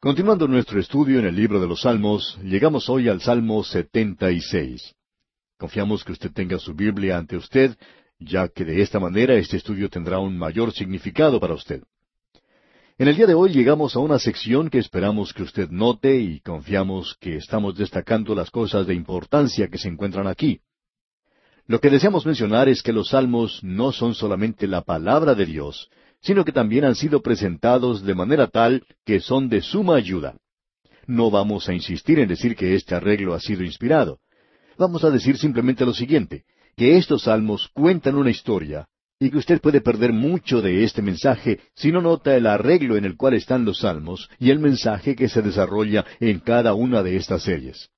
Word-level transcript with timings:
Continuando 0.00 0.46
nuestro 0.46 0.78
estudio 0.78 1.18
en 1.18 1.26
el 1.26 1.34
libro 1.34 1.58
de 1.58 1.66
los 1.66 1.80
Salmos, 1.80 2.38
llegamos 2.44 2.88
hoy 2.88 3.08
al 3.08 3.20
Salmo 3.20 3.64
76. 3.64 4.94
Confiamos 5.58 6.04
que 6.04 6.12
usted 6.12 6.30
tenga 6.30 6.56
su 6.60 6.72
Biblia 6.72 7.18
ante 7.18 7.36
usted, 7.36 7.76
ya 8.20 8.46
que 8.46 8.64
de 8.64 8.80
esta 8.80 9.00
manera 9.00 9.34
este 9.34 9.56
estudio 9.56 9.90
tendrá 9.90 10.20
un 10.20 10.38
mayor 10.38 10.72
significado 10.72 11.40
para 11.40 11.54
usted. 11.54 11.82
En 12.96 13.08
el 13.08 13.16
día 13.16 13.26
de 13.26 13.34
hoy 13.34 13.50
llegamos 13.50 13.96
a 13.96 13.98
una 13.98 14.20
sección 14.20 14.70
que 14.70 14.78
esperamos 14.78 15.34
que 15.34 15.42
usted 15.42 15.68
note 15.68 16.14
y 16.16 16.38
confiamos 16.42 17.16
que 17.18 17.34
estamos 17.34 17.76
destacando 17.76 18.36
las 18.36 18.52
cosas 18.52 18.86
de 18.86 18.94
importancia 18.94 19.66
que 19.66 19.78
se 19.78 19.88
encuentran 19.88 20.28
aquí. 20.28 20.60
Lo 21.66 21.80
que 21.80 21.90
deseamos 21.90 22.24
mencionar 22.24 22.68
es 22.68 22.84
que 22.84 22.92
los 22.92 23.08
salmos 23.08 23.64
no 23.64 23.90
son 23.90 24.14
solamente 24.14 24.68
la 24.68 24.82
palabra 24.82 25.34
de 25.34 25.44
Dios, 25.44 25.90
sino 26.20 26.44
que 26.44 26.52
también 26.52 26.84
han 26.84 26.94
sido 26.94 27.22
presentados 27.22 28.04
de 28.04 28.14
manera 28.14 28.46
tal 28.48 28.84
que 29.04 29.20
son 29.20 29.48
de 29.48 29.62
suma 29.62 29.96
ayuda. 29.96 30.36
No 31.06 31.30
vamos 31.30 31.68
a 31.68 31.74
insistir 31.74 32.18
en 32.18 32.28
decir 32.28 32.54
que 32.54 32.74
este 32.74 32.94
arreglo 32.94 33.34
ha 33.34 33.40
sido 33.40 33.62
inspirado. 33.62 34.18
Vamos 34.76 35.04
a 35.04 35.10
decir 35.10 35.38
simplemente 35.38 35.84
lo 35.86 35.94
siguiente, 35.94 36.44
que 36.76 36.96
estos 36.96 37.22
salmos 37.22 37.68
cuentan 37.72 38.14
una 38.14 38.30
historia, 38.30 38.86
y 39.20 39.30
que 39.30 39.38
usted 39.38 39.60
puede 39.60 39.80
perder 39.80 40.12
mucho 40.12 40.62
de 40.62 40.84
este 40.84 41.02
mensaje 41.02 41.60
si 41.74 41.90
no 41.90 42.00
nota 42.00 42.36
el 42.36 42.46
arreglo 42.46 42.96
en 42.96 43.04
el 43.04 43.16
cual 43.16 43.34
están 43.34 43.64
los 43.64 43.80
salmos 43.80 44.30
y 44.38 44.50
el 44.50 44.60
mensaje 44.60 45.16
que 45.16 45.28
se 45.28 45.42
desarrolla 45.42 46.04
en 46.20 46.38
cada 46.40 46.74
una 46.74 47.02
de 47.02 47.16
estas 47.16 47.42
series. 47.42 47.90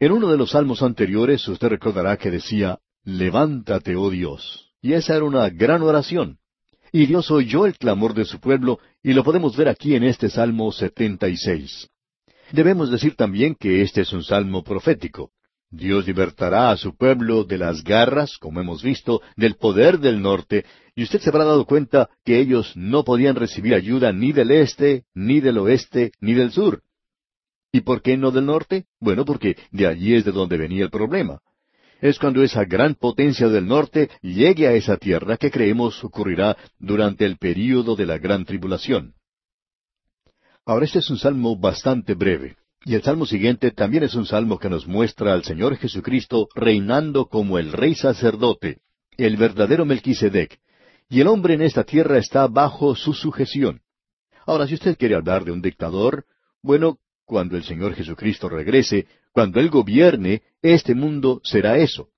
En 0.00 0.12
uno 0.12 0.30
de 0.30 0.36
los 0.36 0.50
salmos 0.50 0.82
anteriores 0.82 1.46
usted 1.48 1.68
recordará 1.68 2.16
que 2.16 2.30
decía, 2.30 2.78
Levántate, 3.04 3.96
oh 3.96 4.10
Dios. 4.10 4.70
Y 4.80 4.92
esa 4.92 5.16
era 5.16 5.24
una 5.24 5.48
gran 5.48 5.82
oración. 5.82 6.38
Y 6.92 7.06
Dios 7.06 7.30
oyó 7.30 7.66
el 7.66 7.76
clamor 7.76 8.14
de 8.14 8.24
su 8.24 8.40
pueblo, 8.40 8.78
y 9.02 9.12
lo 9.12 9.24
podemos 9.24 9.56
ver 9.56 9.68
aquí 9.68 9.94
en 9.94 10.04
este 10.04 10.30
Salmo 10.30 10.72
76. 10.72 11.88
Debemos 12.52 12.90
decir 12.90 13.14
también 13.14 13.54
que 13.54 13.82
este 13.82 14.02
es 14.02 14.12
un 14.12 14.24
salmo 14.24 14.64
profético. 14.64 15.30
Dios 15.70 16.06
libertará 16.06 16.70
a 16.70 16.78
su 16.78 16.96
pueblo 16.96 17.44
de 17.44 17.58
las 17.58 17.84
garras, 17.84 18.38
como 18.38 18.60
hemos 18.60 18.82
visto, 18.82 19.20
del 19.36 19.56
poder 19.56 19.98
del 19.98 20.22
norte, 20.22 20.64
y 20.94 21.02
usted 21.02 21.20
se 21.20 21.28
habrá 21.28 21.44
dado 21.44 21.66
cuenta 21.66 22.08
que 22.24 22.40
ellos 22.40 22.72
no 22.74 23.04
podían 23.04 23.36
recibir 23.36 23.74
ayuda 23.74 24.12
ni 24.12 24.32
del 24.32 24.50
este, 24.50 25.04
ni 25.14 25.40
del 25.40 25.58
oeste, 25.58 26.12
ni 26.20 26.32
del 26.32 26.52
sur. 26.52 26.82
¿Y 27.70 27.82
por 27.82 28.00
qué 28.00 28.16
no 28.16 28.30
del 28.30 28.46
norte? 28.46 28.86
Bueno, 28.98 29.26
porque 29.26 29.58
de 29.70 29.86
allí 29.86 30.14
es 30.14 30.24
de 30.24 30.32
donde 30.32 30.56
venía 30.56 30.84
el 30.84 30.90
problema 30.90 31.42
es 32.00 32.18
cuando 32.18 32.42
esa 32.42 32.64
gran 32.64 32.94
potencia 32.94 33.48
del 33.48 33.66
norte 33.66 34.10
llegue 34.22 34.66
a 34.66 34.72
esa 34.72 34.96
tierra 34.96 35.36
que 35.36 35.50
creemos 35.50 36.02
ocurrirá 36.04 36.56
durante 36.78 37.24
el 37.24 37.38
período 37.38 37.96
de 37.96 38.06
la 38.06 38.18
gran 38.18 38.44
tribulación. 38.44 39.14
Ahora 40.64 40.84
este 40.84 41.00
es 41.00 41.10
un 41.10 41.18
salmo 41.18 41.56
bastante 41.58 42.14
breve, 42.14 42.56
y 42.84 42.94
el 42.94 43.02
salmo 43.02 43.26
siguiente 43.26 43.70
también 43.70 44.04
es 44.04 44.14
un 44.14 44.26
salmo 44.26 44.58
que 44.58 44.68
nos 44.68 44.86
muestra 44.86 45.32
al 45.32 45.42
Señor 45.42 45.76
Jesucristo 45.76 46.48
reinando 46.54 47.26
como 47.26 47.58
el 47.58 47.72
rey 47.72 47.94
sacerdote, 47.94 48.78
el 49.16 49.36
verdadero 49.36 49.84
Melquisedec, 49.84 50.60
y 51.08 51.20
el 51.20 51.26
hombre 51.26 51.54
en 51.54 51.62
esta 51.62 51.84
tierra 51.84 52.18
está 52.18 52.46
bajo 52.46 52.94
su 52.94 53.14
sujeción. 53.14 53.80
Ahora, 54.46 54.66
si 54.66 54.74
usted 54.74 54.96
quiere 54.96 55.14
hablar 55.14 55.44
de 55.44 55.52
un 55.52 55.62
dictador, 55.62 56.24
bueno, 56.62 56.98
cuando 57.24 57.56
el 57.56 57.64
Señor 57.64 57.94
Jesucristo 57.94 58.48
regrese, 58.48 59.06
cuando 59.38 59.60
Él 59.60 59.70
gobierne, 59.70 60.42
este 60.62 60.96
mundo 60.96 61.40
será 61.44 61.78
eso. 61.78 62.08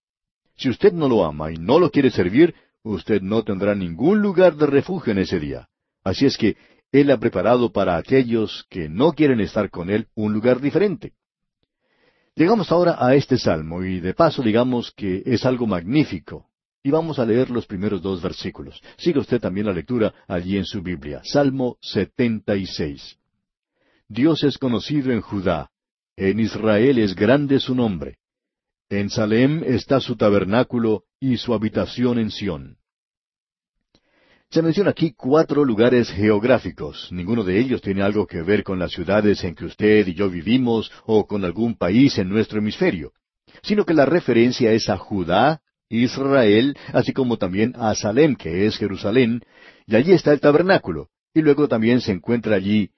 Si 0.57 0.71
usted 0.71 0.95
no 0.95 1.07
lo 1.07 1.23
ama 1.23 1.53
y 1.53 1.59
no 1.59 1.79
lo 1.79 1.91
quiere 1.91 2.11
servir, 2.11 2.55
usted 2.83 3.21
no 3.21 3.45
tendrá 3.45 3.75
ningún 3.75 4.23
lugar 4.23 4.57
de 4.57 4.65
refugio 4.65 5.13
en 5.13 5.19
ese 5.19 5.39
día. 5.39 5.69
Así 6.03 6.25
es 6.25 6.39
que 6.39 6.57
Él 6.91 7.11
ha 7.11 7.19
preparado 7.19 7.73
para 7.73 7.99
aquellos 7.99 8.65
que 8.71 8.89
no 8.89 9.13
quieren 9.13 9.39
estar 9.41 9.69
con 9.69 9.91
Él 9.91 10.09
un 10.15 10.33
lugar 10.33 10.63
diferente. 10.63 11.13
Llegamos 12.37 12.73
ahora 12.73 12.97
a 12.99 13.15
este 13.15 13.37
salmo 13.37 13.85
y 13.85 14.01
de 14.01 14.15
paso 14.15 14.43
digamos 14.43 14.91
que 14.91 15.23
es 15.27 15.45
algo 15.45 15.67
magnífico. 15.67 16.47
Y 16.83 16.91
vamos 16.91 17.19
a 17.19 17.27
leer 17.27 17.51
los 17.51 17.67
primeros 17.67 18.01
dos 18.01 18.23
versículos. 18.23 18.81
Siga 18.97 19.21
usted 19.21 19.43
también 19.43 19.67
la 19.67 19.75
lectura 19.75 20.15
allí 20.27 20.57
en 20.57 20.65
su 20.65 20.81
Biblia. 20.81 21.21
Salmo 21.23 21.77
76. 21.83 23.19
Dios 24.09 24.43
es 24.43 24.57
conocido 24.57 25.13
en 25.13 25.21
Judá, 25.21 25.71
en 26.21 26.39
Israel 26.39 26.99
es 26.99 27.15
grande 27.15 27.59
su 27.59 27.75
nombre. 27.75 28.19
En 28.91 29.09
Salem 29.09 29.63
está 29.65 30.01
su 30.01 30.17
tabernáculo 30.17 31.05
y 31.19 31.39
su 31.39 31.55
habitación 31.55 32.19
en 32.19 32.31
Sión. 32.31 32.77
Se 34.51 34.61
menciona 34.61 34.91
aquí 34.91 35.15
cuatro 35.17 35.65
lugares 35.65 36.11
geográficos. 36.11 37.11
Ninguno 37.11 37.43
de 37.43 37.59
ellos 37.59 37.81
tiene 37.81 38.03
algo 38.03 38.27
que 38.27 38.43
ver 38.43 38.65
con 38.65 38.79
las 38.79 38.93
ciudades 38.93 39.43
en 39.45 39.55
que 39.55 39.65
usted 39.65 40.07
y 40.09 40.15
yo 40.15 40.29
vivimos 40.29 40.93
o 41.07 41.27
con 41.27 41.43
algún 41.43 41.75
país 41.75 42.19
en 42.19 42.29
nuestro 42.29 42.59
hemisferio, 42.59 43.13
sino 43.63 43.87
que 43.87 43.95
la 43.95 44.05
referencia 44.05 44.73
es 44.73 44.91
a 44.91 44.99
Judá, 44.99 45.63
Israel, 45.89 46.77
así 46.93 47.15
como 47.15 47.39
también 47.39 47.73
a 47.77 47.95
Salem, 47.95 48.37
que 48.37 48.67
es 48.67 48.77
Jerusalén, 48.77 49.41
y 49.87 49.97
allí 49.97 50.13
está 50.13 50.33
el 50.35 50.41
tabernáculo, 50.41 51.09
y 51.33 51.41
luego 51.41 51.67
también 51.67 52.03
se 52.03 52.13
encuentra 52.13 52.57
allí 52.57 52.91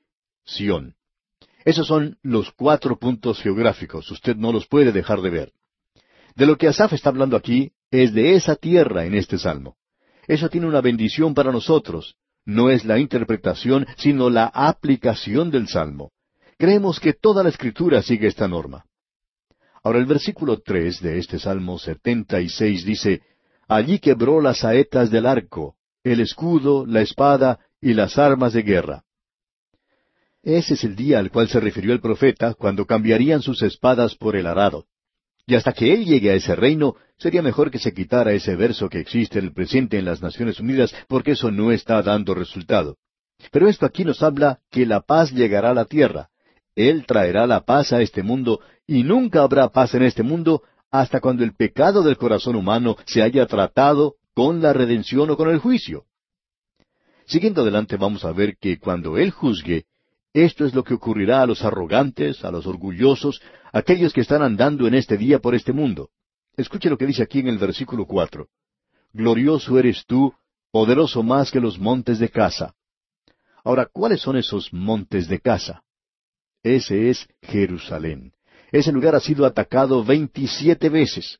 Sión. 0.44 0.96
Esos 1.64 1.86
son 1.86 2.18
los 2.22 2.50
cuatro 2.52 2.98
puntos 2.98 3.40
geográficos, 3.40 4.10
usted 4.10 4.36
no 4.36 4.52
los 4.52 4.66
puede 4.66 4.92
dejar 4.92 5.20
de 5.20 5.30
ver. 5.30 5.52
De 6.34 6.46
lo 6.46 6.56
que 6.56 6.68
Asaf 6.68 6.92
está 6.92 7.10
hablando 7.10 7.36
aquí 7.36 7.72
es 7.90 8.12
de 8.14 8.34
esa 8.34 8.56
tierra 8.56 9.04
en 9.04 9.14
este 9.14 9.38
salmo. 9.38 9.76
Eso 10.26 10.48
tiene 10.48 10.66
una 10.66 10.80
bendición 10.80 11.34
para 11.34 11.52
nosotros. 11.52 12.16
No 12.44 12.70
es 12.70 12.84
la 12.84 12.98
interpretación, 12.98 13.86
sino 13.96 14.30
la 14.30 14.46
aplicación 14.46 15.50
del 15.50 15.68
salmo. 15.68 16.10
Creemos 16.58 16.98
que 17.00 17.12
toda 17.12 17.42
la 17.42 17.50
escritura 17.50 18.02
sigue 18.02 18.26
esta 18.26 18.48
norma. 18.48 18.84
Ahora 19.84 19.98
el 19.98 20.06
versículo 20.06 20.60
tres 20.60 21.00
de 21.00 21.18
este 21.18 21.38
salmo 21.38 21.78
setenta 21.78 22.40
y 22.40 22.48
seis 22.48 22.84
dice 22.84 23.22
Allí 23.68 23.98
quebró 23.98 24.40
las 24.40 24.58
saetas 24.58 25.10
del 25.10 25.26
arco, 25.26 25.76
el 26.04 26.20
escudo, 26.20 26.86
la 26.86 27.00
espada 27.00 27.58
y 27.80 27.94
las 27.94 28.18
armas 28.18 28.52
de 28.52 28.62
guerra. 28.62 29.04
Ese 30.42 30.74
es 30.74 30.82
el 30.82 30.96
día 30.96 31.20
al 31.20 31.30
cual 31.30 31.48
se 31.48 31.60
refirió 31.60 31.92
el 31.92 32.00
profeta 32.00 32.54
cuando 32.54 32.84
cambiarían 32.84 33.42
sus 33.42 33.62
espadas 33.62 34.16
por 34.16 34.34
el 34.34 34.46
arado. 34.46 34.86
Y 35.46 35.54
hasta 35.54 35.72
que 35.72 35.92
él 35.92 36.04
llegue 36.04 36.30
a 36.30 36.34
ese 36.34 36.56
reino, 36.56 36.96
sería 37.16 37.42
mejor 37.42 37.70
que 37.70 37.78
se 37.78 37.92
quitara 37.92 38.32
ese 38.32 38.56
verso 38.56 38.88
que 38.88 38.98
existe 38.98 39.38
en 39.38 39.46
el 39.46 39.52
presente 39.52 39.98
en 39.98 40.04
las 40.04 40.20
Naciones 40.20 40.58
Unidas, 40.58 40.92
porque 41.08 41.32
eso 41.32 41.50
no 41.50 41.70
está 41.70 42.02
dando 42.02 42.34
resultado. 42.34 42.96
Pero 43.50 43.68
esto 43.68 43.86
aquí 43.86 44.04
nos 44.04 44.22
habla 44.22 44.60
que 44.70 44.86
la 44.86 45.00
paz 45.00 45.32
llegará 45.32 45.70
a 45.70 45.74
la 45.74 45.84
tierra. 45.84 46.28
Él 46.74 47.04
traerá 47.06 47.46
la 47.46 47.64
paz 47.64 47.92
a 47.92 48.02
este 48.02 48.22
mundo, 48.22 48.60
y 48.86 49.04
nunca 49.04 49.42
habrá 49.42 49.68
paz 49.68 49.94
en 49.94 50.02
este 50.02 50.22
mundo 50.22 50.62
hasta 50.90 51.20
cuando 51.20 51.44
el 51.44 51.54
pecado 51.54 52.02
del 52.02 52.16
corazón 52.16 52.56
humano 52.56 52.96
se 53.06 53.22
haya 53.22 53.46
tratado 53.46 54.16
con 54.34 54.60
la 54.60 54.72
redención 54.72 55.30
o 55.30 55.36
con 55.36 55.50
el 55.50 55.58
juicio. 55.58 56.04
Siguiendo 57.26 57.62
adelante 57.62 57.96
vamos 57.96 58.24
a 58.24 58.32
ver 58.32 58.56
que 58.58 58.78
cuando 58.78 59.16
Él 59.16 59.30
juzgue, 59.30 59.86
esto 60.32 60.64
es 60.64 60.74
lo 60.74 60.82
que 60.82 60.94
ocurrirá 60.94 61.42
a 61.42 61.46
los 61.46 61.62
arrogantes, 61.62 62.44
a 62.44 62.50
los 62.50 62.66
orgullosos, 62.66 63.42
aquellos 63.72 64.12
que 64.12 64.22
están 64.22 64.42
andando 64.42 64.86
en 64.86 64.94
este 64.94 65.16
día 65.16 65.38
por 65.38 65.54
este 65.54 65.72
mundo. 65.72 66.10
Escuche 66.56 66.88
lo 66.88 66.96
que 66.96 67.06
dice 67.06 67.22
aquí 67.22 67.40
en 67.40 67.48
el 67.48 67.58
versículo 67.58 68.06
cuatro. 68.06 68.48
Glorioso 69.12 69.78
eres 69.78 70.04
tú, 70.06 70.32
poderoso 70.70 71.22
más 71.22 71.50
que 71.50 71.60
los 71.60 71.78
montes 71.78 72.18
de 72.18 72.30
casa. 72.30 72.74
Ahora, 73.64 73.86
¿cuáles 73.86 74.20
son 74.20 74.36
esos 74.36 74.72
montes 74.72 75.28
de 75.28 75.38
casa? 75.40 75.82
Ese 76.62 77.10
es 77.10 77.28
Jerusalén. 77.42 78.32
Ese 78.70 78.90
lugar 78.90 79.14
ha 79.14 79.20
sido 79.20 79.44
atacado 79.44 80.02
veintisiete 80.02 80.88
veces. 80.88 81.38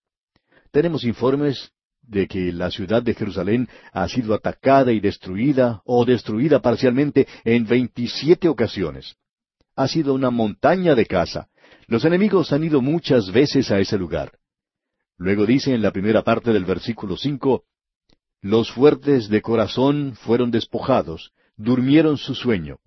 Tenemos 0.70 1.04
informes 1.04 1.72
de 2.02 2.26
que 2.26 2.52
la 2.52 2.70
ciudad 2.70 3.02
de 3.02 3.14
Jerusalén 3.14 3.68
ha 3.92 4.08
sido 4.08 4.34
atacada 4.34 4.92
y 4.92 5.00
destruida 5.00 5.82
o 5.84 6.04
destruida 6.04 6.60
parcialmente 6.60 7.26
en 7.44 7.66
veintisiete 7.66 8.48
ocasiones. 8.48 9.16
Ha 9.76 9.88
sido 9.88 10.14
una 10.14 10.30
montaña 10.30 10.94
de 10.94 11.06
casa. 11.06 11.48
Los 11.86 12.04
enemigos 12.04 12.52
han 12.52 12.64
ido 12.64 12.82
muchas 12.82 13.30
veces 13.32 13.70
a 13.70 13.78
ese 13.78 13.96
lugar. 13.96 14.32
Luego 15.16 15.46
dice 15.46 15.74
en 15.74 15.82
la 15.82 15.92
primera 15.92 16.22
parte 16.22 16.52
del 16.52 16.64
versículo 16.64 17.16
cinco, 17.16 17.64
Los 18.40 18.72
fuertes 18.72 19.28
de 19.28 19.40
corazón 19.40 20.14
fueron 20.16 20.50
despojados, 20.50 21.32
durmieron 21.56 22.18
su 22.18 22.34
sueño. 22.34 22.78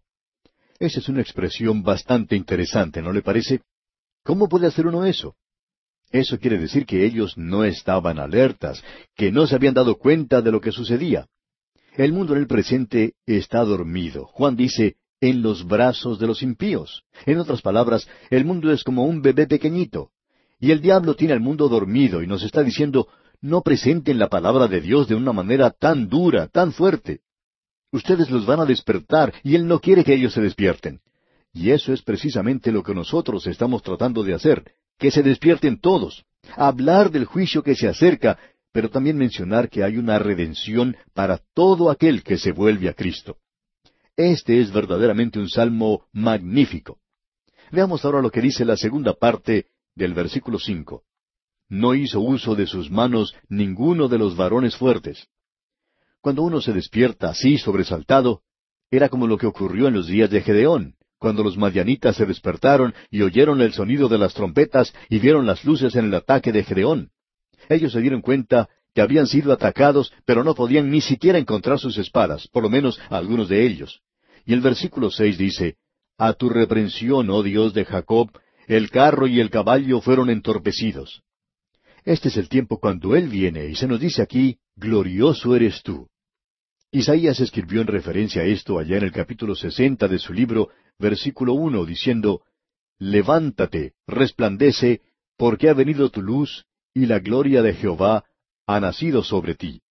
Esa 0.79 0.99
es 0.99 1.07
una 1.07 1.21
expresión 1.21 1.83
bastante 1.83 2.35
interesante, 2.35 3.01
¿no 3.01 3.13
le 3.13 3.21
parece? 3.21 3.61
¿Cómo 4.23 4.49
puede 4.49 4.67
hacer 4.67 4.85
uno 4.87 5.05
eso? 5.05 5.35
Eso 6.11 6.39
quiere 6.39 6.57
decir 6.57 6.85
que 6.85 7.05
ellos 7.05 7.37
no 7.37 7.63
estaban 7.63 8.19
alertas, 8.19 8.83
que 9.15 9.31
no 9.31 9.47
se 9.47 9.55
habían 9.55 9.73
dado 9.73 9.95
cuenta 9.95 10.41
de 10.41 10.51
lo 10.51 10.61
que 10.61 10.71
sucedía. 10.71 11.27
El 11.97 12.13
mundo 12.13 12.33
en 12.33 12.39
el 12.39 12.47
presente 12.47 13.13
está 13.25 13.63
dormido. 13.63 14.25
Juan 14.27 14.55
dice, 14.55 14.97
en 15.21 15.41
los 15.41 15.65
brazos 15.65 16.19
de 16.19 16.27
los 16.27 16.43
impíos. 16.43 17.03
En 17.25 17.39
otras 17.39 17.61
palabras, 17.61 18.07
el 18.29 18.45
mundo 18.45 18.71
es 18.71 18.83
como 18.83 19.05
un 19.05 19.21
bebé 19.21 19.47
pequeñito. 19.47 20.11
Y 20.59 20.71
el 20.71 20.81
diablo 20.81 21.15
tiene 21.15 21.33
al 21.33 21.39
mundo 21.39 21.67
dormido 21.67 22.21
y 22.21 22.27
nos 22.27 22.43
está 22.43 22.63
diciendo, 22.63 23.07
no 23.41 23.61
presenten 23.61 24.19
la 24.19 24.29
palabra 24.29 24.67
de 24.67 24.81
Dios 24.81 25.07
de 25.07 25.15
una 25.15 25.33
manera 25.33 25.71
tan 25.71 26.09
dura, 26.09 26.47
tan 26.47 26.71
fuerte. 26.71 27.21
Ustedes 27.91 28.29
los 28.29 28.45
van 28.45 28.59
a 28.59 28.65
despertar 28.65 29.33
y 29.43 29.55
Él 29.55 29.67
no 29.67 29.79
quiere 29.79 30.03
que 30.03 30.13
ellos 30.13 30.33
se 30.33 30.41
despierten. 30.41 30.99
Y 31.53 31.71
eso 31.71 31.93
es 31.93 32.01
precisamente 32.01 32.71
lo 32.71 32.83
que 32.83 32.93
nosotros 32.93 33.47
estamos 33.47 33.81
tratando 33.81 34.23
de 34.23 34.33
hacer, 34.33 34.73
que 34.97 35.11
se 35.11 35.23
despierten 35.23 35.79
todos, 35.79 36.25
hablar 36.55 37.11
del 37.11 37.25
juicio 37.25 37.63
que 37.63 37.75
se 37.75 37.87
acerca, 37.87 38.37
pero 38.71 38.89
también 38.89 39.17
mencionar 39.17 39.69
que 39.69 39.83
hay 39.83 39.97
una 39.97 40.19
redención 40.19 40.95
para 41.13 41.39
todo 41.53 41.89
aquel 41.89 42.23
que 42.23 42.37
se 42.37 42.51
vuelve 42.51 42.89
a 42.89 42.93
Cristo. 42.93 43.37
Este 44.17 44.61
es 44.61 44.71
verdaderamente 44.71 45.39
un 45.39 45.49
salmo 45.49 46.05
magnífico. 46.13 46.99
Veamos 47.71 48.05
ahora 48.05 48.21
lo 48.21 48.31
que 48.31 48.41
dice 48.41 48.63
la 48.63 48.77
segunda 48.77 49.13
parte 49.13 49.67
del 49.95 50.13
versículo 50.13 50.59
cinco. 50.59 51.03
No 51.67 51.95
hizo 51.95 52.19
uso 52.19 52.55
de 52.55 52.67
sus 52.67 52.91
manos 52.91 53.35
ninguno 53.49 54.07
de 54.07 54.19
los 54.19 54.35
varones 54.35 54.75
fuertes. 54.75 55.27
Cuando 56.21 56.43
uno 56.43 56.61
se 56.61 56.73
despierta 56.73 57.29
así 57.29 57.57
sobresaltado, 57.57 58.41
era 58.91 59.09
como 59.09 59.27
lo 59.27 59.37
que 59.37 59.47
ocurrió 59.47 59.87
en 59.87 59.95
los 59.95 60.07
días 60.07 60.29
de 60.29 60.41
Gedeón, 60.41 60.94
cuando 61.19 61.43
los 61.43 61.57
madianitas 61.57 62.15
se 62.15 62.25
despertaron 62.25 62.93
y 63.09 63.21
oyeron 63.21 63.61
el 63.61 63.73
sonido 63.73 64.07
de 64.09 64.17
las 64.17 64.33
trompetas 64.33 64.93
y 65.09 65.19
vieron 65.19 65.45
las 65.45 65.63
luces 65.65 65.95
en 65.95 66.05
el 66.05 66.13
ataque 66.13 66.51
de 66.51 66.63
Gedeón. 66.63 67.09
Ellos 67.69 67.93
se 67.93 68.01
dieron 68.01 68.21
cuenta 68.21 68.69
que 68.93 69.01
habían 69.01 69.27
sido 69.27 69.51
atacados, 69.51 70.13
pero 70.25 70.43
no 70.43 70.55
podían 70.55 70.89
ni 70.89 71.01
siquiera 71.01 71.37
encontrar 71.37 71.79
sus 71.79 71.97
espadas, 71.97 72.47
por 72.47 72.63
lo 72.63 72.69
menos 72.69 72.99
algunos 73.09 73.49
de 73.49 73.65
ellos. 73.65 74.01
Y 74.45 74.53
el 74.53 74.61
versículo 74.61 75.11
seis 75.11 75.37
dice, 75.37 75.75
A 76.17 76.33
tu 76.33 76.49
reprensión, 76.49 77.29
oh 77.29 77.43
Dios 77.43 77.73
de 77.73 77.83
Jacob, 77.83 78.29
el 78.67 78.89
carro 78.89 79.27
y 79.27 79.39
el 79.39 79.49
caballo 79.49 80.01
fueron 80.01 80.29
entorpecidos. 80.29 81.23
Este 82.05 82.29
es 82.29 82.37
el 82.37 82.49
tiempo 82.49 82.79
cuando 82.79 83.15
Él 83.15 83.27
viene, 83.27 83.65
y 83.65 83.75
se 83.75 83.87
nos 83.87 83.99
dice 83.99 84.21
aquí, 84.21 84.59
Glorioso 84.75 85.55
eres 85.55 85.81
tú. 85.83 86.07
Isaías 86.95 87.41
escribió 87.41 87.81
en 87.81 87.87
referencia 87.87 88.43
a 88.43 88.45
esto 88.45 88.79
allá 88.79 88.95
en 88.95 89.03
el 89.03 89.11
capítulo 89.11 89.53
sesenta 89.53 90.07
de 90.07 90.17
su 90.17 90.31
libro, 90.31 90.69
versículo 90.97 91.51
uno, 91.51 91.83
diciendo, 91.83 92.43
Levántate, 92.99 93.95
resplandece, 94.07 95.01
porque 95.35 95.67
ha 95.67 95.73
venido 95.73 96.09
tu 96.09 96.21
luz, 96.21 96.63
y 96.93 97.05
la 97.05 97.19
gloria 97.19 97.61
de 97.61 97.73
Jehová 97.73 98.23
ha 98.65 98.79
nacido 98.79 99.23
sobre 99.23 99.55
ti. 99.55 99.81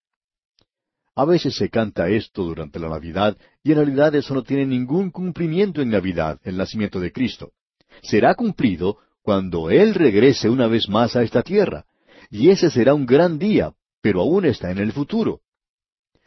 A 1.15 1.27
veces 1.27 1.55
se 1.57 1.69
canta 1.69 2.09
esto 2.09 2.43
durante 2.43 2.79
la 2.79 2.89
Navidad, 2.89 3.37
y 3.63 3.73
en 3.73 3.77
realidad 3.77 4.15
eso 4.15 4.33
no 4.33 4.43
tiene 4.43 4.65
ningún 4.65 5.11
cumplimiento 5.11 5.83
en 5.83 5.91
Navidad, 5.91 6.41
el 6.43 6.57
nacimiento 6.57 7.01
de 7.01 7.13
Cristo. 7.13 7.53
Será 8.01 8.35
cumplido 8.35 8.97
cuando 9.21 9.69
Él 9.69 9.95
regrese 9.95 10.49
una 10.49 10.69
vez 10.69 10.89
más 10.89 11.17
a 11.17 11.23
esta 11.23 11.43
tierra, 11.43 11.85
y 12.31 12.49
ese 12.49 12.71
será 12.71 12.95
un 12.95 13.05
gran 13.05 13.39
día, 13.39 13.75
pero 14.01 14.23
aún 14.23 14.47
está 14.47 14.71
en 14.71 14.79
el 14.79 14.93
futuro. 14.93 15.43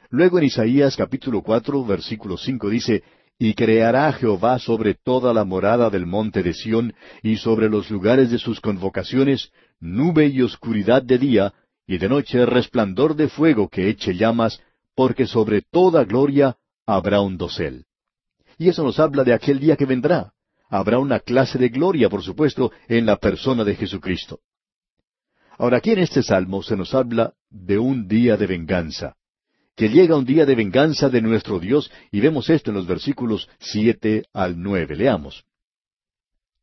Luego 0.09 0.38
en 0.38 0.45
Isaías 0.45 0.95
capítulo 0.95 1.42
cuatro, 1.42 1.83
versículo 1.83 2.38
cinco 2.38 2.69
dice, 2.69 3.04
Y 3.38 3.54
creará 3.54 4.12
Jehová 4.13 4.57
sobre 4.57 4.94
toda 4.94 5.33
la 5.33 5.44
morada 5.44 5.89
del 5.89 6.06
monte 6.06 6.44
de 6.44 6.54
Sión, 6.54 6.94
y 7.21 7.36
sobre 7.38 7.69
los 7.69 7.92
lugares 7.92 8.31
de 8.31 8.38
sus 8.38 8.62
convocaciones, 8.62 9.51
nube 9.81 10.27
y 10.27 10.42
oscuridad 10.42 11.04
de 11.04 11.18
día, 11.18 11.54
y 11.86 11.98
de 11.98 12.07
noche 12.07 12.45
resplandor 12.45 13.15
de 13.15 13.27
fuego 13.27 13.68
que 13.68 13.89
eche 13.89 14.15
llamas, 14.15 14.62
porque 14.95 15.27
sobre 15.27 15.62
toda 15.62 16.06
gloria 16.06 16.56
habrá 16.86 17.19
un 17.19 17.38
dosel. 17.38 17.86
Y 18.57 18.69
eso 18.69 18.83
nos 18.83 19.00
habla 19.00 19.25
de 19.25 19.33
aquel 19.33 19.60
día 19.60 19.75
que 19.75 19.86
vendrá. 19.86 20.31
Habrá 20.69 21.00
una 21.00 21.19
clase 21.19 21.57
de 21.57 21.69
gloria, 21.69 22.10
por 22.10 22.24
supuesto, 22.24 22.71
en 22.88 23.06
la 23.06 23.18
persona 23.18 23.63
de 23.63 23.75
Jesucristo. 23.75 24.39
Ahora 25.57 25.77
aquí 25.77 25.92
en 25.92 26.00
este 26.00 26.24
salmo 26.24 26.63
se 26.63 26.77
nos 26.77 26.94
habla 26.95 27.33
de 27.50 27.77
un 27.77 28.07
día 28.07 28.38
de 28.38 28.48
venganza 28.48 29.15
que 29.77 29.89
llega 29.89 30.18
un 30.18 30.25
día 30.25 30.44
de 30.47 30.56
venganza 30.56 31.07
de 31.07 31.21
nuestro 31.21 31.59
Dios, 31.59 31.91
y 32.12 32.19
vemos 32.19 32.50
esto 32.50 32.71
en 32.71 32.77
los 32.77 32.88
versículos 32.88 33.47
siete 33.59 34.25
al 34.33 34.59
nueve. 34.59 34.95
Leamos. 34.95 35.45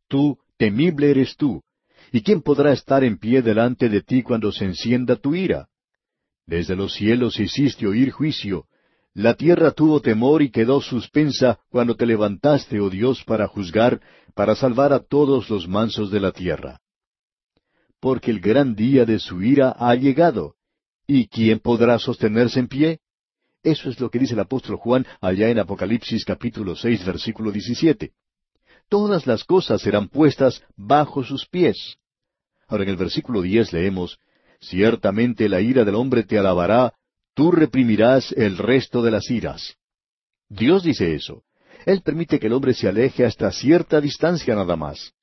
Tú, 0.09 0.37
temible 0.59 1.13
eres 1.13 1.37
tú, 1.37 1.63
¿y 2.11 2.23
quién 2.23 2.43
podrá 2.43 2.73
estar 2.73 3.05
en 3.05 3.17
pie 3.19 3.41
delante 3.41 3.89
de 3.89 4.03
ti 4.03 4.25
cuando 4.25 4.51
se 4.51 4.65
encienda 4.65 5.15
tu 5.15 5.37
ira? 5.37 5.69
Desde 6.45 6.75
los 6.75 6.93
cielos 6.95 7.39
hiciste 7.39 7.87
oír 7.87 8.11
juicio, 8.11 8.67
la 9.15 9.35
tierra 9.35 9.71
tuvo 9.71 10.01
temor 10.01 10.43
y 10.43 10.51
quedó 10.51 10.81
suspensa 10.81 11.61
cuando 11.71 11.95
te 11.95 12.07
levantaste, 12.07 12.81
oh 12.81 12.91
Dios, 12.91 13.23
para 13.23 13.47
juzgar, 13.47 14.01
para 14.35 14.57
salvar 14.57 14.93
a 14.93 14.99
todos 14.99 15.49
los 15.51 15.69
mansos 15.69 16.11
de 16.11 16.19
la 16.19 16.33
tierra. 16.33 16.81
Porque 18.01 18.33
el 18.33 18.41
gran 18.41 18.75
día 18.75 19.05
de 19.05 19.21
su 19.21 19.41
ira 19.41 19.71
ha 19.79 19.95
llegado, 19.95 20.57
¿y 21.07 21.29
quién 21.29 21.61
podrá 21.61 22.01
sostenerse 22.01 22.59
en 22.59 22.67
pie? 22.67 23.01
Eso 23.65 23.89
es 23.89 23.99
lo 23.99 24.11
que 24.11 24.19
dice 24.19 24.35
el 24.35 24.41
apóstol 24.41 24.77
Juan 24.77 25.07
allá 25.23 25.49
en 25.49 25.59
Apocalipsis 25.59 26.27
capítulo 26.27 26.77
seis 26.77 27.03
versículo 27.03 27.51
diecisiete. 27.51 28.13
Todas 28.91 29.27
las 29.27 29.43
cosas 29.45 29.81
serán 29.81 30.09
puestas 30.09 30.63
bajo 30.77 31.25
sus 31.25 31.49
pies. 31.49 31.97
Ahora 32.69 32.85
en 32.85 32.91
el 32.91 32.97
versículo 32.99 33.41
diez 33.41 33.73
leemos, 33.73 34.19
Ciertamente 34.61 35.49
la 35.49 35.63
ira 35.63 35.83
del 35.87 35.95
hombre 35.95 36.25
te 36.25 36.39
alabará, 36.39 36.93
tú 37.35 37.51
reprimirás 37.53 38.33
el 38.33 38.59
resto 38.59 39.03
de 39.03 39.11
las 39.11 39.31
iras. 39.31 39.77
Dios 40.51 40.83
dice 40.83 41.15
eso. 41.15 41.43
Él 41.87 42.03
permite 42.03 42.39
que 42.39 42.49
el 42.49 42.53
hombre 42.53 42.75
se 42.75 42.87
aleje 42.87 43.25
hasta 43.25 43.51
cierta 43.51 43.99
distancia 43.99 44.55
nada 44.55 44.77
más. 44.77 45.15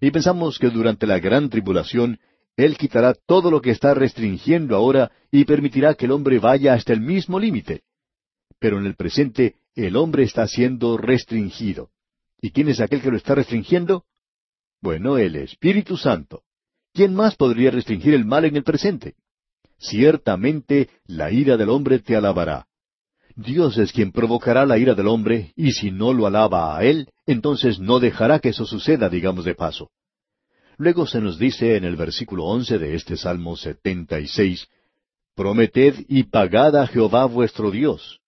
Y 0.00 0.10
pensamos 0.10 0.58
que 0.58 0.70
durante 0.70 1.06
la 1.06 1.18
gran 1.18 1.50
tribulación 1.50 2.18
Él 2.56 2.78
quitará 2.78 3.12
todo 3.26 3.50
lo 3.50 3.60
que 3.60 3.72
está 3.72 3.92
restringiendo 3.92 4.74
ahora 4.74 5.12
y 5.30 5.44
permitirá 5.44 5.94
que 5.94 6.06
el 6.06 6.12
hombre 6.12 6.38
vaya 6.38 6.72
hasta 6.72 6.94
el 6.94 7.02
mismo 7.02 7.38
límite 7.38 7.82
pero 8.60 8.78
en 8.78 8.86
el 8.86 8.94
presente 8.94 9.56
el 9.74 9.96
hombre 9.96 10.22
está 10.22 10.46
siendo 10.46 10.96
restringido. 10.96 11.90
¿Y 12.40 12.52
quién 12.52 12.68
es 12.68 12.80
aquel 12.80 13.02
que 13.02 13.10
lo 13.10 13.16
está 13.16 13.34
restringiendo? 13.34 14.04
Bueno, 14.80 15.18
el 15.18 15.34
Espíritu 15.36 15.96
Santo. 15.96 16.42
¿Quién 16.92 17.14
más 17.14 17.36
podría 17.36 17.70
restringir 17.70 18.14
el 18.14 18.24
mal 18.24 18.44
en 18.44 18.56
el 18.56 18.62
presente? 18.62 19.14
Ciertamente 19.78 20.90
la 21.06 21.30
ira 21.30 21.56
del 21.56 21.70
hombre 21.70 21.98
te 21.98 22.14
alabará. 22.14 22.66
Dios 23.36 23.78
es 23.78 23.92
quien 23.92 24.12
provocará 24.12 24.66
la 24.66 24.76
ira 24.76 24.94
del 24.94 25.06
hombre, 25.06 25.52
y 25.56 25.72
si 25.72 25.90
no 25.90 26.12
lo 26.12 26.26
alaba 26.26 26.76
a 26.76 26.84
él, 26.84 27.08
entonces 27.26 27.78
no 27.78 28.00
dejará 28.00 28.40
que 28.40 28.50
eso 28.50 28.66
suceda, 28.66 29.08
digamos 29.08 29.44
de 29.44 29.54
paso. 29.54 29.90
Luego 30.76 31.06
se 31.06 31.20
nos 31.20 31.38
dice 31.38 31.76
en 31.76 31.84
el 31.84 31.96
versículo 31.96 32.44
once 32.44 32.78
de 32.78 32.94
este 32.94 33.16
Salmo 33.16 33.56
setenta 33.56 34.18
y 34.18 34.26
seis, 34.26 34.68
Prometed 35.34 36.04
y 36.08 36.24
pagad 36.24 36.76
a 36.76 36.86
Jehová 36.86 37.24
vuestro 37.26 37.70
Dios, 37.70 38.19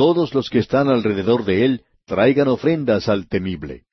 todos 0.00 0.32
los 0.32 0.48
que 0.48 0.60
están 0.60 0.88
alrededor 0.88 1.44
de 1.44 1.66
él 1.66 1.84
traigan 2.06 2.48
ofrendas 2.48 3.10
al 3.10 3.28
temible. 3.28 3.84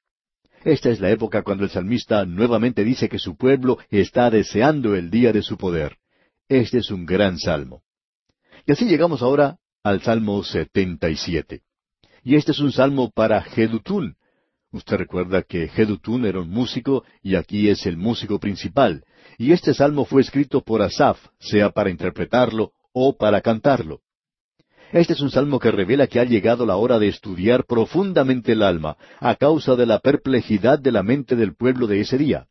Esta 0.64 0.90
es 0.90 1.02
la 1.02 1.10
época 1.10 1.44
cuando 1.44 1.66
el 1.66 1.70
salmista 1.70 2.24
nuevamente 2.24 2.86
dice 2.86 3.10
que 3.10 3.20
su 3.20 3.36
pueblo 3.36 3.78
está 3.90 4.30
deseando 4.30 4.96
el 4.96 5.10
día 5.10 5.34
de 5.34 5.42
su 5.42 5.58
poder. 5.58 5.98
Este 6.48 6.78
es 6.78 6.92
un 6.92 7.06
gran 7.06 7.38
salmo. 7.38 7.84
Y 8.66 8.72
así 8.72 8.86
llegamos 8.86 9.22
ahora 9.22 9.58
al 9.84 10.02
Salmo 10.02 10.42
77. 10.46 11.64
Y 12.24 12.36
este 12.36 12.54
es 12.54 12.60
un 12.60 12.72
salmo 12.72 13.12
para 13.12 13.42
Gedutún. 13.42 14.16
Usted 14.72 14.96
recuerda 14.96 15.42
que 15.42 15.68
Gedutún 15.68 16.26
era 16.26 16.40
un 16.40 16.50
músico 16.50 17.04
y 17.22 17.36
aquí 17.36 17.68
es 17.68 17.86
el 17.86 17.98
músico 17.98 18.40
principal. 18.40 19.04
Y 19.38 19.52
este 19.52 19.74
salmo 19.74 20.06
fue 20.06 20.22
escrito 20.22 20.62
por 20.62 20.82
Asaf, 20.82 21.20
sea 21.38 21.72
para 21.72 21.90
interpretarlo 21.90 22.72
o 22.94 23.18
para 23.18 23.42
cantarlo. 23.42 24.04
Este 24.92 25.14
es 25.14 25.22
un 25.22 25.30
salmo 25.30 25.60
que 25.60 25.72
revela 25.72 26.08
que 26.08 26.20
ha 26.20 26.24
llegado 26.24 26.66
la 26.66 26.78
hora 26.78 26.98
de 26.98 27.10
estudiar 27.10 27.66
profundamente 27.66 28.54
el 28.54 28.64
alma, 28.64 28.96
a 29.20 29.36
causa 29.36 29.76
de 29.76 29.86
la 29.86 30.00
perplejidad 30.00 30.80
de 30.80 30.94
la 30.94 31.04
mente 31.04 31.36
del 31.36 31.56
pueblo 31.56 31.88
de 31.88 32.00
ese 32.00 32.18
día. 32.18 32.48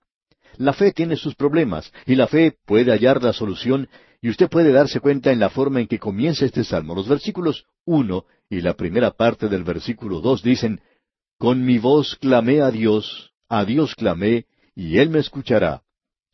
La 0.59 0.75
fe 0.75 0.93
tiene 0.93 1.16
sus 1.16 1.35
problemas, 1.35 1.93
y 2.05 2.14
la 2.14 2.26
fe 2.26 2.55
puede 2.66 2.93
hallar 2.93 3.23
la 3.23 3.33
solución, 3.33 3.88
y 4.21 4.28
usted 4.28 4.49
puede 4.50 4.73
darse 4.73 5.00
cuenta 5.00 5.33
en 5.33 5.40
la 5.40 5.49
forma 5.49 5.81
en 5.81 5.87
que 5.87 5.99
comienza 5.99 6.45
este 6.45 6.64
salmo. 6.64 6.95
Los 6.95 7.09
versículos 7.09 7.64
uno 7.87 8.25
y 8.50 8.61
la 8.61 8.75
primera 8.75 9.12
parte 9.12 9.49
del 9.49 9.64
versículo 9.64 10.21
dos 10.21 10.43
dicen, 10.43 10.81
Con 11.38 11.64
mi 11.64 11.78
voz 11.78 12.16
clamé 12.16 12.61
a 12.61 12.71
Dios, 12.71 13.33
a 13.49 13.64
Dios 13.64 13.95
clamé, 13.95 14.45
y 14.75 14.99
Él 14.99 15.09
me 15.09 15.21
escuchará. 15.21 15.83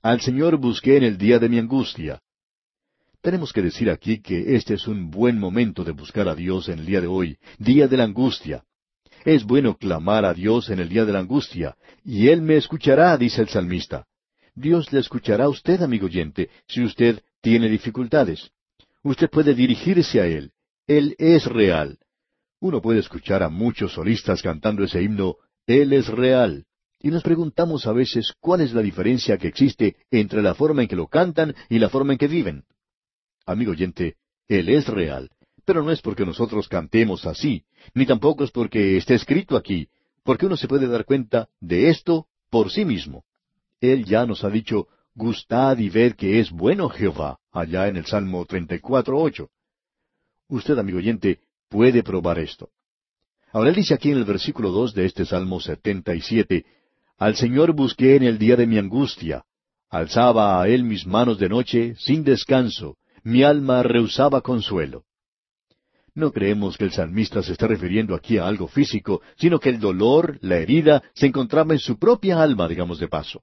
Al 0.02 0.21
Señor 0.21 0.56
busqué 0.56 0.97
en 0.97 1.04
el 1.04 1.16
día 1.16 1.38
de 1.38 1.49
mi 1.49 1.59
angustia. 1.59 2.21
Tenemos 3.22 3.52
que 3.52 3.62
decir 3.62 3.88
aquí 3.88 4.20
que 4.20 4.56
este 4.56 4.74
es 4.74 4.88
un 4.88 5.08
buen 5.08 5.38
momento 5.38 5.84
de 5.84 5.92
buscar 5.92 6.28
a 6.28 6.34
Dios 6.34 6.68
en 6.68 6.80
el 6.80 6.86
día 6.86 7.00
de 7.00 7.06
hoy, 7.06 7.38
día 7.56 7.86
de 7.86 7.96
la 7.96 8.02
angustia. 8.02 8.64
Es 9.24 9.44
bueno 9.44 9.76
clamar 9.76 10.24
a 10.24 10.34
Dios 10.34 10.70
en 10.70 10.80
el 10.80 10.88
día 10.88 11.04
de 11.04 11.12
la 11.12 11.20
angustia, 11.20 11.76
y 12.04 12.26
Él 12.26 12.42
me 12.42 12.56
escuchará, 12.56 13.16
dice 13.16 13.40
el 13.40 13.48
salmista. 13.48 14.06
Dios 14.56 14.92
le 14.92 14.98
escuchará 14.98 15.44
a 15.44 15.48
usted, 15.48 15.80
amigo 15.82 16.06
oyente, 16.06 16.50
si 16.66 16.82
usted 16.82 17.22
tiene 17.40 17.68
dificultades. 17.68 18.50
Usted 19.04 19.30
puede 19.30 19.54
dirigirse 19.54 20.20
a 20.20 20.26
Él. 20.26 20.50
Él 20.88 21.14
es 21.18 21.46
real. 21.46 22.00
Uno 22.58 22.82
puede 22.82 22.98
escuchar 22.98 23.44
a 23.44 23.48
muchos 23.48 23.92
solistas 23.92 24.42
cantando 24.42 24.82
ese 24.82 25.00
himno, 25.00 25.36
Él 25.68 25.92
es 25.92 26.08
real. 26.08 26.66
Y 26.98 27.10
nos 27.10 27.22
preguntamos 27.22 27.86
a 27.86 27.92
veces 27.92 28.32
cuál 28.40 28.62
es 28.62 28.72
la 28.72 28.82
diferencia 28.82 29.38
que 29.38 29.46
existe 29.46 29.94
entre 30.10 30.42
la 30.42 30.56
forma 30.56 30.82
en 30.82 30.88
que 30.88 30.96
lo 30.96 31.06
cantan 31.06 31.54
y 31.68 31.78
la 31.78 31.88
forma 31.88 32.14
en 32.14 32.18
que 32.18 32.26
viven. 32.26 32.64
Amigo 33.46 33.72
oyente, 33.72 34.16
Él 34.49 34.68
es 34.68 34.87
real, 34.87 35.30
Pero 35.64 35.82
no 35.82 35.92
es 35.92 36.00
porque 36.00 36.26
nosotros 36.26 36.68
cantemos 36.68 37.25
así, 37.25 37.64
ni 37.94 38.04
tampoco 38.04 38.42
es 38.42 38.50
porque 38.50 38.96
esté 38.96 39.14
escrito 39.14 39.56
aquí, 39.56 39.88
porque 40.25 40.46
uno 40.46 40.56
se 40.56 40.66
puede 40.66 40.88
dar 40.88 41.04
cuenta 41.04 41.49
de 41.61 41.88
esto 41.88 42.26
por 42.50 42.70
sí 42.70 42.84
mismo. 42.84 43.25
Él 43.80 44.04
ya 44.04 44.26
nos 44.26 44.44
ha 44.44 44.50
dicho, 44.50 44.88
gustad 45.14 45.78
y 45.78 45.88
ved 45.88 46.14
que 46.14 46.40
es 46.40 46.50
bueno 46.50 46.88
Jehová, 46.88 47.38
allá 47.52 47.88
en 47.88 47.96
el 47.96 48.06
Salmo 48.06 48.44
34.8. 48.44 49.49
Usted, 50.49 50.78
amigo 50.78 50.99
oyente, 50.99 51.40
puede 51.68 52.02
probar 52.02 52.38
esto. 52.38 52.70
Ahora 53.52 53.70
él 53.70 53.76
dice 53.76 53.94
aquí 53.94 54.11
en 54.11 54.18
el 54.18 54.25
versículo 54.25 54.70
dos 54.70 54.94
de 54.94 55.04
este 55.04 55.25
Salmo 55.25 55.61
77, 55.61 56.64
Al 57.18 57.37
Señor 57.37 57.72
busqué 57.72 58.16
en 58.16 58.25
el 58.25 58.38
día 58.38 58.56
de 58.56 58.66
mi 58.66 58.78
angustia, 58.78 59.44
alzaba 59.90 60.61
a 60.61 60.68
él 60.68 60.84
mis 60.84 61.06
manos 61.06 61.38
de 61.38 61.49
noche, 61.49 61.94
sin 61.99 62.25
descanso, 62.25 62.96
mi 63.24 63.42
alma 63.42 63.82
rehusaba 63.82 64.40
consuelo. 64.40 65.04
No 66.14 66.30
creemos 66.32 66.76
que 66.76 66.84
el 66.84 66.92
salmista 66.92 67.42
se 67.42 67.52
está 67.52 67.66
refiriendo 67.66 68.14
aquí 68.14 68.36
a 68.36 68.46
algo 68.46 68.68
físico, 68.68 69.22
sino 69.36 69.58
que 69.58 69.70
el 69.70 69.80
dolor, 69.80 70.38
la 70.42 70.58
herida, 70.58 71.02
se 71.14 71.26
encontraba 71.26 71.72
en 71.72 71.78
su 71.78 71.98
propia 71.98 72.42
alma, 72.42 72.68
digamos 72.68 72.98
de 72.98 73.08
paso. 73.08 73.42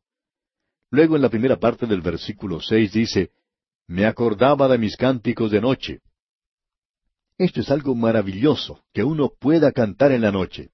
Luego 0.91 1.15
en 1.15 1.23
la 1.23 1.29
primera 1.29 1.57
parte 1.57 1.87
del 1.87 2.01
versículo 2.01 2.61
seis 2.61 2.91
dice, 2.91 3.31
Me 3.87 4.05
acordaba 4.05 4.67
de 4.67 4.77
mis 4.77 4.95
cánticos 4.97 5.49
de 5.49 5.61
noche. 5.61 5.99
Esto 7.37 7.61
es 7.61 7.71
algo 7.71 7.95
maravilloso, 7.95 8.83
que 8.93 9.03
uno 9.03 9.31
pueda 9.39 9.71
cantar 9.71 10.11
en 10.11 10.21
la 10.21 10.31
noche. 10.31 10.69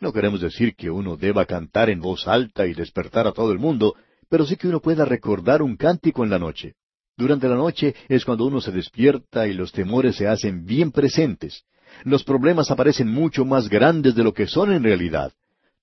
No 0.00 0.12
queremos 0.12 0.40
decir 0.40 0.74
que 0.74 0.90
uno 0.90 1.16
deba 1.16 1.46
cantar 1.46 1.90
en 1.90 2.00
voz 2.00 2.28
alta 2.28 2.66
y 2.66 2.74
despertar 2.74 3.26
a 3.26 3.32
todo 3.32 3.52
el 3.52 3.58
mundo, 3.58 3.94
pero 4.28 4.44
sí 4.44 4.56
que 4.56 4.68
uno 4.68 4.80
pueda 4.80 5.04
recordar 5.04 5.62
un 5.62 5.76
cántico 5.76 6.24
en 6.24 6.30
la 6.30 6.38
noche. 6.38 6.74
Durante 7.18 7.48
la 7.48 7.56
noche 7.56 7.96
es 8.08 8.24
cuando 8.24 8.46
uno 8.46 8.60
se 8.60 8.70
despierta 8.70 9.48
y 9.48 9.52
los 9.52 9.72
temores 9.72 10.14
se 10.14 10.28
hacen 10.28 10.64
bien 10.64 10.92
presentes. 10.92 11.64
Los 12.04 12.22
problemas 12.22 12.70
aparecen 12.70 13.08
mucho 13.08 13.44
más 13.44 13.68
grandes 13.68 14.14
de 14.14 14.22
lo 14.22 14.32
que 14.32 14.46
son 14.46 14.72
en 14.72 14.84
realidad. 14.84 15.32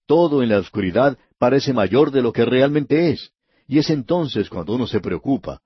Todo 0.07 0.41
en 0.41 0.47
la 0.47 0.59
oscuridad 0.59 1.17
parece 1.37 1.73
mayor 1.73 2.11
de 2.11 2.21
lo 2.21 2.31
que 2.31 2.45
realmente 2.45 3.09
es. 3.09 3.33
Y 3.67 3.79
es 3.79 3.89
entonces 3.89 4.47
cuando 4.47 4.75
uno 4.75 4.87
se 4.87 5.01
preocupa. 5.01 5.59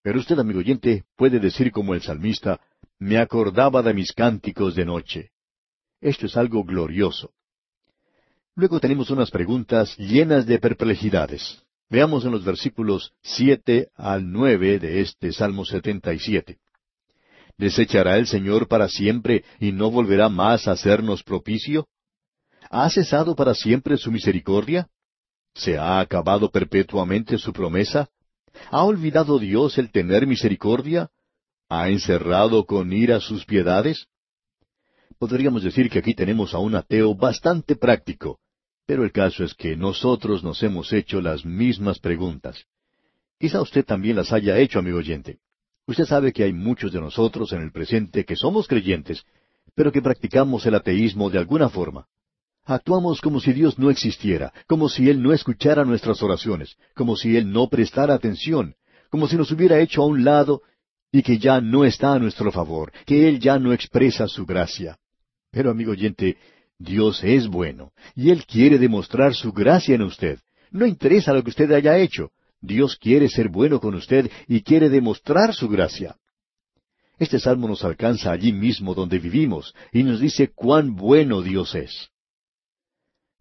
Pero 0.00 0.20
usted, 0.20 0.38
amigo 0.38 0.60
oyente, 0.60 1.02
puede 1.16 1.40
decir 1.40 1.72
como 1.72 1.94
el 1.94 2.02
salmista, 2.02 2.60
me 3.00 3.18
acordaba 3.18 3.82
de 3.82 3.92
mis 3.92 4.12
cánticos 4.12 4.76
de 4.76 4.84
noche. 4.84 5.30
Esto 6.00 6.26
es 6.26 6.36
algo 6.36 6.62
glorioso. 6.62 7.32
Luego 8.54 8.78
tenemos 8.78 9.10
unas 9.10 9.32
preguntas 9.32 9.96
llenas 9.98 10.46
de 10.46 10.60
perplejidades. 10.60 11.64
Veamos 11.90 12.24
en 12.24 12.30
los 12.30 12.44
versículos 12.44 13.12
siete 13.20 13.88
al 13.96 14.30
nueve 14.30 14.78
de 14.78 15.00
este 15.00 15.32
Salmo 15.32 15.64
setenta 15.64 16.14
y 16.14 16.20
siete. 16.20 16.58
¿Desechará 17.58 18.16
el 18.16 18.28
Señor 18.28 18.68
para 18.68 18.88
siempre 18.88 19.44
y 19.58 19.72
no 19.72 19.90
volverá 19.90 20.28
más 20.28 20.68
a 20.68 20.72
hacernos 20.72 21.24
propicio? 21.24 21.88
¿Ha 22.70 22.88
cesado 22.90 23.34
para 23.34 23.54
siempre 23.54 23.96
su 23.96 24.12
misericordia? 24.12 24.88
¿Se 25.52 25.76
ha 25.76 25.98
acabado 25.98 26.48
perpetuamente 26.48 27.36
su 27.38 27.52
promesa? 27.52 28.08
¿Ha 28.70 28.84
olvidado 28.84 29.40
Dios 29.40 29.76
el 29.76 29.90
tener 29.90 30.28
misericordia? 30.28 31.10
¿Ha 31.68 31.88
encerrado 31.88 32.66
con 32.66 32.92
ira 32.92 33.18
sus 33.18 33.44
piedades? 33.44 34.06
Podríamos 35.18 35.64
decir 35.64 35.90
que 35.90 35.98
aquí 35.98 36.14
tenemos 36.14 36.54
a 36.54 36.58
un 36.58 36.76
ateo 36.76 37.16
bastante 37.16 37.74
práctico, 37.74 38.38
pero 38.90 39.04
el 39.04 39.12
caso 39.12 39.44
es 39.44 39.54
que 39.54 39.76
nosotros 39.76 40.42
nos 40.42 40.60
hemos 40.64 40.92
hecho 40.92 41.20
las 41.20 41.46
mismas 41.46 42.00
preguntas. 42.00 42.64
Quizá 43.38 43.62
usted 43.62 43.84
también 43.84 44.16
las 44.16 44.32
haya 44.32 44.58
hecho, 44.58 44.80
amigo 44.80 44.98
oyente. 44.98 45.38
Usted 45.86 46.06
sabe 46.06 46.32
que 46.32 46.42
hay 46.42 46.52
muchos 46.52 46.90
de 46.90 47.00
nosotros 47.00 47.52
en 47.52 47.62
el 47.62 47.70
presente 47.70 48.24
que 48.24 48.34
somos 48.34 48.66
creyentes, 48.66 49.22
pero 49.76 49.92
que 49.92 50.02
practicamos 50.02 50.66
el 50.66 50.74
ateísmo 50.74 51.30
de 51.30 51.38
alguna 51.38 51.68
forma. 51.68 52.08
Actuamos 52.64 53.20
como 53.20 53.38
si 53.38 53.52
Dios 53.52 53.78
no 53.78 53.90
existiera, 53.90 54.52
como 54.66 54.88
si 54.88 55.08
Él 55.08 55.22
no 55.22 55.32
escuchara 55.32 55.84
nuestras 55.84 56.20
oraciones, 56.20 56.76
como 56.96 57.14
si 57.14 57.36
Él 57.36 57.52
no 57.52 57.68
prestara 57.68 58.14
atención, 58.14 58.74
como 59.08 59.28
si 59.28 59.36
nos 59.36 59.52
hubiera 59.52 59.78
hecho 59.78 60.02
a 60.02 60.06
un 60.06 60.24
lado 60.24 60.62
y 61.12 61.22
que 61.22 61.38
ya 61.38 61.60
no 61.60 61.84
está 61.84 62.14
a 62.14 62.18
nuestro 62.18 62.50
favor, 62.50 62.90
que 63.06 63.28
Él 63.28 63.38
ya 63.38 63.56
no 63.60 63.72
expresa 63.72 64.26
su 64.26 64.44
gracia. 64.44 64.98
Pero, 65.52 65.70
amigo 65.70 65.92
oyente, 65.92 66.38
Dios 66.80 67.22
es 67.22 67.46
bueno, 67.46 67.92
y 68.16 68.30
Él 68.30 68.46
quiere 68.46 68.78
demostrar 68.78 69.34
su 69.34 69.52
gracia 69.52 69.94
en 69.94 70.00
usted. 70.02 70.40
No 70.70 70.86
interesa 70.86 71.34
lo 71.34 71.44
que 71.44 71.50
usted 71.50 71.70
haya 71.72 71.98
hecho. 71.98 72.30
Dios 72.62 72.96
quiere 72.96 73.28
ser 73.28 73.50
bueno 73.50 73.80
con 73.80 73.94
usted 73.94 74.30
y 74.48 74.62
quiere 74.62 74.88
demostrar 74.88 75.54
su 75.54 75.68
gracia. 75.68 76.16
Este 77.18 77.38
salmo 77.38 77.68
nos 77.68 77.84
alcanza 77.84 78.32
allí 78.32 78.50
mismo 78.50 78.94
donde 78.94 79.18
vivimos 79.18 79.74
y 79.92 80.02
nos 80.04 80.20
dice 80.20 80.52
cuán 80.54 80.96
bueno 80.96 81.42
Dios 81.42 81.74
es. 81.74 82.08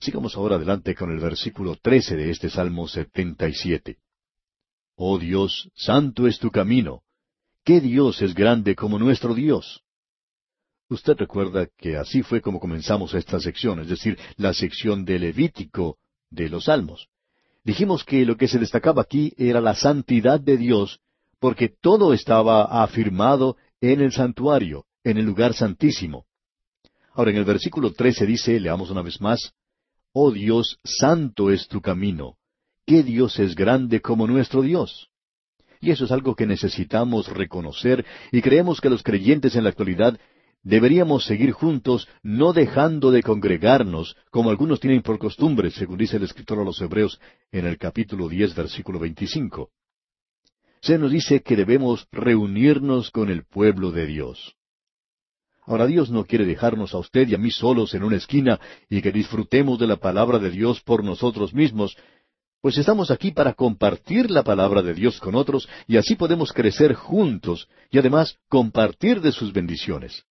Sigamos 0.01 0.35
ahora 0.35 0.57
adelante 0.57 0.93
con 0.93 1.09
el 1.09 1.19
versículo 1.19 1.77
trece 1.81 2.17
de 2.17 2.31
este 2.31 2.49
Salmo 2.49 2.89
setenta 2.89 3.47
y 3.47 3.53
siete. 3.53 3.99
Oh 4.95 5.17
Dios, 5.17 5.69
santo 5.75 6.27
es 6.27 6.39
tu 6.39 6.51
camino. 6.51 7.03
¿Qué 7.63 7.79
Dios 7.79 8.21
es 8.21 8.33
grande 8.33 8.75
como 8.75 8.99
nuestro 8.99 9.33
Dios? 9.33 9.81
Usted 10.89 11.15
recuerda 11.17 11.67
que 11.77 11.97
así 11.97 12.23
fue 12.23 12.41
como 12.41 12.59
comenzamos 12.59 13.13
esta 13.13 13.39
sección, 13.39 13.79
es 13.79 13.89
decir, 13.89 14.17
la 14.37 14.55
sección 14.55 15.05
de 15.05 15.19
Levítico 15.19 15.99
de 16.31 16.49
los 16.49 16.65
Salmos. 16.65 17.07
Dijimos 17.63 18.03
que 18.03 18.25
lo 18.25 18.37
que 18.37 18.47
se 18.47 18.57
destacaba 18.57 19.03
aquí 19.03 19.33
era 19.37 19.61
la 19.61 19.75
santidad 19.75 20.39
de 20.39 20.57
Dios, 20.57 20.99
porque 21.39 21.69
todo 21.69 22.11
estaba 22.11 22.83
afirmado 22.83 23.55
en 23.81 24.01
el 24.01 24.11
santuario, 24.11 24.85
en 25.03 25.19
el 25.19 25.25
lugar 25.25 25.53
santísimo. 25.53 26.25
Ahora 27.13 27.29
en 27.29 27.37
el 27.37 27.45
versículo 27.45 27.93
trece 27.93 28.25
dice, 28.25 28.59
leamos 28.59 28.89
una 28.89 29.03
vez 29.03 29.21
más, 29.21 29.53
Oh 30.11 30.31
Dios, 30.31 30.79
santo 30.83 31.51
es 31.51 31.67
tu 31.67 31.81
camino. 31.81 32.37
¿Qué 32.87 33.03
Dios 33.03 33.37
es 33.37 33.53
grande 33.53 34.01
como 34.01 34.25
nuestro 34.25 34.63
Dios? 34.63 35.09
Y 35.81 35.91
eso 35.91 36.05
es 36.05 36.11
algo 36.11 36.35
que 36.35 36.45
necesitamos 36.45 37.27
reconocer 37.27 38.05
y 38.31 38.41
creemos 38.41 38.81
que 38.81 38.89
los 38.89 39.03
creyentes 39.03 39.55
en 39.55 39.63
la 39.63 39.69
actualidad 39.69 40.19
deberíamos 40.63 41.25
seguir 41.25 41.51
juntos, 41.51 42.07
no 42.23 42.53
dejando 42.53 43.11
de 43.11 43.23
congregarnos, 43.23 44.15
como 44.29 44.49
algunos 44.49 44.79
tienen 44.79 45.01
por 45.01 45.19
costumbre, 45.19 45.71
según 45.71 45.97
dice 45.97 46.17
el 46.17 46.23
escritor 46.23 46.59
a 46.59 46.63
los 46.63 46.81
Hebreos 46.81 47.19
en 47.51 47.65
el 47.65 47.77
capítulo 47.77 48.27
diez, 48.27 48.55
versículo 48.55 48.99
veinticinco. 48.99 49.69
Se 50.81 50.97
nos 50.97 51.11
dice 51.11 51.41
que 51.41 51.55
debemos 51.55 52.07
reunirnos 52.11 53.11
con 53.11 53.29
el 53.29 53.43
pueblo 53.45 53.91
de 53.91 54.05
Dios. 54.05 54.55
Ahora 55.65 55.85
Dios 55.85 56.09
no 56.09 56.25
quiere 56.25 56.45
dejarnos 56.45 56.93
a 56.93 56.97
usted 56.97 57.27
y 57.27 57.35
a 57.35 57.37
mí 57.37 57.51
solos 57.51 57.93
en 57.93 58.03
una 58.03 58.15
esquina 58.15 58.59
y 58.89 59.01
que 59.01 59.11
disfrutemos 59.11 59.77
de 59.77 59.87
la 59.87 59.97
palabra 59.97 60.39
de 60.39 60.49
Dios 60.49 60.81
por 60.81 61.03
nosotros 61.03 61.53
mismos, 61.53 61.95
pues 62.61 62.77
estamos 62.77 63.11
aquí 63.11 63.31
para 63.31 63.53
compartir 63.53 64.31
la 64.31 64.43
palabra 64.43 64.81
de 64.81 64.93
Dios 64.93 65.19
con 65.19 65.35
otros 65.35 65.69
y 65.87 65.97
así 65.97 66.15
podemos 66.15 66.51
crecer 66.53 66.93
juntos 66.93 67.69
y 67.91 67.99
además 67.99 68.37
compartir 68.49 69.21
de 69.21 69.31
sus 69.31 69.53
bendiciones. 69.53 70.25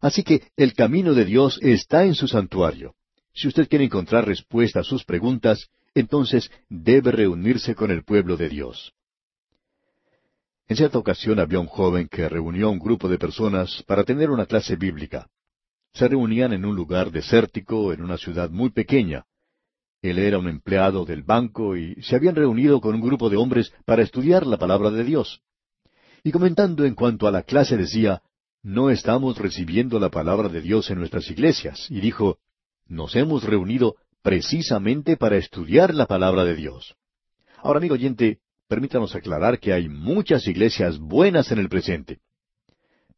Así 0.00 0.22
que 0.22 0.42
el 0.56 0.74
camino 0.74 1.14
de 1.14 1.24
Dios 1.24 1.58
está 1.62 2.04
en 2.04 2.14
su 2.14 2.28
santuario. 2.28 2.94
Si 3.34 3.48
usted 3.48 3.68
quiere 3.68 3.84
encontrar 3.84 4.26
respuesta 4.26 4.80
a 4.80 4.84
sus 4.84 5.04
preguntas, 5.04 5.68
entonces 5.94 6.50
debe 6.68 7.10
reunirse 7.12 7.74
con 7.74 7.90
el 7.90 8.04
pueblo 8.04 8.36
de 8.36 8.48
Dios. 8.48 8.92
En 10.68 10.76
cierta 10.76 10.98
ocasión 10.98 11.38
había 11.38 11.60
un 11.60 11.66
joven 11.66 12.08
que 12.08 12.28
reunió 12.28 12.66
a 12.66 12.70
un 12.70 12.78
grupo 12.78 13.08
de 13.08 13.18
personas 13.18 13.84
para 13.86 14.04
tener 14.04 14.30
una 14.30 14.46
clase 14.46 14.76
bíblica. 14.76 15.28
Se 15.92 16.08
reunían 16.08 16.52
en 16.52 16.64
un 16.64 16.74
lugar 16.74 17.10
desértico, 17.10 17.92
en 17.92 18.02
una 18.02 18.18
ciudad 18.18 18.50
muy 18.50 18.70
pequeña. 18.70 19.24
Él 20.02 20.18
era 20.18 20.38
un 20.38 20.48
empleado 20.48 21.04
del 21.04 21.22
banco 21.22 21.76
y 21.76 21.94
se 22.02 22.16
habían 22.16 22.34
reunido 22.34 22.80
con 22.80 22.94
un 22.94 23.00
grupo 23.00 23.30
de 23.30 23.36
hombres 23.36 23.72
para 23.84 24.02
estudiar 24.02 24.46
la 24.46 24.58
palabra 24.58 24.90
de 24.90 25.04
Dios. 25.04 25.40
Y 26.22 26.32
comentando 26.32 26.84
en 26.84 26.94
cuanto 26.94 27.26
a 27.26 27.30
la 27.30 27.42
clase 27.42 27.76
decía, 27.76 28.20
no 28.66 28.90
estamos 28.90 29.38
recibiendo 29.38 30.00
la 30.00 30.10
palabra 30.10 30.48
de 30.48 30.60
Dios 30.60 30.90
en 30.90 30.98
nuestras 30.98 31.30
iglesias. 31.30 31.86
Y 31.88 32.00
dijo, 32.00 32.38
nos 32.88 33.14
hemos 33.14 33.44
reunido 33.44 33.94
precisamente 34.22 35.16
para 35.16 35.36
estudiar 35.36 35.94
la 35.94 36.06
palabra 36.06 36.44
de 36.44 36.56
Dios. 36.56 36.96
Ahora, 37.58 37.78
amigo 37.78 37.94
oyente, 37.94 38.40
permítanos 38.66 39.14
aclarar 39.14 39.60
que 39.60 39.72
hay 39.72 39.88
muchas 39.88 40.48
iglesias 40.48 40.98
buenas 40.98 41.52
en 41.52 41.60
el 41.60 41.68
presente. 41.68 42.18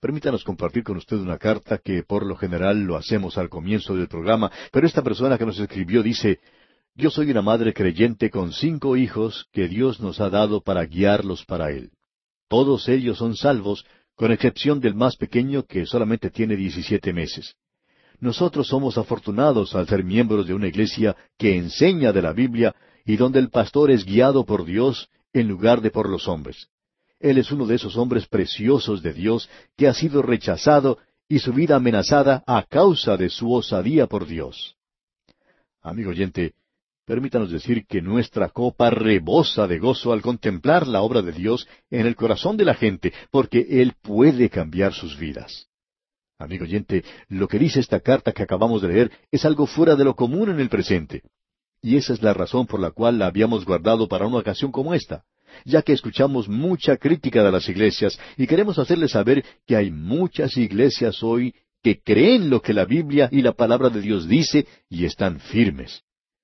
Permítanos 0.00 0.44
compartir 0.44 0.84
con 0.84 0.98
usted 0.98 1.16
una 1.16 1.38
carta 1.38 1.78
que 1.78 2.02
por 2.02 2.26
lo 2.26 2.36
general 2.36 2.82
lo 2.82 2.96
hacemos 2.98 3.38
al 3.38 3.48
comienzo 3.48 3.96
del 3.96 4.06
programa, 4.06 4.52
pero 4.70 4.86
esta 4.86 5.02
persona 5.02 5.38
que 5.38 5.46
nos 5.46 5.58
escribió 5.58 6.02
dice, 6.02 6.40
Yo 6.94 7.08
soy 7.08 7.30
una 7.30 7.40
madre 7.40 7.72
creyente 7.72 8.28
con 8.28 8.52
cinco 8.52 8.98
hijos 8.98 9.46
que 9.50 9.66
Dios 9.66 9.98
nos 9.98 10.20
ha 10.20 10.28
dado 10.28 10.60
para 10.60 10.84
guiarlos 10.84 11.46
para 11.46 11.70
Él. 11.70 11.92
Todos 12.48 12.86
ellos 12.88 13.16
son 13.16 13.34
salvos, 13.34 13.86
con 14.18 14.32
excepción 14.32 14.80
del 14.80 14.96
más 14.96 15.14
pequeño 15.14 15.64
que 15.64 15.86
solamente 15.86 16.28
tiene 16.30 16.56
diecisiete 16.56 17.12
meses. 17.12 17.54
Nosotros 18.18 18.66
somos 18.66 18.98
afortunados 18.98 19.76
al 19.76 19.86
ser 19.86 20.02
miembros 20.02 20.48
de 20.48 20.54
una 20.54 20.66
iglesia 20.66 21.16
que 21.38 21.56
enseña 21.56 22.12
de 22.12 22.22
la 22.22 22.32
Biblia 22.32 22.74
y 23.04 23.16
donde 23.16 23.38
el 23.38 23.48
pastor 23.48 23.92
es 23.92 24.04
guiado 24.04 24.44
por 24.44 24.64
Dios 24.64 25.08
en 25.32 25.46
lugar 25.46 25.80
de 25.82 25.92
por 25.92 26.08
los 26.08 26.26
hombres. 26.26 26.66
Él 27.20 27.38
es 27.38 27.52
uno 27.52 27.64
de 27.64 27.76
esos 27.76 27.96
hombres 27.96 28.26
preciosos 28.26 29.02
de 29.02 29.12
Dios 29.12 29.48
que 29.76 29.86
ha 29.86 29.94
sido 29.94 30.20
rechazado 30.20 30.98
y 31.28 31.38
su 31.38 31.52
vida 31.52 31.76
amenazada 31.76 32.42
a 32.44 32.64
causa 32.64 33.16
de 33.16 33.30
su 33.30 33.52
osadía 33.52 34.08
por 34.08 34.26
Dios. 34.26 34.74
Amigo 35.80 36.10
oyente, 36.10 36.54
permítanos 37.08 37.50
decir 37.50 37.86
que 37.86 38.02
nuestra 38.02 38.50
copa 38.50 38.90
rebosa 38.90 39.66
de 39.66 39.78
gozo 39.78 40.12
al 40.12 40.20
contemplar 40.20 40.86
la 40.86 41.00
obra 41.00 41.22
de 41.22 41.32
Dios 41.32 41.66
en 41.90 42.06
el 42.06 42.14
corazón 42.14 42.58
de 42.58 42.66
la 42.66 42.74
gente, 42.74 43.14
porque 43.30 43.66
Él 43.80 43.94
puede 44.02 44.50
cambiar 44.50 44.92
sus 44.92 45.18
vidas. 45.18 45.68
Amigo 46.38 46.64
oyente, 46.64 47.04
lo 47.28 47.48
que 47.48 47.58
dice 47.58 47.80
esta 47.80 48.00
carta 48.00 48.32
que 48.32 48.42
acabamos 48.42 48.82
de 48.82 48.88
leer 48.88 49.10
es 49.32 49.46
algo 49.46 49.66
fuera 49.66 49.96
de 49.96 50.04
lo 50.04 50.14
común 50.14 50.50
en 50.50 50.60
el 50.60 50.68
presente. 50.68 51.22
Y 51.80 51.96
esa 51.96 52.12
es 52.12 52.22
la 52.22 52.34
razón 52.34 52.66
por 52.66 52.78
la 52.78 52.90
cual 52.90 53.18
la 53.18 53.26
habíamos 53.26 53.64
guardado 53.64 54.06
para 54.06 54.26
una 54.26 54.36
ocasión 54.36 54.70
como 54.70 54.92
esta, 54.92 55.24
ya 55.64 55.80
que 55.80 55.94
escuchamos 55.94 56.46
mucha 56.46 56.98
crítica 56.98 57.42
de 57.42 57.50
las 57.50 57.70
iglesias 57.70 58.20
y 58.36 58.46
queremos 58.46 58.78
hacerles 58.78 59.12
saber 59.12 59.46
que 59.66 59.76
hay 59.76 59.90
muchas 59.90 60.58
iglesias 60.58 61.22
hoy 61.22 61.54
que 61.82 62.02
creen 62.02 62.50
lo 62.50 62.60
que 62.60 62.74
la 62.74 62.84
Biblia 62.84 63.30
y 63.32 63.40
la 63.40 63.52
palabra 63.52 63.88
de 63.88 64.02
Dios 64.02 64.28
dice 64.28 64.66
y 64.90 65.06
están 65.06 65.40
firmes. 65.40 66.02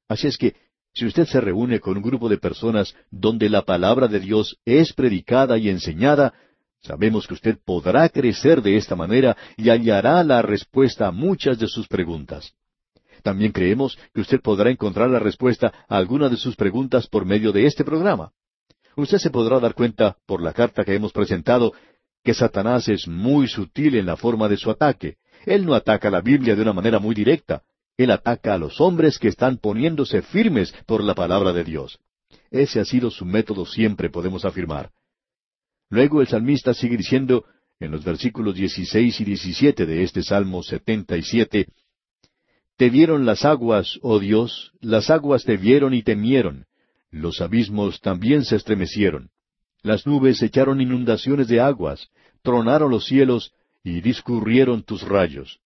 Así 0.09 0.27
es 0.27 0.37
que, 0.37 0.55
si 0.93 1.07
usted 1.07 1.27
se 1.27 1.41
reúne 1.41 1.81
con 1.81 1.97
un 1.97 2.03
grupo 2.03 2.29
de 2.29 2.39
personas 2.39 2.95
donde 3.11 3.49
la 3.49 3.63
palabra 3.63 4.07
de 4.07 4.21
Dios 4.21 4.59
es 4.65 4.93
predicada 4.93 5.59
y 5.59 5.69
enseñada, 5.69 6.35
sabemos 6.83 7.27
que 7.27 7.35
usted 7.35 7.59
podrá 7.65 8.09
crecer 8.09 8.63
de 8.63 8.77
esta 8.77 8.95
manera 8.95 9.37
y 9.57 9.71
hallará 9.71 10.23
la 10.23 10.41
respuesta 10.43 11.09
a 11.09 11.11
muchas 11.11 11.59
de 11.59 11.67
sus 11.67 11.89
preguntas. 11.89 12.55
También 13.23 13.53
creemos 13.53 13.99
que 14.13 14.21
usted 14.21 14.41
podrá 14.41 14.71
encontrar 14.71 15.09
la 15.11 15.19
respuesta 15.19 15.73
a 15.89 15.97
alguna 15.97 16.29
de 16.29 16.37
sus 16.37 16.55
preguntas 16.55 17.07
por 17.09 17.25
medio 17.25 17.53
de 17.53 17.67
este 17.67 17.83
programa. 17.83 18.33
Usted 18.97 19.19
se 19.19 19.31
podrá 19.31 19.59
dar 19.59 19.75
cuenta, 19.75 20.19
por 20.27 20.43
la 20.43 20.53
carta 20.53 20.85
que 20.85 20.95
hemos 20.95 21.13
presentado, 21.13 21.73
que 22.23 22.35
Satanás 22.35 22.89
es 22.89 23.09
muy 23.09 23.49
sutil 23.49 23.97
en 23.97 24.07
la 24.07 24.17
forma 24.17 24.49
de 24.49 24.57
su 24.57 24.71
ataque. 24.71 25.17
Él 25.47 25.67
no 25.67 25.75
ataca 25.75 26.11
la 26.11 26.21
Biblia 26.21 26.55
de 26.55 26.63
una 26.63 26.73
manera 26.73 26.99
muy 26.99 27.15
directa, 27.15 27.63
él 27.97 28.11
ataca 28.11 28.55
a 28.55 28.59
los 28.59 28.81
hombres 28.81 29.19
que 29.19 29.29
están 29.29 29.59
poniéndose 29.59 30.23
firmes 30.23 30.73
por 30.87 31.03
la 31.03 31.15
palabra 31.15 31.53
de 31.53 31.65
Dios. 31.65 31.99
Ese 32.51 32.81
ha 32.81 32.85
sido 32.85 33.11
su 33.11 33.25
método 33.25 33.67
siempre, 33.67 34.11
podemos 34.11 34.45
afirmar. 34.45 34.91
Luego 35.91 36.21
el 36.21 36.27
salmista 36.27 36.75
sigue 36.75 36.97
diciendo, 36.97 37.45
en 37.79 37.93
los 37.93 38.05
versículos 38.05 38.55
16 38.55 39.21
y 39.21 39.25
17 39.25 39.87
de 39.87 40.03
este 40.03 40.23
Salmo 40.23 40.63
77, 40.63 41.67
Te 42.77 42.91
vieron 42.91 43.25
las 43.27 43.45
aguas, 43.45 43.99
oh 44.03 44.19
Dios, 44.19 44.73
las 44.81 45.11
aguas 45.11 45.45
te 45.45 45.57
vieron 45.57 45.95
y 45.95 46.03
temieron, 46.03 46.67
los 47.11 47.41
abismos 47.41 48.01
también 48.01 48.45
se 48.45 48.57
estremecieron, 48.57 49.31
las 49.83 50.07
nubes 50.07 50.43
echaron 50.43 50.81
inundaciones 50.81 51.47
de 51.47 51.61
aguas, 51.61 52.09
tronaron 52.43 52.91
los 52.91 53.05
cielos 53.05 53.53
y 53.85 54.01
discurrieron 54.01 54.83
tus 54.83 55.03
rayos. 55.03 55.61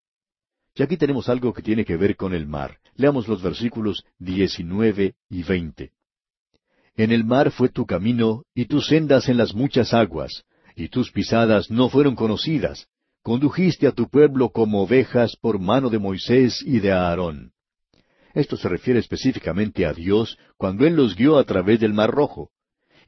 Y 0.75 0.83
aquí 0.83 0.97
tenemos 0.97 1.29
algo 1.29 1.53
que 1.53 1.63
tiene 1.63 1.85
que 1.85 1.97
ver 1.97 2.17
con 2.17 2.35
el 2.35 2.47
mar. 2.47 2.79
Leamos 2.95 3.29
los 3.29 3.43
versículos 3.43 4.05
19 4.19 5.15
y 5.29 5.43
20. 5.43 5.93
En 6.97 7.13
el 7.13 7.25
mar 7.25 7.51
fue 7.51 7.69
tu 7.69 7.87
camino, 7.87 8.43
y 8.55 8.67
tus 8.67 8.89
sendas 8.89 9.29
en 9.29 9.37
las 9.37 9.55
muchas 9.55 9.95
aguas, 9.95 10.45
y 10.75 10.89
tus 10.89 11.13
pisadas 11.13 11.71
no 11.71 11.89
fueron 11.89 12.15
conocidas. 12.15 12.89
Condujiste 13.23 13.87
a 13.87 13.93
tu 13.93 14.09
pueblo 14.09 14.51
como 14.51 14.83
ovejas 14.83 15.37
por 15.37 15.59
mano 15.59 15.91
de 15.91 15.99
Moisés 15.99 16.63
y 16.65 16.81
de 16.81 16.93
Aarón. 16.93 17.53
Esto 18.35 18.57
se 18.57 18.69
refiere 18.69 19.01
específicamente 19.01 19.87
a 19.87 19.93
Dios 19.93 20.39
cuando 20.57 20.87
Él 20.87 20.95
los 20.95 21.17
guió 21.17 21.39
a 21.39 21.45
través 21.45 21.81
del 21.81 21.93
Mar 21.93 22.11
Rojo. 22.11 22.51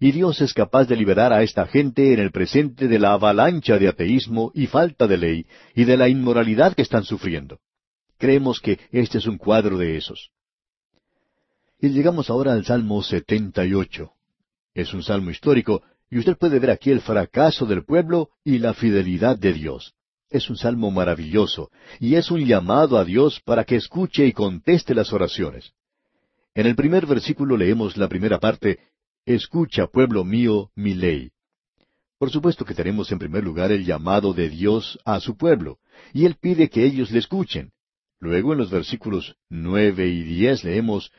Y 0.02 0.12
Dios 0.12 0.40
es 0.40 0.54
capaz 0.54 0.86
de 0.86 0.96
liberar 0.96 1.30
a 1.30 1.42
esta 1.42 1.66
gente 1.66 2.14
en 2.14 2.20
el 2.20 2.32
presente 2.32 2.88
de 2.88 2.98
la 2.98 3.12
avalancha 3.12 3.78
de 3.78 3.86
ateísmo 3.86 4.50
y 4.54 4.66
falta 4.66 5.06
de 5.06 5.18
ley 5.18 5.46
y 5.74 5.84
de 5.84 5.98
la 5.98 6.08
inmoralidad 6.08 6.74
que 6.74 6.80
están 6.80 7.04
sufriendo. 7.04 7.58
Creemos 8.16 8.60
que 8.60 8.78
este 8.92 9.18
es 9.18 9.26
un 9.26 9.36
cuadro 9.36 9.76
de 9.76 9.98
esos. 9.98 10.30
Y 11.78 11.90
llegamos 11.90 12.30
ahora 12.30 12.54
al 12.54 12.64
Salmo 12.64 13.02
78. 13.02 14.10
Es 14.72 14.94
un 14.94 15.02
salmo 15.02 15.30
histórico 15.30 15.82
y 16.10 16.18
usted 16.18 16.38
puede 16.38 16.58
ver 16.58 16.70
aquí 16.70 16.90
el 16.90 17.02
fracaso 17.02 17.66
del 17.66 17.84
pueblo 17.84 18.30
y 18.42 18.58
la 18.58 18.72
fidelidad 18.72 19.38
de 19.38 19.52
Dios. 19.52 19.94
Es 20.30 20.48
un 20.48 20.56
salmo 20.56 20.90
maravilloso 20.90 21.70
y 21.98 22.14
es 22.14 22.30
un 22.30 22.46
llamado 22.46 22.96
a 22.96 23.04
Dios 23.04 23.40
para 23.44 23.64
que 23.64 23.76
escuche 23.76 24.26
y 24.26 24.32
conteste 24.32 24.94
las 24.94 25.12
oraciones. 25.12 25.72
En 26.54 26.66
el 26.66 26.74
primer 26.74 27.06
versículo 27.06 27.56
leemos 27.56 27.96
la 27.96 28.08
primera 28.08 28.40
parte, 28.40 28.78
Escucha, 29.26 29.86
pueblo 29.86 30.24
mío, 30.24 30.70
mi 30.74 30.94
ley. 30.94 31.30
Por 32.18 32.30
supuesto 32.30 32.64
que 32.64 32.74
tenemos 32.74 33.10
en 33.12 33.18
primer 33.18 33.44
lugar 33.44 33.72
el 33.72 33.84
llamado 33.84 34.32
de 34.32 34.48
Dios 34.48 34.98
a 35.04 35.20
su 35.20 35.36
pueblo, 35.36 35.78
y 36.12 36.26
Él 36.26 36.36
pide 36.40 36.68
que 36.68 36.84
ellos 36.84 37.10
le 37.10 37.18
escuchen. 37.18 37.72
Luego 38.18 38.52
en 38.52 38.58
los 38.58 38.70
versículos 38.70 39.36
nueve 39.48 40.08
y 40.08 40.22
diez 40.22 40.64
leemos, 40.64 41.12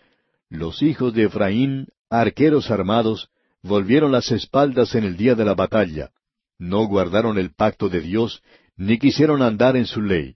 Los 0.49 0.81
hijos 0.81 1.13
de 1.13 1.23
Efraín, 1.23 1.87
arqueros 2.09 2.69
armados, 2.69 3.29
volvieron 3.63 4.11
las 4.11 4.31
espaldas 4.31 4.95
en 4.95 5.03
el 5.03 5.17
día 5.17 5.35
de 5.35 5.45
la 5.45 5.55
batalla. 5.55 6.11
No 6.59 6.85
guardaron 6.85 7.37
el 7.37 7.53
pacto 7.53 7.89
de 7.89 8.01
Dios, 8.01 8.43
ni 8.75 8.99
quisieron 8.99 9.41
andar 9.41 9.75
en 9.75 9.85
su 9.85 10.01
ley. 10.01 10.35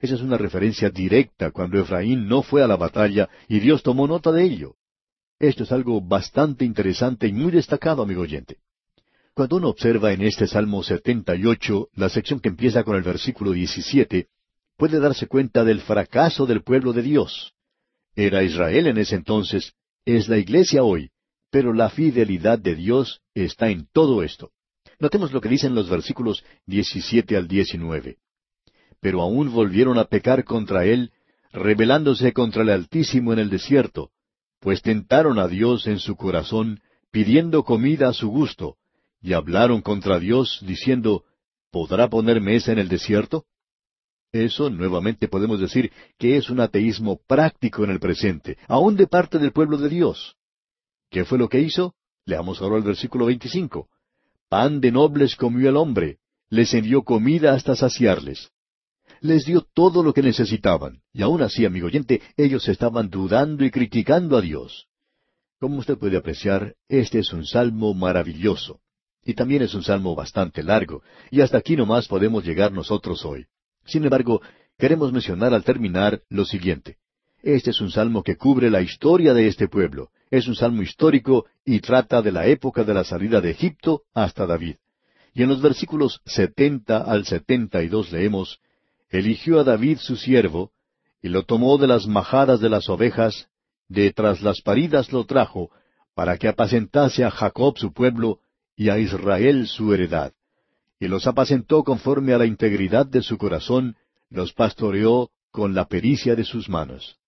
Esa 0.00 0.14
es 0.14 0.20
una 0.20 0.38
referencia 0.38 0.90
directa 0.90 1.50
cuando 1.50 1.80
Efraín 1.80 2.28
no 2.28 2.42
fue 2.42 2.62
a 2.62 2.68
la 2.68 2.76
batalla 2.76 3.28
y 3.48 3.58
Dios 3.58 3.82
tomó 3.82 4.06
nota 4.06 4.30
de 4.30 4.44
ello. 4.44 4.76
Esto 5.40 5.62
es 5.62 5.70
algo 5.70 6.00
bastante 6.00 6.64
interesante 6.64 7.28
y 7.28 7.32
muy 7.32 7.52
destacado, 7.52 8.02
amigo 8.02 8.22
oyente. 8.22 8.56
Cuando 9.34 9.56
uno 9.56 9.68
observa 9.68 10.12
en 10.12 10.22
este 10.22 10.48
Salmo 10.48 10.82
78 10.82 11.90
la 11.94 12.08
sección 12.08 12.40
que 12.40 12.48
empieza 12.48 12.82
con 12.82 12.96
el 12.96 13.02
versículo 13.02 13.52
17, 13.52 14.26
puede 14.76 14.98
darse 14.98 15.28
cuenta 15.28 15.62
del 15.62 15.80
fracaso 15.80 16.44
del 16.44 16.62
pueblo 16.62 16.92
de 16.92 17.02
Dios. 17.02 17.52
Era 18.16 18.42
Israel 18.42 18.88
en 18.88 18.98
ese 18.98 19.14
entonces, 19.14 19.74
es 20.04 20.28
la 20.28 20.38
iglesia 20.38 20.82
hoy, 20.82 21.10
pero 21.50 21.72
la 21.72 21.88
fidelidad 21.88 22.58
de 22.58 22.74
Dios 22.74 23.20
está 23.32 23.70
en 23.70 23.86
todo 23.92 24.24
esto. 24.24 24.50
Notemos 24.98 25.32
lo 25.32 25.40
que 25.40 25.48
dicen 25.48 25.72
los 25.72 25.88
versículos 25.88 26.44
17 26.66 27.36
al 27.36 27.46
19. 27.46 28.16
Pero 29.00 29.22
aún 29.22 29.52
volvieron 29.52 29.98
a 29.98 30.06
pecar 30.06 30.42
contra 30.42 30.84
él, 30.84 31.12
rebelándose 31.52 32.32
contra 32.32 32.62
el 32.62 32.70
Altísimo 32.70 33.32
en 33.32 33.38
el 33.38 33.50
desierto, 33.50 34.10
pues 34.60 34.82
tentaron 34.82 35.38
a 35.38 35.48
Dios 35.48 35.86
en 35.86 35.98
su 35.98 36.16
corazón, 36.16 36.80
pidiendo 37.10 37.64
comida 37.64 38.08
a 38.08 38.12
su 38.12 38.28
gusto, 38.28 38.76
y 39.20 39.32
hablaron 39.32 39.82
contra 39.82 40.18
Dios, 40.18 40.60
diciendo, 40.62 41.24
¿podrá 41.70 42.08
poner 42.08 42.40
mesa 42.40 42.72
en 42.72 42.78
el 42.78 42.88
desierto? 42.88 43.44
Eso 44.32 44.68
nuevamente 44.68 45.28
podemos 45.28 45.58
decir 45.60 45.90
que 46.18 46.36
es 46.36 46.50
un 46.50 46.60
ateísmo 46.60 47.18
práctico 47.26 47.84
en 47.84 47.90
el 47.90 48.00
presente, 48.00 48.58
aun 48.66 48.96
de 48.96 49.06
parte 49.06 49.38
del 49.38 49.52
pueblo 49.52 49.78
de 49.78 49.88
Dios. 49.88 50.36
¿Qué 51.10 51.24
fue 51.24 51.38
lo 51.38 51.48
que 51.48 51.60
hizo? 51.60 51.94
Leamos 52.26 52.60
ahora 52.60 52.76
el 52.76 52.82
versículo 52.82 53.26
25. 53.26 53.88
Pan 54.50 54.80
de 54.80 54.92
nobles 54.92 55.34
comió 55.34 55.70
el 55.70 55.76
hombre, 55.76 56.18
les 56.50 56.74
envió 56.74 57.02
comida 57.02 57.54
hasta 57.54 57.74
saciarles 57.74 58.50
les 59.20 59.44
dio 59.44 59.66
todo 59.74 60.02
lo 60.02 60.12
que 60.12 60.22
necesitaban. 60.22 61.00
Y 61.12 61.22
aún 61.22 61.42
así, 61.42 61.64
amigo 61.64 61.86
oyente, 61.86 62.22
ellos 62.36 62.68
estaban 62.68 63.10
dudando 63.10 63.64
y 63.64 63.70
criticando 63.70 64.36
a 64.36 64.40
Dios. 64.40 64.86
Como 65.60 65.78
usted 65.78 65.98
puede 65.98 66.16
apreciar, 66.16 66.74
este 66.88 67.18
es 67.18 67.32
un 67.32 67.44
salmo 67.44 67.94
maravilloso. 67.94 68.80
Y 69.24 69.34
también 69.34 69.62
es 69.62 69.74
un 69.74 69.82
salmo 69.82 70.14
bastante 70.14 70.62
largo, 70.62 71.02
y 71.30 71.40
hasta 71.40 71.58
aquí 71.58 71.76
nomás 71.76 72.08
podemos 72.08 72.44
llegar 72.44 72.72
nosotros 72.72 73.24
hoy. 73.24 73.46
Sin 73.84 74.04
embargo, 74.04 74.40
queremos 74.78 75.12
mencionar 75.12 75.52
al 75.52 75.64
terminar 75.64 76.22
lo 76.28 76.44
siguiente. 76.44 76.96
Este 77.42 77.70
es 77.70 77.80
un 77.80 77.90
salmo 77.90 78.22
que 78.22 78.36
cubre 78.36 78.70
la 78.70 78.80
historia 78.80 79.34
de 79.34 79.48
este 79.48 79.68
pueblo. 79.68 80.10
Es 80.30 80.48
un 80.48 80.54
salmo 80.54 80.82
histórico 80.82 81.46
y 81.64 81.80
trata 81.80 82.20
de 82.20 82.32
la 82.32 82.46
época 82.46 82.84
de 82.84 82.94
la 82.94 83.04
salida 83.04 83.40
de 83.40 83.50
Egipto 83.50 84.02
hasta 84.12 84.46
David. 84.46 84.76
Y 85.34 85.42
en 85.42 85.48
los 85.48 85.62
versículos 85.62 86.20
setenta 86.26 86.98
al 86.98 87.24
setenta 87.24 87.82
y 87.82 87.88
dos 87.88 88.12
leemos 88.12 88.60
eligió 89.10 89.60
a 89.60 89.64
David 89.64 89.98
su 89.98 90.16
siervo, 90.16 90.72
y 91.22 91.28
lo 91.28 91.44
tomó 91.44 91.78
de 91.78 91.86
las 91.86 92.06
majadas 92.06 92.60
de 92.60 92.68
las 92.68 92.88
ovejas, 92.88 93.48
de 93.88 94.12
tras 94.12 94.42
las 94.42 94.60
paridas 94.60 95.12
lo 95.12 95.24
trajo, 95.24 95.70
para 96.14 96.36
que 96.36 96.48
apacentase 96.48 97.24
a 97.24 97.30
Jacob 97.30 97.78
su 97.78 97.92
pueblo, 97.92 98.40
y 98.76 98.90
a 98.90 98.98
Israel 98.98 99.66
su 99.66 99.92
heredad. 99.92 100.32
Y 101.00 101.08
los 101.08 101.26
apacentó 101.26 101.84
conforme 101.84 102.32
a 102.32 102.38
la 102.38 102.46
integridad 102.46 103.06
de 103.06 103.22
su 103.22 103.38
corazón, 103.38 103.96
los 104.30 104.52
pastoreó 104.52 105.30
con 105.50 105.74
la 105.74 105.86
pericia 105.86 106.34
de 106.36 106.44
sus 106.44 106.68
manos. 106.68 107.18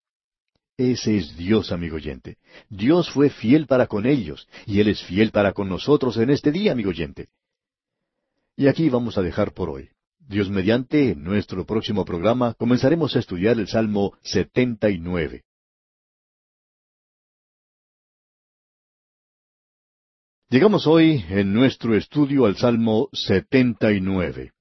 Ese 0.77 1.19
es 1.19 1.37
Dios, 1.37 1.73
amigo 1.73 1.97
oyente. 1.97 2.39
Dios 2.69 3.11
fue 3.11 3.31
fiel 3.31 3.67
para 3.67 3.87
con 3.87 4.07
ellos, 4.07 4.49
y 4.67 4.81
Él 4.81 4.89
es 4.89 5.03
fiel 5.03 5.31
para 5.31 5.53
con 5.53 5.69
nosotros 5.69 6.17
en 6.17 6.31
este 6.31 6.51
día, 6.53 6.73
amigo 6.73 6.91
oyente. 6.91 7.29
Y 8.57 8.67
aquí 8.67 8.89
vamos 8.89 9.19
a 9.19 9.23
dejar 9.23 9.53
por 9.53 9.71
hoy. 9.71 9.91
Dios 10.31 10.49
mediante, 10.49 11.17
nuestro 11.17 11.67
próximo 11.67 12.05
programa 12.05 12.55
comenzaremos 12.55 13.17
a 13.17 13.19
estudiar 13.19 13.59
el 13.59 13.67
Salmo 13.67 14.13
79. 14.23 15.43
Llegamos 20.49 20.87
hoy 20.87 21.25
en 21.31 21.53
nuestro 21.53 21.97
estudio 21.97 22.47
al 22.47 22.55
Salmo 22.55 23.09
79. 23.13 24.53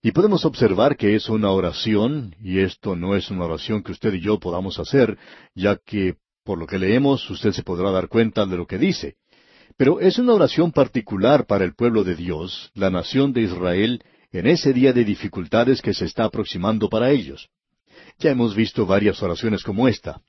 Y 0.00 0.12
podemos 0.12 0.46
observar 0.46 0.96
que 0.96 1.14
es 1.14 1.28
una 1.28 1.50
oración, 1.50 2.34
y 2.40 2.60
esto 2.60 2.96
no 2.96 3.14
es 3.14 3.30
una 3.30 3.44
oración 3.44 3.82
que 3.82 3.92
usted 3.92 4.14
y 4.14 4.22
yo 4.22 4.40
podamos 4.40 4.78
hacer, 4.78 5.18
ya 5.54 5.76
que 5.76 6.14
por 6.44 6.58
lo 6.58 6.66
que 6.66 6.78
leemos 6.78 7.28
usted 7.28 7.52
se 7.52 7.62
podrá 7.62 7.90
dar 7.90 8.08
cuenta 8.08 8.46
de 8.46 8.56
lo 8.56 8.66
que 8.66 8.78
dice. 8.78 9.16
Pero 9.76 10.00
es 10.00 10.18
una 10.18 10.32
oración 10.32 10.72
particular 10.72 11.44
para 11.44 11.66
el 11.66 11.74
pueblo 11.74 12.04
de 12.04 12.16
Dios, 12.16 12.70
la 12.72 12.88
nación 12.88 13.34
de 13.34 13.42
Israel, 13.42 14.02
en 14.32 14.46
ese 14.46 14.72
día 14.72 14.92
de 14.92 15.04
dificultades 15.04 15.80
que 15.80 15.94
se 15.94 16.04
está 16.04 16.24
aproximando 16.24 16.88
para 16.88 17.10
ellos. 17.10 17.48
Ya 18.18 18.30
hemos 18.30 18.54
visto 18.54 18.84
varias 18.84 19.22
oraciones 19.22 19.62
como 19.62 19.88
esta. 19.88 20.20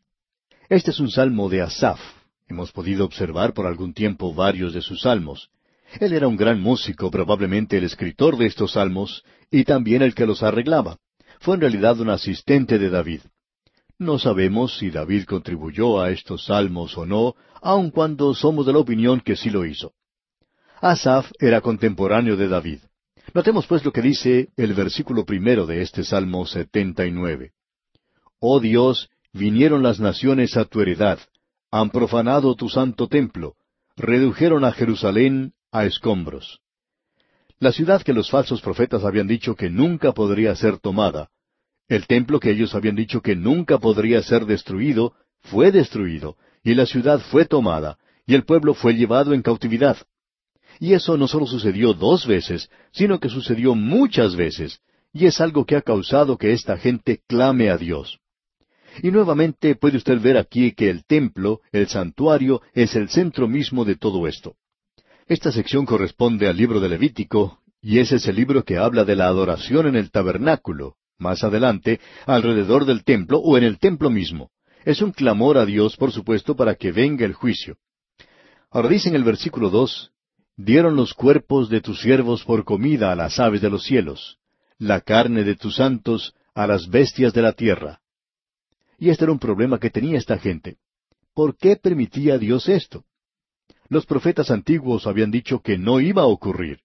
Este 0.69 0.91
es 0.91 0.99
un 0.99 1.09
salmo 1.09 1.49
de 1.49 1.61
Asaf. 1.61 1.99
Hemos 2.47 2.71
podido 2.71 3.05
observar 3.05 3.53
por 3.53 3.65
algún 3.67 3.93
tiempo 3.93 4.33
varios 4.33 4.73
de 4.73 4.81
sus 4.81 5.01
salmos. 5.01 5.49
Él 5.99 6.13
era 6.13 6.27
un 6.27 6.37
gran 6.37 6.61
músico, 6.61 7.09
probablemente 7.09 7.77
el 7.77 7.83
escritor 7.83 8.37
de 8.37 8.45
estos 8.45 8.73
salmos, 8.73 9.23
y 9.51 9.63
también 9.63 10.01
el 10.01 10.13
que 10.13 10.25
los 10.25 10.43
arreglaba. 10.43 10.97
Fue 11.39 11.55
en 11.55 11.61
realidad 11.61 11.99
un 11.99 12.09
asistente 12.09 12.77
de 12.77 12.89
David. 12.89 13.21
No 13.97 14.17
sabemos 14.17 14.77
si 14.77 14.91
David 14.91 15.25
contribuyó 15.25 15.99
a 15.99 16.11
estos 16.11 16.45
salmos 16.45 16.97
o 16.97 17.05
no, 17.05 17.35
aun 17.61 17.91
cuando 17.91 18.33
somos 18.33 18.65
de 18.65 18.73
la 18.73 18.79
opinión 18.79 19.19
que 19.19 19.35
sí 19.35 19.49
lo 19.49 19.65
hizo. 19.65 19.93
Asaf 20.79 21.31
era 21.39 21.59
contemporáneo 21.59 22.37
de 22.37 22.47
David. 22.47 22.79
Notemos 23.33 23.67
pues 23.67 23.85
lo 23.85 23.91
que 23.91 24.01
dice 24.01 24.49
el 24.57 24.73
versículo 24.73 25.25
primero 25.25 25.65
de 25.65 25.81
este 25.81 26.03
Salmo 26.03 26.45
setenta 26.45 27.05
y 27.05 27.11
nueve. 27.11 27.51
Oh 28.39 28.59
Dios, 28.59 29.09
vinieron 29.33 29.83
las 29.83 29.99
naciones 29.99 30.57
a 30.57 30.65
tu 30.65 30.81
heredad, 30.81 31.19
han 31.71 31.89
profanado 31.89 32.55
tu 32.55 32.69
santo 32.69 33.07
templo, 33.07 33.55
redujeron 33.95 34.65
a 34.65 34.71
Jerusalén 34.71 35.53
a 35.71 35.85
escombros. 35.85 36.59
La 37.59 37.71
ciudad 37.71 38.01
que 38.01 38.13
los 38.13 38.29
falsos 38.29 38.61
profetas 38.61 39.03
habían 39.03 39.27
dicho 39.27 39.55
que 39.55 39.69
nunca 39.69 40.13
podría 40.13 40.55
ser 40.55 40.79
tomada, 40.79 41.29
el 41.89 42.07
templo 42.07 42.39
que 42.39 42.51
ellos 42.51 42.75
habían 42.75 42.95
dicho 42.95 43.21
que 43.21 43.35
nunca 43.35 43.79
podría 43.79 44.21
ser 44.21 44.45
destruido, 44.45 45.13
fue 45.41 45.71
destruido, 45.71 46.37
y 46.63 46.75
la 46.75 46.85
ciudad 46.85 47.19
fue 47.19 47.45
tomada, 47.45 47.97
y 48.25 48.35
el 48.35 48.45
pueblo 48.45 48.73
fue 48.75 48.93
llevado 48.93 49.33
en 49.33 49.41
cautividad. 49.41 49.97
Y 50.79 50.93
eso 50.93 51.17
no 51.17 51.27
solo 51.27 51.45
sucedió 51.45 51.93
dos 51.93 52.25
veces, 52.25 52.69
sino 52.91 53.19
que 53.19 53.29
sucedió 53.29 53.75
muchas 53.75 54.35
veces, 54.35 54.79
y 55.11 55.25
es 55.25 55.41
algo 55.41 55.65
que 55.65 55.75
ha 55.75 55.81
causado 55.81 56.37
que 56.37 56.53
esta 56.53 56.77
gente 56.77 57.21
clame 57.27 57.69
a 57.69 57.77
Dios. 57.77 58.19
Y 59.03 59.11
nuevamente 59.11 59.75
puede 59.75 59.97
usted 59.97 60.19
ver 60.19 60.37
aquí 60.37 60.71
que 60.71 60.89
el 60.89 61.05
templo, 61.05 61.61
el 61.71 61.87
santuario, 61.87 62.61
es 62.73 62.95
el 62.95 63.09
centro 63.09 63.47
mismo 63.47 63.85
de 63.85 63.95
todo 63.95 64.27
esto. 64.27 64.55
Esta 65.27 65.51
sección 65.51 65.85
corresponde 65.85 66.47
al 66.47 66.57
libro 66.57 66.79
de 66.79 66.89
Levítico, 66.89 67.59
y 67.81 67.99
ese 67.99 68.15
es 68.15 68.27
el 68.27 68.35
libro 68.35 68.63
que 68.63 68.77
habla 68.77 69.05
de 69.05 69.15
la 69.15 69.27
adoración 69.27 69.87
en 69.87 69.95
el 69.95 70.11
tabernáculo, 70.11 70.95
más 71.17 71.43
adelante, 71.43 71.99
alrededor 72.25 72.85
del 72.85 73.03
templo 73.03 73.39
o 73.39 73.57
en 73.57 73.63
el 73.63 73.79
templo 73.79 74.09
mismo. 74.09 74.49
Es 74.85 75.01
un 75.01 75.11
clamor 75.11 75.57
a 75.57 75.65
Dios, 75.65 75.97
por 75.97 76.11
supuesto, 76.11 76.55
para 76.55 76.75
que 76.75 76.91
venga 76.91 77.25
el 77.25 77.33
juicio. 77.33 77.77
Ahora 78.71 78.89
dice 78.89 79.09
en 79.09 79.15
el 79.15 79.23
versículo 79.23 79.69
dos, 79.69 80.11
dieron 80.59 80.97
los 80.97 81.13
cuerpos 81.13 81.69
de 81.69 81.79
tus 81.79 82.01
siervos 82.01 82.43
por 82.43 82.65
comida 82.65 83.13
a 83.13 83.15
las 83.15 83.39
aves 83.39 83.61
de 83.61 83.69
los 83.69 83.83
cielos, 83.83 84.39
la 84.77 84.99
carne 84.99 85.45
de 85.45 85.55
tus 85.55 85.77
santos 85.77 86.35
a 86.53 86.67
las 86.67 86.89
bestias 86.89 87.33
de 87.33 87.41
la 87.41 87.53
tierra. 87.53 88.01
Y 88.97 89.09
este 89.09 89.23
era 89.23 89.31
un 89.31 89.39
problema 89.39 89.79
que 89.79 89.89
tenía 89.89 90.17
esta 90.17 90.37
gente. 90.37 90.75
¿Por 91.33 91.55
qué 91.55 91.77
permitía 91.77 92.37
Dios 92.37 92.67
esto? 92.67 93.05
Los 93.87 94.05
profetas 94.05 94.51
antiguos 94.51 95.07
habían 95.07 95.31
dicho 95.31 95.61
que 95.61 95.77
no 95.77 96.01
iba 96.01 96.23
a 96.23 96.27
ocurrir. 96.27 96.81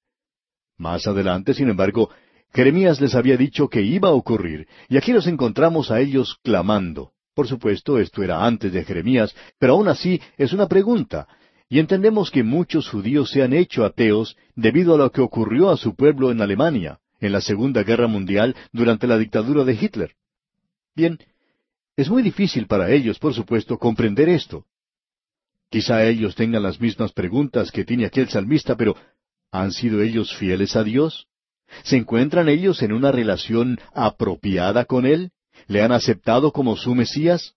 Más 0.78 1.08
adelante, 1.08 1.52
sin 1.52 1.68
embargo, 1.68 2.10
Jeremías 2.52 3.00
les 3.00 3.16
había 3.16 3.36
dicho 3.36 3.68
que 3.68 3.82
iba 3.82 4.10
a 4.10 4.12
ocurrir, 4.12 4.68
y 4.88 4.98
aquí 4.98 5.12
los 5.12 5.26
encontramos 5.26 5.90
a 5.90 6.00
ellos 6.00 6.38
clamando. 6.44 7.10
Por 7.34 7.48
supuesto, 7.48 7.98
esto 7.98 8.22
era 8.22 8.46
antes 8.46 8.72
de 8.72 8.84
Jeremías, 8.84 9.34
pero 9.58 9.72
aún 9.72 9.88
así 9.88 10.20
es 10.36 10.52
una 10.52 10.68
pregunta, 10.68 11.26
y 11.74 11.80
entendemos 11.80 12.30
que 12.30 12.44
muchos 12.44 12.88
judíos 12.88 13.32
se 13.32 13.42
han 13.42 13.52
hecho 13.52 13.84
ateos 13.84 14.36
debido 14.54 14.94
a 14.94 14.96
lo 14.96 15.10
que 15.10 15.20
ocurrió 15.20 15.70
a 15.70 15.76
su 15.76 15.96
pueblo 15.96 16.30
en 16.30 16.40
Alemania, 16.40 17.00
en 17.18 17.32
la 17.32 17.40
Segunda 17.40 17.82
Guerra 17.82 18.06
Mundial, 18.06 18.54
durante 18.70 19.08
la 19.08 19.18
dictadura 19.18 19.64
de 19.64 19.72
Hitler. 19.72 20.14
Bien, 20.94 21.18
es 21.96 22.08
muy 22.08 22.22
difícil 22.22 22.68
para 22.68 22.92
ellos, 22.92 23.18
por 23.18 23.34
supuesto, 23.34 23.76
comprender 23.76 24.28
esto. 24.28 24.64
Quizá 25.68 26.04
ellos 26.06 26.36
tengan 26.36 26.62
las 26.62 26.80
mismas 26.80 27.10
preguntas 27.10 27.72
que 27.72 27.84
tiene 27.84 28.06
aquel 28.06 28.28
salmista, 28.28 28.76
pero 28.76 28.94
¿han 29.50 29.72
sido 29.72 30.00
ellos 30.00 30.32
fieles 30.36 30.76
a 30.76 30.84
Dios? 30.84 31.26
¿Se 31.82 31.96
encuentran 31.96 32.48
ellos 32.48 32.82
en 32.82 32.92
una 32.92 33.10
relación 33.10 33.80
apropiada 33.92 34.84
con 34.84 35.06
Él? 35.06 35.32
¿Le 35.66 35.82
han 35.82 35.90
aceptado 35.90 36.52
como 36.52 36.76
su 36.76 36.94
Mesías? 36.94 37.56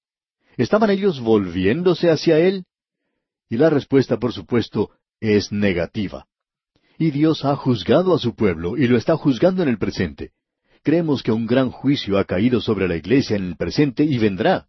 ¿Estaban 0.57 0.89
ellos 0.89 1.19
volviéndose 1.19 2.09
hacia 2.09 2.39
Él? 2.39 2.65
Y 3.49 3.57
la 3.57 3.69
respuesta, 3.69 4.17
por 4.17 4.33
supuesto, 4.33 4.91
es 5.19 5.51
negativa. 5.51 6.27
Y 6.97 7.11
Dios 7.11 7.45
ha 7.45 7.55
juzgado 7.55 8.13
a 8.13 8.19
su 8.19 8.35
pueblo 8.35 8.77
y 8.77 8.87
lo 8.87 8.97
está 8.97 9.15
juzgando 9.15 9.63
en 9.63 9.69
el 9.69 9.77
presente. 9.77 10.31
Creemos 10.83 11.21
que 11.21 11.31
un 11.31 11.45
gran 11.45 11.69
juicio 11.69 12.17
ha 12.17 12.25
caído 12.25 12.61
sobre 12.61 12.87
la 12.87 12.95
iglesia 12.95 13.35
en 13.35 13.45
el 13.45 13.55
presente 13.55 14.03
y 14.03 14.17
vendrá 14.17 14.67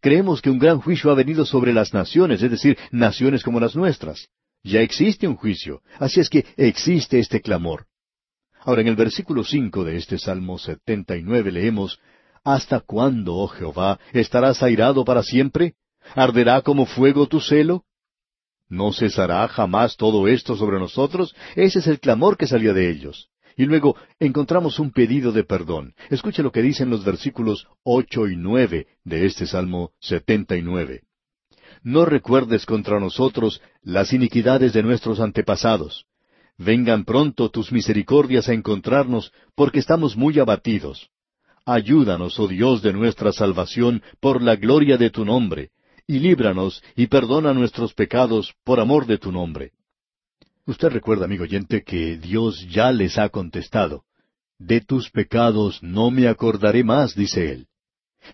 creemos 0.00 0.40
que 0.40 0.50
un 0.50 0.58
gran 0.58 0.80
juicio 0.80 1.10
ha 1.10 1.14
venido 1.14 1.44
sobre 1.44 1.72
las 1.72 1.94
naciones, 1.94 2.42
es 2.42 2.50
decir, 2.50 2.76
naciones 2.90 3.42
como 3.42 3.60
las 3.60 3.76
nuestras. 3.76 4.28
Ya 4.62 4.80
existe 4.80 5.26
un 5.28 5.36
juicio, 5.36 5.82
así 5.98 6.20
es 6.20 6.28
que 6.28 6.44
existe 6.56 7.18
este 7.18 7.40
clamor. 7.40 7.86
Ahora 8.60 8.82
en 8.82 8.88
el 8.88 8.96
versículo 8.96 9.44
cinco 9.44 9.84
de 9.84 9.96
este 9.96 10.18
Salmo 10.18 10.58
setenta 10.58 11.16
y 11.16 11.22
nueve 11.22 11.52
leemos 11.52 11.98
¿Hasta 12.42 12.80
cuándo, 12.80 13.36
oh 13.36 13.48
Jehová, 13.48 13.98
estarás 14.12 14.62
airado 14.62 15.04
para 15.04 15.22
siempre? 15.22 15.74
¿Arderá 16.14 16.62
como 16.62 16.86
fuego 16.86 17.26
tu 17.26 17.40
celo? 17.40 17.84
¿No 18.70 18.92
cesará 18.92 19.46
jamás 19.48 19.96
todo 19.96 20.28
esto 20.28 20.56
sobre 20.56 20.78
nosotros? 20.78 21.34
Ese 21.56 21.80
es 21.80 21.88
el 21.88 21.98
clamor 21.98 22.36
que 22.36 22.46
salió 22.46 22.72
de 22.72 22.88
ellos. 22.88 23.28
Y 23.56 23.64
luego 23.64 23.96
encontramos 24.20 24.78
un 24.78 24.92
pedido 24.92 25.32
de 25.32 25.42
perdón. 25.42 25.92
Escuche 26.08 26.42
lo 26.44 26.52
que 26.52 26.62
dicen 26.62 26.88
los 26.88 27.04
versículos 27.04 27.66
ocho 27.82 28.28
y 28.28 28.36
nueve 28.36 28.86
de 29.04 29.26
este 29.26 29.46
Salmo 29.46 29.90
setenta 29.98 30.56
y 30.56 30.62
nueve. 30.62 31.02
No 31.82 32.04
recuerdes 32.04 32.64
contra 32.64 33.00
nosotros 33.00 33.60
las 33.82 34.12
iniquidades 34.12 34.72
de 34.72 34.84
nuestros 34.84 35.18
antepasados. 35.18 36.06
Vengan 36.56 37.04
pronto 37.04 37.50
tus 37.50 37.72
misericordias 37.72 38.48
a 38.48 38.52
encontrarnos, 38.52 39.32
porque 39.56 39.80
estamos 39.80 40.16
muy 40.16 40.38
abatidos. 40.38 41.10
Ayúdanos, 41.66 42.38
oh 42.38 42.46
Dios 42.46 42.82
de 42.82 42.92
nuestra 42.92 43.32
salvación, 43.32 44.02
por 44.20 44.42
la 44.42 44.54
gloria 44.56 44.96
de 44.96 45.10
tu 45.10 45.24
nombre, 45.24 45.70
y 46.10 46.18
líbranos 46.18 46.82
y 46.96 47.06
perdona 47.06 47.54
nuestros 47.54 47.94
pecados 47.94 48.52
por 48.64 48.80
amor 48.80 49.06
de 49.06 49.16
tu 49.16 49.30
nombre. 49.30 49.70
Usted 50.66 50.88
recuerda, 50.88 51.26
amigo 51.26 51.44
oyente, 51.44 51.84
que 51.84 52.16
Dios 52.16 52.66
ya 52.68 52.90
les 52.90 53.16
ha 53.16 53.28
contestado. 53.28 54.02
De 54.58 54.80
tus 54.80 55.08
pecados 55.12 55.80
no 55.84 56.10
me 56.10 56.26
acordaré 56.26 56.82
más, 56.82 57.14
dice 57.14 57.52
Él. 57.52 57.68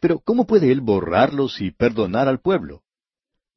Pero 0.00 0.20
¿cómo 0.20 0.46
puede 0.46 0.72
Él 0.72 0.80
borrarlos 0.80 1.60
y 1.60 1.70
perdonar 1.70 2.28
al 2.28 2.40
pueblo? 2.40 2.80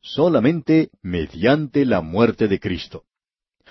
Solamente 0.02 0.90
mediante 1.02 1.86
la 1.86 2.02
muerte 2.02 2.50
de 2.50 2.60
Cristo. 2.60 3.06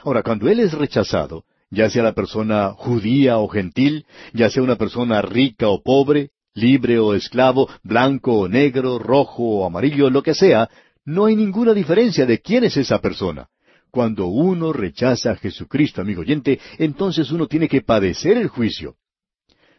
Ahora, 0.03 0.23
cuando 0.23 0.49
Él 0.49 0.61
es 0.61 0.73
rechazado, 0.73 1.45
ya 1.69 1.91
sea 1.91 2.03
la 2.03 2.15
persona 2.15 2.73
judía 2.73 3.37
o 3.37 3.49
gentil, 3.49 4.07
ya 4.33 4.49
sea 4.49 4.63
una 4.63 4.77
persona 4.77 5.21
rica 5.21 5.69
o 5.69 5.83
pobre, 5.83 6.31
libre 6.59 6.99
o 6.99 7.15
esclavo, 7.15 7.69
blanco 7.83 8.33
o 8.41 8.49
negro, 8.49 8.99
rojo 8.99 9.43
o 9.43 9.67
amarillo, 9.67 10.11
lo 10.11 10.23
que 10.23 10.35
sea, 10.35 10.69
no 11.05 11.27
hay 11.27 11.37
ninguna 11.37 11.73
diferencia 11.73 12.27
de 12.27 12.41
quién 12.41 12.65
es 12.65 12.77
esa 12.77 13.01
persona. 13.01 13.49
Cuando 13.91 14.27
uno 14.27 14.73
rechaza 14.73 15.31
a 15.31 15.37
Jesucristo, 15.37 16.03
amigo 16.03 16.21
oyente, 16.21 16.61
entonces 16.79 17.31
uno 17.31 17.47
tiene 17.47 17.69
que 17.69 17.81
padecer 17.81 18.37
el 18.37 18.49
juicio. 18.49 18.97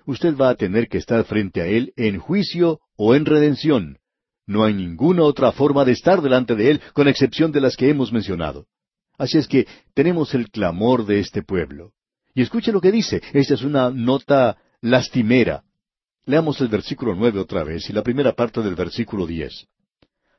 Usted 0.05 0.35
va 0.35 0.49
a 0.49 0.55
tener 0.55 0.87
que 0.87 0.97
estar 0.97 1.23
frente 1.25 1.61
a 1.61 1.67
Él 1.67 1.93
en 1.95 2.17
juicio 2.17 2.79
o 2.97 3.13
en 3.13 3.25
redención. 3.25 3.97
No 4.47 4.63
hay 4.63 4.73
ninguna 4.73 5.21
otra 5.23 5.51
forma 5.51 5.85
de 5.85 5.91
estar 5.91 6.23
delante 6.23 6.55
de 6.55 6.71
Él, 6.71 6.81
con 6.93 7.07
excepción 7.07 7.51
de 7.51 7.61
las 7.61 7.77
que 7.77 7.89
hemos 7.89 8.11
mencionado. 8.11 8.65
Así 9.19 9.37
es 9.37 9.47
que 9.47 9.67
tenemos 9.93 10.33
el 10.33 10.49
clamor 10.49 11.05
de 11.05 11.19
este 11.19 11.43
pueblo. 11.43 11.91
Y 12.33 12.41
escuche 12.41 12.71
lo 12.71 12.81
que 12.81 12.91
dice. 12.91 13.21
Esta 13.33 13.53
es 13.53 13.61
una 13.61 13.91
nota 13.91 14.57
lastimera. 14.81 15.63
Leamos 16.25 16.61
el 16.61 16.67
versículo 16.67 17.15
nueve 17.15 17.39
otra 17.39 17.63
vez 17.63 17.89
y 17.89 17.93
la 17.93 18.03
primera 18.03 18.33
parte 18.33 18.61
del 18.61 18.75
versículo 18.75 19.25
diez. 19.25 19.67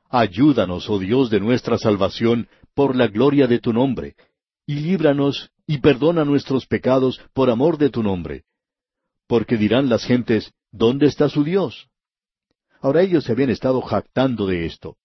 Ayúdanos, 0.08 0.88
oh 0.90 0.98
Dios 0.98 1.30
de 1.30 1.40
nuestra 1.40 1.78
salvación, 1.78 2.48
por 2.74 2.96
la 2.96 3.06
gloria 3.08 3.46
de 3.46 3.58
tu 3.58 3.72
nombre, 3.72 4.14
y 4.66 4.74
líbranos 4.74 5.50
y 5.66 5.78
perdona 5.78 6.24
nuestros 6.24 6.66
pecados 6.66 7.20
por 7.32 7.50
amor 7.50 7.78
de 7.78 7.90
tu 7.90 8.02
nombre. 8.02 8.44
Porque 9.26 9.56
dirán 9.56 9.88
las 9.88 10.04
gentes, 10.04 10.52
¿dónde 10.72 11.06
está 11.06 11.28
su 11.28 11.44
Dios? 11.44 11.88
Ahora 12.80 13.02
ellos 13.02 13.24
se 13.24 13.32
habían 13.32 13.50
estado 13.50 13.80
jactando 13.80 14.46
de 14.46 14.66
esto. 14.66 14.96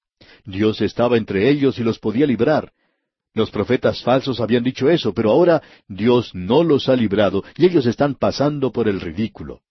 Dios 0.46 0.82
estaba 0.82 1.18
entre 1.18 1.50
ellos 1.50 1.78
y 1.78 1.84
los 1.84 2.00
podía 2.00 2.26
librar. 2.26 2.72
Los 3.34 3.52
profetas 3.52 4.02
falsos 4.02 4.40
habían 4.40 4.64
dicho 4.64 4.90
eso, 4.90 5.14
pero 5.14 5.30
ahora 5.30 5.62
Dios 5.88 6.34
no 6.34 6.64
los 6.64 6.88
ha 6.88 6.96
librado 6.96 7.44
y 7.58 7.66
ellos 7.66 7.86
están 7.86 8.16
pasando 8.16 8.72
por 8.72 8.88
el 8.88 9.02
ridículo. 9.02 9.62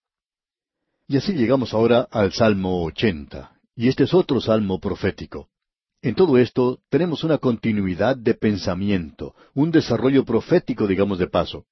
Y 1.06 1.18
así 1.18 1.34
llegamos 1.34 1.74
ahora 1.74 2.08
al 2.10 2.32
Salmo 2.32 2.82
ochenta, 2.82 3.52
y 3.76 3.88
este 3.88 4.04
es 4.04 4.14
otro 4.14 4.40
salmo 4.40 4.80
profético. 4.80 5.48
En 6.00 6.14
todo 6.14 6.38
esto 6.38 6.78
tenemos 6.88 7.24
una 7.24 7.36
continuidad 7.36 8.16
de 8.16 8.32
pensamiento, 8.32 9.34
un 9.54 9.70
desarrollo 9.70 10.24
profético, 10.24 10.86
digamos 10.86 11.18
de 11.18 11.26
paso. 11.26 11.66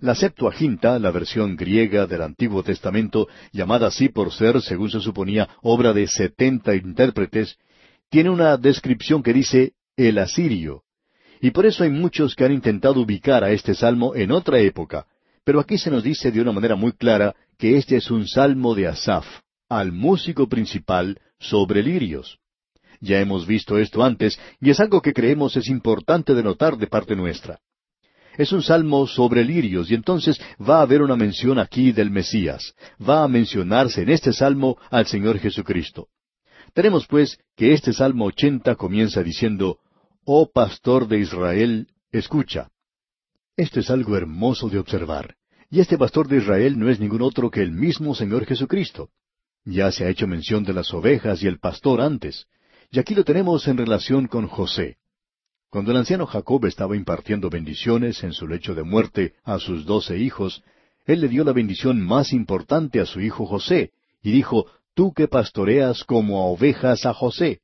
La 0.00 0.14
Septuaginta, 0.14 0.98
la 0.98 1.10
versión 1.10 1.56
griega 1.56 2.06
del 2.06 2.22
Antiguo 2.22 2.62
Testamento, 2.62 3.28
llamada 3.52 3.88
así 3.88 4.08
por 4.08 4.32
ser, 4.32 4.62
según 4.62 4.90
se 4.90 5.00
suponía, 5.00 5.48
obra 5.62 5.92
de 5.92 6.06
setenta 6.06 6.74
intérpretes, 6.74 7.58
tiene 8.08 8.30
una 8.30 8.56
descripción 8.56 9.22
que 9.22 9.34
dice 9.34 9.74
el 9.96 10.16
asirio, 10.16 10.82
y 11.42 11.50
por 11.50 11.66
eso 11.66 11.84
hay 11.84 11.90
muchos 11.90 12.34
que 12.34 12.44
han 12.44 12.52
intentado 12.52 13.00
ubicar 13.00 13.44
a 13.44 13.50
este 13.50 13.74
salmo 13.74 14.14
en 14.14 14.32
otra 14.32 14.60
época, 14.60 15.06
pero 15.46 15.60
aquí 15.60 15.78
se 15.78 15.92
nos 15.92 16.02
dice 16.02 16.32
de 16.32 16.40
una 16.40 16.50
manera 16.50 16.74
muy 16.74 16.90
clara 16.90 17.36
que 17.56 17.76
este 17.76 17.96
es 17.96 18.10
un 18.10 18.26
salmo 18.26 18.74
de 18.74 18.88
Asaf, 18.88 19.24
al 19.68 19.92
músico 19.92 20.48
principal 20.48 21.20
sobre 21.38 21.84
lirios. 21.84 22.40
Ya 23.00 23.20
hemos 23.20 23.46
visto 23.46 23.78
esto 23.78 24.02
antes, 24.02 24.40
y 24.60 24.70
es 24.70 24.80
algo 24.80 25.00
que 25.00 25.12
creemos 25.12 25.56
es 25.56 25.68
importante 25.68 26.34
de 26.34 26.42
notar 26.42 26.76
de 26.76 26.88
parte 26.88 27.14
nuestra. 27.14 27.60
Es 28.36 28.50
un 28.50 28.60
salmo 28.60 29.06
sobre 29.06 29.44
lirios, 29.44 29.88
y 29.88 29.94
entonces 29.94 30.40
va 30.60 30.80
a 30.80 30.82
haber 30.82 31.00
una 31.00 31.14
mención 31.14 31.60
aquí 31.60 31.92
del 31.92 32.10
Mesías. 32.10 32.74
Va 33.00 33.22
a 33.22 33.28
mencionarse 33.28 34.02
en 34.02 34.08
este 34.10 34.32
salmo 34.32 34.76
al 34.90 35.06
Señor 35.06 35.38
Jesucristo. 35.38 36.08
Tenemos 36.74 37.06
pues 37.06 37.38
que 37.54 37.72
este 37.72 37.92
salmo 37.92 38.24
ochenta 38.24 38.74
comienza 38.74 39.22
diciendo, 39.22 39.78
Oh 40.24 40.50
pastor 40.52 41.06
de 41.06 41.20
Israel, 41.20 41.86
escucha. 42.10 42.68
Esto 43.56 43.80
es 43.80 43.90
algo 43.90 44.16
hermoso 44.16 44.68
de 44.68 44.78
observar. 44.78 45.36
Y 45.70 45.80
este 45.80 45.96
pastor 45.96 46.28
de 46.28 46.36
Israel 46.36 46.78
no 46.78 46.90
es 46.90 47.00
ningún 47.00 47.22
otro 47.22 47.50
que 47.50 47.62
el 47.62 47.72
mismo 47.72 48.14
Señor 48.14 48.44
Jesucristo. 48.44 49.08
Ya 49.64 49.90
se 49.90 50.04
ha 50.04 50.10
hecho 50.10 50.26
mención 50.26 50.62
de 50.62 50.74
las 50.74 50.92
ovejas 50.92 51.42
y 51.42 51.46
el 51.46 51.58
pastor 51.58 52.00
antes. 52.00 52.46
Y 52.90 52.98
aquí 52.98 53.14
lo 53.14 53.24
tenemos 53.24 53.66
en 53.66 53.78
relación 53.78 54.26
con 54.26 54.46
José. 54.46 54.98
Cuando 55.70 55.90
el 55.90 55.96
anciano 55.96 56.26
Jacob 56.26 56.66
estaba 56.66 56.96
impartiendo 56.96 57.50
bendiciones 57.50 58.22
en 58.22 58.32
su 58.32 58.46
lecho 58.46 58.74
de 58.74 58.84
muerte 58.84 59.34
a 59.42 59.58
sus 59.58 59.86
doce 59.86 60.18
hijos, 60.18 60.62
él 61.06 61.20
le 61.20 61.28
dio 61.28 61.42
la 61.42 61.52
bendición 61.52 62.00
más 62.00 62.32
importante 62.32 63.00
a 63.00 63.06
su 63.06 63.20
hijo 63.20 63.46
José, 63.46 63.92
y 64.22 64.32
dijo, 64.32 64.66
Tú 64.94 65.12
que 65.12 65.28
pastoreas 65.28 66.04
como 66.04 66.40
a 66.40 66.46
ovejas 66.46 67.04
a 67.06 67.12
José. 67.12 67.60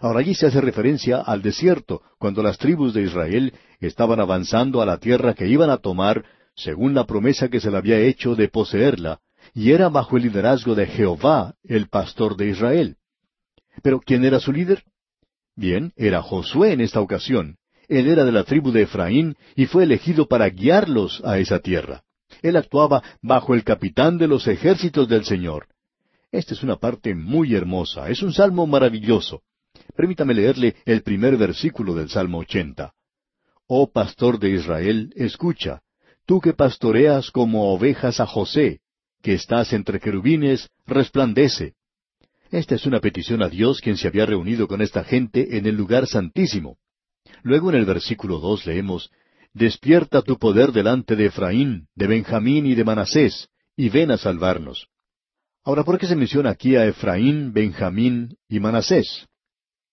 Ahora 0.00 0.20
allí 0.20 0.34
se 0.34 0.46
hace 0.46 0.60
referencia 0.62 1.20
al 1.20 1.42
desierto, 1.42 2.02
cuando 2.18 2.42
las 2.42 2.56
tribus 2.56 2.94
de 2.94 3.02
Israel 3.02 3.52
estaban 3.80 4.18
avanzando 4.18 4.80
a 4.80 4.86
la 4.86 4.96
tierra 4.96 5.34
que 5.34 5.46
iban 5.46 5.68
a 5.68 5.76
tomar, 5.76 6.24
según 6.56 6.94
la 6.94 7.06
promesa 7.06 7.48
que 7.48 7.60
se 7.60 7.70
le 7.70 7.76
había 7.76 7.98
hecho 7.98 8.34
de 8.34 8.48
poseerla, 8.48 9.20
y 9.54 9.72
era 9.72 9.90
bajo 9.90 10.16
el 10.16 10.22
liderazgo 10.24 10.74
de 10.74 10.86
Jehová, 10.86 11.54
el 11.64 11.88
pastor 11.88 12.36
de 12.36 12.48
Israel. 12.48 12.96
Pero 13.82 14.00
¿quién 14.00 14.24
era 14.24 14.40
su 14.40 14.52
líder? 14.52 14.84
Bien, 15.54 15.92
era 15.96 16.22
Josué 16.22 16.72
en 16.72 16.80
esta 16.80 17.00
ocasión. 17.00 17.58
Él 17.86 18.08
era 18.08 18.24
de 18.24 18.32
la 18.32 18.44
tribu 18.44 18.72
de 18.72 18.82
Efraín 18.82 19.36
y 19.54 19.66
fue 19.66 19.84
elegido 19.84 20.28
para 20.28 20.48
guiarlos 20.48 21.20
a 21.24 21.38
esa 21.38 21.58
tierra. 21.58 22.04
Él 22.40 22.56
actuaba 22.56 23.02
bajo 23.20 23.54
el 23.54 23.64
capitán 23.64 24.16
de 24.16 24.28
los 24.28 24.46
ejércitos 24.46 25.08
del 25.08 25.24
Señor. 25.24 25.66
Esta 26.32 26.54
es 26.54 26.62
una 26.62 26.76
parte 26.76 27.14
muy 27.14 27.54
hermosa, 27.54 28.08
es 28.08 28.22
un 28.22 28.32
salmo 28.32 28.66
maravilloso. 28.66 29.42
Permítame 29.96 30.34
leerle 30.34 30.76
el 30.84 31.02
primer 31.02 31.36
versículo 31.36 31.94
del 31.94 32.08
Salmo 32.08 32.38
ochenta. 32.38 32.92
Oh 33.66 33.90
pastor 33.90 34.38
de 34.38 34.50
Israel, 34.50 35.12
escucha, 35.16 35.82
tú 36.26 36.40
que 36.40 36.52
pastoreas 36.52 37.30
como 37.30 37.72
ovejas 37.72 38.20
a 38.20 38.26
José, 38.26 38.80
que 39.22 39.34
estás 39.34 39.72
entre 39.72 40.00
querubines, 40.00 40.68
resplandece. 40.86 41.74
Esta 42.50 42.74
es 42.74 42.86
una 42.86 43.00
petición 43.00 43.42
a 43.42 43.48
Dios 43.48 43.80
quien 43.80 43.96
se 43.96 44.08
había 44.08 44.26
reunido 44.26 44.66
con 44.66 44.82
esta 44.82 45.04
gente 45.04 45.56
en 45.56 45.66
el 45.66 45.76
lugar 45.76 46.06
santísimo. 46.06 46.78
Luego 47.42 47.70
en 47.70 47.76
el 47.76 47.84
versículo 47.84 48.38
dos 48.38 48.66
leemos, 48.66 49.10
Despierta 49.52 50.22
tu 50.22 50.38
poder 50.38 50.70
delante 50.70 51.16
de 51.16 51.26
Efraín, 51.26 51.88
de 51.96 52.06
Benjamín 52.06 52.66
y 52.66 52.76
de 52.76 52.84
Manasés, 52.84 53.48
y 53.76 53.88
ven 53.88 54.12
a 54.12 54.16
salvarnos. 54.16 54.86
Ahora, 55.64 55.82
¿por 55.82 55.98
qué 55.98 56.06
se 56.06 56.14
menciona 56.14 56.50
aquí 56.50 56.76
a 56.76 56.86
Efraín, 56.86 57.52
Benjamín 57.52 58.36
y 58.48 58.60
Manasés? 58.60 59.26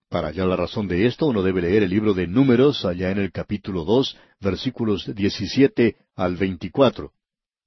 Para 0.09 0.29
hallar 0.29 0.47
la 0.47 0.55
razón 0.55 0.87
de 0.87 1.05
esto, 1.05 1.25
uno 1.25 1.43
debe 1.43 1.61
leer 1.61 1.83
el 1.83 1.89
libro 1.89 2.13
de 2.13 2.27
Números, 2.27 2.85
allá 2.85 3.11
en 3.11 3.17
el 3.17 3.31
capítulo 3.33 3.83
dos, 3.83 4.17
versículos 4.39 5.13
diecisiete 5.13 5.97
al 6.15 6.37
veinticuatro. 6.37 7.11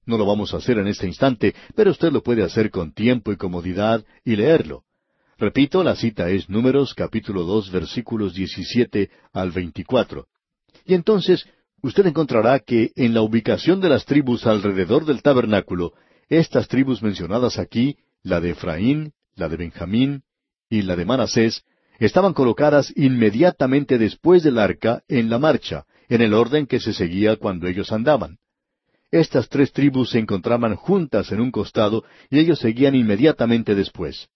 No 0.07 0.16
lo 0.16 0.24
vamos 0.24 0.55
a 0.55 0.57
hacer 0.57 0.79
en 0.79 0.87
este 0.87 1.07
instante, 1.07 1.55
pero 1.74 1.90
usted 1.90 2.11
lo 2.11 2.22
puede 2.22 2.42
hacer 2.42 2.70
con 2.70 2.94
tiempo 2.94 3.31
y 3.31 3.37
comodidad 3.37 4.07
y 4.24 4.37
leerlo. 4.37 4.85
Repito, 5.37 5.85
la 5.85 5.96
cita 5.96 6.31
es 6.31 6.48
Números 6.48 6.94
capítulo 6.94 7.42
dos 7.42 7.70
versículos 7.70 8.33
diecisiete 8.33 9.11
al 9.35 9.50
veinticuatro. 9.50 10.26
Y 10.87 10.94
entonces 10.94 11.46
usted 11.83 12.07
encontrará 12.07 12.61
que 12.61 12.92
en 12.96 13.12
la 13.12 13.20
ubicación 13.20 13.83
de 13.83 13.90
las 13.90 14.07
tribus 14.07 14.46
alrededor 14.46 15.05
del 15.05 15.20
tabernáculo, 15.20 15.92
estas 16.31 16.68
tribus 16.68 17.03
mencionadas 17.03 17.59
aquí, 17.59 17.98
la 18.22 18.40
de 18.40 18.50
Efraín, 18.50 19.12
la 19.35 19.50
de 19.50 19.59
Benjamín 19.59 20.22
y 20.70 20.83
la 20.83 20.96
de 20.96 21.05
Manasés, 21.05 21.64
estaban 22.07 22.33
colocadas 22.33 22.93
inmediatamente 22.97 23.99
después 23.99 24.43
del 24.43 24.59
arca 24.59 25.03
en 25.09 25.31
la 25.31 25.39
marcha, 25.39 25.85
en 26.09 26.23
el 26.23 26.35
orden 26.35 26.67
que 26.67 26.81
se 26.81 26.93
seguía 26.93 27.37
cuando 27.37 27.69
ellos 27.69 27.93
andaban. 27.93 28.39
Estas 29.11 29.49
tres 29.49 29.73
tribus 29.73 30.11
se 30.11 30.19
encontraban 30.19 30.77
juntas 30.77 31.33
en 31.33 31.41
un 31.41 31.51
costado 31.51 32.05
y 32.31 32.39
ellos 32.39 32.61
seguían 32.61 32.95
inmediatamente 32.95 33.75
después. 33.75 34.29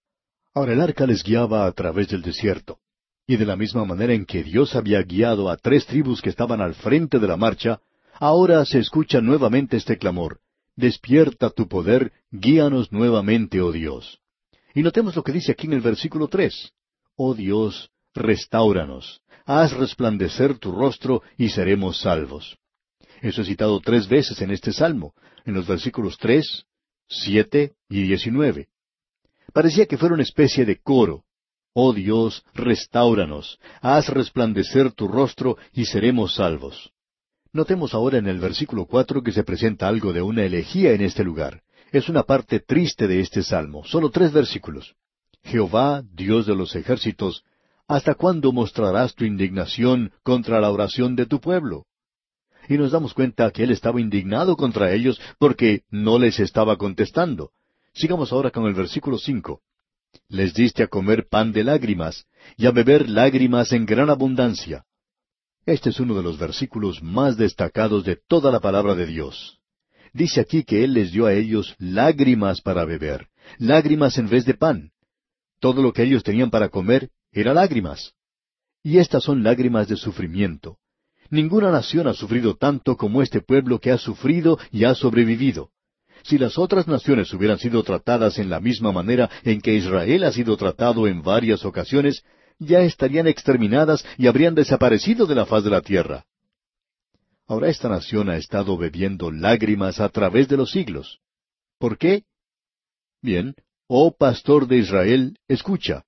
Ahora 0.53 0.73
el 0.73 0.81
arca 0.81 1.07
les 1.07 1.23
guiaba 1.23 1.67
a 1.67 1.73
través 1.73 2.09
del 2.09 2.23
desierto. 2.23 2.79
Y 3.27 3.37
de 3.37 3.47
la 3.47 3.57
misma 3.57 3.85
manera 3.85 4.13
en 4.13 4.27
que 4.27 4.43
Dios 4.43 4.77
había 4.77 5.03
guiado 5.03 5.49
a 5.49 5.57
tres 5.57 5.87
tribus 5.87 6.21
que 6.21 6.29
estaban 6.29 6.61
al 6.61 6.75
frente 6.75 7.19
de 7.19 7.27
la 7.27 7.37
marcha, 7.37 7.81
ahora 8.21 8.65
se 8.65 8.79
escucha 8.79 9.21
nuevamente 9.21 9.77
este 9.77 9.97
clamor. 9.97 10.41
Despierta 10.77 11.51
tu 11.51 11.67
poder, 11.69 12.13
guíanos 12.31 12.93
nuevamente, 12.93 13.61
oh 13.61 13.73
Dios. 13.73 14.21
Y 14.75 14.83
notemos 14.83 15.17
lo 15.17 15.23
que 15.23 15.33
dice 15.33 15.53
aquí 15.53 15.67
en 15.67 15.75
el 15.75 15.81
versículo 15.81 16.29
tres. 16.29 16.73
Oh 17.17 17.35
Dios, 17.35 17.91
restauranos, 18.13 19.21
haz 19.47 19.73
resplandecer 19.73 20.59
tu 20.59 20.73
rostro 20.73 21.23
y 21.37 21.51
seremos 21.51 22.01
salvos. 22.01 22.59
Eso 23.23 23.43
es 23.43 23.47
citado 23.47 23.81
tres 23.81 24.09
veces 24.09 24.41
en 24.41 24.51
este 24.51 24.73
salmo, 24.73 25.15
en 25.45 25.55
los 25.55 25.67
versículos 25.67 26.19
tres, 26.19 26.65
siete 27.09 27.75
y 27.89 28.03
diecinueve. 28.03 28.67
Parecía 29.53 29.87
que 29.87 29.97
fuera 29.97 30.15
una 30.15 30.25
especie 30.25 30.65
de 30.65 30.81
coro. 30.81 31.25
Oh 31.73 31.93
Dios, 31.93 32.45
restauranos, 32.53 33.61
haz 33.81 34.09
resplandecer 34.09 34.93
tu 34.93 35.07
rostro 35.07 35.57
y 35.73 35.85
seremos 35.85 36.35
salvos. 36.35 36.91
Notemos 37.53 37.95
ahora 37.95 38.19
en 38.19 38.27
el 38.27 38.41
versículo 38.41 38.87
cuatro 38.87 39.23
que 39.23 39.31
se 39.31 39.45
presenta 39.45 39.87
algo 39.87 40.13
de 40.13 40.23
una 40.23 40.43
elegía 40.43 40.93
en 40.93 41.03
este 41.03 41.23
lugar. 41.23 41.63
Es 41.93 42.09
una 42.09 42.25
parte 42.25 42.59
triste 42.59 43.07
de 43.07 43.21
este 43.21 43.45
salmo, 43.45 43.85
solo 43.85 44.11
tres 44.11 44.33
versículos. 44.33 44.97
Jehová, 45.45 46.03
Dios 46.13 46.47
de 46.47 46.57
los 46.57 46.75
ejércitos, 46.75 47.45
¿hasta 47.87 48.15
cuándo 48.15 48.53
mostrarás 48.53 49.15
tu 49.15 49.25
indignación 49.25 50.13
contra 50.23 50.61
la 50.61 50.71
oración 50.71 51.17
de 51.17 51.27
tu 51.27 51.41
pueblo? 51.41 51.87
y 52.69 52.79
nos 52.79 52.93
damos 52.93 53.15
cuenta 53.15 53.51
que 53.51 53.65
él 53.65 53.71
estaba 53.71 54.01
indignado 54.01 54.57
contra 54.57 54.93
ellos 54.93 55.21
porque 55.39 55.83
no 55.91 56.19
les 56.19 56.41
estaba 56.41 56.77
contestando. 56.77 57.51
Sigamos 57.93 58.33
ahora 58.33 58.51
con 58.51 58.67
el 58.67 58.75
versículo 58.75 59.19
cinco. 59.19 59.61
Les 60.29 60.55
diste 60.55 60.83
a 60.83 60.89
comer 60.89 61.27
pan 61.29 61.53
de 61.53 61.65
lágrimas, 61.65 62.27
y 62.57 62.67
a 62.67 62.71
beber 62.71 63.09
lágrimas 63.09 63.73
en 63.73 63.85
gran 63.85 64.11
abundancia. 64.11 64.85
Este 65.67 65.91
es 65.91 66.01
uno 66.01 66.15
de 66.15 66.23
los 66.23 66.39
versículos 66.39 67.03
más 67.03 67.37
destacados 67.37 68.05
de 68.05 68.17
toda 68.29 68.53
la 68.53 68.61
palabra 68.61 68.95
de 68.95 69.07
Dios. 69.07 69.59
Dice 70.13 70.41
aquí 70.41 70.63
que 70.63 70.85
Él 70.85 70.95
les 70.95 71.11
dio 71.11 71.27
a 71.27 71.33
ellos 71.33 71.75
lágrimas 71.79 72.61
para 72.61 72.85
beber, 72.85 73.29
lágrimas 73.59 74.19
en 74.19 74.29
vez 74.29 74.45
de 74.45 74.55
pan. 74.55 74.91
Todo 75.65 75.81
lo 75.81 75.95
que 75.95 76.03
ellos 76.03 76.23
tenían 76.23 76.51
para 76.51 76.69
comer 76.69 77.09
era 77.33 77.55
lágrimas. 77.55 78.13
Y 78.83 78.99
estas 78.99 79.25
son 79.25 79.43
lágrimas 79.43 79.89
de 79.89 79.97
sufrimiento. 79.97 80.77
Ninguna 81.31 81.71
nación 81.71 82.07
ha 82.07 82.13
sufrido 82.13 82.55
tanto 82.55 82.99
como 82.99 83.23
este 83.23 83.41
pueblo 83.41 83.79
que 83.79 83.91
ha 83.91 83.97
sufrido 83.97 84.59
y 84.71 84.85
ha 84.85 84.95
sobrevivido. 84.95 85.71
Si 86.23 86.37
las 86.37 86.59
otras 86.59 86.87
naciones 86.87 87.33
hubieran 87.33 87.57
sido 87.59 87.83
tratadas 87.83 88.39
en 88.39 88.51
la 88.51 88.61
misma 88.61 88.93
manera 88.93 89.31
en 89.43 89.63
que 89.63 89.73
Israel 89.73 90.25
ha 90.25 90.33
sido 90.33 90.55
tratado 90.59 91.09
en 91.09 91.23
varias 91.23 91.65
ocasiones, 91.65 92.25
ya 92.59 92.81
estarían 92.81 93.27
exterminadas 93.27 94.05
y 94.19 94.27
habrían 94.27 94.55
desaparecido 94.55 95.25
de 95.25 95.35
la 95.35 95.47
faz 95.47 95.65
de 95.65 95.71
la 95.71 95.81
tierra. 95.81 96.27
Ahora 97.47 97.71
esta 97.71 97.89
nación 97.89 98.29
ha 98.29 98.37
estado 98.37 98.77
bebiendo 98.77 99.31
lágrimas 99.31 99.99
a 99.99 100.11
través 100.11 100.47
de 100.47 100.59
los 100.59 100.73
siglos. 100.73 101.21
¿Por 101.79 101.97
qué? 101.97 102.25
Bien, 103.23 103.55
oh 103.87 104.17
pastor 104.17 104.67
de 104.67 104.79
Israel, 104.79 105.39
escucha. 105.49 106.05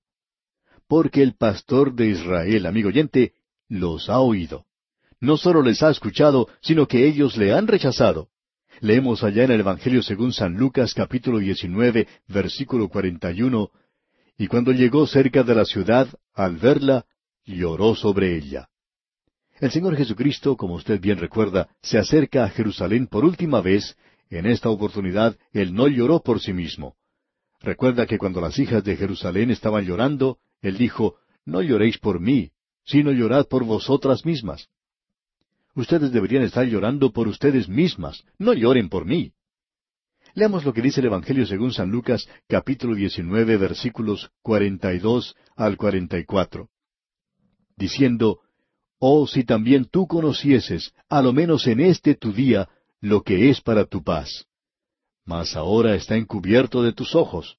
Porque 0.87 1.21
el 1.21 1.35
pastor 1.35 1.93
de 1.93 2.07
Israel, 2.07 2.65
amigo 2.65 2.89
oyente, 2.89 3.33
los 3.67 4.09
ha 4.09 4.19
oído. 4.19 4.65
no 5.19 5.35
solo 5.35 5.63
les 5.63 5.81
ha 5.81 5.89
escuchado, 5.89 6.47
sino 6.61 6.87
que 6.87 7.07
ellos 7.07 7.37
le 7.37 7.51
han 7.51 7.67
rechazado. 7.67 8.29
Leemos 8.81 9.23
allá 9.23 9.43
en 9.43 9.51
el 9.51 9.61
Evangelio 9.61 10.03
según 10.03 10.31
San 10.31 10.53
Lucas 10.53 10.93
capítulo 10.93 11.39
19, 11.39 12.07
versículo 12.27 12.87
41, 12.87 13.71
y 14.37 14.47
cuando 14.47 14.71
llegó 14.71 15.07
cerca 15.07 15.43
de 15.43 15.55
la 15.55 15.65
ciudad, 15.65 16.07
al 16.35 16.57
verla, 16.57 17.05
lloró 17.43 17.95
sobre 17.95 18.37
ella. 18.37 18.69
El 19.59 19.71
Señor 19.71 19.95
Jesucristo, 19.95 20.55
como 20.55 20.75
usted 20.75 21.01
bien 21.01 21.17
recuerda, 21.17 21.67
se 21.81 21.97
acerca 21.97 22.43
a 22.43 22.49
Jerusalén 22.49 23.07
por 23.07 23.25
última 23.25 23.61
vez. 23.61 23.97
En 24.29 24.45
esta 24.45 24.69
oportunidad, 24.69 25.35
Él 25.51 25.73
no 25.73 25.87
lloró 25.87 26.21
por 26.21 26.39
sí 26.39 26.53
mismo. 26.53 26.96
Recuerda 27.59 28.05
que 28.05 28.17
cuando 28.17 28.41
las 28.41 28.59
hijas 28.59 28.83
de 28.83 28.95
Jerusalén 28.95 29.51
estaban 29.51 29.85
llorando, 29.85 30.37
Él 30.61 30.77
dijo, 30.77 31.15
No 31.45 31.61
lloréis 31.61 31.97
por 31.97 32.19
mí, 32.19 32.51
sino 32.85 33.11
llorad 33.11 33.47
por 33.47 33.63
vosotras 33.63 34.25
mismas. 34.25 34.69
Ustedes 35.75 36.11
deberían 36.11 36.43
estar 36.43 36.65
llorando 36.65 37.11
por 37.11 37.27
ustedes 37.27 37.67
mismas, 37.69 38.23
no 38.39 38.53
lloren 38.53 38.89
por 38.89 39.05
mí. 39.05 39.33
Leamos 40.33 40.65
lo 40.65 40.73
que 40.73 40.81
dice 40.81 41.01
el 41.01 41.07
Evangelio 41.07 41.45
según 41.45 41.73
San 41.73 41.89
Lucas, 41.89 42.27
capítulo 42.47 42.95
19, 42.95 43.57
versículos 43.57 44.29
42 44.41 45.35
al 45.55 45.77
44. 45.77 46.69
Diciendo, 47.75 48.39
Oh, 48.99 49.27
si 49.27 49.43
también 49.43 49.85
tú 49.85 50.07
conocieses, 50.07 50.93
a 51.09 51.21
lo 51.21 51.33
menos 51.33 51.67
en 51.67 51.79
este 51.79 52.15
tu 52.15 52.33
día, 52.33 52.69
lo 52.99 53.21
que 53.21 53.49
es 53.49 53.61
para 53.61 53.85
tu 53.85 54.03
paz. 54.03 54.47
Mas 55.27 55.57
ahora 55.57 55.93
está 55.95 56.15
encubierto 56.15 56.81
de 56.81 56.93
tus 56.93 57.13
ojos, 57.13 57.57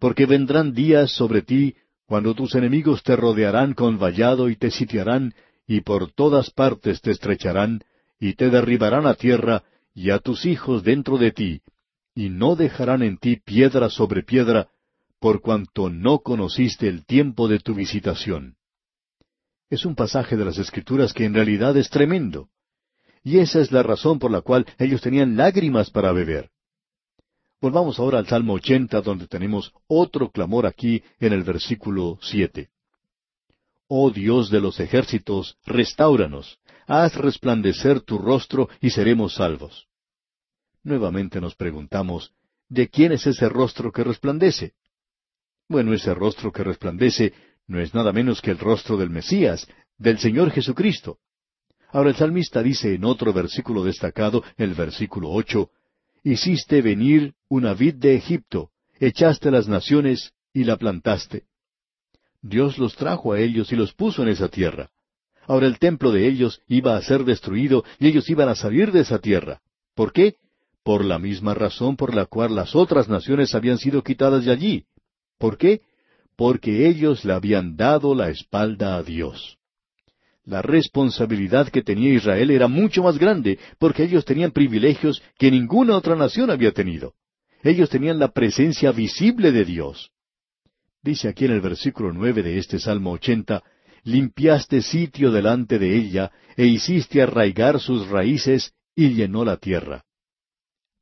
porque 0.00 0.26
vendrán 0.26 0.74
días 0.74 1.12
sobre 1.12 1.42
ti 1.42 1.76
cuando 2.06 2.34
tus 2.34 2.56
enemigos 2.56 3.04
te 3.04 3.14
rodearán 3.14 3.72
con 3.72 3.98
vallado 3.98 4.50
y 4.50 4.56
te 4.56 4.72
sitiarán, 4.72 5.32
y 5.64 5.82
por 5.82 6.10
todas 6.10 6.50
partes 6.50 7.00
te 7.00 7.12
estrecharán, 7.12 7.84
y 8.18 8.34
te 8.34 8.50
derribarán 8.50 9.06
a 9.06 9.14
tierra, 9.14 9.62
y 9.94 10.10
a 10.10 10.18
tus 10.18 10.44
hijos 10.44 10.82
dentro 10.82 11.16
de 11.16 11.30
ti, 11.30 11.62
y 12.16 12.30
no 12.30 12.56
dejarán 12.56 13.02
en 13.02 13.16
ti 13.16 13.36
piedra 13.36 13.90
sobre 13.90 14.24
piedra, 14.24 14.68
por 15.20 15.40
cuanto 15.40 15.90
no 15.90 16.18
conociste 16.18 16.88
el 16.88 17.06
tiempo 17.06 17.46
de 17.46 17.60
tu 17.60 17.74
visitación. 17.74 18.56
Es 19.70 19.84
un 19.84 19.94
pasaje 19.94 20.36
de 20.36 20.44
las 20.44 20.58
Escrituras 20.58 21.12
que 21.12 21.24
en 21.24 21.34
realidad 21.34 21.76
es 21.76 21.90
tremendo. 21.90 22.48
Y 23.22 23.38
esa 23.38 23.60
es 23.60 23.70
la 23.70 23.84
razón 23.84 24.18
por 24.18 24.32
la 24.32 24.40
cual 24.40 24.66
ellos 24.78 25.00
tenían 25.00 25.36
lágrimas 25.36 25.90
para 25.90 26.12
beber. 26.12 26.50
Volvamos 27.64 27.98
ahora 27.98 28.18
al 28.18 28.26
Salmo 28.26 28.52
80, 28.52 29.00
donde 29.00 29.26
tenemos 29.26 29.72
otro 29.86 30.30
clamor 30.30 30.66
aquí 30.66 31.02
en 31.18 31.32
el 31.32 31.44
versículo 31.44 32.18
siete. 32.20 32.68
Oh 33.88 34.10
Dios 34.10 34.50
de 34.50 34.60
los 34.60 34.80
ejércitos, 34.80 35.56
restauranos, 35.64 36.58
haz 36.86 37.16
resplandecer 37.16 38.02
tu 38.02 38.18
rostro 38.18 38.68
y 38.82 38.90
seremos 38.90 39.36
salvos. 39.36 39.88
Nuevamente 40.82 41.40
nos 41.40 41.54
preguntamos, 41.54 42.34
¿de 42.68 42.90
quién 42.90 43.12
es 43.12 43.26
ese 43.26 43.48
rostro 43.48 43.90
que 43.90 44.04
resplandece? 44.04 44.74
Bueno, 45.66 45.94
ese 45.94 46.12
rostro 46.12 46.52
que 46.52 46.64
resplandece 46.64 47.32
no 47.66 47.80
es 47.80 47.94
nada 47.94 48.12
menos 48.12 48.42
que 48.42 48.50
el 48.50 48.58
rostro 48.58 48.98
del 48.98 49.08
Mesías, 49.08 49.66
del 49.96 50.18
Señor 50.18 50.50
Jesucristo. 50.50 51.16
Ahora 51.88 52.10
el 52.10 52.16
salmista 52.16 52.62
dice 52.62 52.92
en 52.92 53.06
otro 53.06 53.32
versículo 53.32 53.84
destacado, 53.84 54.44
el 54.58 54.74
versículo 54.74 55.30
ocho, 55.30 55.70
Hiciste 56.24 56.82
venir 56.82 57.34
una 57.48 57.74
vid 57.74 57.94
de 57.94 58.16
Egipto, 58.16 58.70
echaste 58.98 59.52
las 59.52 59.68
naciones 59.68 60.32
y 60.52 60.64
la 60.64 60.76
plantaste. 60.76 61.44
Dios 62.42 62.78
los 62.78 62.96
trajo 62.96 63.32
a 63.32 63.40
ellos 63.40 63.70
y 63.70 63.76
los 63.76 63.92
puso 63.94 64.22
en 64.22 64.30
esa 64.30 64.48
tierra. 64.48 64.90
Ahora 65.46 65.66
el 65.66 65.78
templo 65.78 66.10
de 66.10 66.26
ellos 66.26 66.60
iba 66.66 66.96
a 66.96 67.02
ser 67.02 67.24
destruido 67.24 67.84
y 68.00 68.08
ellos 68.08 68.28
iban 68.28 68.48
a 68.48 68.56
salir 68.56 68.90
de 68.90 69.00
esa 69.00 69.20
tierra. 69.20 69.60
¿Por 69.94 70.12
qué? 70.12 70.36
Por 70.82 71.04
la 71.04 71.20
misma 71.20 71.54
razón 71.54 71.96
por 71.96 72.14
la 72.14 72.26
cual 72.26 72.56
las 72.56 72.74
otras 72.74 73.08
naciones 73.08 73.54
habían 73.54 73.78
sido 73.78 74.02
quitadas 74.02 74.44
de 74.44 74.52
allí. 74.52 74.86
¿Por 75.38 75.58
qué? 75.58 75.82
porque 76.36 76.88
ellos 76.88 77.24
le 77.24 77.32
habían 77.32 77.76
dado 77.76 78.14
la 78.14 78.30
espalda 78.30 78.96
a 78.96 79.02
Dios. 79.02 79.58
La 80.46 80.60
responsabilidad 80.60 81.68
que 81.70 81.82
tenía 81.82 82.12
Israel 82.12 82.50
era 82.50 82.68
mucho 82.68 83.02
más 83.02 83.18
grande, 83.18 83.58
porque 83.78 84.04
ellos 84.04 84.24
tenían 84.24 84.50
privilegios 84.50 85.22
que 85.38 85.50
ninguna 85.50 85.96
otra 85.96 86.16
nación 86.16 86.50
había 86.50 86.72
tenido. 86.72 87.14
Ellos 87.62 87.88
tenían 87.88 88.18
la 88.18 88.28
presencia 88.28 88.92
visible 88.92 89.52
de 89.52 89.64
Dios. 89.64 90.10
Dice 91.02 91.28
aquí 91.28 91.46
en 91.46 91.52
el 91.52 91.60
versículo 91.62 92.12
nueve 92.12 92.42
de 92.42 92.58
este 92.58 92.78
Salmo 92.78 93.12
ochenta, 93.12 93.62
limpiaste 94.02 94.82
sitio 94.82 95.30
delante 95.30 95.78
de 95.78 95.96
ella, 95.96 96.30
e 96.56 96.66
hiciste 96.66 97.22
arraigar 97.22 97.80
sus 97.80 98.06
raíces, 98.08 98.74
y 98.94 99.10
llenó 99.10 99.44
la 99.44 99.56
tierra. 99.56 100.04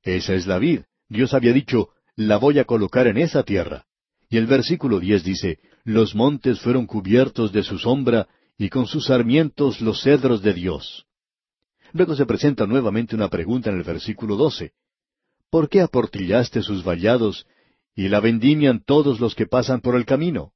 Esa 0.02 0.34
es 0.34 0.46
la 0.46 0.58
vid. 0.58 0.82
Dios 1.08 1.34
había 1.34 1.52
dicho, 1.52 1.90
la 2.16 2.36
voy 2.36 2.58
a 2.58 2.64
colocar 2.64 3.06
en 3.08 3.18
esa 3.18 3.42
tierra. 3.42 3.86
Y 4.30 4.36
el 4.38 4.46
versículo 4.46 5.00
diez 5.00 5.24
dice, 5.24 5.58
Los 5.84 6.14
montes 6.14 6.60
fueron 6.60 6.86
cubiertos 6.86 7.52
de 7.52 7.62
su 7.62 7.78
sombra, 7.78 8.28
y 8.58 8.68
con 8.68 8.86
sus 8.86 9.06
sarmientos 9.06 9.80
los 9.80 10.02
cedros 10.02 10.42
de 10.42 10.54
Dios. 10.54 11.06
Luego 11.92 12.14
se 12.14 12.26
presenta 12.26 12.66
nuevamente 12.66 13.14
una 13.14 13.28
pregunta 13.28 13.70
en 13.70 13.76
el 13.76 13.82
versículo 13.82 14.36
doce. 14.36 14.72
¿Por 15.50 15.68
qué 15.68 15.80
aportillaste 15.80 16.62
sus 16.62 16.82
vallados, 16.82 17.46
y 17.94 18.08
la 18.08 18.20
vendimian 18.20 18.82
todos 18.82 19.20
los 19.20 19.34
que 19.34 19.46
pasan 19.46 19.80
por 19.80 19.96
el 19.96 20.06
camino? 20.06 20.52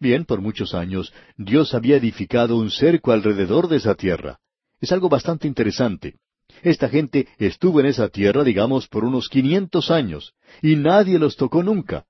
Bien, 0.00 0.24
por 0.24 0.40
muchos 0.40 0.74
años 0.74 1.12
Dios 1.36 1.74
había 1.74 1.96
edificado 1.96 2.56
un 2.56 2.70
cerco 2.70 3.12
alrededor 3.12 3.68
de 3.68 3.76
esa 3.76 3.94
tierra. 3.94 4.40
Es 4.80 4.90
algo 4.92 5.08
bastante 5.08 5.46
interesante. 5.46 6.16
Esta 6.62 6.88
gente 6.88 7.28
estuvo 7.38 7.80
en 7.80 7.86
esa 7.86 8.08
tierra, 8.08 8.44
digamos, 8.44 8.88
por 8.88 9.04
unos 9.04 9.28
quinientos 9.28 9.90
años, 9.90 10.34
y 10.62 10.76
nadie 10.76 11.18
los 11.18 11.36
tocó 11.36 11.62
nunca. 11.62 12.06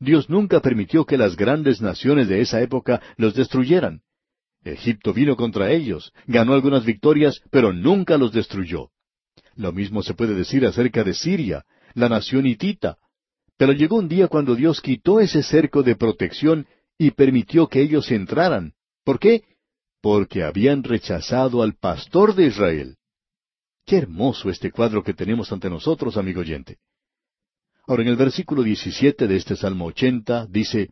Dios 0.00 0.30
nunca 0.30 0.60
permitió 0.60 1.04
que 1.04 1.18
las 1.18 1.36
grandes 1.36 1.80
naciones 1.80 2.28
de 2.28 2.40
esa 2.40 2.60
época 2.62 3.02
los 3.16 3.34
destruyeran. 3.34 4.02
Egipto 4.64 5.12
vino 5.12 5.36
contra 5.36 5.70
ellos, 5.70 6.12
ganó 6.26 6.54
algunas 6.54 6.84
victorias, 6.84 7.40
pero 7.50 7.72
nunca 7.72 8.16
los 8.16 8.32
destruyó. 8.32 8.90
Lo 9.54 9.72
mismo 9.72 10.02
se 10.02 10.14
puede 10.14 10.34
decir 10.34 10.64
acerca 10.66 11.04
de 11.04 11.14
Siria, 11.14 11.64
la 11.94 12.08
nación 12.08 12.46
hitita. 12.46 12.98
Pero 13.56 13.72
llegó 13.72 13.96
un 13.96 14.08
día 14.08 14.28
cuando 14.28 14.54
Dios 14.54 14.80
quitó 14.80 15.20
ese 15.20 15.42
cerco 15.42 15.82
de 15.82 15.96
protección 15.96 16.66
y 16.96 17.10
permitió 17.10 17.66
que 17.66 17.80
ellos 17.80 18.10
entraran. 18.10 18.74
¿Por 19.04 19.18
qué? 19.18 19.42
Porque 20.00 20.44
habían 20.44 20.84
rechazado 20.84 21.62
al 21.62 21.74
pastor 21.74 22.34
de 22.34 22.46
Israel. 22.46 22.96
Qué 23.84 23.96
hermoso 23.96 24.50
este 24.50 24.70
cuadro 24.70 25.02
que 25.02 25.14
tenemos 25.14 25.50
ante 25.50 25.70
nosotros, 25.70 26.16
amigo 26.16 26.40
oyente. 26.40 26.76
Ahora 27.88 28.02
en 28.02 28.08
el 28.08 28.16
versículo 28.16 28.62
17 28.62 29.26
de 29.26 29.36
este 29.36 29.56
Salmo 29.56 29.86
80 29.86 30.46
dice, 30.50 30.90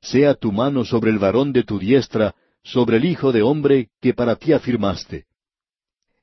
Sea 0.00 0.34
tu 0.34 0.52
mano 0.52 0.86
sobre 0.86 1.10
el 1.10 1.18
varón 1.18 1.52
de 1.52 1.64
tu 1.64 1.78
diestra, 1.78 2.34
sobre 2.64 2.96
el 2.96 3.04
Hijo 3.04 3.30
de 3.30 3.42
hombre 3.42 3.90
que 4.00 4.14
para 4.14 4.34
ti 4.36 4.54
afirmaste. 4.54 5.26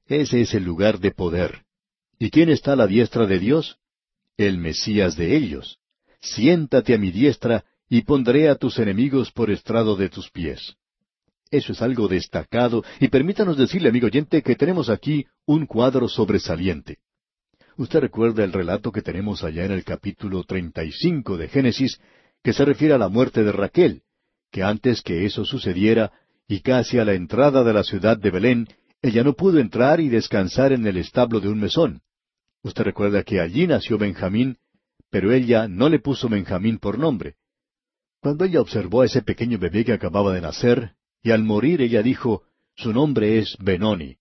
Ese 0.08 0.42
es 0.42 0.56
el 0.56 0.64
lugar 0.64 1.00
de 1.00 1.12
poder. 1.12 1.66
¿Y 2.18 2.32
quién 2.32 2.50
está 2.50 2.74
a 2.74 2.76
la 2.76 2.88
diestra 2.88 3.28
de 3.28 3.38
Dios? 3.38 3.78
El 4.38 4.58
Mesías 4.58 5.16
de 5.18 5.38
ellos. 5.38 5.78
Siéntate 6.20 6.96
a 6.96 6.98
mi 6.98 7.12
diestra 7.12 7.64
y 7.88 8.02
pondré 8.02 8.50
a 8.50 8.56
tus 8.56 8.80
enemigos 8.80 9.32
por 9.32 9.52
estrado 9.52 9.96
de 9.96 10.10
tus 10.10 10.32
pies. 10.32 10.78
Eso 11.52 11.74
es 11.74 11.82
algo 11.84 12.08
destacado 12.08 12.84
y 13.00 13.10
permítanos 13.10 13.56
decirle, 13.56 13.90
amigo 13.90 14.08
oyente, 14.08 14.42
que 14.42 14.56
tenemos 14.56 14.90
aquí 14.90 15.28
un 15.46 15.68
cuadro 15.68 16.08
sobresaliente. 16.08 16.98
Usted 17.78 18.00
recuerda 18.00 18.44
el 18.46 18.54
relato 18.54 18.92
que 18.92 19.02
tenemos 19.02 19.44
allá 19.44 19.66
en 19.66 19.72
el 19.72 19.84
capítulo 19.84 20.44
treinta 20.46 20.84
y 20.86 20.92
cinco 20.92 21.36
de 21.36 21.50
Génesis, 21.50 22.00
que 22.42 22.54
se 22.54 22.64
refiere 22.64 22.94
a 22.94 22.98
la 22.98 23.10
muerte 23.10 23.44
de 23.44 23.52
Raquel, 23.52 24.04
que 24.50 24.64
antes 24.64 25.02
que 25.02 25.26
eso 25.26 25.44
sucediera, 25.44 26.14
y 26.48 26.62
casi 26.62 27.00
a 27.00 27.06
la 27.06 27.14
entrada 27.14 27.64
de 27.64 27.74
la 27.74 27.84
ciudad 27.84 28.18
de 28.18 28.32
Belén, 28.32 28.68
ella 29.02 29.24
no 29.24 29.34
pudo 29.34 29.60
entrar 29.60 30.00
y 30.00 30.08
descansar 30.08 30.72
en 30.72 30.88
el 30.88 30.96
establo 30.98 31.42
de 31.42 31.50
un 31.50 31.60
mesón. 31.60 32.02
Usted 32.64 32.84
recuerda 32.84 33.24
que 33.24 33.42
allí 33.42 33.68
nació 33.68 33.98
Benjamín, 33.98 34.58
pero 35.10 35.34
ella 35.34 35.68
no 35.68 35.90
le 35.90 36.00
puso 36.00 36.30
Benjamín 36.30 36.78
por 36.80 36.98
nombre. 36.98 37.36
Cuando 38.22 38.46
ella 38.46 38.62
observó 38.62 39.02
a 39.02 39.06
ese 39.06 39.22
pequeño 39.22 39.60
bebé 39.60 39.84
que 39.84 39.94
acababa 39.94 40.34
de 40.34 40.42
nacer, 40.42 40.94
y 41.22 41.32
al 41.32 41.44
morir 41.44 41.82
ella 41.82 42.02
dijo, 42.02 42.44
su 42.76 42.94
nombre 42.94 43.38
es 43.38 43.58
Benoni, 43.60 44.18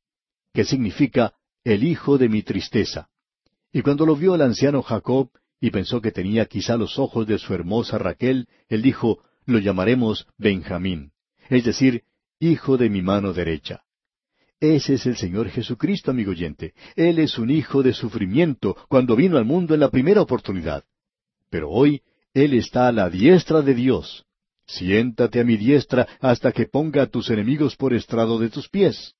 que 0.52 0.64
significa 0.64 1.34
el 1.62 1.84
hijo 1.84 2.18
de 2.18 2.28
mi 2.28 2.42
tristeza. 2.42 3.08
Y 3.74 3.82
cuando 3.82 4.06
lo 4.06 4.14
vio 4.14 4.36
el 4.36 4.42
anciano 4.42 4.82
Jacob, 4.82 5.30
y 5.60 5.72
pensó 5.72 6.00
que 6.00 6.12
tenía 6.12 6.46
quizá 6.46 6.76
los 6.76 6.96
ojos 6.96 7.26
de 7.26 7.38
su 7.38 7.52
hermosa 7.54 7.98
Raquel, 7.98 8.46
él 8.68 8.82
dijo, 8.82 9.18
lo 9.46 9.58
llamaremos 9.58 10.28
Benjamín, 10.38 11.10
es 11.50 11.64
decir, 11.64 12.04
hijo 12.38 12.76
de 12.76 12.88
mi 12.88 13.02
mano 13.02 13.32
derecha. 13.32 13.82
Ese 14.60 14.94
es 14.94 15.06
el 15.06 15.16
Señor 15.16 15.48
Jesucristo, 15.48 16.12
amigo 16.12 16.30
oyente. 16.30 16.72
Él 16.94 17.18
es 17.18 17.36
un 17.36 17.50
hijo 17.50 17.82
de 17.82 17.92
sufrimiento 17.94 18.76
cuando 18.88 19.16
vino 19.16 19.38
al 19.38 19.44
mundo 19.44 19.74
en 19.74 19.80
la 19.80 19.90
primera 19.90 20.22
oportunidad. 20.22 20.84
Pero 21.50 21.68
hoy 21.68 22.02
Él 22.32 22.54
está 22.54 22.86
a 22.86 22.92
la 22.92 23.10
diestra 23.10 23.60
de 23.60 23.74
Dios. 23.74 24.24
Siéntate 24.68 25.40
a 25.40 25.44
mi 25.44 25.56
diestra 25.56 26.06
hasta 26.20 26.52
que 26.52 26.66
ponga 26.66 27.02
a 27.02 27.06
tus 27.06 27.28
enemigos 27.28 27.74
por 27.74 27.92
estrado 27.92 28.38
de 28.38 28.50
tus 28.50 28.68
pies. 28.68 29.14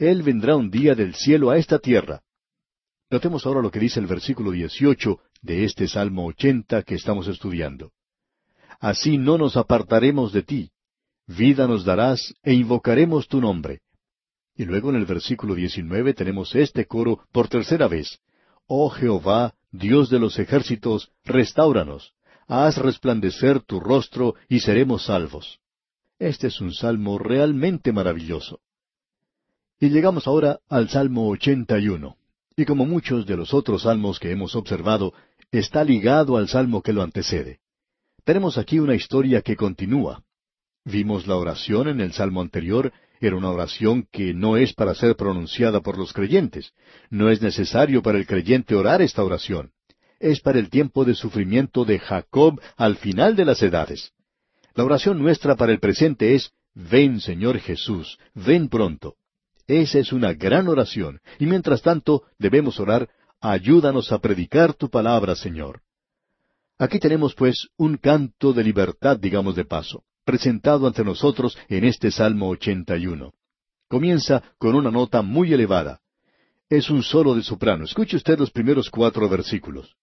Él 0.00 0.24
vendrá 0.24 0.56
un 0.56 0.68
día 0.68 0.96
del 0.96 1.14
cielo 1.14 1.50
a 1.50 1.58
esta 1.58 1.78
tierra. 1.78 2.22
Notemos 3.10 3.46
ahora 3.46 3.60
lo 3.60 3.70
que 3.70 3.80
dice 3.80 4.00
el 4.00 4.06
versículo 4.06 4.50
18 4.50 5.18
de 5.42 5.64
este 5.64 5.88
Salmo 5.88 6.26
80 6.26 6.82
que 6.82 6.94
estamos 6.94 7.28
estudiando. 7.28 7.92
Así 8.80 9.18
no 9.18 9.38
nos 9.38 9.56
apartaremos 9.56 10.32
de 10.32 10.42
ti. 10.42 10.70
Vida 11.26 11.66
nos 11.66 11.84
darás 11.84 12.34
e 12.42 12.54
invocaremos 12.54 13.28
tu 13.28 13.40
nombre. 13.40 13.80
Y 14.56 14.64
luego 14.64 14.90
en 14.90 14.96
el 14.96 15.06
versículo 15.06 15.54
19 15.54 16.14
tenemos 16.14 16.54
este 16.54 16.86
coro 16.86 17.24
por 17.32 17.48
tercera 17.48 17.88
vez. 17.88 18.20
Oh 18.66 18.88
Jehová, 18.88 19.54
Dios 19.70 20.10
de 20.10 20.18
los 20.18 20.38
ejércitos, 20.38 21.12
restauranos. 21.24 22.14
Haz 22.46 22.78
resplandecer 22.78 23.60
tu 23.60 23.80
rostro 23.80 24.34
y 24.48 24.60
seremos 24.60 25.06
salvos. 25.06 25.60
Este 26.18 26.46
es 26.48 26.60
un 26.60 26.72
salmo 26.72 27.18
realmente 27.18 27.92
maravilloso. 27.92 28.60
Y 29.80 29.88
llegamos 29.88 30.26
ahora 30.26 30.60
al 30.68 30.88
Salmo 30.88 31.28
81. 31.28 32.16
Y 32.56 32.64
como 32.64 32.86
muchos 32.86 33.26
de 33.26 33.36
los 33.36 33.52
otros 33.52 33.82
salmos 33.82 34.18
que 34.18 34.30
hemos 34.30 34.54
observado, 34.54 35.12
está 35.50 35.82
ligado 35.84 36.36
al 36.36 36.48
salmo 36.48 36.82
que 36.82 36.92
lo 36.92 37.02
antecede. 37.02 37.58
Tenemos 38.24 38.58
aquí 38.58 38.78
una 38.78 38.94
historia 38.94 39.42
que 39.42 39.56
continúa. 39.56 40.22
Vimos 40.84 41.26
la 41.26 41.36
oración 41.36 41.88
en 41.88 42.00
el 42.00 42.12
salmo 42.12 42.40
anterior, 42.40 42.92
era 43.20 43.36
una 43.36 43.50
oración 43.50 44.06
que 44.12 44.34
no 44.34 44.56
es 44.56 44.74
para 44.74 44.94
ser 44.94 45.16
pronunciada 45.16 45.80
por 45.80 45.98
los 45.98 46.12
creyentes. 46.12 46.72
No 47.10 47.30
es 47.30 47.40
necesario 47.40 48.02
para 48.02 48.18
el 48.18 48.26
creyente 48.26 48.74
orar 48.74 49.02
esta 49.02 49.24
oración. 49.24 49.72
Es 50.20 50.40
para 50.40 50.58
el 50.58 50.68
tiempo 50.68 51.04
de 51.04 51.14
sufrimiento 51.14 51.84
de 51.84 51.98
Jacob 51.98 52.60
al 52.76 52.96
final 52.96 53.34
de 53.34 53.44
las 53.44 53.62
edades. 53.62 54.12
La 54.74 54.84
oración 54.84 55.22
nuestra 55.22 55.56
para 55.56 55.72
el 55.72 55.80
presente 55.80 56.34
es, 56.34 56.52
Ven 56.74 57.20
Señor 57.20 57.58
Jesús, 57.60 58.18
ven 58.34 58.68
pronto. 58.68 59.16
Esa 59.66 59.98
es 59.98 60.12
una 60.12 60.34
gran 60.34 60.68
oración, 60.68 61.20
y 61.38 61.46
mientras 61.46 61.80
tanto 61.80 62.24
debemos 62.38 62.78
orar, 62.80 63.08
ayúdanos 63.40 64.12
a 64.12 64.18
predicar 64.18 64.74
tu 64.74 64.90
palabra, 64.90 65.34
Señor. 65.34 65.80
Aquí 66.78 66.98
tenemos 66.98 67.34
pues 67.34 67.68
un 67.76 67.96
canto 67.96 68.52
de 68.52 68.62
libertad, 68.62 69.18
digamos 69.18 69.56
de 69.56 69.64
paso, 69.64 70.02
presentado 70.24 70.86
ante 70.86 71.04
nosotros 71.04 71.56
en 71.68 71.84
este 71.84 72.10
Salmo 72.10 72.48
81. 72.50 73.32
Comienza 73.88 74.42
con 74.58 74.74
una 74.74 74.90
nota 74.90 75.22
muy 75.22 75.52
elevada. 75.52 76.00
Es 76.68 76.90
un 76.90 77.02
solo 77.02 77.34
de 77.34 77.42
soprano. 77.42 77.84
Escuche 77.84 78.16
usted 78.16 78.38
los 78.38 78.50
primeros 78.50 78.90
cuatro 78.90 79.28
versículos. 79.28 79.94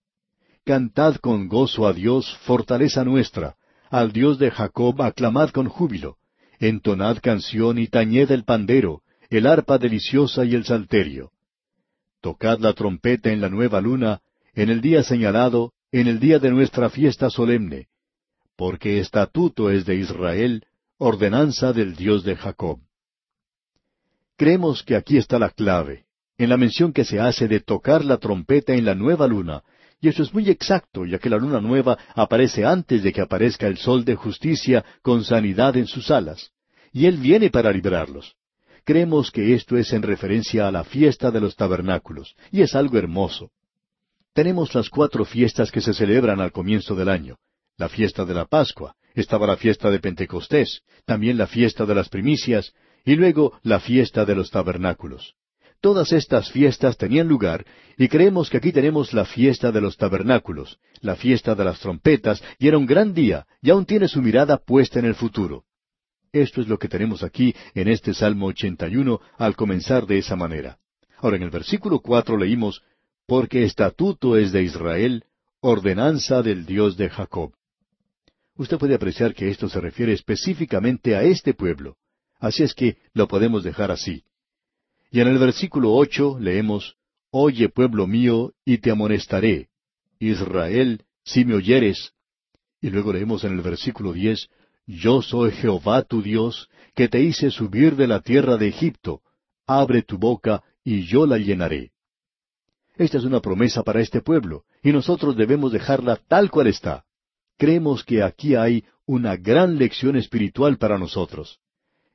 Cantad 0.64 1.16
con 1.16 1.48
gozo 1.48 1.86
a 1.86 1.94
Dios, 1.94 2.38
fortaleza 2.44 3.04
nuestra. 3.04 3.56
Al 3.90 4.12
Dios 4.12 4.40
de 4.40 4.50
Jacob 4.50 5.02
aclamad 5.02 5.50
con 5.50 5.68
júbilo. 5.68 6.18
Entonad 6.60 7.18
canción 7.22 7.78
y 7.80 7.88
tañed 7.88 8.32
el 8.32 8.44
pandero 8.46 9.02
el 9.32 9.48
arpa 9.48 9.78
deliciosa 9.78 10.44
y 10.44 10.56
el 10.56 10.66
salterio. 10.66 11.32
Tocad 12.20 12.60
la 12.60 12.74
trompeta 12.74 13.32
en 13.32 13.40
la 13.40 13.48
nueva 13.48 13.80
luna, 13.80 14.20
en 14.54 14.70
el 14.70 14.82
día 14.82 15.04
señalado, 15.04 15.72
en 15.92 16.08
el 16.08 16.20
día 16.20 16.38
de 16.38 16.52
nuestra 16.52 16.90
fiesta 16.90 17.30
solemne, 17.30 17.88
porque 18.58 19.00
estatuto 19.00 19.70
es 19.70 19.86
de 19.86 19.96
Israel, 19.96 20.66
ordenanza 20.98 21.72
del 21.72 21.96
Dios 21.96 22.26
de 22.26 22.36
Jacob. 22.36 22.80
Creemos 24.36 24.84
que 24.84 24.98
aquí 24.98 25.18
está 25.18 25.40
la 25.40 25.50
clave, 25.50 26.04
en 26.38 26.50
la 26.50 26.58
mención 26.58 26.92
que 26.92 27.06
se 27.06 27.22
hace 27.22 27.48
de 27.48 27.62
tocar 27.62 28.04
la 28.04 28.18
trompeta 28.18 28.74
en 28.74 28.84
la 28.84 28.96
nueva 28.96 29.28
luna, 29.28 29.64
y 30.02 30.10
eso 30.10 30.24
es 30.24 30.34
muy 30.34 30.50
exacto, 30.50 31.06
ya 31.06 31.20
que 31.20 31.30
la 31.30 31.38
luna 31.38 31.62
nueva 31.62 31.98
aparece 32.16 32.66
antes 32.66 33.02
de 33.02 33.14
que 33.14 33.22
aparezca 33.22 33.68
el 33.68 33.78
sol 33.78 34.04
de 34.04 34.16
justicia 34.16 34.84
con 35.02 35.24
sanidad 35.24 35.78
en 35.78 35.88
sus 35.88 36.12
alas, 36.12 36.52
y 36.92 37.06
Él 37.06 37.16
viene 37.16 37.50
para 37.50 37.72
librarlos. 37.72 38.36
Creemos 38.84 39.32
que 39.32 39.54
esto 39.54 39.78
es 39.78 39.94
en 39.94 40.02
referencia 40.02 40.68
a 40.68 40.72
la 40.72 40.84
fiesta 40.84 41.30
de 41.30 41.40
los 41.40 41.56
tabernáculos, 41.56 42.36
y 42.52 42.62
es 42.62 42.76
algo 42.76 42.98
hermoso. 42.98 43.52
Tenemos 44.34 44.74
las 44.74 44.90
cuatro 44.90 45.24
fiestas 45.26 45.72
que 45.72 45.82
se 45.82 45.94
celebran 45.94 46.40
al 46.40 46.52
comienzo 46.52 46.96
del 46.96 47.10
año. 47.10 47.38
La 47.78 47.90
fiesta 47.90 48.26
de 48.26 48.34
la 48.34 48.46
Pascua, 48.46 48.96
estaba 49.14 49.46
la 49.46 49.58
fiesta 49.58 49.92
de 49.92 50.00
Pentecostés, 50.00 50.82
también 51.06 51.38
la 51.38 51.48
fiesta 51.48 51.86
de 51.86 51.96
las 51.96 52.10
primicias, 52.10 52.74
y 53.06 53.16
luego 53.16 53.60
la 53.64 53.80
fiesta 53.80 54.26
de 54.26 54.36
los 54.36 54.50
tabernáculos. 54.50 55.36
Todas 55.80 56.12
estas 56.12 56.52
fiestas 56.52 56.98
tenían 56.98 57.28
lugar, 57.28 57.66
y 57.98 58.08
creemos 58.08 58.50
que 58.50 58.58
aquí 58.58 58.72
tenemos 58.72 59.14
la 59.14 59.26
fiesta 59.26 59.72
de 59.72 59.82
los 59.82 59.98
tabernáculos, 59.98 60.80
la 61.02 61.16
fiesta 61.16 61.56
de 61.56 61.66
las 61.66 61.80
trompetas, 61.80 62.44
y 62.58 62.68
era 62.68 62.78
un 62.78 62.86
gran 62.86 63.14
día, 63.14 63.48
y 63.62 63.72
aún 63.72 63.86
tiene 63.86 64.08
su 64.08 64.22
mirada 64.22 64.58
puesta 64.58 65.00
en 65.00 65.06
el 65.06 65.16
futuro. 65.16 65.66
Esto 66.34 66.62
es 66.62 66.68
lo 66.68 66.80
que 66.80 66.88
tenemos 66.88 67.24
aquí 67.24 67.54
en 67.74 67.90
este 67.90 68.14
Salmo 68.14 68.48
81 68.48 69.20
al 69.38 69.56
comenzar 69.56 70.06
de 70.08 70.20
esa 70.20 70.38
manera. 70.38 70.78
Ahora 71.18 71.36
en 71.36 71.44
el 71.44 71.50
versículo 71.50 72.00
cuatro 72.00 72.38
leímos, 72.38 72.82
Porque 73.28 73.64
estatuto 73.64 74.38
es 74.38 74.52
de 74.52 74.64
Israel, 74.64 75.26
ordenanza 75.60 76.42
del 76.42 76.66
Dios 76.66 76.96
de 76.98 77.10
Jacob. 77.10 77.54
Usted 78.56 78.78
puede 78.78 78.96
apreciar 78.96 79.34
que 79.34 79.50
esto 79.50 79.68
se 79.70 79.80
refiere 79.82 80.14
específicamente 80.14 81.16
a 81.16 81.24
este 81.24 81.54
pueblo. 81.54 81.98
Así 82.40 82.64
es 82.64 82.74
que 82.74 82.98
lo 83.14 83.28
podemos 83.28 83.64
dejar 83.64 83.92
así. 83.92 84.24
Y 85.12 85.20
en 85.20 85.28
el 85.28 85.38
versículo 85.38 85.94
ocho 85.94 86.38
leemos, 86.40 86.96
Oye 87.30 87.70
pueblo 87.70 88.08
mío, 88.08 88.54
y 88.66 88.80
te 88.80 88.92
amonestaré. 88.92 89.70
Israel, 90.20 91.04
si 91.24 91.46
me 91.46 91.56
oyeres. 91.56 92.14
Y 92.82 92.90
luego 92.90 93.14
leemos 93.14 93.44
en 93.44 93.54
el 93.54 93.62
versículo 93.62 94.14
diez, 94.14 94.50
yo 94.86 95.22
soy 95.22 95.52
Jehová 95.52 96.04
tu 96.04 96.22
Dios, 96.22 96.70
que 96.96 97.08
te 97.08 97.22
hice 97.22 97.52
subir 97.52 97.96
de 97.96 98.08
la 98.08 98.22
tierra 98.22 98.58
de 98.58 98.68
Egipto. 98.68 99.22
Abre 99.66 100.02
tu 100.02 100.18
boca, 100.18 100.64
y 100.84 101.04
yo 101.04 101.26
la 101.26 101.38
llenaré. 101.38 101.92
Esta 102.96 103.18
es 103.18 103.24
una 103.24 103.40
promesa 103.40 103.84
para 103.84 104.02
este 104.02 104.22
pueblo, 104.22 104.64
y 104.84 104.92
nosotros 104.92 105.36
debemos 105.36 105.72
dejarla 105.72 106.18
tal 106.28 106.52
cual 106.52 106.68
está. 106.68 107.06
Creemos 107.58 108.04
que 108.04 108.24
aquí 108.24 108.56
hay 108.56 108.84
una 109.06 109.38
gran 109.38 109.78
lección 109.78 110.16
espiritual 110.16 110.78
para 110.78 110.98
nosotros. 110.98 111.60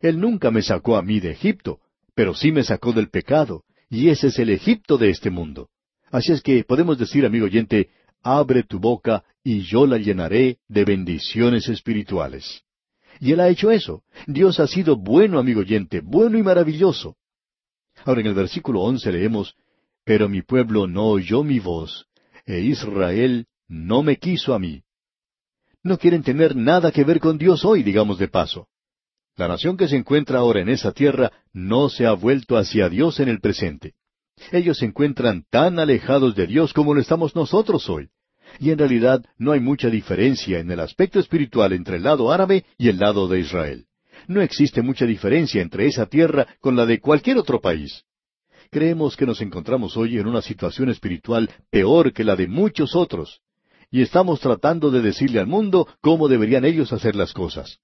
Él 0.01 0.21
nunca 0.21 0.51
me 0.51 0.63
sacó 0.63 0.97
a 0.97 1.03
mí 1.03 1.21
de 1.21 1.31
Egipto, 1.31 1.81
pero 2.15 2.35
sí 2.35 2.53
me 2.53 2.63
sacó 2.63 2.93
del 2.93 3.09
pecado, 3.09 3.65
y 3.89 4.09
ese 4.09 4.29
es 4.29 4.39
el 4.39 4.51
Egipto 4.51 4.99
de 4.99 5.11
este 5.11 5.31
mundo. 5.31 5.69
Así 6.11 6.33
es 6.33 6.43
que 6.43 6.65
podemos 6.65 6.99
decir, 6.99 7.25
amigo 7.25 7.47
oyente, 7.47 7.91
abre 8.23 8.63
tu 8.63 8.79
boca 8.79 9.25
y 9.43 9.63
yo 9.63 9.87
la 9.87 9.99
llenaré 9.99 10.59
de 10.69 10.85
bendiciones 10.85 11.69
espirituales. 11.69 12.63
Y 13.21 13.33
Él 13.33 13.41
ha 13.41 13.49
hecho 13.49 13.71
eso. 13.71 14.03
Dios 14.27 14.61
ha 14.61 14.67
sido 14.67 14.97
bueno, 14.97 15.39
amigo 15.39 15.61
oyente, 15.61 16.01
bueno 16.01 16.39
y 16.39 16.43
maravilloso. 16.43 17.17
Ahora 18.05 18.21
en 18.21 18.27
el 18.27 18.35
versículo 18.35 18.83
once 18.83 19.11
leemos, 19.11 19.55
Pero 20.05 20.29
mi 20.29 20.43
pueblo 20.43 20.87
no 20.87 21.07
oyó 21.07 21.43
mi 21.43 21.59
voz, 21.59 22.07
e 22.45 22.61
Israel 22.61 23.47
no 23.69 24.03
me 24.03 24.17
quiso 24.17 24.55
a 24.55 24.59
mí. 24.59 24.83
No 25.83 25.99
quieren 25.99 26.23
tener 26.23 26.55
nada 26.55 26.93
que 26.93 27.05
ver 27.05 27.21
con 27.21 27.39
Dios 27.39 27.65
hoy, 27.65 27.83
digamos 27.83 28.19
de 28.19 28.29
paso. 28.29 28.69
La 29.37 29.49
nación 29.49 29.77
que 29.77 29.89
se 29.89 29.97
encuentra 29.97 30.39
ahora 30.39 30.61
en 30.61 30.69
esa 30.69 30.93
tierra 30.93 31.33
no 31.53 31.89
se 31.89 32.07
ha 32.07 32.13
vuelto 32.13 32.57
hacia 32.57 32.89
Dios 32.89 33.21
en 33.21 33.29
el 33.29 33.41
presente. 33.41 33.95
Ellos 34.53 34.79
se 34.79 34.87
encuentran 34.87 35.45
tan 35.51 35.79
alejados 35.79 36.35
de 36.35 36.47
Dios 36.47 36.73
como 36.73 36.95
lo 36.95 37.01
estamos 37.01 37.35
nosotros 37.35 37.89
hoy 37.89 38.11
y 38.59 38.71
en 38.71 38.79
realidad 38.79 39.25
no 39.39 39.53
hay 39.53 39.61
mucha 39.61 39.89
diferencia 39.89 40.59
en 40.59 40.71
el 40.71 40.81
aspecto 40.81 41.19
espiritual 41.19 41.73
entre 41.73 41.97
el 41.97 42.05
lado 42.05 42.33
árabe 42.33 42.65
y 42.79 42.89
el 42.89 42.99
lado 42.99 43.29
de 43.29 43.41
Israel. 43.41 43.87
No 44.29 44.41
existe 44.41 44.83
mucha 44.83 45.07
diferencia 45.07 45.63
entre 45.63 45.87
esa 45.87 46.07
tierra 46.07 46.47
con 46.61 46.77
la 46.77 46.87
de 46.87 47.01
cualquier 47.01 47.39
otro 47.39 47.61
país. 47.61 48.05
Creemos 48.71 49.17
que 49.17 49.27
nos 49.27 49.41
encontramos 49.41 49.97
hoy 49.97 50.19
en 50.19 50.27
una 50.27 50.43
situación 50.43 50.89
espiritual 50.91 51.51
peor 51.71 52.13
que 52.13 52.25
la 52.25 52.35
de 52.35 52.49
muchos 52.49 52.97
otros, 52.97 53.41
y 53.91 54.03
estamos 54.03 54.41
tratando 54.41 54.91
de 54.91 55.01
decirle 55.01 55.39
al 55.39 55.47
mundo 55.47 55.87
cómo 56.01 56.27
deberían 56.27 56.65
ellos 56.65 56.93
hacer 56.93 57.15
las 57.15 57.33
cosas. 57.33 57.79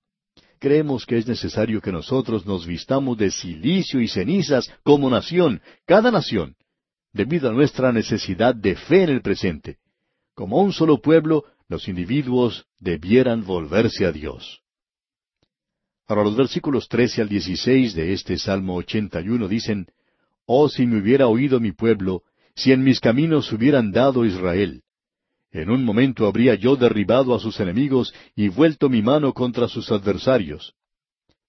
Creemos 0.62 1.04
que 1.06 1.18
es 1.18 1.26
necesario 1.26 1.80
que 1.80 1.90
nosotros 1.90 2.46
nos 2.46 2.68
vistamos 2.68 3.18
de 3.18 3.32
silicio 3.32 4.00
y 4.00 4.06
cenizas 4.06 4.72
como 4.84 5.10
nación, 5.10 5.60
cada 5.86 6.12
nación, 6.12 6.54
debido 7.12 7.50
a 7.50 7.52
nuestra 7.52 7.90
necesidad 7.90 8.54
de 8.54 8.76
fe 8.76 9.02
en 9.02 9.10
el 9.10 9.22
presente. 9.22 9.78
Como 10.36 10.62
un 10.62 10.72
solo 10.72 11.02
pueblo, 11.02 11.46
los 11.68 11.88
individuos 11.88 12.64
debieran 12.78 13.44
volverse 13.44 14.06
a 14.06 14.12
Dios. 14.12 14.60
Ahora 16.06 16.22
los 16.22 16.36
versículos 16.36 16.86
trece 16.86 17.22
al 17.22 17.28
dieciséis 17.28 17.92
de 17.94 18.12
este 18.12 18.38
Salmo 18.38 18.76
ochenta 18.76 19.20
y 19.20 19.30
uno 19.30 19.48
dicen, 19.48 19.88
Oh 20.46 20.68
si 20.68 20.86
me 20.86 21.00
hubiera 21.00 21.26
oído 21.26 21.58
mi 21.58 21.72
pueblo, 21.72 22.22
si 22.54 22.70
en 22.70 22.84
mis 22.84 23.00
caminos 23.00 23.50
hubieran 23.50 23.90
dado 23.90 24.24
Israel. 24.24 24.84
En 25.52 25.70
un 25.70 25.84
momento 25.84 26.26
habría 26.26 26.54
yo 26.54 26.76
derribado 26.76 27.34
a 27.34 27.38
sus 27.38 27.60
enemigos 27.60 28.14
y 28.34 28.48
vuelto 28.48 28.88
mi 28.88 29.02
mano 29.02 29.34
contra 29.34 29.68
sus 29.68 29.92
adversarios. 29.92 30.74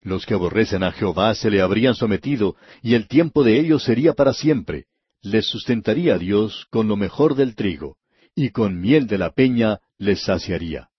Los 0.01 0.25
que 0.25 0.33
aborrecen 0.33 0.83
a 0.83 0.91
Jehová 0.91 1.33
se 1.35 1.49
le 1.49 1.61
habrían 1.61 1.95
sometido, 1.95 2.57
y 2.81 2.95
el 2.95 3.07
tiempo 3.07 3.43
de 3.45 3.59
ellos 3.59 3.83
sería 3.83 4.13
para 4.13 4.33
siempre. 4.33 4.87
Les 5.21 5.47
sustentaría 5.47 6.17
Dios 6.17 6.67
con 6.69 6.89
lo 6.89 6.97
mejor 6.97 7.35
del 7.35 7.55
trigo 7.55 7.97
y 8.35 8.49
con 8.49 8.81
miel 8.81 9.07
de 9.07 9.17
la 9.17 9.31
peña 9.31 9.79
les 9.97 10.23
saciaría. 10.23 10.89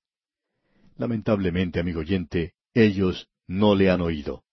Lamentablemente, 0.96 1.80
amigo 1.80 2.00
oyente, 2.00 2.54
ellos 2.72 3.28
no 3.46 3.74
le 3.74 3.90
han 3.90 4.00
oído. 4.00 4.44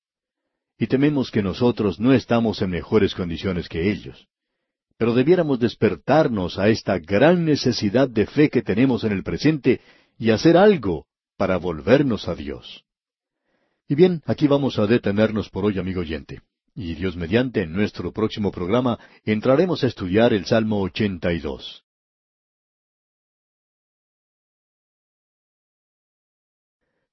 Y 0.77 0.87
tememos 0.87 1.29
que 1.29 1.43
nosotros 1.43 1.99
no 1.99 2.11
estamos 2.13 2.61
en 2.61 2.71
mejores 2.71 3.13
condiciones 3.13 3.69
que 3.69 3.91
ellos. 3.91 4.27
Pero 5.01 5.15
debiéramos 5.15 5.59
despertarnos 5.59 6.59
a 6.59 6.69
esta 6.69 6.99
gran 6.99 7.43
necesidad 7.43 8.07
de 8.07 8.27
fe 8.27 8.51
que 8.51 8.61
tenemos 8.61 9.03
en 9.03 9.13
el 9.13 9.23
presente 9.23 9.81
y 10.19 10.29
hacer 10.29 10.55
algo 10.55 11.07
para 11.37 11.57
volvernos 11.57 12.27
a 12.27 12.35
Dios. 12.35 12.85
Y 13.87 13.95
bien, 13.95 14.21
aquí 14.27 14.45
vamos 14.45 14.77
a 14.77 14.85
detenernos 14.85 15.49
por 15.49 15.65
hoy, 15.65 15.79
amigo 15.79 16.01
oyente. 16.01 16.41
Y 16.75 16.93
Dios 16.93 17.15
mediante, 17.15 17.63
en 17.63 17.73
nuestro 17.73 18.11
próximo 18.11 18.51
programa 18.51 18.99
entraremos 19.25 19.83
a 19.83 19.87
estudiar 19.87 20.33
el 20.33 20.45
Salmo 20.45 20.79
82. 20.83 21.83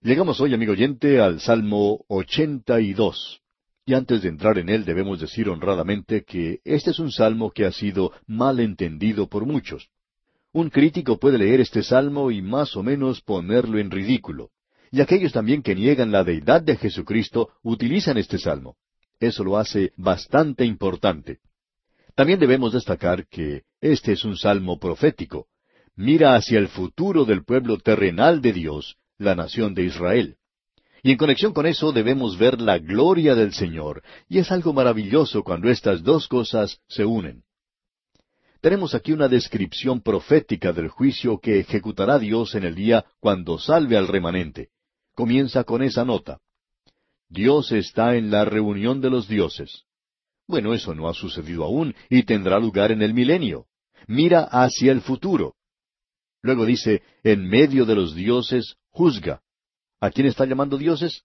Llegamos 0.02 0.38
hoy, 0.42 0.52
amigo 0.52 0.72
oyente, 0.72 1.22
al 1.22 1.40
Salmo 1.40 2.04
82. 2.08 3.40
Y 3.88 3.94
antes 3.94 4.20
de 4.20 4.28
entrar 4.28 4.58
en 4.58 4.68
él 4.68 4.84
debemos 4.84 5.18
decir 5.18 5.48
honradamente 5.48 6.22
que 6.22 6.60
este 6.62 6.90
es 6.90 6.98
un 6.98 7.10
salmo 7.10 7.50
que 7.50 7.64
ha 7.64 7.72
sido 7.72 8.12
mal 8.26 8.60
entendido 8.60 9.30
por 9.30 9.46
muchos. 9.46 9.88
Un 10.52 10.68
crítico 10.68 11.18
puede 11.18 11.38
leer 11.38 11.62
este 11.62 11.82
salmo 11.82 12.30
y 12.30 12.42
más 12.42 12.76
o 12.76 12.82
menos 12.82 13.22
ponerlo 13.22 13.78
en 13.78 13.90
ridículo. 13.90 14.50
Y 14.90 15.00
aquellos 15.00 15.32
también 15.32 15.62
que 15.62 15.74
niegan 15.74 16.12
la 16.12 16.22
deidad 16.22 16.60
de 16.60 16.76
Jesucristo 16.76 17.48
utilizan 17.62 18.18
este 18.18 18.36
salmo. 18.36 18.76
Eso 19.20 19.42
lo 19.42 19.56
hace 19.56 19.92
bastante 19.96 20.66
importante. 20.66 21.38
También 22.14 22.40
debemos 22.40 22.74
destacar 22.74 23.26
que 23.26 23.62
este 23.80 24.12
es 24.12 24.22
un 24.22 24.36
salmo 24.36 24.78
profético. 24.78 25.46
Mira 25.96 26.34
hacia 26.34 26.58
el 26.58 26.68
futuro 26.68 27.24
del 27.24 27.42
pueblo 27.42 27.78
terrenal 27.78 28.42
de 28.42 28.52
Dios, 28.52 28.98
la 29.16 29.34
nación 29.34 29.72
de 29.72 29.84
Israel. 29.84 30.36
Y 31.02 31.12
en 31.12 31.16
conexión 31.16 31.52
con 31.52 31.66
eso 31.66 31.92
debemos 31.92 32.38
ver 32.38 32.60
la 32.60 32.78
gloria 32.78 33.34
del 33.34 33.52
Señor, 33.52 34.02
y 34.28 34.38
es 34.38 34.50
algo 34.50 34.72
maravilloso 34.72 35.42
cuando 35.42 35.70
estas 35.70 36.02
dos 36.02 36.28
cosas 36.28 36.80
se 36.88 37.04
unen. 37.04 37.44
Tenemos 38.60 38.94
aquí 38.94 39.12
una 39.12 39.28
descripción 39.28 40.00
profética 40.00 40.72
del 40.72 40.88
juicio 40.88 41.38
que 41.38 41.60
ejecutará 41.60 42.18
Dios 42.18 42.54
en 42.56 42.64
el 42.64 42.74
día 42.74 43.04
cuando 43.20 43.58
salve 43.58 43.96
al 43.96 44.08
remanente. 44.08 44.70
Comienza 45.14 45.62
con 45.62 45.82
esa 45.82 46.04
nota. 46.04 46.40
Dios 47.28 47.70
está 47.72 48.16
en 48.16 48.30
la 48.30 48.44
reunión 48.44 49.00
de 49.00 49.10
los 49.10 49.28
dioses. 49.28 49.84
Bueno, 50.48 50.74
eso 50.74 50.94
no 50.94 51.08
ha 51.08 51.14
sucedido 51.14 51.64
aún 51.64 51.94
y 52.08 52.24
tendrá 52.24 52.58
lugar 52.58 52.90
en 52.90 53.02
el 53.02 53.14
milenio. 53.14 53.66
Mira 54.06 54.44
hacia 54.44 54.90
el 54.90 55.02
futuro. 55.02 55.54
Luego 56.42 56.64
dice, 56.64 57.02
en 57.22 57.46
medio 57.48 57.84
de 57.84 57.94
los 57.94 58.14
dioses, 58.14 58.76
juzga. 58.90 59.42
¿A 60.00 60.10
quién 60.10 60.26
está 60.26 60.46
llamando 60.46 60.78
dioses? 60.78 61.24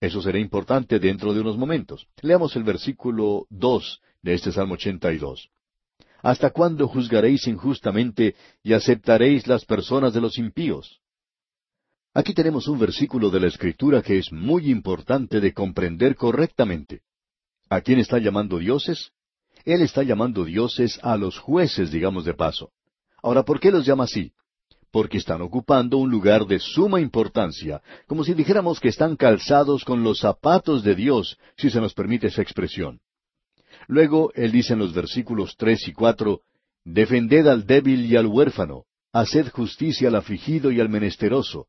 Eso 0.00 0.20
será 0.20 0.38
importante 0.38 0.98
dentro 0.98 1.32
de 1.32 1.40
unos 1.40 1.56
momentos. 1.56 2.08
Leamos 2.20 2.56
el 2.56 2.64
versículo 2.64 3.46
dos 3.50 4.00
de 4.22 4.34
este 4.34 4.50
Salmo 4.50 4.74
82. 4.74 5.48
¿Hasta 6.22 6.50
cuándo 6.50 6.88
juzgaréis 6.88 7.46
injustamente 7.46 8.34
y 8.62 8.72
aceptaréis 8.72 9.46
las 9.46 9.64
personas 9.64 10.12
de 10.12 10.20
los 10.20 10.38
impíos? 10.38 11.00
Aquí 12.14 12.34
tenemos 12.34 12.68
un 12.68 12.78
versículo 12.78 13.30
de 13.30 13.40
la 13.40 13.46
Escritura 13.46 14.02
que 14.02 14.18
es 14.18 14.32
muy 14.32 14.70
importante 14.70 15.40
de 15.40 15.52
comprender 15.52 16.16
correctamente. 16.16 17.02
¿A 17.70 17.80
quién 17.80 17.98
está 17.98 18.18
llamando 18.18 18.58
dioses? 18.58 19.12
Él 19.64 19.82
está 19.82 20.02
llamando 20.02 20.44
dioses 20.44 20.98
a 21.02 21.16
los 21.16 21.38
jueces, 21.38 21.90
digamos 21.90 22.24
de 22.24 22.34
paso. 22.34 22.72
Ahora, 23.22 23.44
¿por 23.44 23.60
qué 23.60 23.70
los 23.70 23.86
llama 23.86 24.04
así? 24.04 24.32
Porque 24.92 25.18
están 25.18 25.40
ocupando 25.40 25.96
un 25.96 26.10
lugar 26.10 26.46
de 26.46 26.60
suma 26.60 27.00
importancia, 27.00 27.82
como 28.06 28.22
si 28.22 28.34
dijéramos 28.34 28.78
que 28.78 28.88
están 28.88 29.16
calzados 29.16 29.84
con 29.84 30.04
los 30.04 30.20
zapatos 30.20 30.84
de 30.84 30.94
Dios, 30.94 31.38
si 31.56 31.70
se 31.70 31.80
nos 31.80 31.94
permite 31.94 32.28
esa 32.28 32.42
expresión. 32.42 33.00
Luego, 33.88 34.30
él 34.34 34.52
dice 34.52 34.74
en 34.74 34.78
los 34.78 34.92
versículos 34.92 35.56
tres 35.56 35.88
y 35.88 35.92
cuatro, 35.92 36.42
Defended 36.84 37.46
al 37.46 37.66
débil 37.66 38.04
y 38.06 38.16
al 38.16 38.26
huérfano, 38.26 38.84
haced 39.12 39.48
justicia 39.50 40.08
al 40.08 40.16
afligido 40.16 40.70
y 40.70 40.80
al 40.80 40.88
menesteroso, 40.88 41.68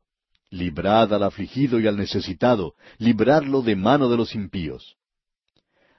librad 0.50 1.12
al 1.14 1.22
afligido 1.22 1.80
y 1.80 1.86
al 1.86 1.96
necesitado, 1.96 2.74
librarlo 2.98 3.62
de 3.62 3.74
mano 3.74 4.08
de 4.08 4.16
los 4.16 4.34
impíos. 4.34 4.96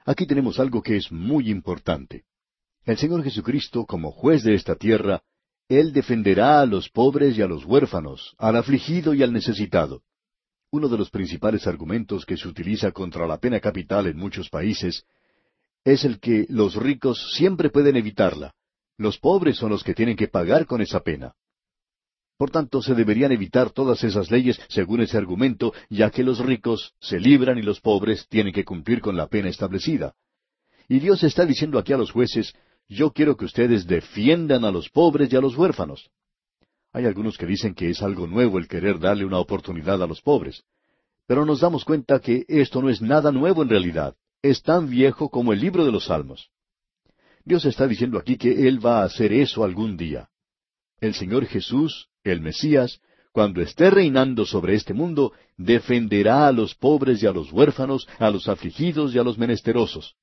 Aquí 0.05 0.27
tenemos 0.27 0.59
algo 0.59 0.81
que 0.81 0.97
es 0.97 1.11
muy 1.11 1.49
importante. 1.49 2.23
El 2.83 2.97
Señor 2.97 3.23
Jesucristo, 3.23 3.85
como 3.85 4.11
juez 4.11 4.43
de 4.43 4.53
esta 4.53 4.75
tierra, 4.75 5.23
Él 5.67 5.93
defenderá 5.93 6.61
a 6.61 6.65
los 6.65 6.89
pobres 6.89 7.37
y 7.37 7.41
a 7.41 7.47
los 7.47 7.65
huérfanos, 7.65 8.35
al 8.37 8.55
afligido 8.55 9.13
y 9.13 9.23
al 9.23 9.33
necesitado. 9.33 10.03
Uno 10.71 10.87
de 10.89 10.97
los 10.97 11.09
principales 11.09 11.65
argumentos 11.67 12.25
que 12.25 12.37
se 12.37 12.47
utiliza 12.47 12.91
contra 12.91 13.25
la 13.25 13.39
pena 13.39 13.59
capital 13.59 14.07
en 14.07 14.17
muchos 14.17 14.49
países 14.49 15.05
es 15.83 16.03
el 16.03 16.19
que 16.19 16.45
los 16.49 16.75
ricos 16.75 17.33
siempre 17.33 17.69
pueden 17.69 17.95
evitarla. 17.95 18.53
Los 18.97 19.17
pobres 19.17 19.57
son 19.57 19.69
los 19.69 19.83
que 19.83 19.93
tienen 19.93 20.15
que 20.15 20.27
pagar 20.27 20.65
con 20.65 20.81
esa 20.81 21.01
pena. 21.01 21.35
Por 22.37 22.51
tanto, 22.51 22.81
se 22.81 22.93
deberían 22.93 23.31
evitar 23.31 23.69
todas 23.69 24.03
esas 24.03 24.29
leyes 24.29 24.59
según 24.67 25.01
ese 25.01 25.17
argumento, 25.17 25.73
ya 25.89 26.11
que 26.11 26.23
los 26.23 26.39
ricos 26.39 26.93
se 26.99 27.19
libran 27.19 27.57
y 27.57 27.61
los 27.61 27.79
pobres 27.79 28.27
tienen 28.27 28.53
que 28.53 28.65
cumplir 28.65 28.99
con 28.99 29.15
la 29.15 29.27
pena 29.27 29.49
establecida. 29.49 30.15
Y 30.89 30.99
Dios 30.99 31.23
está 31.23 31.45
diciendo 31.45 31.79
aquí 31.79 31.93
a 31.93 31.97
los 31.97 32.11
jueces, 32.11 32.53
yo 32.87 33.11
quiero 33.11 33.35
que 33.35 33.45
ustedes 33.45 33.87
defiendan 33.87 34.65
a 34.65 34.71
los 34.71 34.89
pobres 34.89 35.31
y 35.31 35.35
a 35.35 35.41
los 35.41 35.57
huérfanos. 35.57 36.09
Hay 36.93 37.05
algunos 37.05 37.37
que 37.37 37.45
dicen 37.45 37.73
que 37.73 37.89
es 37.89 38.01
algo 38.01 38.27
nuevo 38.27 38.57
el 38.57 38.67
querer 38.67 38.99
darle 38.99 39.25
una 39.25 39.39
oportunidad 39.39 40.01
a 40.01 40.07
los 40.07 40.21
pobres. 40.21 40.63
Pero 41.27 41.45
nos 41.45 41.59
damos 41.59 41.83
cuenta 41.83 42.19
que 42.19 42.45
esto 42.47 42.81
no 42.81 42.89
es 42.89 43.01
nada 43.01 43.31
nuevo 43.31 43.63
en 43.63 43.69
realidad. 43.69 44.15
Es 44.41 44.61
tan 44.61 44.89
viejo 44.89 45.29
como 45.29 45.51
el 45.53 45.59
libro 45.59 45.83
de 45.83 45.91
los 45.91 46.05
Salmos. 46.05 46.49
Dios 47.43 47.65
está 47.65 47.87
diciendo 47.87 48.17
aquí 48.17 48.37
que 48.37 48.67
Él 48.67 48.83
va 48.85 49.01
a 49.01 49.05
hacer 49.05 49.33
eso 49.33 49.63
algún 49.63 49.97
día. 49.97 50.29
El 51.01 51.13
Señor 51.13 51.45
Jesús 51.47 52.09
el 52.25 52.41
Mesías, 52.41 52.99
cuando 53.31 53.61
esté 53.61 53.89
reinando 53.89 54.45
sobre 54.45 54.75
este 54.75 54.93
mundo, 54.93 55.33
defenderá 55.57 56.47
a 56.47 56.51
los 56.51 56.75
pobres 56.75 57.21
y 57.21 57.27
a 57.27 57.31
los 57.31 57.51
huérfanos, 57.51 58.07
a 58.17 58.29
los 58.29 58.47
afligidos 58.49 59.13
y 59.13 59.19
a 59.19 59.23
los 59.23 59.37
menesterosos. 59.37 60.15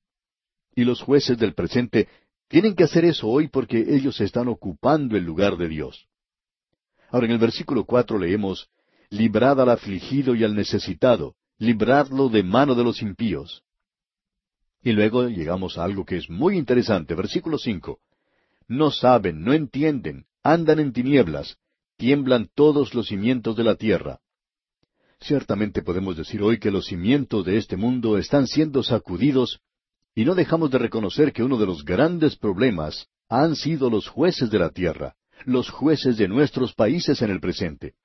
Y 0.75 0.83
los 0.83 1.01
jueces 1.01 1.37
del 1.37 1.53
presente 1.53 2.09
tienen 2.47 2.75
que 2.75 2.83
hacer 2.83 3.05
eso 3.05 3.27
hoy 3.27 3.47
porque 3.47 3.95
ellos 3.95 4.19
están 4.21 4.47
ocupando 4.47 5.17
el 5.17 5.23
lugar 5.23 5.57
de 5.57 5.67
Dios. 5.67 6.07
Ahora 7.09 7.25
en 7.25 7.33
el 7.33 7.39
versículo 7.39 7.85
cuatro 7.85 8.17
leemos, 8.17 8.69
Librad 9.09 9.61
al 9.61 9.69
afligido 9.69 10.33
y 10.33 10.43
al 10.43 10.55
necesitado, 10.55 11.35
libradlo 11.59 12.29
de 12.29 12.41
mano 12.41 12.73
de 12.73 12.83
los 12.83 13.03
impíos. 13.03 13.63
Y 14.81 14.91
luego 14.91 15.27
llegamos 15.27 15.77
a 15.77 15.83
algo 15.83 16.03
que 16.03 16.17
es 16.17 16.29
muy 16.29 16.57
interesante, 16.57 17.13
versículo 17.13 17.59
cinco. 17.59 17.99
No 18.67 18.89
saben, 18.89 19.43
no 19.43 19.53
entienden, 19.53 20.25
andan 20.41 20.79
en 20.79 20.93
tinieblas, 20.93 21.57
tiemblan 21.95 22.49
todos 22.55 22.95
los 22.95 23.07
cimientos 23.07 23.55
de 23.55 23.63
la 23.63 23.75
tierra. 23.75 24.19
Ciertamente 25.19 25.83
podemos 25.83 26.17
decir 26.17 26.41
hoy 26.41 26.57
que 26.57 26.71
los 26.71 26.87
cimientos 26.87 27.45
de 27.45 27.57
este 27.57 27.77
mundo 27.77 28.17
están 28.17 28.47
siendo 28.47 28.81
sacudidos 28.81 29.61
y 30.15 30.25
no 30.25 30.35
dejamos 30.35 30.71
de 30.71 30.77
reconocer 30.77 31.33
que 31.33 31.43
uno 31.43 31.57
de 31.57 31.65
los 31.65 31.83
grandes 31.83 32.35
problemas 32.35 33.07
han 33.29 33.55
sido 33.55 33.89
los 33.89 34.07
jueces 34.07 34.49
de 34.49 34.59
la 34.59 34.69
tierra, 34.69 35.15
los 35.45 35.69
jueces 35.69 36.17
de 36.17 36.27
nuestros 36.27 36.73
países 36.73 37.21
en 37.21 37.31
el 37.31 37.39
presente. 37.39 37.95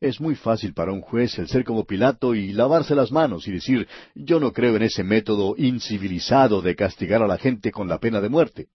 Es 0.00 0.20
muy 0.20 0.34
fácil 0.34 0.74
para 0.74 0.92
un 0.92 1.00
juez 1.00 1.38
el 1.38 1.48
ser 1.48 1.64
como 1.64 1.84
Pilato 1.84 2.34
y 2.34 2.52
lavarse 2.52 2.94
las 2.94 3.12
manos 3.12 3.46
y 3.46 3.52
decir, 3.52 3.88
yo 4.14 4.40
no 4.40 4.52
creo 4.52 4.76
en 4.76 4.82
ese 4.82 5.04
método 5.04 5.54
incivilizado 5.56 6.62
de 6.62 6.74
castigar 6.74 7.22
a 7.22 7.26
la 7.26 7.38
gente 7.38 7.70
con 7.70 7.88
la 7.88 7.98
pena 7.98 8.20
de 8.20 8.28
muerte. 8.28 8.68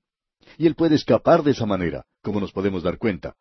Y 0.57 0.65
él 0.65 0.75
puede 0.75 0.95
escapar 0.95 1.43
de 1.43 1.51
esa 1.51 1.65
manera, 1.65 2.05
como 2.21 2.39
nos 2.39 2.51
podemos 2.51 2.83
dar 2.83 2.97
cuenta. 2.97 3.35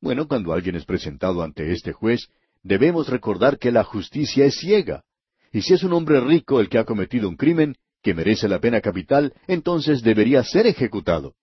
Bueno, 0.00 0.26
cuando 0.26 0.52
alguien 0.52 0.76
es 0.76 0.84
presentado 0.84 1.42
ante 1.42 1.72
este 1.72 1.92
juez, 1.92 2.28
debemos 2.62 3.08
recordar 3.08 3.58
que 3.58 3.70
la 3.70 3.84
justicia 3.84 4.44
es 4.44 4.56
ciega. 4.58 5.04
Y 5.52 5.62
si 5.62 5.74
es 5.74 5.84
un 5.84 5.92
hombre 5.92 6.20
rico 6.20 6.60
el 6.60 6.68
que 6.68 6.78
ha 6.78 6.84
cometido 6.84 7.28
un 7.28 7.36
crimen, 7.36 7.76
que 8.06 8.14
merece 8.14 8.46
la 8.46 8.60
pena 8.60 8.80
capital, 8.80 9.34
entonces 9.48 10.00
debería 10.00 10.44
ser 10.44 10.64
ejecutado. 10.68 11.34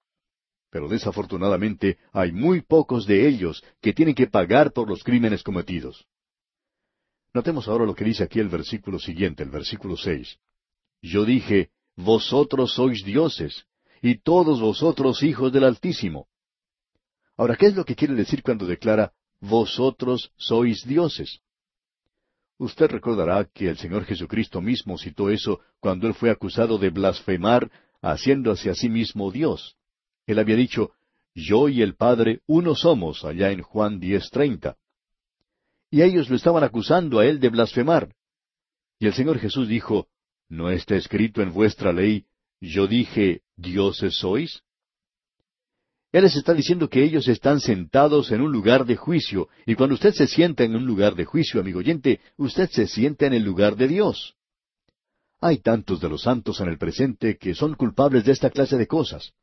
Pero 0.71 0.87
desafortunadamente 0.87 1.97
hay 2.13 2.31
muy 2.31 2.61
pocos 2.61 3.05
de 3.05 3.27
ellos 3.27 3.61
que 3.81 3.91
tienen 3.91 4.15
que 4.15 4.27
pagar 4.27 4.71
por 4.71 4.87
los 4.87 5.03
crímenes 5.03 5.43
cometidos. 5.43 6.05
Notemos 7.33 7.67
ahora 7.67 7.85
lo 7.85 7.93
que 7.93 8.05
dice 8.05 8.23
aquí 8.23 8.39
el 8.39 8.47
versículo 8.47 8.97
siguiente, 8.97 9.43
el 9.43 9.49
versículo 9.49 9.97
seis. 9.97 10.37
Yo 11.01 11.25
dije, 11.25 11.69
Vosotros 11.97 12.75
sois 12.75 13.03
dioses, 13.03 13.65
y 14.01 14.19
todos 14.19 14.61
vosotros 14.61 15.21
hijos 15.21 15.51
del 15.51 15.65
Altísimo. 15.65 16.29
Ahora, 17.35 17.57
¿qué 17.57 17.65
es 17.65 17.75
lo 17.75 17.83
que 17.83 17.97
quiere 17.97 18.13
decir 18.13 18.41
cuando 18.41 18.65
declara, 18.65 19.11
vosotros 19.41 20.31
sois 20.37 20.87
dioses? 20.87 21.41
Usted 22.57 22.87
recordará 22.89 23.45
que 23.45 23.67
el 23.67 23.77
Señor 23.77 24.05
Jesucristo 24.05 24.61
mismo 24.61 24.97
citó 24.97 25.29
eso 25.29 25.59
cuando 25.79 26.07
él 26.07 26.13
fue 26.13 26.29
acusado 26.29 26.77
de 26.77 26.89
blasfemar, 26.89 27.71
haciéndose 28.01 28.69
a 28.69 28.75
sí 28.75 28.89
mismo 28.89 29.31
Dios. 29.31 29.75
Él 30.27 30.39
había 30.39 30.55
dicho, 30.55 30.91
yo 31.35 31.67
y 31.67 31.81
el 31.81 31.95
Padre 31.95 32.41
uno 32.45 32.75
somos, 32.75 33.25
allá 33.25 33.51
en 33.51 33.61
Juan 33.61 33.99
diez 33.99 34.29
treinta. 34.29 34.77
y 35.89 36.01
ellos 36.01 36.29
lo 36.29 36.35
estaban 36.35 36.63
acusando 36.63 37.19
a 37.19 37.25
él 37.25 37.39
de 37.39 37.49
blasfemar. 37.49 38.15
Y 38.99 39.07
el 39.07 39.13
Señor 39.13 39.39
Jesús 39.39 39.67
dijo, 39.67 40.07
¿No 40.49 40.69
está 40.69 40.95
escrito 40.95 41.41
en 41.41 41.53
vuestra 41.53 41.91
ley, 41.91 42.25
yo 42.61 42.87
dije, 42.87 43.41
dioses 43.57 44.17
sois? 44.17 44.61
Él 46.13 46.25
les 46.25 46.35
está 46.35 46.53
diciendo 46.53 46.89
que 46.89 47.03
ellos 47.03 47.27
están 47.27 47.59
sentados 47.59 48.31
en 48.31 48.41
un 48.41 48.51
lugar 48.51 48.85
de 48.85 48.95
juicio, 48.95 49.49
y 49.65 49.73
cuando 49.73 49.95
usted 49.95 50.13
se 50.13 50.27
sienta 50.27 50.63
en 50.63 50.75
un 50.75 50.85
lugar 50.85 51.15
de 51.15 51.25
juicio, 51.25 51.59
amigo 51.59 51.79
oyente, 51.79 52.21
usted 52.37 52.69
se 52.69 52.85
sienta 52.85 53.25
en 53.25 53.33
el 53.33 53.41
lugar 53.41 53.75
de 53.75 53.87
Dios. 53.87 54.35
Hay 55.41 55.57
tantos 55.57 55.99
de 55.99 56.09
los 56.09 56.21
santos 56.21 56.61
en 56.61 56.67
el 56.67 56.77
presente 56.77 57.37
que 57.37 57.55
son 57.55 57.73
culpables 57.73 58.25
de 58.25 58.31
esta 58.31 58.51
clase 58.51 58.77
de 58.77 58.85
cosas. 58.85 59.33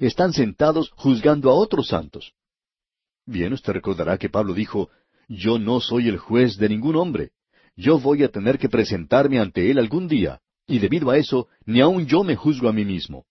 Están 0.00 0.34
sentados 0.34 0.90
juzgando 0.96 1.48
a 1.50 1.54
otros 1.54 1.88
santos. 1.88 2.34
Bien, 3.24 3.54
usted 3.54 3.72
recordará 3.72 4.18
que 4.18 4.28
Pablo 4.28 4.52
dijo, 4.52 4.90
Yo 5.28 5.58
no 5.58 5.80
soy 5.80 6.08
el 6.08 6.18
juez 6.18 6.58
de 6.58 6.68
ningún 6.68 6.96
hombre. 6.96 7.30
Yo 7.74 7.98
voy 7.98 8.22
a 8.22 8.28
tener 8.28 8.58
que 8.58 8.68
presentarme 8.68 9.38
ante 9.38 9.70
él 9.70 9.78
algún 9.78 10.08
día, 10.08 10.40
y 10.66 10.78
debido 10.78 11.08
a 11.10 11.16
eso, 11.16 11.48
ni 11.64 11.80
aun 11.80 12.04
yo 12.06 12.22
me 12.22 12.36
juzgo 12.36 12.68
a 12.68 12.72
mí 12.74 12.84
mismo. 12.84 13.24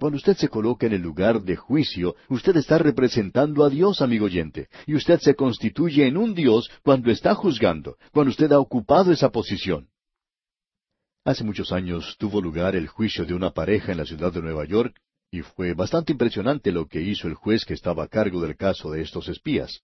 Cuando 0.00 0.16
usted 0.16 0.38
se 0.38 0.48
coloca 0.48 0.86
en 0.86 0.94
el 0.94 1.02
lugar 1.02 1.42
de 1.42 1.56
juicio, 1.56 2.16
usted 2.30 2.56
está 2.56 2.78
representando 2.78 3.66
a 3.66 3.68
Dios, 3.68 4.00
amigo 4.00 4.24
oyente, 4.24 4.68
y 4.86 4.94
usted 4.94 5.20
se 5.20 5.34
constituye 5.34 6.06
en 6.06 6.16
un 6.16 6.34
Dios 6.34 6.70
cuando 6.82 7.10
está 7.10 7.34
juzgando, 7.34 7.98
cuando 8.10 8.30
usted 8.30 8.50
ha 8.50 8.58
ocupado 8.58 9.12
esa 9.12 9.28
posición. 9.28 9.88
Hace 11.22 11.44
muchos 11.44 11.70
años 11.70 12.16
tuvo 12.18 12.40
lugar 12.40 12.76
el 12.76 12.88
juicio 12.88 13.26
de 13.26 13.34
una 13.34 13.50
pareja 13.50 13.92
en 13.92 13.98
la 13.98 14.06
ciudad 14.06 14.32
de 14.32 14.40
Nueva 14.40 14.64
York, 14.64 14.96
y 15.30 15.42
fue 15.42 15.74
bastante 15.74 16.12
impresionante 16.12 16.72
lo 16.72 16.86
que 16.86 17.02
hizo 17.02 17.28
el 17.28 17.34
juez 17.34 17.66
que 17.66 17.74
estaba 17.74 18.04
a 18.04 18.08
cargo 18.08 18.40
del 18.40 18.56
caso 18.56 18.90
de 18.92 19.02
estos 19.02 19.28
espías. 19.28 19.82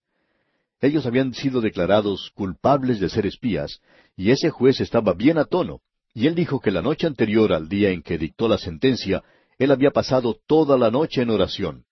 Ellos 0.81 1.05
habían 1.05 1.35
sido 1.35 1.61
declarados 1.61 2.31
culpables 2.33 2.99
de 2.99 3.09
ser 3.09 3.27
espías, 3.27 3.81
y 4.15 4.31
ese 4.31 4.49
juez 4.49 4.81
estaba 4.81 5.13
bien 5.13 5.37
a 5.37 5.45
tono, 5.45 5.81
y 6.11 6.25
él 6.25 6.33
dijo 6.33 6.59
que 6.59 6.71
la 6.71 6.81
noche 6.81 7.05
anterior 7.05 7.53
al 7.53 7.69
día 7.69 7.91
en 7.91 8.01
que 8.01 8.17
dictó 8.17 8.47
la 8.47 8.57
sentencia, 8.57 9.23
él 9.57 9.71
había 9.71 9.91
pasado 9.91 10.39
toda 10.45 10.77
la 10.77 10.91
noche 10.91 11.21
en 11.21 11.29
oración. 11.29 11.85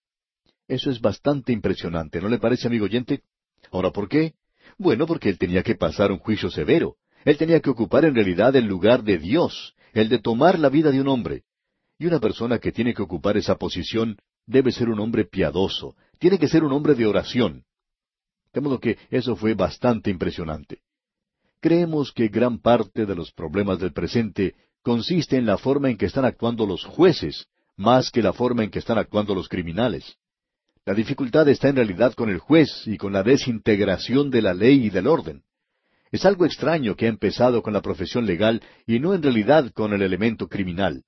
Eso 0.68 0.90
es 0.90 1.00
bastante 1.00 1.52
impresionante, 1.52 2.22
¿no 2.22 2.30
le 2.30 2.40
parece, 2.40 2.68
amigo 2.68 2.86
oyente? 2.86 3.22
Ahora, 3.72 3.92
¿por 3.92 4.08
qué? 4.08 4.34
Bueno, 4.78 5.06
porque 5.06 5.30
él 5.30 5.38
tenía 5.38 5.64
que 5.64 5.76
pasar 5.76 6.12
un 6.12 6.20
juicio 6.20 6.50
severo. 6.50 6.96
Él 7.24 7.38
tenía 7.38 7.60
que 7.60 7.70
ocupar 7.70 8.06
en 8.06 8.16
realidad 8.16 8.56
el 8.56 8.66
lugar 8.66 9.04
de 9.04 9.18
Dios, 9.18 9.76
el 9.94 10.10
de 10.10 10.20
tomar 10.20 10.60
la 10.60 10.70
vida 10.70 10.92
de 10.92 11.02
un 11.02 11.08
hombre. 11.08 11.44
Y 11.98 12.06
una 12.06 12.20
persona 12.20 12.60
que 12.60 12.72
tiene 12.72 12.94
que 12.94 13.02
ocupar 13.02 13.38
esa 13.38 13.56
posición 13.56 14.18
debe 14.46 14.72
ser 14.72 14.90
un 14.90 15.00
hombre 15.00 15.26
piadoso, 15.26 15.96
tiene 16.20 16.38
que 16.38 16.48
ser 16.48 16.64
un 16.64 16.72
hombre 16.72 16.94
de 16.94 17.08
oración. 17.08 17.64
De 18.54 18.62
modo 18.62 18.80
que 18.80 18.98
eso 19.10 19.36
fue 19.36 19.54
bastante 19.54 20.10
impresionante. 20.10 20.82
Creemos 21.60 22.12
que 22.12 22.28
gran 22.28 22.60
parte 22.60 23.06
de 23.06 23.16
los 23.16 23.32
problemas 23.32 23.80
del 23.80 23.92
presente 23.92 24.56
consiste 24.82 25.36
en 25.36 25.46
la 25.46 25.58
forma 25.58 25.90
en 25.90 25.98
que 25.98 26.06
están 26.06 26.26
actuando 26.26 26.66
los 26.68 26.86
jueces, 26.86 27.48
más 27.78 28.12
que 28.12 28.22
la 28.22 28.34
forma 28.34 28.64
en 28.64 28.72
que 28.72 28.80
están 28.80 28.98
actuando 28.98 29.36
los 29.36 29.48
criminales. 29.48 30.18
La 30.86 30.94
dificultad 30.94 31.48
está 31.50 31.70
en 31.70 31.78
realidad 31.78 32.14
con 32.14 32.30
el 32.30 32.38
juez 32.38 32.70
y 32.86 32.98
con 32.98 33.12
la 33.12 33.24
desintegración 33.24 34.30
de 34.30 34.42
la 34.42 34.54
ley 34.54 34.86
y 34.86 34.90
del 34.90 35.08
orden. 35.08 35.44
Es 36.12 36.26
algo 36.26 36.46
extraño 36.46 36.96
que 36.96 37.08
ha 37.08 37.10
empezado 37.10 37.62
con 37.62 37.74
la 37.74 37.82
profesión 37.82 38.26
legal 38.26 38.62
y 38.86 39.00
no 39.00 39.14
en 39.14 39.24
realidad 39.24 39.72
con 39.74 39.94
el 39.94 40.02
elemento 40.02 40.48
criminal. 40.48 41.04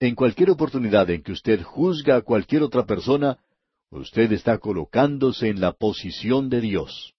En 0.00 0.14
cualquier 0.14 0.50
oportunidad 0.50 1.08
en 1.10 1.22
que 1.22 1.32
usted 1.32 1.62
juzga 1.62 2.16
a 2.16 2.22
cualquier 2.22 2.62
otra 2.62 2.84
persona, 2.86 3.38
usted 3.90 4.32
está 4.32 4.58
colocándose 4.58 5.48
en 5.48 5.60
la 5.60 5.72
posición 5.72 6.48
de 6.48 6.60
Dios. 6.60 7.14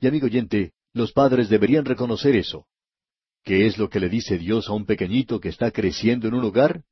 Y 0.00 0.08
amigo 0.08 0.26
oyente, 0.26 0.72
los 0.92 1.12
padres 1.12 1.48
deberían 1.48 1.84
reconocer 1.84 2.36
eso. 2.36 2.66
¿Qué 3.44 3.66
es 3.66 3.78
lo 3.78 3.88
que 3.88 4.00
le 4.00 4.08
dice 4.08 4.38
Dios 4.38 4.68
a 4.68 4.72
un 4.72 4.84
pequeñito 4.84 5.40
que 5.40 5.48
está 5.48 5.70
creciendo 5.70 6.26
en 6.26 6.34
un 6.34 6.44
hogar? 6.44 6.82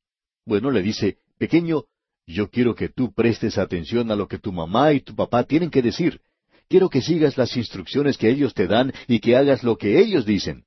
Bueno, 0.46 0.70
le 0.70 0.82
dice, 0.82 1.18
pequeño, 1.38 1.84
yo 2.26 2.50
quiero 2.50 2.74
que 2.74 2.88
tú 2.88 3.12
prestes 3.12 3.58
atención 3.58 4.10
a 4.10 4.16
lo 4.16 4.28
que 4.28 4.38
tu 4.38 4.52
mamá 4.52 4.92
y 4.92 5.00
tu 5.00 5.14
papá 5.14 5.44
tienen 5.44 5.70
que 5.70 5.82
decir. 5.82 6.20
Quiero 6.68 6.88
que 6.88 7.02
sigas 7.02 7.36
las 7.36 7.56
instrucciones 7.56 8.16
que 8.16 8.30
ellos 8.30 8.54
te 8.54 8.66
dan 8.66 8.92
y 9.06 9.20
que 9.20 9.36
hagas 9.36 9.62
lo 9.62 9.76
que 9.76 10.00
ellos 10.00 10.24
dicen. 10.24 10.64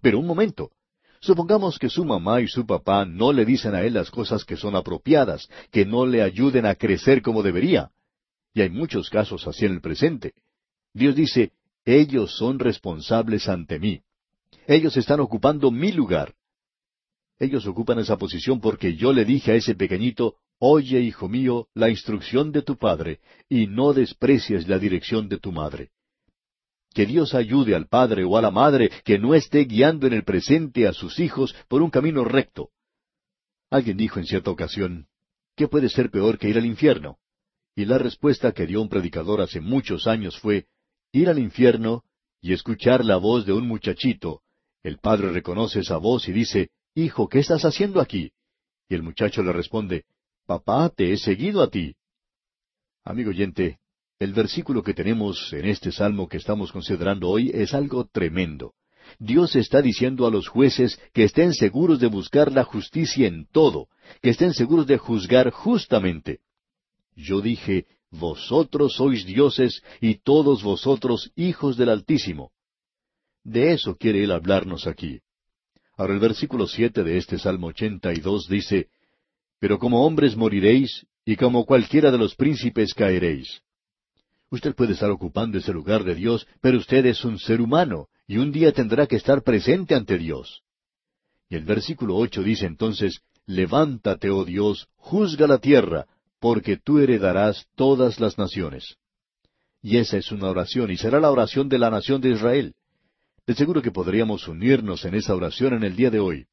Pero 0.00 0.18
un 0.18 0.26
momento. 0.26 0.70
Supongamos 1.20 1.78
que 1.78 1.88
su 1.88 2.04
mamá 2.04 2.40
y 2.42 2.48
su 2.48 2.66
papá 2.66 3.06
no 3.06 3.32
le 3.32 3.46
dicen 3.46 3.74
a 3.74 3.82
él 3.82 3.94
las 3.94 4.10
cosas 4.10 4.44
que 4.44 4.56
son 4.56 4.76
apropiadas, 4.76 5.48
que 5.70 5.86
no 5.86 6.04
le 6.04 6.22
ayuden 6.22 6.66
a 6.66 6.74
crecer 6.74 7.22
como 7.22 7.42
debería. 7.42 7.90
Y 8.52 8.60
hay 8.60 8.70
muchos 8.70 9.08
casos 9.08 9.46
así 9.46 9.64
en 9.64 9.72
el 9.72 9.80
presente. 9.80 10.34
Dios 10.92 11.14
dice, 11.14 11.52
ellos 11.84 12.36
son 12.36 12.58
responsables 12.58 13.48
ante 13.48 13.78
mí. 13.78 14.02
Ellos 14.66 14.96
están 14.96 15.20
ocupando 15.20 15.70
mi 15.70 15.92
lugar. 15.92 16.34
Ellos 17.38 17.66
ocupan 17.66 17.98
esa 17.98 18.16
posición 18.16 18.60
porque 18.60 18.96
yo 18.96 19.12
le 19.12 19.24
dije 19.24 19.52
a 19.52 19.54
ese 19.54 19.74
pequeñito, 19.74 20.36
Oye, 20.58 21.00
hijo 21.00 21.28
mío, 21.28 21.68
la 21.74 21.90
instrucción 21.90 22.52
de 22.52 22.62
tu 22.62 22.76
padre, 22.76 23.20
y 23.48 23.66
no 23.66 23.92
desprecies 23.92 24.68
la 24.68 24.78
dirección 24.78 25.28
de 25.28 25.38
tu 25.38 25.52
madre. 25.52 25.90
Que 26.94 27.06
Dios 27.06 27.34
ayude 27.34 27.74
al 27.74 27.88
padre 27.88 28.24
o 28.24 28.36
a 28.38 28.42
la 28.42 28.52
madre 28.52 28.90
que 29.04 29.18
no 29.18 29.34
esté 29.34 29.64
guiando 29.64 30.06
en 30.06 30.12
el 30.12 30.24
presente 30.24 30.86
a 30.86 30.92
sus 30.92 31.18
hijos 31.18 31.54
por 31.68 31.82
un 31.82 31.90
camino 31.90 32.24
recto. 32.24 32.70
Alguien 33.68 33.96
dijo 33.96 34.20
en 34.20 34.26
cierta 34.26 34.52
ocasión, 34.52 35.08
¿qué 35.56 35.66
puede 35.66 35.88
ser 35.88 36.10
peor 36.10 36.38
que 36.38 36.48
ir 36.48 36.56
al 36.56 36.66
infierno? 36.66 37.18
Y 37.74 37.84
la 37.86 37.98
respuesta 37.98 38.52
que 38.52 38.66
dio 38.66 38.80
un 38.80 38.88
predicador 38.88 39.40
hace 39.40 39.60
muchos 39.60 40.06
años 40.06 40.38
fue, 40.38 40.66
ir 41.12 41.28
al 41.28 41.40
infierno 41.40 42.04
y 42.40 42.52
escuchar 42.52 43.04
la 43.04 43.16
voz 43.16 43.44
de 43.44 43.52
un 43.52 43.66
muchachito. 43.66 44.42
El 44.84 44.98
padre 44.98 45.32
reconoce 45.32 45.80
esa 45.80 45.96
voz 45.96 46.28
y 46.28 46.32
dice, 46.32 46.70
Hijo, 46.94 47.28
¿qué 47.28 47.40
estás 47.40 47.64
haciendo 47.64 48.00
aquí? 48.00 48.30
Y 48.88 48.94
el 48.94 49.02
muchacho 49.02 49.42
le 49.42 49.52
responde, 49.52 50.04
Papá, 50.46 50.90
te 50.90 51.12
he 51.12 51.16
seguido 51.16 51.62
a 51.62 51.68
ti. 51.68 51.96
Amigo 53.02 53.30
oyente, 53.30 53.78
el 54.20 54.32
versículo 54.32 54.82
que 54.82 54.94
tenemos 54.94 55.52
en 55.52 55.66
este 55.66 55.90
salmo 55.90 56.28
que 56.28 56.36
estamos 56.36 56.70
considerando 56.70 57.28
hoy 57.28 57.50
es 57.52 57.74
algo 57.74 58.06
tremendo. 58.06 58.74
Dios 59.18 59.56
está 59.56 59.82
diciendo 59.82 60.26
a 60.26 60.30
los 60.30 60.48
jueces 60.48 61.00
que 61.12 61.24
estén 61.24 61.52
seguros 61.52 61.98
de 61.98 62.06
buscar 62.06 62.52
la 62.52 62.64
justicia 62.64 63.26
en 63.26 63.46
todo, 63.50 63.88
que 64.22 64.30
estén 64.30 64.54
seguros 64.54 64.86
de 64.86 64.98
juzgar 64.98 65.50
justamente. 65.50 66.40
Yo 67.16 67.40
dije, 67.40 67.86
vosotros 68.10 68.94
sois 68.94 69.26
dioses 69.26 69.82
y 70.00 70.16
todos 70.16 70.62
vosotros 70.62 71.32
hijos 71.34 71.76
del 71.76 71.88
Altísimo. 71.88 72.52
De 73.42 73.72
eso 73.72 73.96
quiere 73.96 74.22
él 74.22 74.30
hablarnos 74.30 74.86
aquí. 74.86 75.20
Ahora 75.96 76.14
el 76.14 76.20
versículo 76.20 76.66
siete 76.66 77.04
de 77.04 77.18
este 77.18 77.38
Salmo 77.38 77.68
ochenta 77.68 78.12
y 78.12 78.20
dos 78.20 78.48
dice, 78.48 78.88
Pero 79.60 79.78
como 79.78 80.04
hombres 80.04 80.36
moriréis, 80.36 81.06
y 81.24 81.36
como 81.36 81.64
cualquiera 81.64 82.10
de 82.10 82.18
los 82.18 82.34
príncipes 82.34 82.92
caeréis. 82.94 83.62
Usted 84.50 84.74
puede 84.74 84.92
estar 84.92 85.10
ocupando 85.10 85.58
ese 85.58 85.72
lugar 85.72 86.04
de 86.04 86.14
Dios, 86.14 86.46
pero 86.60 86.78
usted 86.78 87.06
es 87.06 87.24
un 87.24 87.38
ser 87.38 87.60
humano, 87.60 88.08
y 88.26 88.38
un 88.38 88.52
día 88.52 88.72
tendrá 88.72 89.06
que 89.06 89.16
estar 89.16 89.42
presente 89.42 89.94
ante 89.94 90.18
Dios. 90.18 90.62
Y 91.48 91.56
el 91.56 91.64
versículo 91.64 92.16
ocho 92.16 92.42
dice 92.42 92.66
entonces, 92.66 93.20
Levántate, 93.46 94.30
oh 94.30 94.44
Dios, 94.44 94.88
juzga 94.96 95.46
la 95.46 95.58
tierra, 95.58 96.06
porque 96.40 96.76
tú 96.76 96.98
heredarás 96.98 97.66
todas 97.74 98.20
las 98.20 98.38
naciones. 98.38 98.96
Y 99.82 99.98
esa 99.98 100.16
es 100.16 100.32
una 100.32 100.48
oración, 100.48 100.90
y 100.90 100.96
será 100.96 101.20
la 101.20 101.30
oración 101.30 101.68
de 101.68 101.78
la 101.78 101.90
nación 101.90 102.20
de 102.20 102.30
Israel. 102.30 102.74
De 103.46 103.54
seguro 103.54 103.82
que 103.82 103.90
podríamos 103.90 104.48
unirnos 104.48 105.04
en 105.04 105.14
esa 105.14 105.34
oración 105.34 105.74
en 105.74 105.84
el 105.84 105.96
día 105.96 106.10
de 106.10 106.18
hoy. 106.18 106.46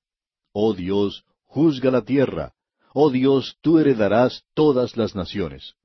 Oh 0.51 0.73
Dios, 0.73 1.23
juzga 1.45 1.89
la 1.89 2.03
tierra. 2.03 2.53
Oh 2.93 3.09
Dios, 3.09 3.57
tú 3.61 3.79
heredarás 3.79 4.43
todas 4.53 4.97
las 4.97 5.15
naciones. 5.15 5.75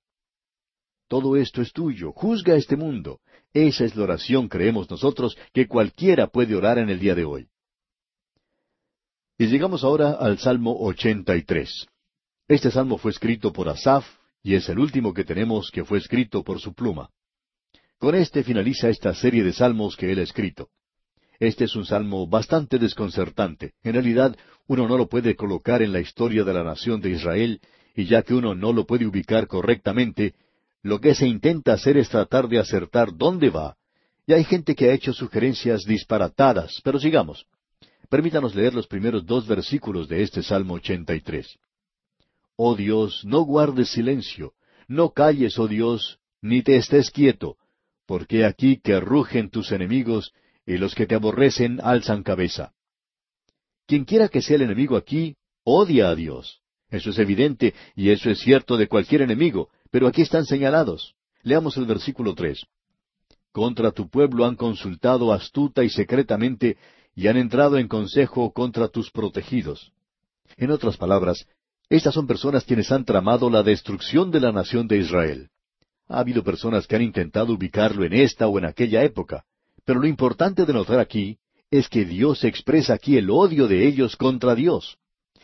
Todo 1.09 1.36
esto 1.36 1.62
es 1.62 1.72
tuyo, 1.72 2.11
juzga 2.11 2.57
este 2.57 2.76
mundo. 2.76 3.20
Esa 3.52 3.84
es 3.84 3.94
la 3.94 4.02
oración, 4.02 4.48
creemos 4.48 4.90
nosotros, 4.90 5.36
que 5.52 5.68
cualquiera 5.68 6.26
puede 6.26 6.57
orar 6.57 6.78
en 6.78 6.90
el 6.90 6.98
día 6.98 7.14
de 7.14 7.24
hoy. 7.24 7.48
Y 9.38 9.46
llegamos 9.46 9.84
ahora 9.84 10.12
al 10.12 10.38
Salmo 10.38 10.76
83. 10.80 11.86
Este 12.48 12.70
salmo 12.70 12.98
fue 12.98 13.12
escrito 13.12 13.52
por 13.52 13.68
Asaf 13.68 14.07
y 14.42 14.54
es 14.54 14.68
el 14.68 14.78
último 14.78 15.14
que 15.14 15.24
tenemos 15.24 15.70
que 15.70 15.84
fue 15.84 15.98
escrito 15.98 16.42
por 16.42 16.61
su 16.61 16.74
pluma. 16.74 17.11
Con 17.98 18.14
este 18.14 18.42
finaliza 18.42 18.88
esta 18.88 19.14
serie 19.14 19.44
de 19.44 19.52
salmos 19.52 19.96
que 19.96 20.11
él 20.11 20.18
ha 20.18 20.22
escrito. 20.22 20.70
Este 21.39 21.64
es 21.64 21.76
un 21.76 21.84
salmo 21.84 22.26
bastante 22.26 22.78
desconcertante. 22.78 23.74
En 23.82 23.93
realidad, 23.93 24.37
uno 24.66 24.89
no 24.89 24.97
lo 24.97 25.09
puede 25.09 25.37
colocar 25.37 25.82
en 25.82 25.93
la 25.93 26.01
historia 26.01 26.45
de 26.45 26.55
la 26.55 26.64
nación 26.64 27.01
de 27.01 27.11
Israel, 27.11 27.61
y 27.95 28.07
ya 28.07 28.22
que 28.22 28.34
uno 28.34 28.55
no 28.55 28.72
lo 28.72 28.87
puede 28.87 29.07
ubicar 29.07 29.47
correctamente, 29.47 30.34
lo 30.82 31.01
que 31.01 31.14
se 31.14 31.26
intenta 31.26 31.72
hacer 31.72 31.97
es 31.97 32.09
tratar 32.09 32.49
de 32.49 32.59
acertar 32.59 33.16
dónde 33.16 33.51
va. 33.51 33.76
Y 34.26 34.32
hay 34.32 34.45
gente 34.45 34.74
que 34.74 34.91
ha 34.91 34.95
hecho 34.95 35.12
sugerencias 35.12 35.84
disparatadas, 35.84 36.80
pero 36.84 36.99
sigamos. 36.99 37.47
Permítanos 38.09 38.55
leer 38.55 38.74
los 38.74 38.87
primeros 38.87 39.26
dos 39.26 39.47
versículos 39.47 40.09
de 40.09 40.22
este 40.22 40.43
Salmo 40.43 40.74
83. 40.74 41.59
Oh 42.57 42.74
Dios, 42.74 43.24
no 43.24 43.43
guardes 43.43 43.91
silencio, 43.91 44.53
no 44.89 45.11
calles, 45.11 45.59
oh 45.59 45.68
Dios, 45.68 46.18
ni 46.41 46.62
te 46.62 46.76
estés 46.76 47.11
quieto, 47.11 47.57
porque 48.07 48.45
aquí 48.45 48.80
que 48.82 49.01
rugen 49.01 49.51
tus 49.51 49.72
enemigos, 49.72 50.32
y 50.66 50.78
los 50.78 50.94
que 50.94 51.06
te 51.06 51.14
aborrecen 51.14 51.80
alzan 51.82 52.22
cabeza. 52.22 52.72
Quien 53.86 54.04
quiera 54.04 54.28
que 54.28 54.42
sea 54.42 54.56
el 54.56 54.62
enemigo 54.62 54.96
aquí, 54.96 55.36
odia 55.62 56.10
a 56.10 56.14
Dios. 56.16 56.60
Eso 56.90 57.10
es 57.10 57.18
evidente, 57.18 57.74
y 57.94 58.10
eso 58.10 58.30
es 58.30 58.40
cierto 58.40 58.76
de 58.76 58.88
cualquier 58.88 59.22
enemigo, 59.22 59.70
pero 59.90 60.08
aquí 60.08 60.22
están 60.22 60.44
señalados. 60.44 61.14
Leamos 61.42 61.76
el 61.76 61.86
versículo 61.86 62.34
tres. 62.34 62.66
Contra 63.52 63.92
tu 63.92 64.08
pueblo 64.10 64.44
han 64.44 64.56
consultado 64.56 65.32
astuta 65.32 65.84
y 65.84 65.88
secretamente, 65.88 66.76
y 67.14 67.28
han 67.28 67.36
entrado 67.36 67.78
en 67.78 67.88
consejo 67.88 68.52
contra 68.52 68.88
tus 68.88 69.10
protegidos. 69.10 69.92
En 70.56 70.70
otras 70.70 70.96
palabras, 70.96 71.46
estas 71.88 72.14
son 72.14 72.26
personas 72.26 72.64
quienes 72.64 72.90
han 72.90 73.04
tramado 73.04 73.48
la 73.48 73.62
destrucción 73.62 74.30
de 74.30 74.40
la 74.40 74.52
nación 74.52 74.88
de 74.88 74.98
Israel. 74.98 75.48
Ha 76.08 76.18
habido 76.18 76.42
personas 76.42 76.86
que 76.86 76.96
han 76.96 77.02
intentado 77.02 77.52
ubicarlo 77.52 78.04
en 78.04 78.12
esta 78.12 78.48
o 78.48 78.58
en 78.58 78.64
aquella 78.64 79.02
época, 79.04 79.44
pero 79.87 80.01
lo 80.01 80.07
importante 80.07 80.66
de 80.66 80.72
notar 80.74 80.99
aquí 80.99 81.39
es 81.70 81.89
que 81.89 82.05
Dios 82.05 82.45
expresa 82.45 82.95
aquí 82.95 83.16
el 83.16 83.30
odio 83.30 83.68
de 83.68 83.87
ellos 83.87 84.16
contra 84.16 84.55
Dios. 84.55 84.99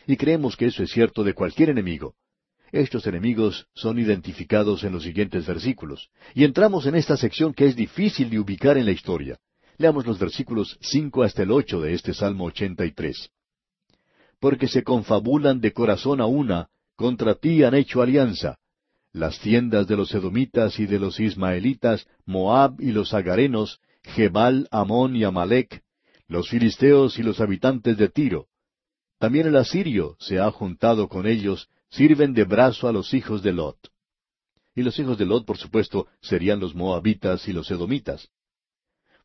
Y 0.06 0.16
creemos 0.16 0.56
que 0.56 0.66
eso 0.66 0.82
es 0.82 0.90
cierto 0.90 1.22
de 1.22 1.32
cualquier 1.32 1.70
enemigo. 1.70 2.16
Estos 2.72 3.06
enemigos 3.06 3.66
son 3.74 3.98
identificados 3.98 4.82
en 4.82 4.92
los 4.92 5.04
siguientes 5.04 5.46
versículos. 5.46 6.08
Y 6.34 6.42
entramos 6.42 6.86
en 6.86 6.96
esta 6.96 7.16
sección 7.16 7.54
que 7.54 7.66
es 7.66 7.76
difícil 7.76 8.30
de 8.30 8.40
ubicar 8.40 8.76
en 8.76 8.86
la 8.86 8.90
historia. 8.90 9.38
Leamos 9.78 10.06
los 10.06 10.18
versículos 10.18 10.76
cinco 10.80 11.22
hasta 11.22 11.44
el 11.44 11.52
ocho 11.52 11.80
de 11.80 11.94
este 11.94 12.12
Salmo 12.12 12.46
ochenta 12.46 12.84
y 12.84 12.92
tres. 12.92 13.30
Porque 14.40 14.66
se 14.66 14.82
confabulan 14.82 15.60
de 15.60 15.72
corazón 15.72 16.20
a 16.20 16.26
una, 16.26 16.68
contra 16.96 17.36
ti 17.36 17.62
han 17.62 17.74
hecho 17.74 18.02
alianza. 18.02 18.56
Las 19.12 19.38
tiendas 19.38 19.86
de 19.86 19.96
los 19.96 20.12
edomitas 20.14 20.80
y 20.80 20.86
de 20.86 20.98
los 20.98 21.20
ismaelitas, 21.20 22.06
Moab 22.26 22.80
y 22.80 22.90
los 22.90 23.14
agarenos, 23.14 23.78
Jebal, 24.02 24.68
Amón 24.70 25.16
y 25.16 25.24
Amalek, 25.24 25.82
los 26.28 26.48
filisteos 26.48 27.18
y 27.18 27.22
los 27.22 27.40
habitantes 27.40 27.96
de 27.96 28.08
Tiro. 28.08 28.46
También 29.18 29.46
el 29.46 29.56
asirio 29.56 30.16
se 30.18 30.40
ha 30.40 30.50
juntado 30.50 31.08
con 31.08 31.26
ellos, 31.26 31.68
sirven 31.90 32.34
de 32.34 32.44
brazo 32.44 32.88
a 32.88 32.92
los 32.92 33.14
hijos 33.14 33.42
de 33.42 33.52
Lot. 33.52 33.78
Y 34.74 34.82
los 34.82 34.98
hijos 34.98 35.18
de 35.18 35.26
Lot, 35.26 35.44
por 35.44 35.58
supuesto, 35.58 36.08
serían 36.20 36.58
los 36.58 36.74
moabitas 36.74 37.46
y 37.46 37.52
los 37.52 37.70
edomitas. 37.70 38.28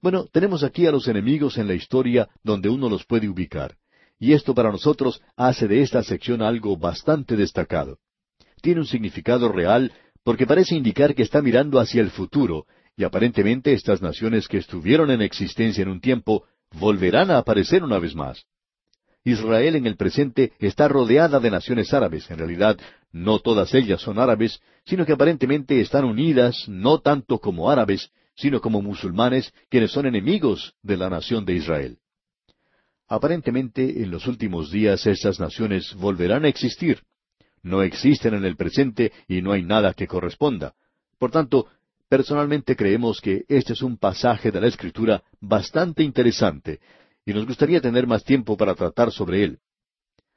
Bueno, 0.01 0.25
tenemos 0.31 0.63
aquí 0.63 0.85
a 0.85 0.91
los 0.91 1.07
enemigos 1.07 1.57
en 1.57 1.67
la 1.67 1.73
historia 1.73 2.29
donde 2.43 2.69
uno 2.69 2.89
los 2.89 3.05
puede 3.05 3.27
ubicar. 3.27 3.75
Y 4.19 4.33
esto 4.33 4.53
para 4.53 4.71
nosotros 4.71 5.21
hace 5.35 5.67
de 5.67 5.81
esta 5.81 6.03
sección 6.03 6.41
algo 6.41 6.77
bastante 6.77 7.35
destacado. 7.35 7.97
Tiene 8.61 8.81
un 8.81 8.87
significado 8.87 9.49
real 9.49 9.91
porque 10.23 10.45
parece 10.45 10.75
indicar 10.75 11.15
que 11.15 11.23
está 11.23 11.41
mirando 11.41 11.79
hacia 11.79 12.01
el 12.01 12.09
futuro, 12.09 12.65
y 12.97 13.03
aparentemente 13.03 13.73
estas 13.73 14.01
naciones 14.01 14.47
que 14.47 14.57
estuvieron 14.57 15.11
en 15.11 15.21
existencia 15.21 15.83
en 15.83 15.89
un 15.89 16.01
tiempo 16.01 16.45
volverán 16.71 17.29
a 17.29 17.37
aparecer 17.37 17.83
una 17.83 17.99
vez 17.99 18.15
más. 18.15 18.45
Israel 19.23 19.75
en 19.75 19.85
el 19.85 19.97
presente 19.97 20.53
está 20.59 20.87
rodeada 20.87 21.39
de 21.39 21.51
naciones 21.51 21.93
árabes. 21.93 22.29
En 22.31 22.39
realidad, 22.39 22.79
no 23.11 23.39
todas 23.39 23.73
ellas 23.75 24.01
son 24.01 24.19
árabes, 24.19 24.59
sino 24.85 25.05
que 25.05 25.13
aparentemente 25.13 25.79
están 25.79 26.05
unidas 26.05 26.67
no 26.67 26.99
tanto 26.99 27.39
como 27.39 27.69
árabes, 27.69 28.09
sino 28.35 28.61
como 28.61 28.81
musulmanes, 28.81 29.53
quienes 29.69 29.91
son 29.91 30.07
enemigos 30.07 30.73
de 30.81 30.97
la 30.97 31.09
nación 31.09 31.45
de 31.45 31.53
Israel. 31.53 31.97
Aparentemente, 33.07 34.01
en 34.01 34.11
los 34.11 34.27
últimos 34.27 34.71
días 34.71 35.05
estas 35.05 35.39
naciones 35.39 35.93
volverán 35.95 36.45
a 36.45 36.49
existir. 36.49 37.01
No 37.61 37.83
existen 37.83 38.33
en 38.33 38.45
el 38.45 38.55
presente 38.55 39.11
y 39.27 39.41
no 39.41 39.51
hay 39.51 39.61
nada 39.61 39.93
que 39.93 40.07
corresponda. 40.07 40.73
Por 41.17 41.31
tanto, 41.31 41.67
personalmente 42.09 42.75
creemos 42.75 43.21
que 43.21 43.43
este 43.47 43.73
es 43.73 43.81
un 43.81 43.97
pasaje 43.97 44.51
de 44.51 44.61
la 44.61 44.67
Escritura 44.67 45.23
bastante 45.39 46.03
interesante, 46.03 46.79
y 47.25 47.33
nos 47.33 47.45
gustaría 47.45 47.81
tener 47.81 48.07
más 48.07 48.23
tiempo 48.23 48.55
para 48.55 48.73
tratar 48.75 49.11
sobre 49.11 49.43
él. 49.43 49.59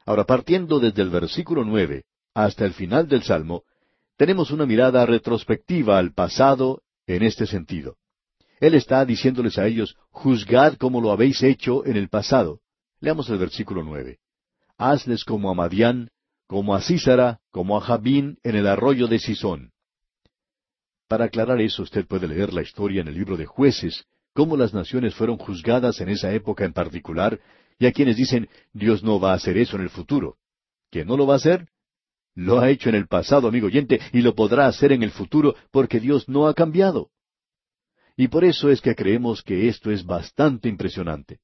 Ahora, 0.04 0.24
partiendo 0.24 0.80
desde 0.80 1.02
el 1.02 1.10
versículo 1.10 1.64
nueve 1.64 2.04
hasta 2.34 2.64
el 2.64 2.72
final 2.72 3.06
del 3.06 3.22
Salmo, 3.22 3.62
tenemos 4.16 4.50
una 4.50 4.66
mirada 4.66 5.06
retrospectiva 5.06 5.98
al 5.98 6.12
pasado 6.12 6.82
en 7.06 7.22
este 7.22 7.46
sentido. 7.46 7.96
Él 8.60 8.74
está 8.74 9.04
diciéndoles 9.04 9.56
a 9.58 9.66
ellos, 9.66 9.96
juzgad 10.10 10.74
como 10.74 11.00
lo 11.00 11.12
habéis 11.12 11.42
hecho 11.42 11.86
en 11.86 11.96
el 11.96 12.08
pasado. 12.08 12.60
Leamos 13.00 13.30
el 13.30 13.38
versículo 13.38 13.82
nueve. 13.82 14.18
Hazles 14.76 15.24
como 15.24 15.50
a 15.50 15.54
Madián, 15.54 16.10
como 16.46 16.74
a 16.74 16.82
Císara, 16.82 17.40
como 17.50 17.78
a 17.78 17.80
Jabín 17.80 18.38
en 18.42 18.56
el 18.56 18.66
arroyo 18.66 19.06
de 19.06 19.18
Sisón. 19.18 19.72
Para 21.10 21.24
aclarar 21.24 21.60
eso, 21.60 21.82
usted 21.82 22.06
puede 22.06 22.28
leer 22.28 22.52
la 22.52 22.62
historia 22.62 23.00
en 23.00 23.08
el 23.08 23.14
libro 23.14 23.36
de 23.36 23.44
jueces, 23.44 24.04
cómo 24.32 24.56
las 24.56 24.72
naciones 24.72 25.12
fueron 25.12 25.38
juzgadas 25.38 26.00
en 26.00 26.08
esa 26.08 26.32
época 26.32 26.64
en 26.64 26.72
particular, 26.72 27.40
y 27.80 27.86
a 27.86 27.90
quienes 27.90 28.16
dicen, 28.16 28.48
Dios 28.72 29.02
no 29.02 29.18
va 29.18 29.32
a 29.32 29.34
hacer 29.34 29.58
eso 29.58 29.74
en 29.74 29.82
el 29.82 29.90
futuro. 29.90 30.36
¿Que 30.88 31.04
no 31.04 31.16
lo 31.16 31.26
va 31.26 31.34
a 31.34 31.38
hacer? 31.38 31.66
Lo 32.36 32.60
ha 32.60 32.70
hecho 32.70 32.90
en 32.90 32.94
el 32.94 33.08
pasado, 33.08 33.48
amigo 33.48 33.66
oyente, 33.66 34.00
y 34.12 34.20
lo 34.20 34.36
podrá 34.36 34.68
hacer 34.68 34.92
en 34.92 35.02
el 35.02 35.10
futuro 35.10 35.56
porque 35.72 35.98
Dios 35.98 36.28
no 36.28 36.46
ha 36.46 36.54
cambiado. 36.54 37.10
Y 38.16 38.28
por 38.28 38.44
eso 38.44 38.70
es 38.70 38.80
que 38.80 38.94
creemos 38.94 39.42
que 39.42 39.66
esto 39.66 39.90
es 39.90 40.06
bastante 40.06 40.68
impresionante. 40.68 41.40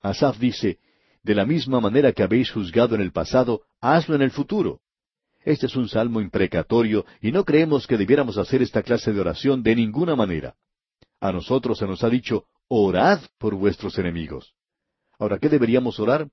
Asaf 0.00 0.38
dice, 0.38 0.78
de 1.22 1.34
la 1.34 1.44
misma 1.44 1.78
manera 1.78 2.14
que 2.14 2.22
habéis 2.22 2.50
juzgado 2.50 2.94
en 2.94 3.02
el 3.02 3.12
pasado, 3.12 3.64
hazlo 3.82 4.14
en 4.14 4.22
el 4.22 4.30
futuro. 4.30 4.80
Este 5.44 5.66
es 5.66 5.76
un 5.76 5.88
salmo 5.88 6.20
imprecatorio 6.22 7.04
y 7.20 7.30
no 7.30 7.44
creemos 7.44 7.86
que 7.86 7.98
debiéramos 7.98 8.38
hacer 8.38 8.62
esta 8.62 8.82
clase 8.82 9.12
de 9.12 9.20
oración 9.20 9.62
de 9.62 9.76
ninguna 9.76 10.16
manera. 10.16 10.54
A 11.20 11.32
nosotros 11.32 11.78
se 11.78 11.86
nos 11.86 12.02
ha 12.02 12.08
dicho, 12.08 12.46
orad 12.68 13.20
por 13.38 13.54
vuestros 13.54 13.98
enemigos. 13.98 14.54
Ahora, 15.18 15.38
¿qué 15.38 15.50
deberíamos 15.50 16.00
orar? 16.00 16.28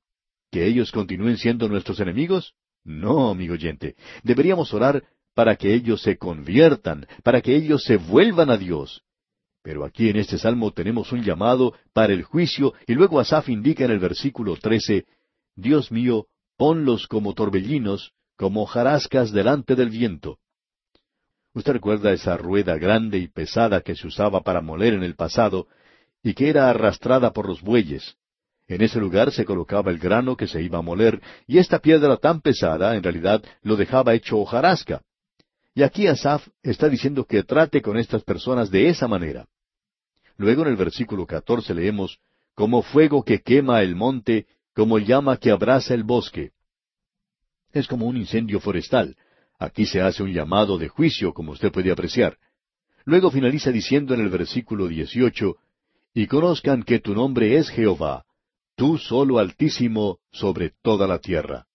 ¿Que 0.50 0.66
ellos 0.66 0.92
continúen 0.92 1.38
siendo 1.38 1.68
nuestros 1.68 2.00
enemigos? 2.00 2.54
No, 2.84 3.30
amigo 3.30 3.54
oyente, 3.54 3.96
deberíamos 4.24 4.74
orar 4.74 5.04
para 5.34 5.56
que 5.56 5.74
ellos 5.74 6.02
se 6.02 6.18
conviertan, 6.18 7.06
para 7.24 7.42
que 7.42 7.56
ellos 7.56 7.84
se 7.84 7.98
vuelvan 7.98 8.50
a 8.50 8.58
Dios. 8.58 9.04
Pero 9.62 9.86
aquí 9.86 10.10
en 10.10 10.18
este 10.18 10.38
salmo 10.38 10.72
tenemos 10.72 11.12
un 11.12 11.22
llamado 11.24 11.74
para 11.94 12.14
el 12.14 12.24
juicio 12.24 12.74
y 12.88 12.94
luego 12.94 13.20
Asaf 13.20 13.50
indica 13.50 13.86
en 13.86 13.92
el 13.92 14.00
versículo 14.00 14.56
trece, 14.56 15.06
Dios 15.56 15.92
mío, 15.92 16.28
ponlos 16.58 17.08
como 17.08 17.34
torbellinos, 17.34 18.14
como 18.42 18.66
jarascas 18.66 19.32
delante 19.32 19.76
del 19.76 19.92
viento. 19.92 20.40
Usted 21.54 21.74
recuerda 21.74 22.12
esa 22.12 22.38
rueda 22.38 22.76
grande 22.76 23.20
y 23.20 23.28
pesada 23.28 23.82
que 23.82 23.96
se 23.96 24.08
usaba 24.08 24.42
para 24.42 24.62
moler 24.62 24.96
en 24.96 25.04
el 25.04 25.14
pasado 25.14 25.68
y 26.24 26.34
que 26.34 26.50
era 26.50 26.68
arrastrada 26.68 27.34
por 27.34 27.48
los 27.48 27.62
bueyes. 27.62 28.16
En 28.68 28.82
ese 28.82 29.00
lugar 29.00 29.32
se 29.32 29.46
colocaba 29.46 29.92
el 29.92 30.00
grano 30.00 30.36
que 30.36 30.48
se 30.48 30.60
iba 30.60 30.80
a 30.80 30.82
moler, 30.82 31.22
y 31.46 31.60
esta 31.60 31.78
piedra 31.78 32.18
tan 32.18 32.42
pesada 32.42 32.96
en 32.96 33.04
realidad 33.04 33.44
lo 33.62 33.76
dejaba 33.76 34.16
hecho 34.16 34.40
hojarasca. 34.40 35.04
Y 35.76 35.84
aquí 35.84 36.08
Asaf 36.08 36.48
está 36.64 36.90
diciendo 36.90 37.26
que 37.26 37.44
trate 37.44 37.80
con 37.80 37.96
estas 37.96 38.24
personas 38.24 38.72
de 38.72 38.90
esa 38.90 39.08
manera. 39.08 39.46
Luego 40.38 40.64
en 40.64 40.70
el 40.70 40.78
versículo 40.78 41.28
catorce 41.28 41.76
leemos, 41.76 42.18
como 42.56 42.82
fuego 42.82 43.24
que 43.24 43.44
quema 43.44 43.84
el 43.84 43.96
monte, 43.96 44.48
como 44.74 44.98
llama 44.98 45.38
que 45.38 45.52
abraza 45.52 45.94
el 45.94 46.04
bosque. 46.04 46.54
Es 47.74 47.88
como 47.88 48.06
un 48.06 48.18
incendio 48.18 48.60
forestal. 48.60 49.16
Aquí 49.60 49.86
se 49.86 50.02
hace 50.02 50.24
un 50.24 50.34
llamado 50.34 50.78
de 50.78 50.90
juicio, 50.90 51.34
como 51.34 51.52
usted 51.52 51.72
puede 51.72 51.92
apreciar. 51.92 52.38
Luego 53.06 53.32
finaliza 53.32 53.72
diciendo 53.72 54.14
en 54.14 54.22
el 54.22 54.30
versículo 54.30 54.88
dieciocho, 54.88 55.58
y 56.14 56.28
conozcan 56.28 56.84
que 56.84 57.00
tu 57.00 57.14
nombre 57.14 57.58
es 57.58 57.70
Jehová, 57.70 58.26
tú 58.76 58.98
solo 58.98 59.40
altísimo 59.40 60.20
sobre 60.32 60.74
toda 60.82 61.08
la 61.08 61.20
tierra. 61.20 61.68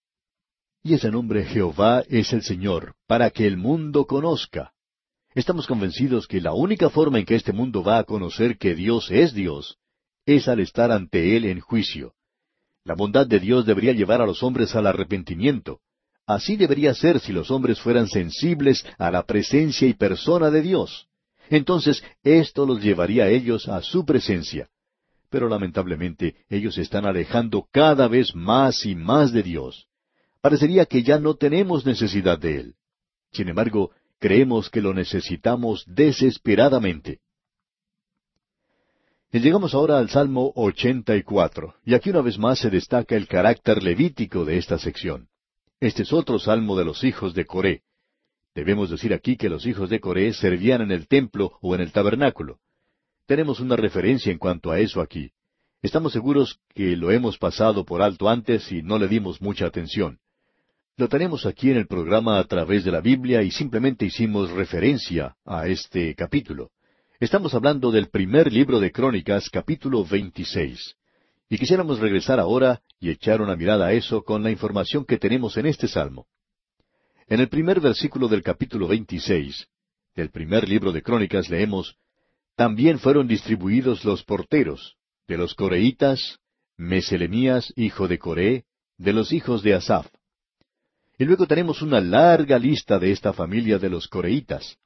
Y 0.83 0.95
ese 0.95 1.11
nombre 1.11 1.45
Jehová 1.45 2.05
es 2.09 2.33
el 2.33 2.43
Señor, 2.43 2.95
para 3.07 3.31
que 3.31 3.47
el 3.47 3.57
mundo 3.57 4.07
conozca. 4.07 4.73
Estamos 5.35 5.67
convencidos 5.67 6.27
que 6.27 6.41
la 6.41 6.53
única 6.53 6.91
forma 6.91 7.19
en 7.19 7.25
que 7.25 7.35
este 7.35 7.53
mundo 7.53 7.83
va 7.83 7.99
a 7.99 8.05
conocer 8.05 8.57
que 8.59 8.75
Dios 8.75 9.11
es 9.11 9.35
Dios 9.35 9.79
es 10.27 10.49
al 10.49 10.59
estar 10.61 10.91
ante 10.91 11.37
Él 11.37 11.45
en 11.45 11.61
juicio. 11.61 12.15
La 12.85 12.95
bondad 12.95 13.27
de 13.27 13.39
Dios 13.39 13.65
debería 13.65 13.93
llevar 13.93 14.21
a 14.21 14.27
los 14.27 14.43
hombres 14.43 14.75
al 14.75 14.87
arrepentimiento. 14.87 15.81
Así 16.27 16.57
debería 16.57 16.93
ser 16.95 17.21
si 17.21 17.33
los 17.33 17.51
hombres 17.51 17.81
fueran 17.81 18.09
sensibles 18.09 18.85
a 18.99 19.11
la 19.11 19.23
presencia 19.25 19.87
y 19.87 19.95
persona 19.95 20.51
de 20.51 20.63
Dios. 20.63 21.07
Entonces 21.49 22.03
esto 22.25 22.67
los 22.67 22.83
llevaría 22.83 23.25
a 23.25 23.29
ellos 23.29 23.69
a 23.69 23.81
su 23.83 24.05
presencia 24.05 24.69
pero 25.37 25.49
lamentablemente 25.49 26.37
ellos 26.49 26.77
se 26.77 26.83
están 26.83 27.07
alejando 27.07 27.69
cada 27.71 28.09
vez 28.09 28.35
más 28.35 28.87
y 28.87 28.95
más 28.95 29.33
de 29.33 29.43
Dios. 29.43 29.87
Parecería 30.41 30.87
que 30.87 31.03
ya 31.03 31.19
no 31.19 31.35
tenemos 31.35 31.85
necesidad 31.85 32.39
de 32.39 32.57
Él. 32.61 32.75
Sin 33.33 33.49
embargo, 33.49 33.91
creemos 34.19 34.71
que 34.71 34.81
lo 34.81 34.95
necesitamos 34.95 35.85
desesperadamente. 35.87 37.21
Y 39.33 39.41
llegamos 39.41 39.75
ahora 39.75 39.99
al 39.99 40.09
Salmo 40.09 40.53
84, 40.55 41.75
y 41.85 41.95
aquí 41.95 42.11
una 42.11 42.23
vez 42.23 42.39
más 42.39 42.61
se 42.61 42.71
destaca 42.71 43.17
el 43.17 43.27
carácter 43.27 43.83
levítico 43.83 44.45
de 44.45 44.57
esta 44.57 44.79
sección. 44.79 45.29
Este 45.81 46.05
es 46.05 46.13
otro 46.13 46.39
salmo 46.39 46.77
de 46.79 46.87
los 46.87 47.05
hijos 47.05 47.35
de 47.35 47.45
Coré. 47.45 47.83
Debemos 48.55 48.89
decir 48.89 49.13
aquí 49.13 49.37
que 49.37 49.51
los 49.51 49.67
hijos 49.67 49.91
de 49.91 50.01
Coré 50.01 50.33
servían 50.33 50.81
en 50.81 50.91
el 50.91 51.07
templo 51.07 51.59
o 51.61 51.75
en 51.75 51.83
el 51.83 51.93
tabernáculo. 51.93 52.59
tenemos 53.27 53.61
una 53.61 53.77
referencia 53.77 54.33
en 54.33 54.39
cuanto 54.39 54.71
a 54.71 54.79
eso 54.79 55.01
aquí. 55.03 55.33
Estamos 55.83 56.13
seguros 56.13 56.61
que 56.75 56.97
lo 56.97 57.11
hemos 57.11 57.37
pasado 57.37 57.85
por 57.85 58.01
alto 58.01 58.29
antes 58.29 58.73
y 58.73 58.83
no 58.83 58.99
le 58.99 59.09
dimos 59.09 59.43
mucha 59.43 59.67
atención. 59.67 60.19
Lo 60.97 61.09
tenemos 61.09 61.45
aquí 61.45 61.71
en 61.71 61.77
el 61.77 61.87
programa 61.87 62.39
a 62.39 62.45
través 62.45 62.85
de 62.85 62.93
la 62.93 63.03
Biblia 63.03 63.43
y 63.43 63.51
simplemente 63.51 64.07
hicimos 64.07 64.51
referencia 64.53 65.37
a 65.45 65.67
este 65.67 66.15
capítulo. 66.15 66.71
Estamos 67.21 67.53
hablando 67.53 67.91
del 67.91 68.09
primer 68.09 68.51
libro 68.51 68.81
de 68.81 68.93
Crónicas, 68.93 69.51
capítulo 69.51 70.05
26. 70.05 70.97
Y 71.49 71.59
quisiéramos 71.59 72.01
regresar 72.01 72.41
ahora 72.41 72.83
y 72.99 73.11
echar 73.11 73.41
una 73.41 73.55
mirada 73.55 73.87
a 73.87 73.93
eso 73.93 74.23
con 74.23 74.43
la 74.43 74.51
información 74.51 75.05
que 75.05 75.19
tenemos 75.19 75.57
en 75.57 75.67
este 75.67 75.87
salmo. 75.87 76.27
En 77.29 77.41
el 77.41 77.49
primer 77.49 77.81
versículo 77.81 78.29
del 78.29 78.43
capítulo 78.43 78.89
26 78.89 79.69
del 80.17 80.31
primer 80.31 80.69
libro 80.69 80.93
de 80.93 81.03
Crónicas 81.03 81.51
leemos, 81.51 81.97
También 82.57 82.99
fueron 82.99 83.29
distribuidos 83.29 84.05
los 84.05 84.25
porteros, 84.25 84.97
de 85.29 85.37
los 85.37 85.55
coreitas, 85.55 86.39
Meselemías, 86.79 87.73
hijo 87.77 88.09
de 88.09 88.19
Coré, 88.19 88.65
de 88.97 89.13
los 89.13 89.33
hijos 89.33 89.63
de 89.63 89.75
Asaph. 89.75 90.07
Y 91.19 91.25
luego 91.25 91.47
tenemos 91.47 91.83
una 91.83 92.01
larga 92.01 92.59
lista 92.59 92.99
de 92.99 93.13
esta 93.13 93.33
familia 93.33 93.79
de 93.79 93.91
los 93.91 94.09
coreitas. 94.09 94.79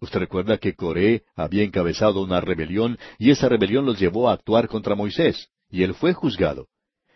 Usted 0.00 0.20
recuerda 0.20 0.58
que 0.58 0.74
Coré 0.74 1.24
había 1.34 1.62
encabezado 1.62 2.22
una 2.22 2.40
rebelión 2.40 2.98
y 3.18 3.30
esa 3.30 3.48
rebelión 3.48 3.84
los 3.84 3.98
llevó 3.98 4.30
a 4.30 4.34
actuar 4.34 4.68
contra 4.68 4.94
Moisés, 4.94 5.50
y 5.70 5.82
él 5.82 5.94
fue 5.94 6.12
juzgado. 6.12 6.68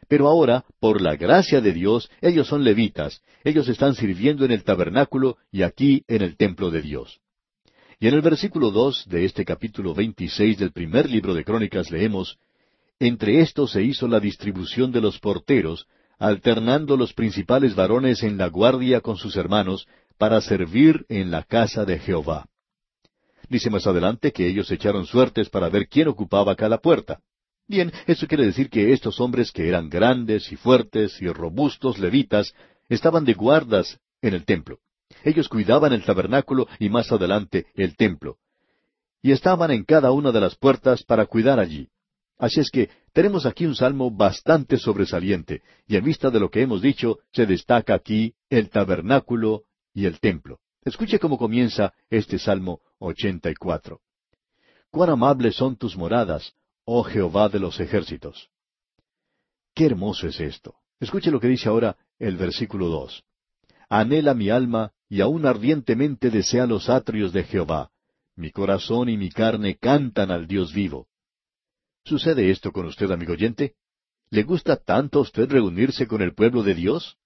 Pero 0.09 0.29
ahora, 0.29 0.65
por 0.81 1.01
la 1.01 1.17
gracia 1.17 1.61
de 1.61 1.73
Dios, 1.73 2.11
ellos 2.21 2.47
son 2.47 2.63
levitas, 2.63 3.23
ellos 3.43 3.69
están 3.69 3.95
sirviendo 3.95 4.45
en 4.45 4.51
el 4.51 4.65
tabernáculo 4.65 5.39
y 5.51 5.63
aquí 5.63 6.05
en 6.09 6.23
el 6.23 6.37
templo 6.37 6.71
de 6.71 6.83
Dios. 6.83 7.21
Y 8.01 8.09
en 8.09 8.15
el 8.15 8.21
versículo 8.21 8.71
dos 8.71 9.07
de 9.09 9.25
este 9.25 9.45
capítulo 9.45 9.95
veintiséis 9.95 10.59
del 10.59 10.73
primer 10.73 11.09
libro 11.09 11.33
de 11.33 11.45
Crónicas 11.45 11.91
leemos 11.91 12.39
Entre 12.99 13.41
estos 13.41 13.73
se 13.73 13.83
hizo 13.83 14.09
la 14.09 14.21
distribución 14.21 14.93
de 14.93 15.01
los 15.01 15.19
porteros, 15.21 15.87
alternando 16.19 16.97
los 16.97 17.13
principales 17.13 17.75
varones 17.75 18.23
en 18.23 18.37
la 18.37 18.49
guardia 18.49 19.01
con 19.01 19.17
sus 19.17 19.37
hermanos, 19.37 19.87
para 20.19 20.41
servir 20.41 21.05
en 21.09 21.31
la 21.31 21.43
casa 21.43 21.85
de 21.85 21.99
Jehová. 21.99 22.47
Dice 23.49 23.71
más 23.71 23.87
adelante 23.87 24.33
que 24.33 24.47
ellos 24.47 24.71
echaron 24.71 25.07
suertes 25.07 25.49
para 25.51 25.69
ver 25.69 25.89
quién 25.89 26.09
ocupaba 26.09 26.55
cada 26.57 26.79
puerta. 26.79 27.21
Bien, 27.67 27.93
eso 28.07 28.27
quiere 28.27 28.45
decir 28.45 28.69
que 28.69 28.93
estos 28.93 29.21
hombres 29.21 29.51
que 29.51 29.69
eran 29.69 29.89
grandes 29.89 30.53
y 30.53 30.57
fuertes 30.57 31.21
y 31.23 31.29
robustos 31.29 31.99
levitas 31.99 32.55
estaban 32.89 33.25
de 33.25 33.33
guardas 33.35 33.99
en 34.21 34.35
el 34.35 34.45
templo. 34.45 34.81
Ellos 35.23 35.49
cuidaban 35.49 35.93
el 35.93 36.05
tabernáculo 36.05 36.67
y 36.79 36.91
más 36.91 37.11
adelante 37.11 37.67
el 37.75 37.97
templo. 37.97 38.37
Y 39.23 39.33
estaban 39.33 39.71
en 39.71 39.85
cada 39.85 40.13
una 40.13 40.33
de 40.33 40.41
las 40.41 40.57
puertas 40.57 41.03
para 41.03 41.25
cuidar 41.25 41.59
allí. 41.59 41.89
Así 42.37 42.61
es 42.61 42.71
que 42.71 42.91
tenemos 43.13 43.47
aquí 43.47 43.65
un 43.65 43.75
salmo 43.75 44.11
bastante 44.11 44.77
sobresaliente, 44.77 45.63
y 45.87 45.97
en 45.97 46.05
vista 46.05 46.31
de 46.31 46.41
lo 46.41 46.51
que 46.51 46.63
hemos 46.63 46.83
dicho, 46.83 47.21
se 47.33 47.47
destaca 47.47 47.95
aquí 47.95 48.35
el 48.51 48.69
tabernáculo 48.69 49.63
y 49.95 50.05
el 50.05 50.21
templo. 50.21 50.59
Escuche 50.85 51.19
cómo 51.19 51.39
comienza 51.39 51.95
este 52.11 52.39
Salmo 52.39 52.81
84. 52.99 54.01
Cuán 54.91 55.11
amables 55.11 55.55
son 55.55 55.77
tus 55.77 55.97
moradas, 55.97 56.53
oh 56.85 57.03
Jehová 57.03 57.49
de 57.49 57.59
los 57.59 57.81
ejércitos. 57.81 58.51
Qué 59.75 59.87
hermoso 59.87 60.29
es 60.29 60.41
esto. 60.41 60.77
Escuche 61.01 61.31
lo 61.31 61.41
que 61.41 61.49
dice 61.49 61.69
ahora 61.69 61.97
el 62.19 62.37
versículo 62.37 62.89
dos. 62.89 63.25
Anhela 63.89 64.35
mi 64.35 64.51
alma 64.51 64.93
y 65.09 65.21
aún 65.21 65.47
ardientemente 65.47 66.31
desea 66.31 66.67
los 66.67 66.89
atrios 66.89 67.33
de 67.33 67.45
Jehová. 67.45 67.91
Mi 68.37 68.51
corazón 68.51 69.09
y 69.09 69.17
mi 69.17 69.31
carne 69.31 69.77
cantan 69.77 70.31
al 70.31 70.47
Dios 70.47 70.73
vivo. 70.73 71.09
¿Sucede 72.05 72.51
esto 72.51 72.73
con 72.73 72.87
usted, 72.87 73.11
amigo 73.11 73.33
oyente? 73.33 73.75
¿Le 74.31 74.43
gusta 74.43 74.77
tanto 74.77 75.21
a 75.21 75.23
usted 75.23 75.51
reunirse 75.51 76.07
con 76.07 76.23
el 76.23 76.35
pueblo 76.35 76.63
de 76.63 76.75
Dios? 76.75 77.17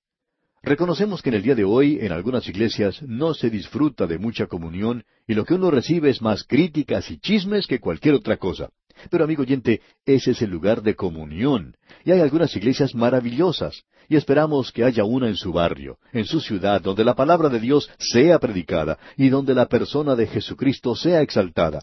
Reconocemos 0.62 1.22
que 1.22 1.30
en 1.30 1.36
el 1.36 1.42
día 1.42 1.54
de 1.54 1.64
hoy 1.64 1.98
en 2.00 2.12
algunas 2.12 2.46
iglesias 2.48 3.00
no 3.02 3.32
se 3.32 3.48
disfruta 3.48 4.06
de 4.06 4.18
mucha 4.18 4.46
comunión 4.46 5.04
y 5.26 5.34
lo 5.34 5.44
que 5.44 5.54
uno 5.54 5.70
recibe 5.70 6.10
es 6.10 6.20
más 6.20 6.44
críticas 6.44 7.10
y 7.10 7.18
chismes 7.18 7.66
que 7.66 7.80
cualquier 7.80 8.14
otra 8.14 8.36
cosa. 8.36 8.70
Pero 9.10 9.24
amigo 9.24 9.42
oyente, 9.42 9.80
ese 10.04 10.32
es 10.32 10.42
el 10.42 10.50
lugar 10.50 10.82
de 10.82 10.94
comunión. 10.94 11.76
Y 12.04 12.12
hay 12.12 12.20
algunas 12.20 12.54
iglesias 12.56 12.94
maravillosas. 12.94 13.84
Y 14.08 14.16
esperamos 14.16 14.72
que 14.72 14.84
haya 14.84 15.04
una 15.04 15.28
en 15.28 15.36
su 15.36 15.52
barrio, 15.52 15.98
en 16.12 16.24
su 16.24 16.40
ciudad, 16.40 16.80
donde 16.80 17.04
la 17.04 17.14
palabra 17.14 17.48
de 17.48 17.60
Dios 17.60 17.90
sea 17.98 18.38
predicada 18.38 18.98
y 19.16 19.28
donde 19.28 19.54
la 19.54 19.66
persona 19.66 20.16
de 20.16 20.26
Jesucristo 20.26 20.96
sea 20.96 21.20
exaltada. 21.20 21.80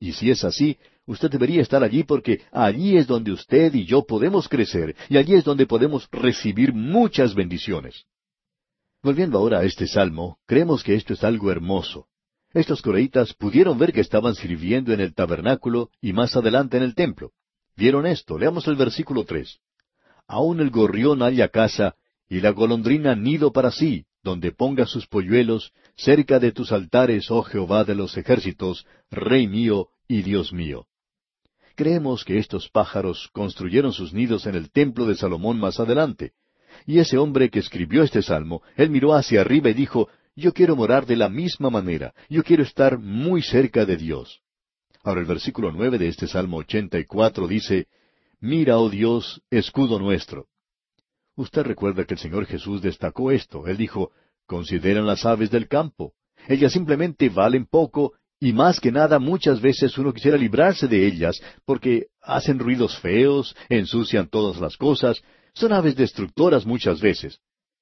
Y 0.00 0.12
si 0.12 0.30
es 0.30 0.44
así, 0.44 0.76
usted 1.06 1.30
debería 1.30 1.62
estar 1.62 1.82
allí 1.82 2.04
porque 2.04 2.42
allí 2.52 2.96
es 2.96 3.06
donde 3.06 3.32
usted 3.32 3.74
y 3.74 3.84
yo 3.84 4.04
podemos 4.04 4.48
crecer 4.48 4.94
y 5.08 5.16
allí 5.16 5.34
es 5.34 5.44
donde 5.44 5.66
podemos 5.66 6.08
recibir 6.10 6.72
muchas 6.72 7.34
bendiciones. 7.34 8.04
Volviendo 9.02 9.38
ahora 9.38 9.60
a 9.60 9.64
este 9.64 9.86
salmo, 9.86 10.38
creemos 10.46 10.82
que 10.82 10.94
esto 10.94 11.14
es 11.14 11.22
algo 11.22 11.50
hermoso. 11.52 12.06
Estos 12.58 12.82
coreitas 12.82 13.34
pudieron 13.34 13.78
ver 13.78 13.92
que 13.92 14.00
estaban 14.00 14.34
sirviendo 14.34 14.92
en 14.92 14.98
el 14.98 15.14
tabernáculo 15.14 15.90
y 16.02 16.12
más 16.12 16.34
adelante 16.34 16.76
en 16.76 16.82
el 16.82 16.96
templo. 16.96 17.30
Vieron 17.76 18.04
esto. 18.04 18.36
Leamos 18.36 18.66
el 18.66 18.74
versículo 18.74 19.22
tres. 19.24 19.60
Aún 20.26 20.58
el 20.58 20.70
gorrión 20.70 21.22
halla 21.22 21.50
casa 21.50 21.94
y 22.28 22.40
la 22.40 22.50
golondrina 22.50 23.14
nido 23.14 23.52
para 23.52 23.70
sí, 23.70 24.06
donde 24.24 24.50
ponga 24.50 24.86
sus 24.86 25.06
polluelos, 25.06 25.72
cerca 25.94 26.40
de 26.40 26.50
tus 26.50 26.72
altares, 26.72 27.30
oh 27.30 27.44
Jehová 27.44 27.84
de 27.84 27.94
los 27.94 28.16
ejércitos, 28.16 28.84
Rey 29.08 29.46
mío 29.46 29.90
y 30.08 30.22
Dios 30.22 30.52
mío. 30.52 30.88
Creemos 31.76 32.24
que 32.24 32.38
estos 32.38 32.68
pájaros 32.68 33.28
construyeron 33.32 33.92
sus 33.92 34.12
nidos 34.12 34.46
en 34.46 34.56
el 34.56 34.72
templo 34.72 35.06
de 35.06 35.14
Salomón 35.14 35.60
más 35.60 35.78
adelante. 35.78 36.32
Y 36.86 36.98
ese 36.98 37.18
hombre 37.18 37.50
que 37.50 37.60
escribió 37.60 38.02
este 38.02 38.20
salmo, 38.20 38.62
él 38.76 38.90
miró 38.90 39.14
hacia 39.14 39.42
arriba 39.42 39.70
y 39.70 39.74
dijo, 39.74 40.08
yo 40.38 40.52
quiero 40.52 40.76
morar 40.76 41.04
de 41.04 41.16
la 41.16 41.28
misma 41.28 41.68
manera, 41.68 42.14
yo 42.28 42.44
quiero 42.44 42.62
estar 42.62 42.98
muy 42.98 43.42
cerca 43.42 43.84
de 43.84 43.96
Dios. 43.96 44.40
Ahora 45.02 45.20
el 45.20 45.26
versículo 45.26 45.72
nueve 45.72 45.98
de 45.98 46.08
este 46.08 46.26
Salmo 46.26 46.58
ochenta 46.58 46.98
y 46.98 47.04
cuatro 47.04 47.48
dice, 47.48 47.88
Mira, 48.40 48.78
oh 48.78 48.88
Dios, 48.88 49.42
escudo 49.50 49.98
nuestro. 49.98 50.46
Usted 51.34 51.62
recuerda 51.62 52.04
que 52.04 52.14
el 52.14 52.20
Señor 52.20 52.46
Jesús 52.46 52.82
destacó 52.82 53.30
esto. 53.32 53.66
Él 53.66 53.76
dijo, 53.76 54.12
Consideran 54.46 55.06
las 55.06 55.26
aves 55.26 55.50
del 55.50 55.68
campo. 55.68 56.14
Ellas 56.46 56.72
simplemente 56.72 57.28
valen 57.28 57.66
poco 57.66 58.14
y 58.40 58.52
más 58.52 58.80
que 58.80 58.92
nada 58.92 59.18
muchas 59.18 59.60
veces 59.60 59.98
uno 59.98 60.12
quisiera 60.12 60.36
librarse 60.36 60.86
de 60.86 61.06
ellas 61.06 61.40
porque 61.64 62.06
hacen 62.22 62.58
ruidos 62.58 62.96
feos, 62.98 63.56
ensucian 63.68 64.28
todas 64.28 64.60
las 64.60 64.76
cosas, 64.76 65.20
son 65.52 65.72
aves 65.72 65.96
destructoras 65.96 66.64
muchas 66.64 67.00
veces. 67.00 67.40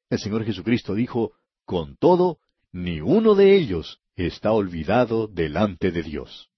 El 0.09 0.19
Señor 0.19 0.45
Jesucristo 0.45 0.95
dijo, 0.95 1.33
con 1.67 1.97
todo, 1.97 2.39
ni 2.77 3.01
uno 3.01 3.35
de 3.35 3.57
ellos 3.57 4.01
está 4.17 4.53
olvidado 4.53 5.29
delante 5.29 5.91
de 5.91 6.03
Dios. 6.03 6.51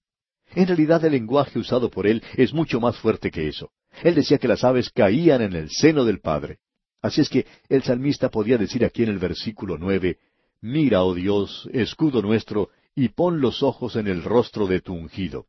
En 0.53 0.67
realidad 0.67 1.03
el 1.05 1.13
lenguaje 1.13 1.59
usado 1.59 1.89
por 1.89 2.07
él 2.07 2.21
es 2.35 2.53
mucho 2.53 2.81
más 2.81 2.97
fuerte 2.97 3.31
que 3.31 3.47
eso. 3.47 3.71
Él 4.03 4.15
decía 4.15 4.37
que 4.37 4.49
las 4.49 4.65
aves 4.65 4.89
caían 4.89 5.41
en 5.41 5.53
el 5.53 5.69
seno 5.69 6.03
del 6.03 6.19
Padre. 6.19 6.59
Así 7.01 7.21
es 7.21 7.29
que 7.29 7.45
el 7.69 7.83
salmista 7.83 8.29
podía 8.29 8.57
decir 8.57 8.83
aquí 8.83 9.03
en 9.03 9.09
el 9.09 9.17
versículo 9.17 9.77
nueve, 9.77 10.19
Mira, 10.61 11.03
oh 11.03 11.13
Dios, 11.13 11.69
escudo 11.71 12.21
nuestro, 12.21 12.69
y 12.93 13.07
pon 13.09 13.39
los 13.39 13.63
ojos 13.63 13.95
en 13.95 14.07
el 14.07 14.21
rostro 14.21 14.67
de 14.67 14.81
tu 14.81 14.93
ungido. 14.93 15.47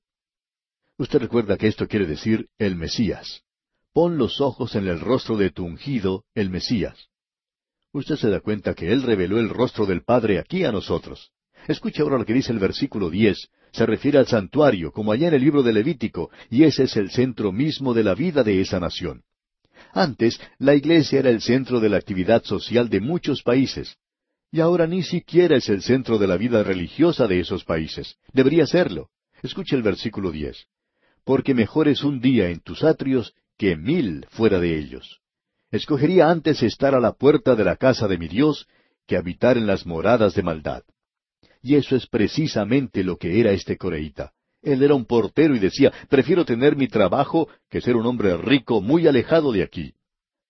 Usted 0.98 1.18
recuerda 1.18 1.56
que 1.56 1.66
esto 1.66 1.88
quiere 1.88 2.06
decir 2.06 2.48
el 2.58 2.76
Mesías. 2.76 3.42
Pon 3.92 4.18
los 4.18 4.40
ojos 4.40 4.76
en 4.76 4.86
el 4.86 5.00
rostro 5.00 5.36
de 5.36 5.50
tu 5.50 5.64
ungido, 5.64 6.26
el 6.34 6.48
Mesías. 6.48 7.09
Usted 7.92 8.16
se 8.16 8.30
da 8.30 8.40
cuenta 8.40 8.74
que 8.74 8.92
Él 8.92 9.02
reveló 9.02 9.38
el 9.38 9.48
rostro 9.48 9.84
del 9.84 10.02
Padre 10.02 10.38
aquí 10.38 10.64
a 10.64 10.72
nosotros. 10.72 11.30
Escuche 11.66 12.02
ahora 12.02 12.18
lo 12.18 12.24
que 12.24 12.34
dice 12.34 12.52
el 12.52 12.58
versículo 12.58 13.10
diez. 13.10 13.48
Se 13.72 13.86
refiere 13.86 14.18
al 14.18 14.26
santuario, 14.26 14.92
como 14.92 15.12
allá 15.12 15.28
en 15.28 15.34
el 15.34 15.42
libro 15.42 15.62
de 15.62 15.72
Levítico, 15.72 16.30
y 16.50 16.64
ese 16.64 16.84
es 16.84 16.96
el 16.96 17.10
centro 17.10 17.52
mismo 17.52 17.94
de 17.94 18.04
la 18.04 18.14
vida 18.14 18.42
de 18.42 18.60
esa 18.60 18.80
nación. 18.80 19.22
Antes, 19.92 20.40
la 20.58 20.74
iglesia 20.74 21.20
era 21.20 21.30
el 21.30 21.40
centro 21.40 21.80
de 21.80 21.88
la 21.88 21.96
actividad 21.96 22.44
social 22.44 22.88
de 22.88 23.00
muchos 23.00 23.42
países, 23.42 23.96
y 24.52 24.60
ahora 24.60 24.86
ni 24.86 25.02
siquiera 25.02 25.56
es 25.56 25.68
el 25.68 25.82
centro 25.82 26.18
de 26.18 26.26
la 26.26 26.36
vida 26.36 26.62
religiosa 26.62 27.26
de 27.26 27.40
esos 27.40 27.64
países. 27.64 28.16
Debería 28.32 28.66
serlo. 28.66 29.08
Escuche 29.42 29.76
el 29.76 29.82
versículo 29.82 30.32
diez. 30.32 30.66
Porque 31.24 31.54
mejor 31.54 31.86
es 31.88 32.02
un 32.02 32.20
día 32.20 32.50
en 32.50 32.60
tus 32.60 32.82
atrios 32.82 33.34
que 33.56 33.76
mil 33.76 34.26
fuera 34.30 34.58
de 34.58 34.76
ellos. 34.78 35.20
Escogería 35.70 36.28
antes 36.28 36.64
estar 36.64 36.96
a 36.96 37.00
la 37.00 37.12
puerta 37.12 37.54
de 37.54 37.62
la 37.62 37.76
casa 37.76 38.08
de 38.08 38.18
mi 38.18 38.26
Dios 38.26 38.66
que 39.06 39.16
habitar 39.16 39.56
en 39.56 39.68
las 39.68 39.86
moradas 39.86 40.34
de 40.34 40.42
maldad. 40.42 40.82
Y 41.62 41.76
eso 41.76 41.94
es 41.94 42.08
precisamente 42.08 43.04
lo 43.04 43.16
que 43.16 43.38
era 43.38 43.52
este 43.52 43.76
coreíta. 43.76 44.32
Él 44.62 44.82
era 44.82 44.94
un 44.94 45.04
portero 45.04 45.54
y 45.54 45.60
decía, 45.60 45.92
prefiero 46.08 46.44
tener 46.44 46.74
mi 46.74 46.88
trabajo 46.88 47.48
que 47.68 47.80
ser 47.80 47.94
un 47.94 48.04
hombre 48.06 48.36
rico 48.36 48.80
muy 48.80 49.06
alejado 49.06 49.52
de 49.52 49.62
aquí. 49.62 49.94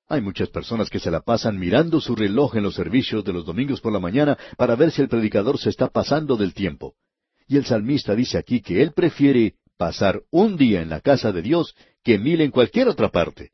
Hay 0.09 0.23
muchas 0.23 0.49
personas 0.49 0.89
que 0.89 0.99
se 0.99 1.11
la 1.11 1.21
pasan 1.21 1.59
mirando 1.59 2.01
su 2.01 2.17
reloj 2.17 2.57
en 2.57 2.63
los 2.63 2.75
servicios 2.75 3.23
de 3.23 3.35
los 3.35 3.45
domingos 3.45 3.81
por 3.83 3.93
la 3.93 4.01
mañana 4.01 4.39
para 4.57 4.75
ver 4.75 4.91
si 4.91 5.03
el 5.03 5.09
predicador 5.09 5.59
se 5.59 5.69
está 5.69 5.89
pasando 5.89 6.37
del 6.37 6.55
tiempo. 6.55 6.95
Y 7.47 7.59
el 7.59 7.67
salmista 7.67 8.15
dice 8.15 8.39
aquí 8.39 8.63
que 8.63 8.83
él 8.83 8.93
prefiere 8.93 9.55
pasar 9.77 10.23
un 10.31 10.57
día 10.57 10.81
en 10.81 10.89
la 10.89 11.01
casa 11.01 11.31
de 11.31 11.43
Dios 11.43 11.75
que 12.03 12.19
mil 12.19 12.41
en 12.41 12.51
cualquier 12.51 12.89
otra 12.89 13.11
parte. 13.11 13.53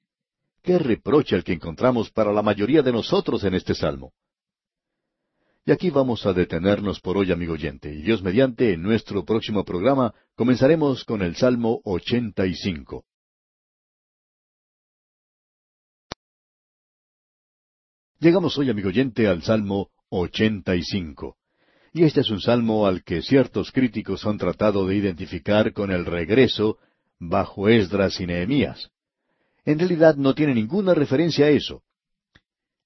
Qué 0.67 0.81
reproche 0.81 1.37
el 1.37 1.45
que 1.45 1.53
encontramos 1.53 2.11
para 2.11 2.33
la 2.33 2.43
mayoría 2.43 2.83
de 2.83 2.91
nosotros 2.91 3.45
en 3.45 3.55
este 3.55 3.73
salmo. 3.73 4.12
Y 5.64 5.71
aquí 5.71 5.91
vamos 5.91 6.27
a 6.27 6.33
detenernos 6.33 6.99
por 6.99 7.17
hoy, 7.17 7.31
amigo 7.31 7.53
oyente, 7.53 7.95
y 7.95 8.03
Dios 8.03 8.21
mediante, 8.21 8.73
en 8.73 8.83
nuestro 8.83 9.25
próximo 9.25 9.64
programa 9.64 10.12
comenzaremos 10.35 11.05
con 11.05 11.23
el 11.23 11.37
Salmo 11.37 11.81
85. 11.85 13.05
Llegamos 18.19 18.59
hoy, 18.59 18.69
amigo 18.69 18.89
oyente, 18.89 19.29
al 19.29 19.43
Salmo 19.43 19.91
85. 20.09 21.37
Y 21.93 22.03
este 22.03 22.23
es 22.23 22.31
un 22.31 22.41
salmo 22.41 22.89
al 22.89 23.05
que 23.05 23.23
ciertos 23.23 23.71
críticos 23.71 24.27
han 24.27 24.37
tratado 24.37 24.85
de 24.89 24.97
identificar 24.97 25.73
con 25.73 25.93
el 25.93 26.05
regreso 26.05 26.79
bajo 27.21 27.69
Esdras 27.69 28.19
y 28.19 28.27
Nehemías. 28.27 28.91
En 29.67 29.81
realidad 29.81 30.14
no 30.17 30.33
tiene 30.35 30.55
ninguna 30.55 30.95
referencia 30.95 31.47
a 31.47 31.51
eso. 31.51 31.83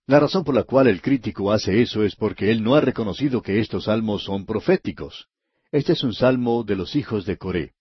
La 0.06 0.18
razón 0.18 0.42
por 0.42 0.54
la 0.54 0.64
cual 0.64 0.88
el 0.88 1.02
crítico 1.02 1.52
hace 1.52 1.82
eso 1.82 2.02
es 2.02 2.16
porque 2.16 2.50
él 2.50 2.64
no 2.64 2.74
ha 2.74 2.80
reconocido 2.80 3.42
que 3.42 3.60
estos 3.60 3.84
salmos 3.84 4.24
son 4.24 4.46
proféticos. 4.46 5.28
Este 5.70 5.92
es 5.92 6.02
un 6.02 6.14
salmo 6.14 6.64
de 6.64 6.74
los 6.74 6.96
hijos 6.96 7.26
de 7.26 7.36
Coré. 7.36 7.74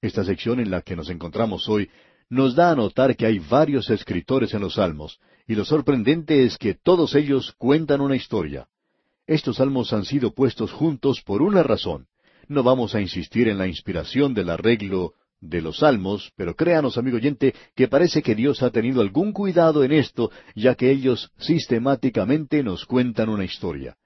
Esta 0.00 0.24
sección 0.24 0.60
en 0.60 0.70
la 0.70 0.80
que 0.80 0.94
nos 0.94 1.10
encontramos 1.10 1.68
hoy 1.68 1.90
nos 2.30 2.54
da 2.54 2.70
a 2.70 2.76
notar 2.76 3.16
que 3.16 3.26
hay 3.26 3.40
varios 3.40 3.90
escritores 3.90 4.54
en 4.54 4.60
los 4.60 4.74
salmos, 4.74 5.18
y 5.46 5.54
lo 5.54 5.64
sorprendente 5.64 6.44
es 6.44 6.56
que 6.56 6.74
todos 6.74 7.14
ellos 7.14 7.52
cuentan 7.58 8.00
una 8.00 8.16
historia. 8.16 8.68
Estos 9.26 9.56
salmos 9.56 9.92
han 9.92 10.04
sido 10.04 10.32
puestos 10.32 10.70
juntos 10.70 11.20
por 11.20 11.42
una 11.42 11.64
razón. 11.64 12.06
No 12.48 12.62
vamos 12.62 12.94
a 12.94 13.00
insistir 13.00 13.48
en 13.48 13.58
la 13.58 13.66
inspiración 13.66 14.34
del 14.34 14.50
arreglo 14.50 15.14
de 15.40 15.60
los 15.60 15.78
salmos, 15.78 16.32
pero 16.36 16.54
créanos, 16.54 16.98
amigo 16.98 17.16
oyente, 17.16 17.54
que 17.74 17.88
parece 17.88 18.22
que 18.22 18.34
Dios 18.34 18.62
ha 18.62 18.70
tenido 18.70 19.00
algún 19.00 19.32
cuidado 19.32 19.84
en 19.84 19.92
esto, 19.92 20.30
ya 20.54 20.74
que 20.74 20.90
ellos 20.90 21.30
sistemáticamente 21.38 22.62
nos 22.62 22.84
cuentan 22.84 23.28
una 23.28 23.44
historia. 23.44 23.96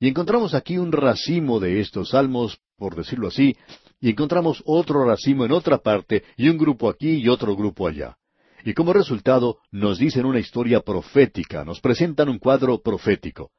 Y 0.00 0.08
encontramos 0.08 0.54
aquí 0.54 0.78
un 0.78 0.92
racimo 0.92 1.58
de 1.58 1.80
estos 1.80 2.10
salmos, 2.10 2.60
por 2.76 2.94
decirlo 2.94 3.28
así, 3.28 3.56
y 4.00 4.10
encontramos 4.10 4.62
otro 4.64 5.04
racimo 5.04 5.44
en 5.44 5.52
otra 5.52 5.78
parte, 5.78 6.22
y 6.36 6.48
un 6.48 6.56
grupo 6.56 6.88
aquí 6.88 7.16
y 7.16 7.28
otro 7.28 7.56
grupo 7.56 7.88
allá. 7.88 8.16
Y 8.64 8.74
como 8.74 8.92
resultado 8.92 9.58
nos 9.70 9.98
dicen 9.98 10.24
una 10.24 10.38
historia 10.38 10.80
profética, 10.80 11.64
nos 11.64 11.80
presentan 11.80 12.28
un 12.28 12.38
cuadro 12.38 12.80
profético. 12.80 13.50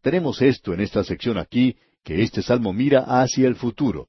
Tenemos 0.00 0.40
esto 0.42 0.72
en 0.72 0.80
esta 0.80 1.02
sección 1.04 1.38
aquí, 1.38 1.76
que 2.04 2.22
este 2.22 2.42
salmo 2.42 2.72
mira 2.72 3.00
hacia 3.00 3.48
el 3.48 3.56
futuro. 3.56 4.08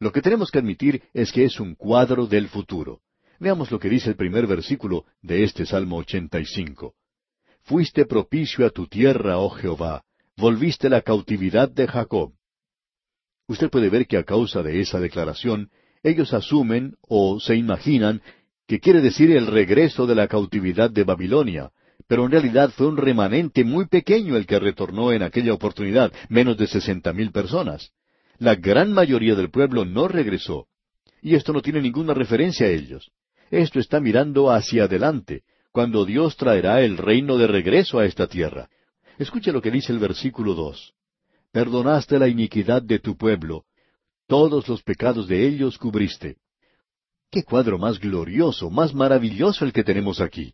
Lo 0.00 0.12
que 0.12 0.22
tenemos 0.22 0.50
que 0.50 0.58
admitir 0.58 1.02
es 1.12 1.32
que 1.32 1.44
es 1.44 1.58
un 1.58 1.74
cuadro 1.74 2.26
del 2.26 2.48
futuro. 2.48 3.00
Veamos 3.40 3.70
lo 3.70 3.80
que 3.80 3.88
dice 3.88 4.10
el 4.10 4.16
primer 4.16 4.46
versículo 4.46 5.06
de 5.22 5.42
este 5.42 5.66
Salmo 5.66 5.96
85. 5.96 6.94
Fuiste 7.62 8.06
propicio 8.06 8.64
a 8.64 8.70
tu 8.70 8.86
tierra, 8.86 9.38
oh 9.38 9.50
Jehová, 9.50 10.04
volviste 10.36 10.88
la 10.88 11.02
cautividad 11.02 11.68
de 11.68 11.88
Jacob. 11.88 12.32
Usted 13.48 13.70
puede 13.70 13.88
ver 13.90 14.06
que 14.06 14.16
a 14.16 14.24
causa 14.24 14.62
de 14.62 14.80
esa 14.80 15.00
declaración, 15.00 15.70
ellos 16.02 16.32
asumen 16.32 16.94
o 17.00 17.40
se 17.40 17.56
imaginan 17.56 18.22
que 18.68 18.78
quiere 18.78 19.00
decir 19.00 19.32
el 19.32 19.46
regreso 19.46 20.06
de 20.06 20.14
la 20.14 20.28
cautividad 20.28 20.90
de 20.90 21.02
Babilonia, 21.02 21.70
pero 22.06 22.24
en 22.24 22.30
realidad 22.30 22.70
fue 22.70 22.86
un 22.86 22.96
remanente 22.96 23.64
muy 23.64 23.86
pequeño 23.86 24.36
el 24.36 24.46
que 24.46 24.60
retornó 24.60 25.12
en 25.12 25.22
aquella 25.22 25.54
oportunidad, 25.54 26.12
menos 26.28 26.56
de 26.56 26.68
sesenta 26.68 27.12
mil 27.12 27.32
personas. 27.32 27.92
La 28.38 28.54
gran 28.54 28.92
mayoría 28.92 29.34
del 29.34 29.50
pueblo 29.50 29.84
no 29.84 30.08
regresó. 30.08 30.66
Y 31.20 31.34
esto 31.34 31.52
no 31.52 31.60
tiene 31.60 31.80
ninguna 31.82 32.14
referencia 32.14 32.66
a 32.66 32.70
ellos. 32.70 33.10
Esto 33.50 33.80
está 33.80 34.00
mirando 34.00 34.50
hacia 34.50 34.84
adelante, 34.84 35.42
cuando 35.72 36.04
Dios 36.04 36.36
traerá 36.36 36.82
el 36.82 36.96
reino 36.96 37.38
de 37.38 37.46
regreso 37.46 37.98
a 37.98 38.06
esta 38.06 38.26
tierra. 38.26 38.68
Escuche 39.18 39.52
lo 39.52 39.60
que 39.60 39.70
dice 39.70 39.92
el 39.92 39.98
versículo 39.98 40.54
dos. 40.54 40.94
Perdonaste 41.50 42.18
la 42.18 42.28
iniquidad 42.28 42.82
de 42.82 42.98
tu 42.98 43.16
pueblo, 43.16 43.64
todos 44.28 44.68
los 44.68 44.82
pecados 44.82 45.26
de 45.26 45.48
ellos 45.48 45.78
cubriste. 45.78 46.36
Qué 47.30 47.44
cuadro 47.44 47.78
más 47.78 47.98
glorioso, 47.98 48.68
más 48.68 48.94
maravilloso 48.94 49.64
el 49.64 49.72
que 49.72 49.82
tenemos 49.82 50.20
aquí. 50.20 50.52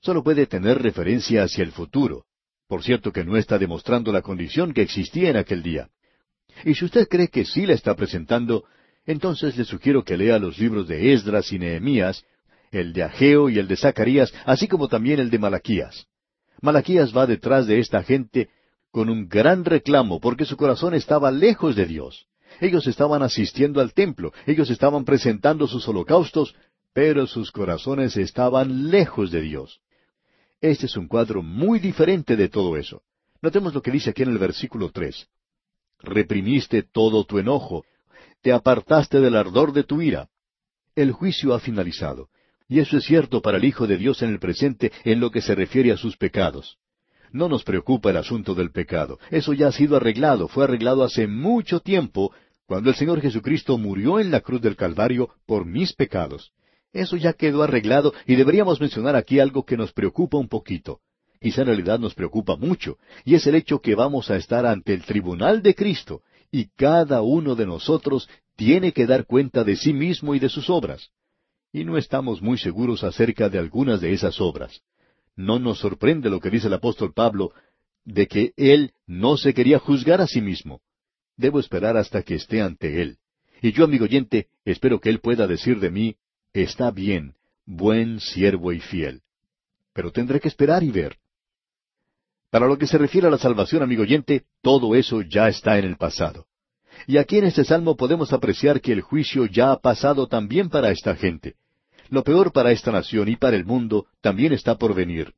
Solo 0.00 0.24
puede 0.24 0.46
tener 0.46 0.80
referencia 0.80 1.44
hacia 1.44 1.62
el 1.62 1.72
futuro. 1.72 2.24
Por 2.66 2.82
cierto 2.82 3.12
que 3.12 3.22
no 3.22 3.36
está 3.36 3.58
demostrando 3.58 4.12
la 4.12 4.22
condición 4.22 4.72
que 4.72 4.80
existía 4.80 5.28
en 5.28 5.36
aquel 5.36 5.62
día. 5.62 5.90
Y 6.64 6.74
si 6.74 6.84
usted 6.84 7.08
cree 7.08 7.28
que 7.28 7.44
sí 7.44 7.66
la 7.66 7.74
está 7.74 7.94
presentando, 7.94 8.64
entonces 9.04 9.56
le 9.56 9.64
sugiero 9.64 10.04
que 10.04 10.16
lea 10.16 10.38
los 10.38 10.58
libros 10.58 10.88
de 10.88 11.12
Esdras 11.12 11.52
y 11.52 11.58
Nehemías, 11.58 12.24
el 12.70 12.92
de 12.92 13.04
Ageo 13.04 13.48
y 13.48 13.58
el 13.58 13.68
de 13.68 13.76
Zacarías, 13.76 14.32
así 14.44 14.66
como 14.66 14.88
también 14.88 15.20
el 15.20 15.30
de 15.30 15.38
Malaquías. 15.38 16.06
Malaquías 16.60 17.16
va 17.16 17.26
detrás 17.26 17.66
de 17.66 17.78
esta 17.78 18.02
gente 18.02 18.48
con 18.90 19.10
un 19.10 19.28
gran 19.28 19.64
reclamo 19.64 20.20
porque 20.20 20.44
su 20.44 20.56
corazón 20.56 20.94
estaba 20.94 21.30
lejos 21.30 21.76
de 21.76 21.86
Dios. 21.86 22.26
Ellos 22.60 22.86
estaban 22.86 23.22
asistiendo 23.22 23.80
al 23.80 23.92
templo, 23.92 24.32
ellos 24.46 24.70
estaban 24.70 25.04
presentando 25.04 25.66
sus 25.66 25.86
holocaustos, 25.86 26.54
pero 26.94 27.26
sus 27.26 27.52
corazones 27.52 28.16
estaban 28.16 28.90
lejos 28.90 29.30
de 29.30 29.42
Dios. 29.42 29.80
Este 30.62 30.86
es 30.86 30.96
un 30.96 31.06
cuadro 31.06 31.42
muy 31.42 31.78
diferente 31.78 32.34
de 32.34 32.48
todo 32.48 32.78
eso. 32.78 33.02
Notemos 33.42 33.74
lo 33.74 33.82
que 33.82 33.90
dice 33.90 34.10
aquí 34.10 34.22
en 34.22 34.30
el 34.30 34.38
versículo 34.38 34.90
tres 34.90 35.28
reprimiste 36.00 36.82
todo 36.82 37.24
tu 37.24 37.38
enojo, 37.38 37.84
te 38.42 38.52
apartaste 38.52 39.20
del 39.20 39.36
ardor 39.36 39.72
de 39.72 39.84
tu 39.84 40.00
ira. 40.00 40.28
El 40.94 41.12
juicio 41.12 41.54
ha 41.54 41.60
finalizado, 41.60 42.28
y 42.68 42.80
eso 42.80 42.96
es 42.96 43.04
cierto 43.04 43.42
para 43.42 43.58
el 43.58 43.64
Hijo 43.64 43.86
de 43.86 43.96
Dios 43.96 44.22
en 44.22 44.30
el 44.30 44.38
presente 44.38 44.92
en 45.04 45.20
lo 45.20 45.30
que 45.30 45.42
se 45.42 45.54
refiere 45.54 45.92
a 45.92 45.96
sus 45.96 46.16
pecados. 46.16 46.78
No 47.32 47.48
nos 47.48 47.64
preocupa 47.64 48.10
el 48.10 48.16
asunto 48.16 48.54
del 48.54 48.70
pecado, 48.70 49.18
eso 49.30 49.52
ya 49.52 49.68
ha 49.68 49.72
sido 49.72 49.96
arreglado, 49.96 50.48
fue 50.48 50.64
arreglado 50.64 51.02
hace 51.02 51.26
mucho 51.26 51.80
tiempo, 51.80 52.32
cuando 52.66 52.90
el 52.90 52.96
Señor 52.96 53.20
Jesucristo 53.20 53.78
murió 53.78 54.20
en 54.20 54.30
la 54.30 54.40
cruz 54.40 54.60
del 54.60 54.76
Calvario 54.76 55.30
por 55.44 55.66
mis 55.66 55.92
pecados. 55.92 56.52
Eso 56.92 57.16
ya 57.16 57.32
quedó 57.32 57.62
arreglado 57.62 58.14
y 58.26 58.36
deberíamos 58.36 58.80
mencionar 58.80 59.16
aquí 59.16 59.38
algo 59.38 59.64
que 59.64 59.76
nos 59.76 59.92
preocupa 59.92 60.38
un 60.38 60.48
poquito 60.48 61.00
en 61.40 61.66
realidad 61.66 61.98
nos 61.98 62.14
preocupa 62.14 62.56
mucho, 62.56 62.98
y 63.24 63.34
es 63.34 63.46
el 63.46 63.54
hecho 63.54 63.80
que 63.80 63.94
vamos 63.94 64.30
a 64.30 64.36
estar 64.36 64.66
ante 64.66 64.94
el 64.94 65.02
tribunal 65.02 65.62
de 65.62 65.74
Cristo, 65.74 66.22
y 66.50 66.66
cada 66.76 67.22
uno 67.22 67.54
de 67.54 67.66
nosotros 67.66 68.28
tiene 68.56 68.92
que 68.92 69.06
dar 69.06 69.26
cuenta 69.26 69.64
de 69.64 69.76
sí 69.76 69.92
mismo 69.92 70.34
y 70.34 70.38
de 70.38 70.48
sus 70.48 70.70
obras. 70.70 71.10
Y 71.72 71.84
no 71.84 71.98
estamos 71.98 72.40
muy 72.40 72.58
seguros 72.58 73.04
acerca 73.04 73.48
de 73.48 73.58
algunas 73.58 74.00
de 74.00 74.12
esas 74.12 74.40
obras. 74.40 74.82
No 75.34 75.58
nos 75.58 75.78
sorprende 75.78 76.30
lo 76.30 76.40
que 76.40 76.50
dice 76.50 76.68
el 76.68 76.72
apóstol 76.72 77.12
Pablo, 77.12 77.52
de 78.04 78.26
que 78.26 78.52
él 78.56 78.92
no 79.06 79.36
se 79.36 79.52
quería 79.52 79.78
juzgar 79.78 80.20
a 80.20 80.26
sí 80.26 80.40
mismo. 80.40 80.80
Debo 81.36 81.60
esperar 81.60 81.96
hasta 81.96 82.22
que 82.22 82.36
esté 82.36 82.62
ante 82.62 83.02
él. 83.02 83.18
Y 83.60 83.72
yo, 83.72 83.84
amigo 83.84 84.04
oyente, 84.04 84.48
espero 84.64 85.00
que 85.00 85.10
él 85.10 85.20
pueda 85.20 85.46
decir 85.46 85.80
de 85.80 85.90
mí, 85.90 86.16
está 86.52 86.90
bien, 86.90 87.34
buen 87.66 88.20
siervo 88.20 88.72
y 88.72 88.80
fiel. 88.80 89.22
Pero 89.92 90.12
tendré 90.12 90.40
que 90.40 90.48
esperar 90.48 90.82
y 90.82 90.90
ver. 90.90 91.18
Para 92.56 92.68
lo 92.68 92.78
que 92.78 92.86
se 92.86 92.96
refiere 92.96 93.26
a 93.26 93.30
la 93.30 93.36
salvación, 93.36 93.82
amigo 93.82 94.00
oyente, 94.00 94.44
todo 94.62 94.94
eso 94.94 95.20
ya 95.20 95.46
está 95.46 95.78
en 95.78 95.84
el 95.84 95.98
pasado. 95.98 96.46
Y 97.06 97.18
aquí 97.18 97.36
en 97.36 97.44
este 97.44 97.64
salmo 97.64 97.98
podemos 97.98 98.32
apreciar 98.32 98.80
que 98.80 98.92
el 98.92 99.02
juicio 99.02 99.44
ya 99.44 99.72
ha 99.72 99.78
pasado 99.78 100.26
también 100.26 100.70
para 100.70 100.90
esta 100.90 101.14
gente. 101.14 101.56
Lo 102.08 102.24
peor 102.24 102.52
para 102.52 102.72
esta 102.72 102.90
nación 102.90 103.28
y 103.28 103.36
para 103.36 103.56
el 103.56 103.66
mundo 103.66 104.06
también 104.22 104.54
está 104.54 104.78
por 104.78 104.94
venir. 104.94 105.34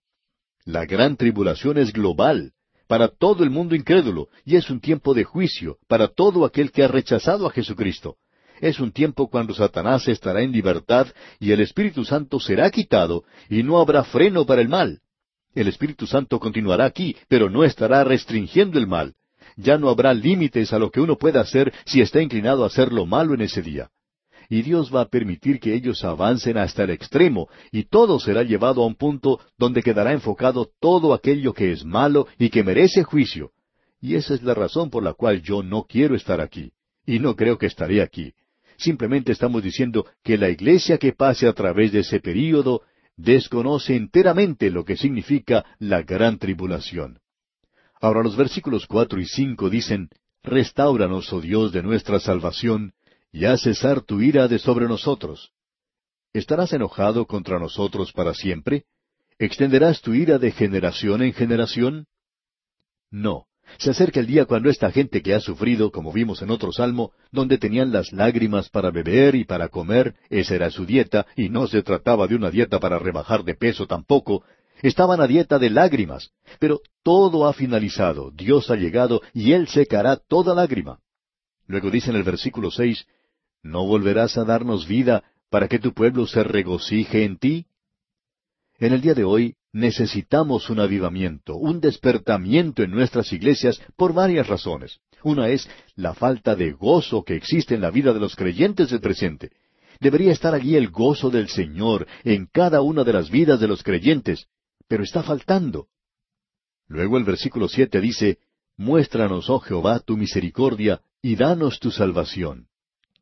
La 0.65 0.87
gran 0.87 1.17
tribulación 1.17 1.79
es 1.79 1.93
global, 1.93 2.53
para 2.87 3.09
todo 3.09 3.43
el 3.43 3.51
mundo 3.51 3.75
incrédulo, 3.75 4.29
y 4.45 4.55
es 4.55 4.71
un 4.71 4.79
tiempo 4.79 5.13
de 5.13 5.25
juicio 5.25 5.79
para 5.89 6.07
todo 6.07 6.45
aquel 6.45 6.71
que 6.71 6.85
ha 6.85 6.87
rechazado 6.87 7.49
a 7.49 7.51
Jesucristo. 7.51 8.19
Es 8.61 8.79
un 8.79 8.93
tiempo 8.93 9.29
cuando 9.29 9.55
Satanás 9.55 10.07
estará 10.07 10.41
en 10.43 10.53
libertad 10.53 11.09
y 11.41 11.51
el 11.51 11.63
Espíritu 11.63 12.05
Santo 12.05 12.39
será 12.39 12.71
quitado 12.71 13.25
y 13.51 13.65
no 13.65 13.81
habrá 13.81 14.05
freno 14.05 14.47
para 14.47 14.63
el 14.63 14.69
mal. 14.69 15.01
El 15.55 15.69
Espíritu 15.69 16.07
Santo 16.07 16.39
continuará 16.39 16.85
aquí, 16.85 17.17
pero 17.29 17.51
no 17.51 17.65
estará 17.65 18.05
restringiendo 18.05 18.79
el 18.79 18.87
mal. 18.87 19.15
Ya 19.57 19.77
no 19.77 19.89
habrá 19.89 20.15
límites 20.15 20.73
a 20.73 20.79
lo 20.79 20.91
que 20.91 21.01
uno 21.01 21.17
pueda 21.17 21.41
hacer 21.41 21.73
si 21.85 22.01
está 22.01 22.23
inclinado 22.23 22.63
a 22.63 22.69
hacer 22.69 22.93
lo 22.93 23.07
malo 23.07 23.35
en 23.35 23.41
ese 23.41 23.63
día. 23.63 23.91
Y 24.49 24.63
Dios 24.63 24.95
va 24.95 25.03
a 25.03 25.09
permitir 25.09 25.61
que 25.61 25.75
ellos 25.75 26.05
avancen 26.05 26.57
hasta 26.57 26.85
el 26.85 26.91
extremo, 26.91 27.49
y 27.71 27.85
todo 27.85 28.19
será 28.19 28.43
llevado 28.43 28.83
a 28.83 28.87
un 28.87 28.95
punto 28.95 29.41
donde 29.59 29.83
quedará 29.83 30.13
enfocado 30.13 30.71
todo 30.81 31.13
aquello 31.13 31.53
que 31.53 31.73
es 31.73 31.85
malo 31.85 32.29
y 32.39 32.49
que 32.49 32.65
merece 32.65 33.03
juicio. 33.03 33.51
Y 34.01 34.15
esa 34.15 34.35
es 34.35 34.43
la 34.43 34.55
razón 34.55 34.91
por 34.91 35.03
la 35.03 35.13
cual 35.13 35.43
yo 35.43 35.63
no 35.63 35.85
quiero 35.85 36.15
estar 36.15 36.41
aquí. 36.41 36.73
Y 37.05 37.19
no 37.19 37.37
creo 37.37 37.59
que 37.59 37.67
estaré 37.67 38.01
aquí. 38.01 38.33
Simplemente 38.79 39.33
estamos 39.33 39.63
diciendo 39.63 40.07
que 40.23 40.39
la 40.39 40.49
iglesia 40.49 40.99
que 40.99 41.13
pase 41.13 41.49
a 41.49 41.53
través 41.53 41.91
de 41.93 42.01
ese 42.01 42.21
período 42.21 42.83
desconoce 43.19 43.97
enteramente 43.97 44.71
lo 44.71 44.85
que 44.85 44.97
significa 44.97 45.67
la 45.79 46.03
gran 46.03 46.39
tribulación. 46.39 47.19
Ahora 48.01 48.23
los 48.23 48.37
versículos 48.37 48.87
cuatro 48.87 49.21
y 49.21 49.27
cinco 49.27 49.69
dicen, 49.69 50.09
Restáuranos, 50.45 51.33
oh 51.33 51.41
Dios 51.41 51.73
de 51.73 51.83
nuestra 51.83 52.21
salvación, 52.21 52.93
y 53.33 53.45
haz 53.45 53.63
cesar 53.63 54.03
tu 54.03 54.21
ira 54.21 54.47
de 54.47 54.61
sobre 54.61 54.87
nosotros. 54.87 55.51
¿Estarás 56.33 56.73
enojado 56.73 57.27
contra 57.27 57.59
nosotros 57.59 58.13
para 58.13 58.35
siempre? 58.35 58.85
¿Extenderás 59.37 60.01
tu 60.01 60.15
ira 60.15 60.39
de 60.39 60.53
generación 60.53 61.23
en 61.23 61.33
generación? 61.33 62.07
No. 63.11 63.48
Se 63.77 63.91
acerca 63.91 64.21
el 64.21 64.27
día 64.27 64.47
cuando 64.47 64.71
esta 64.71 64.91
gente 64.91 65.23
que 65.23 65.35
ha 65.35 65.41
sufrido, 65.41 65.91
como 65.91 66.13
vimos 66.13 66.41
en 66.43 66.51
otro 66.51 66.73
salmo, 66.73 67.13
donde 67.31 67.59
tenían 67.59 67.93
las 67.93 68.13
lágrimas 68.13 68.69
para 68.71 68.91
beber 68.91 69.35
y 69.35 69.45
para 69.45 69.69
comer, 69.69 70.15
esa 70.31 70.55
era 70.55 70.71
su 70.71 70.87
dieta, 70.87 71.27
y 71.37 71.51
no 71.51 71.67
se 71.67 71.83
trataba 71.83 72.27
de 72.27 72.35
una 72.35 72.51
dieta 72.51 72.81
para 72.81 72.99
rebajar 72.99 73.45
de 73.45 73.55
peso 73.55 73.87
tampoco, 73.87 74.43
estaban 74.83 75.21
a 75.21 75.27
dieta 75.27 75.59
de 75.59 75.71
lágrimas. 75.71 76.31
Pero 76.59 76.81
todo 77.03 77.47
ha 77.47 77.53
finalizado, 77.53 78.31
Dios 78.31 78.71
ha 78.71 78.77
llegado, 78.77 79.21
y 79.35 79.53
Él 79.53 79.69
secará 79.69 80.17
toda 80.17 80.55
lágrima. 80.55 80.99
Luego 81.67 81.91
dice 81.91 82.11
en 82.11 82.17
el 82.17 82.23
versículo 82.23 82.71
seis, 82.71 83.07
¿No 83.63 83.87
volverás 83.87 84.39
a 84.39 84.45
darnos 84.45 84.87
vida 84.87 85.25
para 85.51 85.69
que 85.69 85.79
tu 85.79 85.93
pueblo 85.93 86.27
se 86.27 86.43
regocije 86.43 87.25
en 87.25 87.39
ti? 87.39 87.67
En 88.79 88.93
el 88.93 89.01
día 89.01 89.15
de 89.15 89.25
hoy 89.25 89.57
necesitamos 89.73 90.71
un 90.71 90.81
avivamiento, 90.81 91.57
un 91.57 91.81
despertamiento 91.81 92.83
en 92.83 92.91
nuestras 92.91 93.33
iglesias 93.33 93.81
por 93.97 94.13
varias 94.13 94.47
razones. 94.47 95.01
Una 95.23 95.49
es 95.49 95.69
la 95.95 96.15
falta 96.15 96.55
de 96.55 96.73
gozo 96.73 97.25
que 97.25 97.35
existe 97.35 97.75
en 97.75 97.81
la 97.81 97.91
vida 97.91 98.13
de 98.13 98.21
los 98.21 98.37
creyentes 98.37 98.91
del 98.91 99.01
presente. 99.01 99.51
Debería 100.01 100.33
estar 100.33 100.55
allí 100.55 100.77
el 100.77 100.91
gozo 100.91 101.29
del 101.29 101.49
Señor 101.49 102.07
en 102.25 102.47
cada 102.47 102.83
una 102.83 103.05
de 103.05 103.13
las 103.13 103.31
vidas 103.31 103.59
de 103.61 103.69
los 103.69 103.83
creyentes, 103.83 104.47
pero 104.87 105.03
está 105.03 105.23
faltando. 105.23 105.89
Luego 106.87 107.19
el 107.19 107.25
versículo 107.25 107.69
siete 107.69 108.01
dice, 108.01 108.39
Muéstranos, 108.77 109.51
oh 109.51 109.59
Jehová, 109.59 109.99
tu 109.99 110.17
misericordia, 110.17 111.03
y 111.21 111.35
danos 111.35 111.81
tu 111.81 111.91
salvación. 111.91 112.69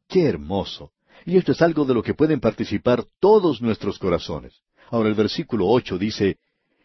¡Qué 0.07 0.27
hermoso! 0.27 0.93
Y 1.25 1.39
esto 1.39 1.53
es 1.53 1.63
algo 1.63 1.87
de 1.87 1.95
lo 1.95 2.03
que 2.03 2.15
pueden 2.15 2.41
participar 2.41 3.05
todos 3.19 3.63
nuestros 3.63 3.99
corazones. 3.99 4.61
Ahora 4.91 5.09
el 5.09 5.15
versículo 5.15 5.67
ocho 5.67 5.99
dice, 5.99 6.39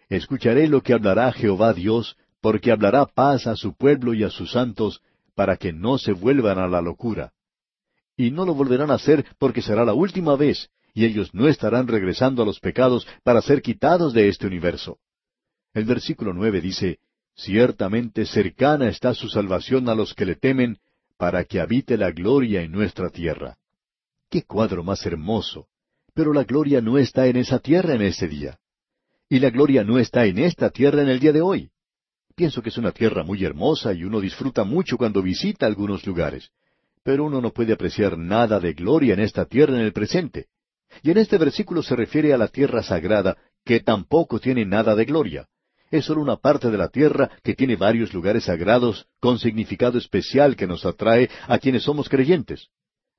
Escucharé 0.10 0.68
lo 0.68 0.82
que 0.82 0.94
hablará 0.94 1.32
Jehová 1.32 1.74
Dios, 1.74 2.18
porque 2.42 2.72
hablará 2.72 3.06
paz 3.06 3.48
a 3.48 3.56
su 3.56 3.74
pueblo 3.76 4.14
y 4.14 4.24
a 4.24 4.30
sus 4.30 4.52
santos, 4.52 5.02
para 5.36 5.58
que 5.58 5.72
no 5.72 5.98
se 5.98 6.12
vuelvan 6.12 6.60
a 6.60 6.68
la 6.68 6.82
locura. 6.82 7.32
Y 8.18 8.32
no 8.32 8.46
lo 8.46 8.54
volverán 8.54 8.92
a 8.92 8.96
hacer 8.96 9.26
porque 9.40 9.62
será 9.62 9.86
la 9.86 9.94
última 9.94 10.36
vez, 10.36 10.70
y 10.94 11.06
ellos 11.06 11.34
no 11.34 11.48
estarán 11.48 11.88
regresando 11.88 12.44
a 12.44 12.46
los 12.46 12.60
pecados 12.60 13.08
para 13.24 13.42
ser 13.42 13.62
quitados 13.62 14.14
de 14.14 14.28
este 14.28 14.48
universo. 14.48 14.98
El 15.74 15.86
versículo 15.86 16.34
nueve 16.34 16.60
dice, 16.60 17.00
Ciertamente 17.36 18.26
cercana 18.26 18.90
está 18.90 19.14
su 19.14 19.30
salvación 19.30 19.88
a 19.88 19.96
los 19.96 20.14
que 20.14 20.26
le 20.26 20.36
temen, 20.36 20.80
para 21.18 21.46
que 21.46 21.62
habite 21.62 21.98
la 21.98 22.12
gloria 22.12 22.62
en 22.62 22.72
nuestra 22.72 23.10
tierra. 23.10 23.58
Qué 24.30 24.44
cuadro 24.44 24.84
más 24.84 25.06
hermoso. 25.06 25.68
Pero 26.14 26.34
la 26.34 26.44
gloria 26.44 26.82
no 26.82 26.98
está 26.98 27.28
en 27.28 27.38
esa 27.38 27.60
tierra 27.60 27.94
en 27.96 28.02
ese 28.02 28.28
día. 28.28 28.58
Y 29.30 29.40
la 29.40 29.50
gloria 29.50 29.84
no 29.84 29.98
está 29.98 30.26
en 30.26 30.40
esta 30.40 30.70
tierra 30.70 31.02
en 31.02 31.10
el 31.10 31.20
día 31.20 31.32
de 31.32 31.42
hoy. 31.42 31.70
Pienso 32.36 32.62
que 32.62 32.70
es 32.70 32.78
una 32.78 32.92
tierra 32.92 33.24
muy 33.24 33.44
hermosa 33.46 33.94
y 33.94 34.04
uno 34.04 34.20
disfruta 34.20 34.64
mucho 34.64 34.98
cuando 34.98 35.22
visita 35.22 35.66
algunos 35.66 36.06
lugares. 36.06 36.50
Pero 37.04 37.26
uno 37.26 37.42
no 37.42 37.52
puede 37.52 37.74
apreciar 37.74 38.18
nada 38.18 38.60
de 38.60 38.74
gloria 38.74 39.14
en 39.14 39.22
esta 39.22 39.46
tierra 39.46 39.76
en 39.76 39.82
el 39.82 39.94
presente. 39.94 40.48
Y 41.02 41.12
en 41.12 41.18
este 41.18 41.38
versículo 41.38 41.82
se 41.82 41.96
refiere 41.96 42.34
a 42.34 42.38
la 42.38 42.50
tierra 42.50 42.84
sagrada, 42.84 43.38
que 43.64 43.80
tampoco 43.80 44.40
tiene 44.40 44.66
nada 44.66 44.96
de 44.96 45.06
gloria. 45.06 45.48
Es 45.90 46.06
solo 46.06 46.22
una 46.22 46.38
parte 46.38 46.70
de 46.70 46.78
la 46.78 46.90
tierra 46.90 47.32
que 47.44 47.54
tiene 47.54 47.76
varios 47.76 48.14
lugares 48.14 48.46
sagrados 48.46 49.08
con 49.20 49.40
significado 49.40 49.98
especial 49.98 50.56
que 50.56 50.68
nos 50.68 50.86
atrae 50.86 51.30
a 51.48 51.58
quienes 51.58 51.84
somos 51.84 52.10
creyentes 52.10 52.70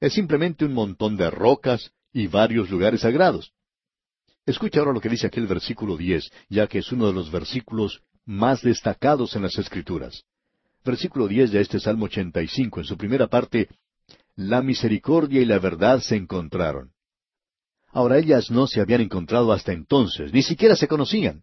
es 0.02 0.14
simplemente 0.14 0.64
un 0.64 0.74
montón 0.74 1.16
de 1.16 1.30
rocas 1.30 1.92
y 2.12 2.26
varios 2.26 2.70
lugares 2.70 3.00
sagrados. 3.00 3.52
Escucha 4.44 4.80
ahora 4.80 4.92
lo 4.92 5.00
que 5.00 5.08
dice 5.08 5.26
aquí 5.26 5.38
el 5.38 5.46
versículo 5.46 5.96
diez, 5.96 6.30
ya 6.48 6.66
que 6.66 6.78
es 6.78 6.90
uno 6.92 7.06
de 7.06 7.12
los 7.12 7.30
versículos 7.30 8.02
más 8.24 8.62
destacados 8.62 9.36
en 9.36 9.42
las 9.42 9.56
Escrituras. 9.56 10.24
Versículo 10.84 11.28
diez 11.28 11.52
de 11.52 11.60
este 11.60 11.78
Salmo 11.78 12.06
ochenta 12.06 12.42
y 12.42 12.48
cinco, 12.48 12.80
en 12.80 12.86
su 12.86 12.96
primera 12.96 13.28
parte, 13.28 13.68
La 14.34 14.62
misericordia 14.62 15.40
y 15.40 15.44
la 15.44 15.58
verdad 15.58 16.00
se 16.00 16.16
encontraron. 16.16 16.90
Ahora 17.88 18.18
ellas 18.18 18.50
no 18.50 18.66
se 18.66 18.80
habían 18.80 19.02
encontrado 19.02 19.52
hasta 19.52 19.72
entonces, 19.72 20.32
ni 20.32 20.42
siquiera 20.42 20.74
se 20.74 20.88
conocían. 20.88 21.42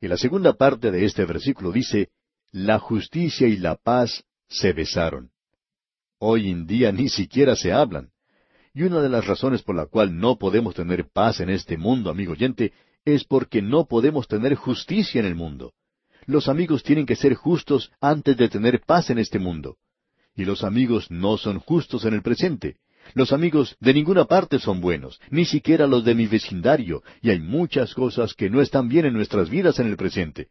Y 0.00 0.08
la 0.08 0.16
segunda 0.16 0.54
parte 0.54 0.90
de 0.90 1.04
este 1.04 1.24
versículo 1.24 1.72
dice, 1.72 2.08
La 2.52 2.78
justicia 2.78 3.48
y 3.48 3.56
la 3.56 3.76
paz 3.76 4.24
se 4.48 4.72
besaron. 4.72 5.30
Hoy 6.18 6.50
en 6.50 6.66
día 6.66 6.90
ni 6.92 7.08
siquiera 7.08 7.54
se 7.56 7.72
hablan. 7.72 8.10
Y 8.72 8.82
una 8.82 9.00
de 9.00 9.08
las 9.08 9.26
razones 9.26 9.62
por 9.62 9.74
la 9.74 9.86
cual 9.86 10.16
no 10.16 10.38
podemos 10.38 10.74
tener 10.74 11.08
paz 11.10 11.40
en 11.40 11.50
este 11.50 11.76
mundo, 11.76 12.10
amigo 12.10 12.32
oyente, 12.32 12.72
es 13.04 13.24
porque 13.24 13.62
no 13.62 13.86
podemos 13.86 14.28
tener 14.28 14.54
justicia 14.54 15.20
en 15.20 15.26
el 15.26 15.34
mundo. 15.34 15.72
Los 16.26 16.48
amigos 16.48 16.82
tienen 16.82 17.06
que 17.06 17.16
ser 17.16 17.34
justos 17.34 17.90
antes 18.00 18.36
de 18.36 18.48
tener 18.48 18.82
paz 18.82 19.10
en 19.10 19.18
este 19.18 19.38
mundo. 19.38 19.78
Y 20.36 20.44
los 20.44 20.62
amigos 20.62 21.10
no 21.10 21.36
son 21.36 21.58
justos 21.58 22.04
en 22.04 22.14
el 22.14 22.22
presente. 22.22 22.76
Los 23.14 23.32
amigos 23.32 23.76
de 23.80 23.94
ninguna 23.94 24.26
parte 24.26 24.58
son 24.58 24.80
buenos, 24.80 25.20
ni 25.30 25.44
siquiera 25.44 25.86
los 25.86 26.04
de 26.04 26.14
mi 26.14 26.26
vecindario, 26.26 27.02
y 27.22 27.30
hay 27.30 27.40
muchas 27.40 27.94
cosas 27.94 28.34
que 28.34 28.50
no 28.50 28.60
están 28.60 28.88
bien 28.88 29.06
en 29.06 29.14
nuestras 29.14 29.50
vidas 29.50 29.80
en 29.80 29.88
el 29.88 29.96
presente. 29.96 30.48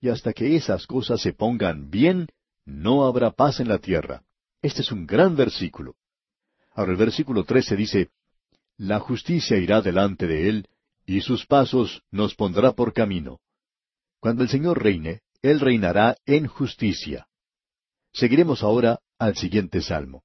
Y 0.00 0.10
hasta 0.10 0.32
que 0.32 0.54
esas 0.56 0.86
cosas 0.86 1.22
se 1.22 1.32
pongan 1.32 1.90
bien, 1.90 2.28
no 2.66 3.06
habrá 3.06 3.30
paz 3.30 3.60
en 3.60 3.68
la 3.68 3.78
tierra. 3.78 4.22
Este 4.60 4.82
es 4.82 4.92
un 4.92 5.06
gran 5.06 5.34
versículo. 5.36 5.94
Ahora 6.78 6.92
el 6.92 6.96
versículo 6.96 7.42
trece 7.42 7.74
dice, 7.74 8.10
La 8.76 9.00
justicia 9.00 9.56
irá 9.56 9.80
delante 9.82 10.28
de 10.28 10.48
él, 10.48 10.68
y 11.04 11.22
sus 11.22 11.44
pasos 11.44 12.04
nos 12.12 12.36
pondrá 12.36 12.70
por 12.70 12.92
camino. 12.92 13.40
Cuando 14.20 14.44
el 14.44 14.48
Señor 14.48 14.80
reine, 14.80 15.22
Él 15.42 15.58
reinará 15.58 16.14
en 16.24 16.46
justicia. 16.46 17.26
Seguiremos 18.12 18.62
ahora 18.62 19.00
al 19.18 19.34
siguiente 19.34 19.82
salmo. 19.82 20.22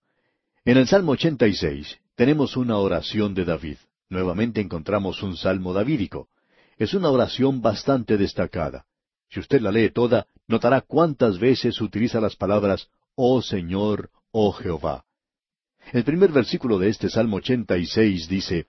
En 0.64 0.78
el 0.78 0.88
Salmo 0.88 1.14
86 1.14 1.98
tenemos 2.14 2.56
una 2.56 2.78
oración 2.78 3.34
de 3.34 3.46
David. 3.46 3.78
Nuevamente 4.10 4.62
encontramos 4.62 5.24
un 5.24 5.36
salmo 5.36 5.74
davídico. 5.74 6.30
Es 6.78 6.94
una 6.94 7.10
oración 7.10 7.64
bastante 7.64 8.16
destacada. 8.16 8.86
Si 9.32 9.40
usted 9.40 9.60
la 9.60 9.72
lee 9.72 9.90
toda, 9.90 10.28
notará 10.48 10.82
cuántas 10.82 11.40
veces 11.40 11.82
utiliza 11.82 12.22
las 12.22 12.36
palabras, 12.36 12.90
Oh 13.16 13.42
Señor, 13.42 14.12
oh 14.30 14.52
Jehová. 14.52 15.04
El 15.92 16.04
primer 16.04 16.32
versículo 16.32 16.80
de 16.80 16.90
este 16.90 17.10
Salmo 17.10 17.38
86 17.38 18.28
dice, 18.28 18.68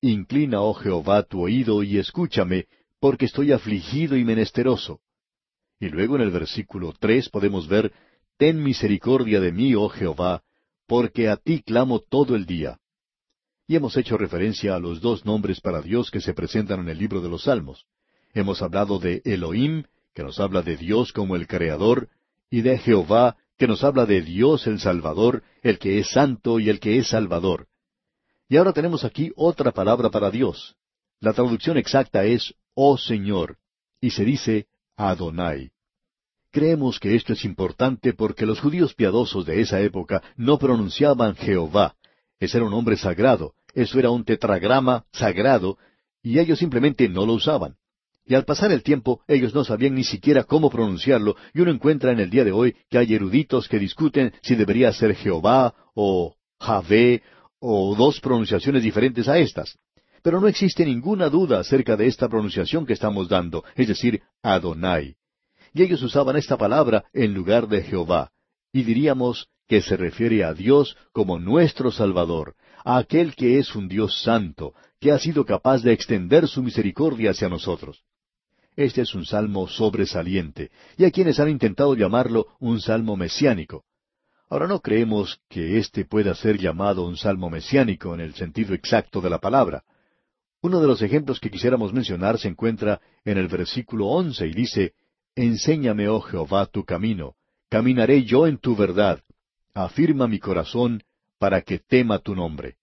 Inclina, 0.00 0.60
oh 0.60 0.74
Jehová, 0.74 1.22
tu 1.22 1.42
oído 1.42 1.82
y 1.82 1.98
escúchame, 1.98 2.66
porque 3.00 3.26
estoy 3.26 3.52
afligido 3.52 4.16
y 4.16 4.24
menesteroso. 4.24 5.00
Y 5.80 5.88
luego 5.88 6.16
en 6.16 6.22
el 6.22 6.30
versículo 6.30 6.92
tres 6.98 7.28
podemos 7.28 7.66
ver, 7.68 7.92
Ten 8.36 8.62
misericordia 8.62 9.40
de 9.40 9.52
mí, 9.52 9.74
oh 9.74 9.88
Jehová, 9.88 10.42
porque 10.86 11.28
a 11.28 11.36
ti 11.36 11.62
clamo 11.62 12.00
todo 12.00 12.34
el 12.34 12.46
día. 12.46 12.78
Y 13.68 13.76
hemos 13.76 13.96
hecho 13.96 14.18
referencia 14.18 14.74
a 14.74 14.80
los 14.80 15.00
dos 15.00 15.24
nombres 15.24 15.60
para 15.60 15.80
Dios 15.80 16.10
que 16.10 16.20
se 16.20 16.34
presentan 16.34 16.80
en 16.80 16.88
el 16.88 16.98
libro 16.98 17.20
de 17.20 17.28
los 17.28 17.44
Salmos. 17.44 17.86
Hemos 18.34 18.60
hablado 18.62 18.98
de 18.98 19.22
Elohim, 19.24 19.84
que 20.14 20.22
nos 20.22 20.40
habla 20.40 20.62
de 20.62 20.76
Dios 20.76 21.12
como 21.12 21.36
el 21.36 21.46
Creador, 21.46 22.08
y 22.50 22.62
de 22.62 22.78
Jehová, 22.78 23.36
que 23.58 23.66
nos 23.66 23.84
habla 23.84 24.06
de 24.06 24.22
Dios 24.22 24.66
el 24.66 24.80
Salvador, 24.80 25.42
el 25.62 25.78
que 25.78 25.98
es 25.98 26.10
santo 26.10 26.58
y 26.58 26.68
el 26.68 26.80
que 26.80 26.98
es 26.98 27.08
Salvador. 27.08 27.68
Y 28.48 28.56
ahora 28.56 28.72
tenemos 28.72 29.04
aquí 29.04 29.32
otra 29.36 29.72
palabra 29.72 30.10
para 30.10 30.30
Dios. 30.30 30.76
La 31.20 31.32
traducción 31.32 31.76
exacta 31.76 32.24
es 32.24 32.54
Oh 32.74 32.98
Señor, 32.98 33.58
y 34.00 34.10
se 34.10 34.24
dice 34.24 34.66
Adonai. 34.96 35.70
Creemos 36.50 37.00
que 37.00 37.14
esto 37.14 37.32
es 37.32 37.44
importante 37.44 38.12
porque 38.12 38.44
los 38.44 38.60
judíos 38.60 38.94
piadosos 38.94 39.46
de 39.46 39.60
esa 39.60 39.80
época 39.80 40.22
no 40.36 40.58
pronunciaban 40.58 41.34
Jehová. 41.34 41.96
Ese 42.38 42.58
era 42.58 42.66
un 42.66 42.72
nombre 42.72 42.96
sagrado, 42.96 43.54
eso 43.72 43.98
era 43.98 44.10
un 44.10 44.24
tetragrama 44.24 45.06
sagrado, 45.12 45.78
y 46.22 46.38
ellos 46.38 46.58
simplemente 46.58 47.08
no 47.08 47.24
lo 47.24 47.34
usaban. 47.34 47.76
Y 48.32 48.34
al 48.34 48.46
pasar 48.46 48.72
el 48.72 48.82
tiempo, 48.82 49.20
ellos 49.28 49.54
no 49.54 49.62
sabían 49.62 49.94
ni 49.94 50.04
siquiera 50.04 50.44
cómo 50.44 50.70
pronunciarlo, 50.70 51.36
y 51.52 51.60
uno 51.60 51.70
encuentra 51.70 52.12
en 52.12 52.18
el 52.18 52.30
día 52.30 52.44
de 52.44 52.52
hoy 52.52 52.74
que 52.88 52.96
hay 52.96 53.12
eruditos 53.12 53.68
que 53.68 53.78
discuten 53.78 54.32
si 54.40 54.54
debería 54.54 54.90
ser 54.90 55.14
Jehová 55.14 55.74
o 55.94 56.34
Javé 56.58 57.22
o 57.60 57.94
dos 57.94 58.20
pronunciaciones 58.20 58.82
diferentes 58.82 59.28
a 59.28 59.36
estas. 59.36 59.78
Pero 60.22 60.40
no 60.40 60.48
existe 60.48 60.86
ninguna 60.86 61.28
duda 61.28 61.60
acerca 61.60 61.94
de 61.94 62.06
esta 62.06 62.26
pronunciación 62.26 62.86
que 62.86 62.94
estamos 62.94 63.28
dando, 63.28 63.64
es 63.74 63.88
decir, 63.88 64.22
Adonai. 64.42 65.14
Y 65.74 65.82
ellos 65.82 66.02
usaban 66.02 66.36
esta 66.36 66.56
palabra 66.56 67.04
en 67.12 67.34
lugar 67.34 67.68
de 67.68 67.82
Jehová. 67.82 68.30
Y 68.72 68.82
diríamos 68.84 69.48
que 69.68 69.82
se 69.82 69.98
refiere 69.98 70.42
a 70.42 70.54
Dios 70.54 70.96
como 71.12 71.38
nuestro 71.38 71.92
Salvador, 71.92 72.54
a 72.82 72.96
aquel 72.96 73.34
que 73.34 73.58
es 73.58 73.74
un 73.74 73.88
Dios 73.88 74.22
santo, 74.22 74.72
que 75.00 75.12
ha 75.12 75.18
sido 75.18 75.44
capaz 75.44 75.82
de 75.82 75.92
extender 75.92 76.48
su 76.48 76.62
misericordia 76.62 77.32
hacia 77.32 77.50
nosotros. 77.50 78.02
Este 78.76 79.02
es 79.02 79.14
un 79.14 79.26
salmo 79.26 79.68
sobresaliente, 79.68 80.70
y 80.96 81.04
hay 81.04 81.12
quienes 81.12 81.38
han 81.40 81.50
intentado 81.50 81.94
llamarlo 81.94 82.46
un 82.58 82.80
salmo 82.80 83.16
mesiánico. 83.16 83.84
Ahora 84.48 84.66
no 84.66 84.80
creemos 84.80 85.40
que 85.48 85.78
éste 85.78 86.04
pueda 86.04 86.34
ser 86.34 86.58
llamado 86.58 87.06
un 87.06 87.16
salmo 87.16 87.50
mesiánico 87.50 88.14
en 88.14 88.20
el 88.20 88.34
sentido 88.34 88.74
exacto 88.74 89.20
de 89.20 89.30
la 89.30 89.38
palabra. 89.38 89.82
Uno 90.62 90.80
de 90.80 90.86
los 90.86 91.02
ejemplos 91.02 91.40
que 91.40 91.50
quisiéramos 91.50 91.92
mencionar 91.92 92.38
se 92.38 92.48
encuentra 92.48 93.00
en 93.24 93.38
el 93.38 93.48
versículo 93.48 94.06
once 94.06 94.46
y 94.46 94.52
dice, 94.52 94.92
Enséñame, 95.34 96.08
oh 96.08 96.20
Jehová, 96.20 96.66
tu 96.66 96.84
camino, 96.84 97.34
caminaré 97.70 98.24
yo 98.24 98.46
en 98.46 98.58
tu 98.58 98.76
verdad, 98.76 99.22
afirma 99.74 100.28
mi 100.28 100.38
corazón 100.38 101.02
para 101.38 101.62
que 101.62 101.78
tema 101.78 102.18
tu 102.18 102.34
nombre. 102.34 102.76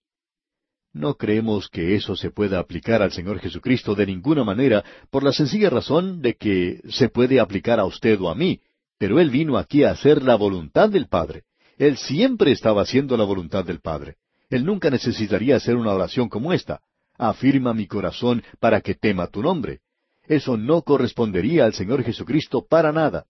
No 0.92 1.14
creemos 1.14 1.68
que 1.68 1.94
eso 1.94 2.16
se 2.16 2.30
pueda 2.30 2.58
aplicar 2.58 3.00
al 3.00 3.12
Señor 3.12 3.38
Jesucristo 3.38 3.94
de 3.94 4.06
ninguna 4.06 4.42
manera, 4.42 4.84
por 5.10 5.22
la 5.22 5.32
sencilla 5.32 5.70
razón 5.70 6.20
de 6.20 6.34
que 6.34 6.80
se 6.88 7.08
puede 7.08 7.38
aplicar 7.38 7.78
a 7.78 7.84
usted 7.84 8.20
o 8.20 8.28
a 8.28 8.34
mí, 8.34 8.60
pero 8.98 9.20
Él 9.20 9.30
vino 9.30 9.56
aquí 9.56 9.84
a 9.84 9.92
hacer 9.92 10.22
la 10.22 10.34
voluntad 10.34 10.88
del 10.90 11.06
Padre. 11.06 11.44
Él 11.78 11.96
siempre 11.96 12.50
estaba 12.52 12.82
haciendo 12.82 13.16
la 13.16 13.24
voluntad 13.24 13.64
del 13.64 13.80
Padre. 13.80 14.16
Él 14.50 14.64
nunca 14.64 14.90
necesitaría 14.90 15.56
hacer 15.56 15.76
una 15.76 15.94
oración 15.94 16.28
como 16.28 16.52
esta. 16.52 16.80
Afirma 17.16 17.72
mi 17.72 17.86
corazón 17.86 18.42
para 18.58 18.80
que 18.80 18.94
tema 18.94 19.28
tu 19.28 19.42
nombre. 19.42 19.80
Eso 20.26 20.56
no 20.56 20.82
correspondería 20.82 21.64
al 21.64 21.72
Señor 21.72 22.02
Jesucristo 22.02 22.66
para 22.68 22.92
nada. 22.92 23.26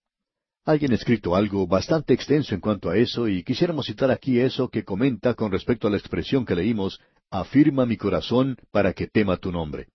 Alguien 0.63 0.91
ha 0.91 0.95
escrito 0.95 1.35
algo 1.35 1.65
bastante 1.65 2.13
extenso 2.13 2.53
en 2.53 2.61
cuanto 2.61 2.89
a 2.89 2.97
eso 2.97 3.27
y 3.27 3.43
quisiéramos 3.43 3.87
citar 3.87 4.11
aquí 4.11 4.39
eso 4.39 4.69
que 4.69 4.83
comenta 4.83 5.33
con 5.33 5.51
respecto 5.51 5.87
a 5.87 5.91
la 5.91 5.97
expresión 5.97 6.45
que 6.45 6.55
leímos, 6.55 6.99
afirma 7.31 7.87
mi 7.87 7.97
corazón 7.97 8.57
para 8.71 8.93
que 8.93 9.07
tema 9.07 9.37
tu 9.37 9.51
nombre. 9.51 9.87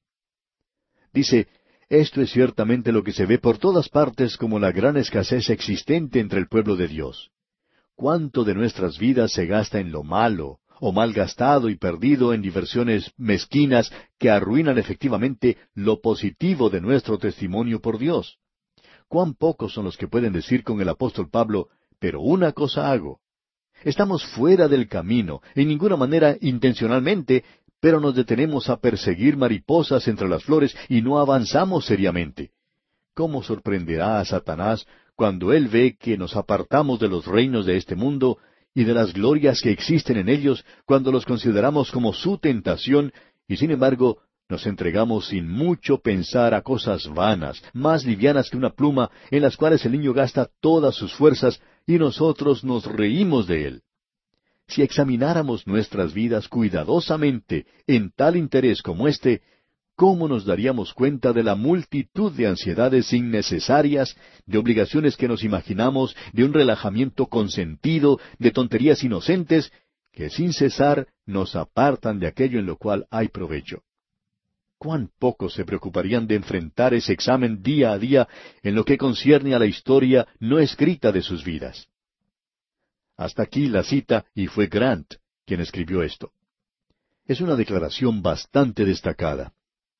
Dice, 1.13 1.47
esto 1.89 2.21
es 2.21 2.31
ciertamente 2.31 2.91
lo 2.91 3.05
que 3.05 3.13
se 3.13 3.27
ve 3.27 3.39
por 3.39 3.59
todas 3.59 3.89
partes 3.89 4.37
como 4.37 4.59
la 4.59 4.73
gran 4.73 4.97
escasez 4.97 5.51
existente 5.51 6.19
entre 6.19 6.41
el 6.41 6.49
pueblo 6.49 6.75
de 6.75 6.89
Dios. 6.89 7.31
¿Cuánto 7.95 8.43
de 8.43 8.55
nuestras 8.55 8.99
vidas 8.99 9.33
se 9.33 9.47
gasta 9.47 9.79
en 9.79 9.93
lo 9.93 10.03
malo, 10.03 10.59
o 10.81 10.91
mal 10.91 11.13
gastado 11.13 11.71
y 11.71 11.77
perdido 11.77 12.35
en 12.35 12.43
diversiones 12.43 13.13
mezquinas 13.17 13.93
que 14.19 14.31
arruinan 14.31 14.79
efectivamente 14.79 15.59
lo 15.75 16.01
positivo 16.01 16.71
de 16.71 16.81
nuestro 16.81 17.19
testimonio 17.19 17.81
por 17.81 17.99
Dios? 17.99 18.39
Cuán 19.09 19.35
pocos 19.35 19.73
son 19.73 19.85
los 19.85 19.97
que 19.97 20.09
pueden 20.09 20.33
decir 20.33 20.63
con 20.63 20.81
el 20.81 20.89
apóstol 20.89 21.29
Pablo, 21.31 21.69
pero 21.99 22.21
una 22.21 22.53
cosa 22.53 22.91
hago. 22.91 23.21
Estamos 23.85 24.25
fuera 24.25 24.69
del 24.69 24.89
camino, 24.89 25.43
en 25.55 25.69
ninguna 25.69 25.97
manera 25.97 26.37
intencionalmente, 26.41 27.45
pero 27.81 28.01
nos 28.01 28.15
detenemos 28.15 28.69
a 28.69 28.79
perseguir 28.79 29.37
mariposas 29.37 30.09
entre 30.09 30.29
las 30.29 30.45
flores 30.45 30.77
y 30.89 31.03
no 31.03 31.19
avanzamos 31.19 31.85
seriamente. 31.85 32.51
¿Cómo 33.15 33.43
sorprenderá 33.43 34.21
a 34.21 34.25
Satanás 34.25 34.87
cuando 35.15 35.53
él 35.53 35.69
ve 35.69 35.97
que 35.99 36.19
nos 36.19 36.37
apartamos 36.37 37.01
de 37.01 37.09
los 37.09 37.27
reinos 37.27 37.67
de 37.67 37.77
este 37.77 37.97
mundo 37.97 38.39
y 38.75 38.85
de 38.85 38.93
las 38.93 39.15
glorias 39.15 39.61
que 39.63 39.71
existen 39.71 40.19
en 40.19 40.29
ellos 40.29 40.65
cuando 40.85 41.11
los 41.11 41.25
consideramos 41.25 41.91
como 41.91 42.13
su 42.13 42.39
tentación 42.39 43.13
y 43.49 43.57
sin 43.57 43.71
embargo 43.71 44.19
nos 44.49 44.67
entregamos 44.67 45.29
sin 45.29 45.49
mucho 45.49 45.99
pensar 45.99 46.55
a 46.55 46.63
cosas 46.63 47.09
vanas, 47.13 47.63
más 47.73 48.05
livianas 48.05 48.49
que 48.49 48.57
una 48.57 48.71
pluma, 48.71 49.11
en 49.31 49.43
las 49.43 49.57
cuales 49.57 49.85
el 49.85 49.93
niño 49.93 50.13
gasta 50.13 50.49
todas 50.61 50.95
sus 50.95 51.13
fuerzas 51.15 51.61
y 51.87 51.99
nosotros 51.99 52.63
nos 52.63 52.85
reímos 52.87 53.47
de 53.47 53.67
él. 53.67 53.83
Si 54.69 54.83
examináramos 54.83 55.67
nuestras 55.67 56.13
vidas 56.13 56.49
cuidadosamente 56.49 57.67
en 57.87 58.11
tal 58.11 58.37
interés 58.37 58.83
como 58.83 59.09
este, 59.09 59.43
¿cómo 59.97 60.29
nos 60.29 60.45
daríamos 60.45 60.93
cuenta 60.93 61.33
de 61.33 61.43
la 61.43 61.55
multitud 61.55 62.33
de 62.33 62.47
ansiedades 62.47 63.13
innecesarias, 63.13 64.17
de 64.45 64.59
obligaciones 64.59 65.17
que 65.17 65.29
nos 65.29 65.43
imaginamos, 65.43 66.17
de 66.33 66.45
un 66.45 66.53
relajamiento 66.53 67.27
consentido, 67.27 68.21
de 68.39 68.51
tonterías 68.51 69.03
inocentes, 69.03 69.73
que 70.13 70.31
sin 70.31 70.53
cesar 70.53 71.09
nos 71.27 71.57
apartan 71.57 72.19
de 72.19 72.27
aquello 72.27 72.59
en 72.59 72.67
lo 72.67 72.77
cual 72.77 73.07
hay 73.11 73.29
provecho? 73.29 73.83
Cuán 74.79 75.11
pocos 75.19 75.55
se 75.55 75.65
preocuparían 75.65 76.27
de 76.27 76.37
enfrentar 76.37 76.95
ese 76.95 77.13
examen 77.13 77.63
día 77.63 77.93
a 77.93 77.99
día 77.99 78.29
en 78.63 78.75
lo 78.75 78.85
que 78.85 78.99
concierne 78.99 79.55
a 79.55 79.59
la 79.59 79.67
historia 79.67 80.27
no 80.39 80.59
escrita 80.59 81.13
de 81.13 81.23
sus 81.23 81.45
vidas. 81.45 81.89
Hasta 83.17 83.43
aquí 83.43 83.69
la 83.69 83.83
cita 83.83 84.27
y 84.35 84.47
fue 84.47 84.67
Grant 84.67 85.15
quien 85.47 85.61
escribió 85.61 86.03
esto. 86.03 86.33
Es 87.25 87.41
una 87.41 87.57
declaración 87.57 88.23
bastante 88.23 88.85
destacada. 88.85 89.53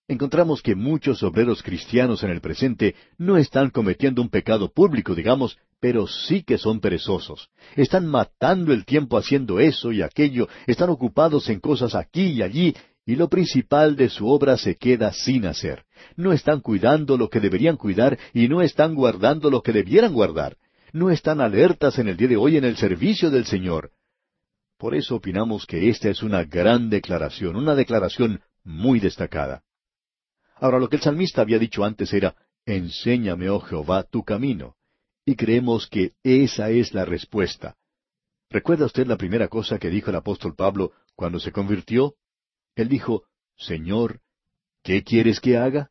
Encontramos 0.09 0.63
que 0.63 0.77
muchos 0.77 1.23
obreros 1.25 1.63
cristianos 1.63 2.23
en 2.23 2.31
el 2.31 2.41
presente 2.41 2.95
no 3.19 3.39
están 3.39 3.71
cometiendo 3.71 4.23
un 4.23 4.29
pecado 4.29 4.71
público, 4.73 5.17
digamos, 5.17 5.59
pero 5.81 6.07
sí 6.07 6.43
que 6.45 6.59
son 6.59 6.81
perezosos. 6.81 7.51
Están 7.75 8.07
matando 8.07 8.73
el 8.73 8.85
tiempo 8.85 9.19
haciendo 9.19 9.59
eso 9.59 9.91
y 9.91 10.03
aquello, 10.03 10.49
están 10.67 10.91
ocupados 10.91 11.49
en 11.49 11.59
cosas 11.59 11.97
aquí 11.97 12.23
y 12.23 12.43
allí, 12.43 12.75
y 13.07 13.15
lo 13.15 13.29
principal 13.29 13.95
de 13.95 14.09
su 14.09 14.29
obra 14.29 14.59
se 14.59 14.75
queda 14.75 15.13
sin 15.13 15.47
hacer. 15.47 15.85
No 16.17 16.33
están 16.33 16.61
cuidando 16.61 17.17
lo 17.17 17.31
que 17.31 17.39
deberían 17.39 17.77
cuidar 17.77 18.19
y 18.35 18.49
no 18.49 18.63
están 18.63 18.97
guardando 18.97 19.49
lo 19.49 19.63
que 19.63 19.73
debieran 19.73 20.13
guardar. 20.13 20.57
No 20.93 21.11
están 21.11 21.41
alertas 21.41 22.01
en 22.01 22.09
el 22.09 22.17
día 22.17 22.29
de 22.29 22.37
hoy 22.37 22.57
en 22.57 22.65
el 22.65 22.77
servicio 22.77 23.31
del 23.31 23.47
Señor. 23.47 23.93
Por 24.77 24.97
eso 24.97 25.15
opinamos 25.15 25.67
que 25.67 25.89
esta 25.89 26.11
es 26.11 26.23
una 26.23 26.45
gran 26.45 26.91
declaración, 26.91 27.55
una 27.55 27.77
declaración 27.77 28.41
muy 28.65 28.99
destacada. 28.99 29.63
Ahora 30.57 30.81
lo 30.81 30.89
que 30.89 30.97
el 30.97 31.03
salmista 31.03 31.43
había 31.43 31.61
dicho 31.61 31.85
antes 31.85 32.13
era, 32.13 32.35
Enséñame, 32.65 33.49
oh 33.49 33.61
Jehová, 33.61 34.03
tu 34.03 34.25
camino. 34.25 34.75
Y 35.25 35.37
creemos 35.37 35.87
que 35.87 36.15
esa 36.25 36.71
es 36.71 36.93
la 36.93 37.05
respuesta. 37.05 37.77
¿Recuerda 38.51 38.87
usted 38.87 39.07
la 39.07 39.17
primera 39.17 39.47
cosa 39.47 39.79
que 39.79 39.91
dijo 39.91 40.11
el 40.11 40.17
apóstol 40.17 40.57
Pablo 40.57 40.93
cuando 41.15 41.39
se 41.39 41.53
convirtió? 41.53 42.15
Él 42.77 42.89
dijo, 42.89 43.25
Señor, 43.57 44.21
¿qué 44.85 45.03
quieres 45.03 45.41
que 45.41 45.57
haga? 45.57 45.91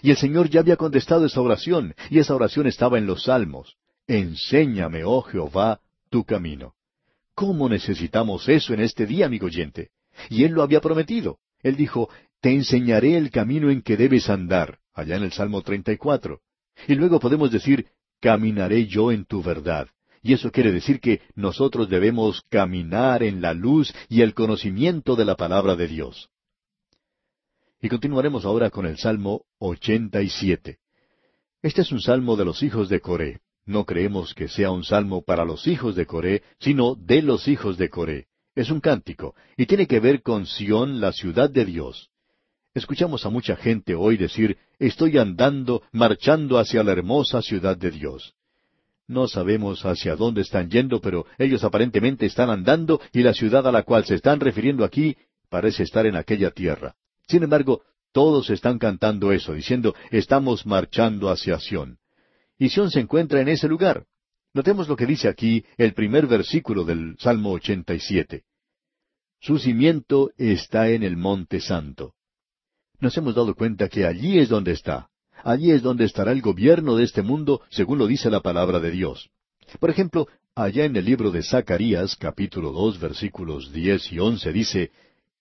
Y 0.00 0.10
el 0.10 0.16
Señor 0.16 0.48
ya 0.48 0.60
había 0.60 0.76
contestado 0.76 1.26
esa 1.26 1.42
oración, 1.42 1.94
y 2.08 2.20
esa 2.20 2.34
oración 2.34 2.66
estaba 2.66 2.96
en 2.96 3.06
los 3.06 3.24
Salmos. 3.24 3.76
Enséñame, 4.06 5.04
oh 5.04 5.20
Jehová, 5.22 5.80
tu 6.08 6.24
camino. 6.24 6.74
¿Cómo 7.34 7.68
necesitamos 7.68 8.48
eso 8.48 8.72
en 8.72 8.80
este 8.80 9.06
día, 9.06 9.26
amigo 9.26 9.46
oyente? 9.46 9.90
Y 10.30 10.44
Él 10.44 10.52
lo 10.52 10.62
había 10.62 10.80
prometido. 10.80 11.38
Él 11.62 11.76
dijo, 11.76 12.08
Te 12.40 12.50
enseñaré 12.52 13.16
el 13.16 13.30
camino 13.30 13.70
en 13.70 13.82
que 13.82 13.96
debes 13.96 14.30
andar, 14.30 14.78
allá 14.94 15.16
en 15.16 15.24
el 15.24 15.32
Salmo 15.32 15.62
34. 15.62 16.40
Y 16.88 16.94
luego 16.94 17.20
podemos 17.20 17.50
decir, 17.50 17.86
Caminaré 18.20 18.86
yo 18.86 19.10
en 19.10 19.24
tu 19.24 19.42
verdad. 19.42 19.88
Y 20.22 20.34
eso 20.34 20.52
quiere 20.52 20.70
decir 20.70 21.00
que 21.00 21.20
nosotros 21.34 21.88
debemos 21.88 22.42
caminar 22.48 23.24
en 23.24 23.42
la 23.42 23.54
luz 23.54 23.92
y 24.08 24.22
el 24.22 24.34
conocimiento 24.34 25.16
de 25.16 25.24
la 25.24 25.34
palabra 25.34 25.74
de 25.74 25.88
Dios. 25.88 26.30
Y 27.80 27.88
continuaremos 27.88 28.44
ahora 28.44 28.70
con 28.70 28.86
el 28.86 28.96
Salmo 28.96 29.42
87. 29.58 30.78
Este 31.62 31.82
es 31.82 31.90
un 31.90 32.00
salmo 32.00 32.36
de 32.36 32.44
los 32.44 32.62
hijos 32.62 32.88
de 32.88 33.00
Coré. 33.00 33.40
No 33.66 33.84
creemos 33.84 34.34
que 34.34 34.48
sea 34.48 34.70
un 34.70 34.84
salmo 34.84 35.22
para 35.22 35.44
los 35.44 35.66
hijos 35.66 35.96
de 35.96 36.06
Coré, 36.06 36.42
sino 36.60 36.94
de 36.94 37.22
los 37.22 37.48
hijos 37.48 37.76
de 37.76 37.90
Coré. 37.90 38.26
Es 38.54 38.70
un 38.70 38.80
cántico, 38.80 39.34
y 39.56 39.66
tiene 39.66 39.86
que 39.86 39.98
ver 39.98 40.22
con 40.22 40.46
Sión, 40.46 41.00
la 41.00 41.12
ciudad 41.12 41.50
de 41.50 41.64
Dios. 41.64 42.10
Escuchamos 42.74 43.26
a 43.26 43.30
mucha 43.30 43.56
gente 43.56 43.94
hoy 43.94 44.16
decir, 44.16 44.58
estoy 44.78 45.18
andando, 45.18 45.82
marchando 45.90 46.58
hacia 46.58 46.82
la 46.84 46.92
hermosa 46.92 47.42
ciudad 47.42 47.76
de 47.76 47.90
Dios. 47.90 48.34
No 49.12 49.28
sabemos 49.28 49.84
hacia 49.84 50.16
dónde 50.16 50.40
están 50.40 50.70
yendo, 50.70 50.98
pero 51.02 51.26
ellos 51.36 51.62
aparentemente 51.64 52.24
están 52.24 52.48
andando 52.48 52.98
y 53.12 53.22
la 53.22 53.34
ciudad 53.34 53.66
a 53.66 53.70
la 53.70 53.82
cual 53.82 54.06
se 54.06 54.14
están 54.14 54.40
refiriendo 54.40 54.86
aquí 54.86 55.18
parece 55.50 55.82
estar 55.82 56.06
en 56.06 56.16
aquella 56.16 56.50
tierra. 56.50 56.94
Sin 57.28 57.42
embargo, 57.42 57.82
todos 58.12 58.48
están 58.48 58.78
cantando 58.78 59.30
eso, 59.30 59.52
diciendo, 59.52 59.94
estamos 60.10 60.64
marchando 60.64 61.28
hacia 61.28 61.60
Sión. 61.60 61.98
Y 62.58 62.70
Sión 62.70 62.90
se 62.90 63.00
encuentra 63.00 63.42
en 63.42 63.48
ese 63.48 63.68
lugar. 63.68 64.06
Notemos 64.54 64.88
lo 64.88 64.96
que 64.96 65.04
dice 65.04 65.28
aquí 65.28 65.62
el 65.76 65.92
primer 65.92 66.26
versículo 66.26 66.82
del 66.82 67.16
Salmo 67.18 67.52
87. 67.52 68.44
Su 69.42 69.58
cimiento 69.58 70.30
está 70.38 70.88
en 70.88 71.02
el 71.02 71.18
monte 71.18 71.60
santo. 71.60 72.14
Nos 72.98 73.14
hemos 73.18 73.34
dado 73.34 73.54
cuenta 73.54 73.90
que 73.90 74.06
allí 74.06 74.38
es 74.38 74.48
donde 74.48 74.72
está. 74.72 75.10
Allí 75.44 75.72
es 75.72 75.82
donde 75.82 76.04
estará 76.04 76.32
el 76.32 76.40
gobierno 76.40 76.96
de 76.96 77.04
este 77.04 77.22
mundo, 77.22 77.62
según 77.70 77.98
lo 77.98 78.06
dice 78.06 78.30
la 78.30 78.40
palabra 78.40 78.80
de 78.80 78.90
Dios. 78.90 79.30
Por 79.80 79.90
ejemplo, 79.90 80.28
allá 80.54 80.84
en 80.84 80.96
el 80.96 81.04
libro 81.04 81.30
de 81.30 81.42
Zacarías, 81.42 82.16
capítulo 82.16 82.72
dos, 82.72 83.00
versículos 83.00 83.72
diez 83.72 84.12
y 84.12 84.18
once, 84.18 84.52
dice, 84.52 84.90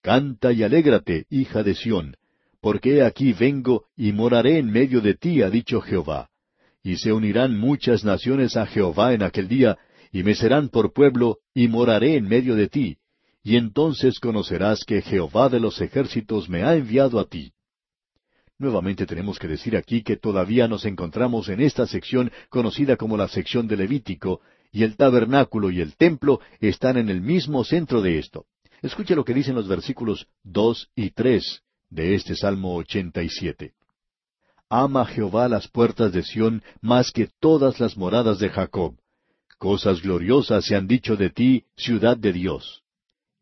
Canta 0.02 0.52
y 0.52 0.64
alégrate, 0.64 1.26
hija 1.30 1.61
de 1.61 1.76
Sión, 1.76 2.15
porque 2.60 3.03
aquí 3.03 3.34
vengo 3.34 3.86
y 3.95 4.11
moraré 4.11 4.57
en 4.57 4.72
medio 4.72 5.02
de 5.02 5.14
ti, 5.14 5.44
ha 5.44 5.49
dicho 5.49 5.82
Jehová. 5.82 6.30
Y 6.84 6.98
se 6.98 7.14
unirán 7.14 7.60
muchas 7.60 8.03
naciones 8.03 8.57
a 8.57 8.65
Jehová 8.65 9.14
en 9.14 9.22
aquel 9.22 9.48
día, 9.48 9.78
y 10.11 10.23
me 10.23 10.34
serán 10.34 10.69
por 10.69 10.94
pueblo, 10.94 11.38
y 11.53 11.68
moraré 11.68 12.15
en 12.15 12.28
medio 12.28 12.56
de 12.56 12.68
ti. 12.68 12.98
Y 13.44 13.57
entonces 13.57 14.19
conocerás 14.19 14.84
que 14.84 15.02
Jehová 15.02 15.49
de 15.49 15.60
los 15.60 15.80
ejércitos 15.82 16.49
me 16.49 16.64
ha 16.64 16.76
enviado 16.76 17.19
a 17.19 17.26
ti. 17.26 17.53
Nuevamente 18.61 19.07
tenemos 19.07 19.39
que 19.39 19.47
decir 19.47 19.75
aquí 19.75 20.03
que 20.03 20.17
todavía 20.17 20.67
nos 20.67 20.85
encontramos 20.85 21.49
en 21.49 21.61
esta 21.61 21.88
sección 21.88 22.31
conocida 22.47 22.95
como 22.95 23.17
la 23.17 23.27
sección 23.27 23.67
de 23.67 23.75
Levítico, 23.75 24.41
y 24.71 24.83
el 24.83 24.97
tabernáculo 24.97 25.71
y 25.71 25.81
el 25.81 25.95
templo 25.95 26.41
están 26.59 26.97
en 26.97 27.09
el 27.09 27.21
mismo 27.21 27.63
centro 27.63 28.03
de 28.03 28.19
esto. 28.19 28.45
Escuche 28.83 29.15
lo 29.15 29.25
que 29.25 29.33
dicen 29.33 29.55
los 29.55 29.67
versículos 29.67 30.27
dos 30.43 30.91
y 30.95 31.09
tres 31.09 31.63
de 31.89 32.13
este 32.13 32.35
Salmo 32.35 32.75
ochenta 32.75 33.23
y 33.23 33.29
siete. 33.29 33.73
Ama 34.69 35.07
Jehová 35.07 35.49
las 35.49 35.67
puertas 35.67 36.13
de 36.13 36.21
Sión 36.21 36.61
más 36.81 37.11
que 37.11 37.29
todas 37.39 37.79
las 37.79 37.97
moradas 37.97 38.38
de 38.38 38.49
Jacob. 38.49 38.93
Cosas 39.57 40.03
gloriosas 40.03 40.65
se 40.65 40.75
han 40.75 40.85
dicho 40.85 41.15
de 41.15 41.31
ti, 41.31 41.65
ciudad 41.75 42.15
de 42.15 42.31
Dios. 42.31 42.83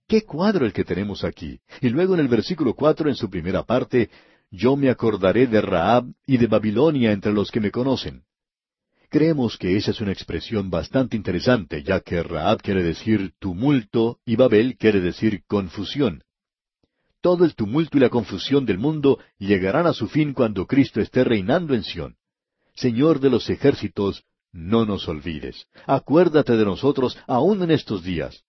Qué 0.08 0.22
cuadro 0.22 0.66
el 0.66 0.72
que 0.72 0.86
tenemos 0.86 1.26
aquí. 1.26 1.60
Y 1.82 1.90
luego 1.90 2.14
en 2.14 2.22
el 2.22 2.30
versículo 2.30 2.74
cuatro, 2.74 3.10
en 3.10 3.16
su 3.16 3.30
primera 3.30 3.64
parte, 3.64 4.10
yo 4.52 4.76
me 4.76 4.90
acordaré 4.90 5.48
de 5.48 5.62
Raab 5.62 6.06
y 6.26 6.38
de 6.38 6.48
Babilonia 6.48 7.12
entre 7.12 7.34
los 7.34 7.52
que 7.52 7.60
me 7.60 7.72
conocen. 7.72 8.24
Creemos 9.10 9.58
que 9.58 9.76
esa 9.76 9.92
es 9.92 10.02
una 10.02 10.12
expresión 10.12 10.70
bastante 10.70 11.18
interesante, 11.18 11.84
ya 11.84 12.00
que 12.00 12.22
Raab 12.22 12.62
quiere 12.62 12.84
decir 12.84 13.34
tumulto 13.40 14.20
y 14.26 14.36
Babel 14.36 14.78
quiere 14.78 15.02
decir 15.02 15.44
confusión. 15.48 16.24
Todo 17.22 17.44
el 17.44 17.56
tumulto 17.56 17.98
y 17.98 18.02
la 18.02 18.10
confusión 18.10 18.66
del 18.66 18.78
mundo 18.78 19.20
llegarán 19.40 19.88
a 19.88 19.94
su 19.94 20.08
fin 20.08 20.34
cuando 20.34 20.68
Cristo 20.68 21.02
esté 21.02 21.24
reinando 21.24 21.74
en 21.74 21.84
Sión. 21.84 22.16
Señor 22.76 23.20
de 23.20 23.30
los 23.30 23.50
ejércitos, 23.50 24.24
no 24.52 24.86
nos 24.86 25.08
olvides. 25.08 25.68
Acuérdate 25.86 26.56
de 26.56 26.66
nosotros 26.66 27.18
aún 27.28 27.62
en 27.64 27.72
estos 27.72 28.04
días. 28.04 28.44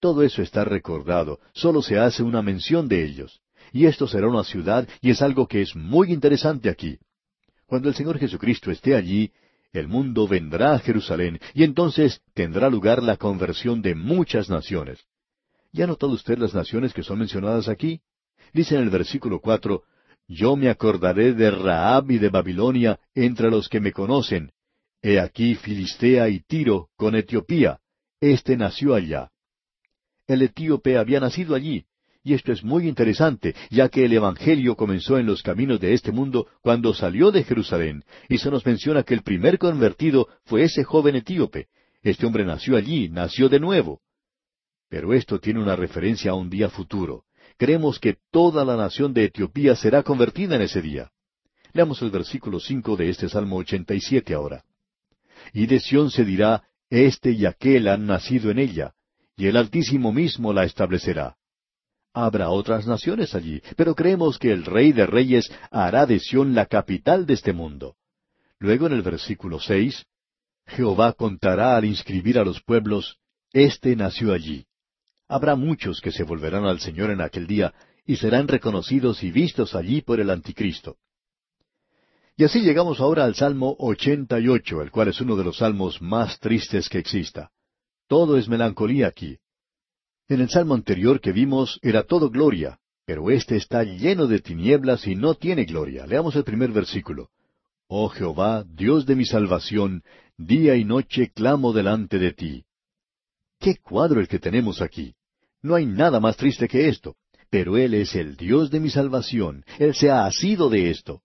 Todo 0.00 0.22
eso 0.22 0.40
está 0.40 0.64
recordado, 0.64 1.40
solo 1.52 1.82
se 1.82 1.98
hace 1.98 2.22
una 2.22 2.42
mención 2.42 2.88
de 2.88 3.04
ellos. 3.04 3.42
Y 3.72 3.86
esto 3.86 4.06
será 4.06 4.28
una 4.28 4.44
ciudad 4.44 4.88
y 5.00 5.10
es 5.10 5.22
algo 5.22 5.46
que 5.46 5.62
es 5.62 5.74
muy 5.74 6.12
interesante 6.12 6.68
aquí. 6.68 6.98
Cuando 7.66 7.88
el 7.88 7.94
Señor 7.94 8.18
Jesucristo 8.18 8.70
esté 8.70 8.94
allí, 8.94 9.32
el 9.72 9.88
mundo 9.88 10.26
vendrá 10.26 10.74
a 10.74 10.78
Jerusalén 10.78 11.38
y 11.52 11.64
entonces 11.64 12.20
tendrá 12.34 12.70
lugar 12.70 13.02
la 13.02 13.16
conversión 13.16 13.82
de 13.82 13.94
muchas 13.94 14.48
naciones. 14.48 15.04
¿Ya 15.72 15.84
ha 15.84 15.86
notado 15.86 16.12
usted 16.12 16.38
las 16.38 16.54
naciones 16.54 16.94
que 16.94 17.02
son 17.02 17.18
mencionadas 17.18 17.68
aquí? 17.68 18.00
Dice 18.54 18.76
en 18.76 18.82
el 18.82 18.90
versículo 18.90 19.40
cuatro, 19.40 19.82
Yo 20.28 20.56
me 20.56 20.70
acordaré 20.70 21.34
de 21.34 21.50
Raab 21.50 22.10
y 22.10 22.18
de 22.18 22.30
Babilonia 22.30 22.98
entre 23.14 23.50
los 23.50 23.68
que 23.68 23.80
me 23.80 23.92
conocen. 23.92 24.52
He 25.02 25.20
aquí 25.20 25.54
Filistea 25.54 26.28
y 26.28 26.40
Tiro 26.40 26.88
con 26.96 27.14
Etiopía. 27.14 27.80
Este 28.20 28.56
nació 28.56 28.94
allá. 28.94 29.30
El 30.26 30.42
etíope 30.42 30.98
había 30.98 31.20
nacido 31.20 31.54
allí, 31.54 31.84
y 32.26 32.34
esto 32.34 32.50
es 32.50 32.64
muy 32.64 32.88
interesante, 32.88 33.54
ya 33.70 33.88
que 33.88 34.04
el 34.04 34.12
Evangelio 34.12 34.74
comenzó 34.74 35.16
en 35.16 35.26
los 35.26 35.44
caminos 35.44 35.78
de 35.78 35.94
este 35.94 36.10
mundo 36.10 36.48
cuando 36.60 36.92
salió 36.92 37.30
de 37.30 37.44
Jerusalén, 37.44 38.02
y 38.28 38.38
se 38.38 38.50
nos 38.50 38.66
menciona 38.66 39.04
que 39.04 39.14
el 39.14 39.22
primer 39.22 39.58
convertido 39.58 40.26
fue 40.44 40.64
ese 40.64 40.82
joven 40.82 41.14
etíope. 41.14 41.68
Este 42.02 42.26
hombre 42.26 42.44
nació 42.44 42.76
allí, 42.76 43.08
nació 43.08 43.48
de 43.48 43.60
nuevo. 43.60 44.00
Pero 44.88 45.14
esto 45.14 45.38
tiene 45.38 45.62
una 45.62 45.76
referencia 45.76 46.32
a 46.32 46.34
un 46.34 46.50
día 46.50 46.68
futuro. 46.68 47.22
Creemos 47.58 48.00
que 48.00 48.16
toda 48.32 48.64
la 48.64 48.74
nación 48.74 49.14
de 49.14 49.26
Etiopía 49.26 49.76
será 49.76 50.02
convertida 50.02 50.56
en 50.56 50.62
ese 50.62 50.82
día. 50.82 51.12
Leamos 51.74 52.02
el 52.02 52.10
versículo 52.10 52.58
cinco 52.58 52.96
de 52.96 53.08
este 53.08 53.28
Salmo 53.28 53.54
ochenta 53.56 53.94
y 53.94 54.00
siete 54.00 54.34
ahora. 54.34 54.64
Y 55.52 55.66
de 55.66 55.78
Sión 55.78 56.10
se 56.10 56.24
dirá, 56.24 56.64
Este 56.90 57.30
y 57.30 57.46
aquel 57.46 57.86
han 57.86 58.04
nacido 58.04 58.50
en 58.50 58.58
ella, 58.58 58.94
y 59.36 59.46
el 59.46 59.56
Altísimo 59.56 60.12
mismo 60.12 60.52
la 60.52 60.64
establecerá. 60.64 61.36
Habrá 62.18 62.48
otras 62.48 62.86
naciones 62.86 63.34
allí, 63.34 63.60
pero 63.76 63.94
creemos 63.94 64.38
que 64.38 64.50
el 64.50 64.64
Rey 64.64 64.92
de 64.92 65.04
Reyes 65.04 65.52
hará 65.70 66.06
de 66.06 66.18
Sión 66.18 66.54
la 66.54 66.64
capital 66.64 67.26
de 67.26 67.34
este 67.34 67.52
mundo. 67.52 67.96
Luego 68.58 68.86
en 68.86 68.94
el 68.94 69.02
versículo 69.02 69.60
seis, 69.60 70.06
Jehová 70.66 71.12
contará 71.12 71.76
al 71.76 71.84
inscribir 71.84 72.38
a 72.38 72.44
los 72.46 72.62
pueblos, 72.62 73.18
Este 73.52 73.94
nació 73.96 74.32
allí. 74.32 74.64
Habrá 75.28 75.56
muchos 75.56 76.00
que 76.00 76.10
se 76.10 76.22
volverán 76.22 76.64
al 76.64 76.80
Señor 76.80 77.10
en 77.10 77.20
aquel 77.20 77.46
día 77.46 77.74
y 78.06 78.16
serán 78.16 78.48
reconocidos 78.48 79.22
y 79.22 79.30
vistos 79.30 79.74
allí 79.74 80.00
por 80.00 80.18
el 80.18 80.30
Anticristo. 80.30 80.96
Y 82.34 82.44
así 82.44 82.62
llegamos 82.62 82.98
ahora 82.98 83.24
al 83.24 83.34
Salmo 83.34 83.76
88, 83.78 84.80
el 84.80 84.90
cual 84.90 85.08
es 85.08 85.20
uno 85.20 85.36
de 85.36 85.44
los 85.44 85.58
salmos 85.58 86.00
más 86.00 86.40
tristes 86.40 86.88
que 86.88 86.96
exista. 86.98 87.50
Todo 88.08 88.38
es 88.38 88.48
melancolía 88.48 89.06
aquí. 89.06 89.36
En 90.28 90.40
el 90.40 90.48
salmo 90.48 90.74
anterior 90.74 91.20
que 91.20 91.30
vimos 91.30 91.78
era 91.82 92.02
todo 92.02 92.30
gloria, 92.30 92.80
pero 93.04 93.30
este 93.30 93.56
está 93.56 93.84
lleno 93.84 94.26
de 94.26 94.40
tinieblas 94.40 95.06
y 95.06 95.14
no 95.14 95.34
tiene 95.34 95.64
gloria. 95.64 96.04
Leamos 96.04 96.34
el 96.34 96.42
primer 96.42 96.72
versículo. 96.72 97.28
Oh 97.86 98.08
Jehová, 98.08 98.64
Dios 98.64 99.06
de 99.06 99.14
mi 99.14 99.24
salvación, 99.24 100.02
día 100.36 100.74
y 100.74 100.84
noche 100.84 101.30
clamo 101.32 101.72
delante 101.72 102.18
de 102.18 102.32
ti. 102.32 102.64
Qué 103.60 103.76
cuadro 103.76 104.20
el 104.20 104.26
que 104.26 104.40
tenemos 104.40 104.82
aquí. 104.82 105.14
No 105.62 105.76
hay 105.76 105.86
nada 105.86 106.18
más 106.18 106.36
triste 106.36 106.66
que 106.66 106.88
esto. 106.88 107.14
Pero 107.48 107.76
Él 107.76 107.94
es 107.94 108.16
el 108.16 108.36
Dios 108.36 108.70
de 108.72 108.80
mi 108.80 108.90
salvación. 108.90 109.64
Él 109.78 109.94
se 109.94 110.10
ha 110.10 110.26
asido 110.26 110.68
de 110.68 110.90
esto. 110.90 111.22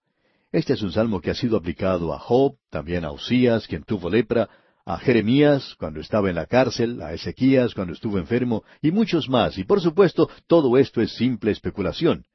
Este 0.52 0.74
es 0.74 0.82
un 0.84 0.92
salmo 0.92 1.20
que 1.20 1.32
ha 1.32 1.36
sido 1.36 1.58
aplicado 1.58 2.14
a 2.14 2.20
Job, 2.20 2.56
también 2.70 3.04
a 3.04 3.12
Usías, 3.12 3.66
quien 3.66 3.84
tuvo 3.84 4.10
lepra, 4.10 4.48
a 4.94 4.98
Jeremías 4.98 5.76
cuando 5.80 6.02
estaba 6.02 6.30
en 6.30 6.36
la 6.36 6.46
cárcel, 6.46 7.02
a 7.02 7.14
Ezequías 7.14 7.74
cuando 7.74 7.94
estuvo 7.94 8.18
enfermo, 8.18 8.64
y 8.82 8.92
muchos 8.92 9.30
más, 9.30 9.58
y 9.58 9.64
por 9.64 9.80
supuesto 9.80 10.30
todo 10.48 10.78
esto 10.78 11.02
es 11.02 11.14
simple 11.14 11.52
especulación. 11.52 12.26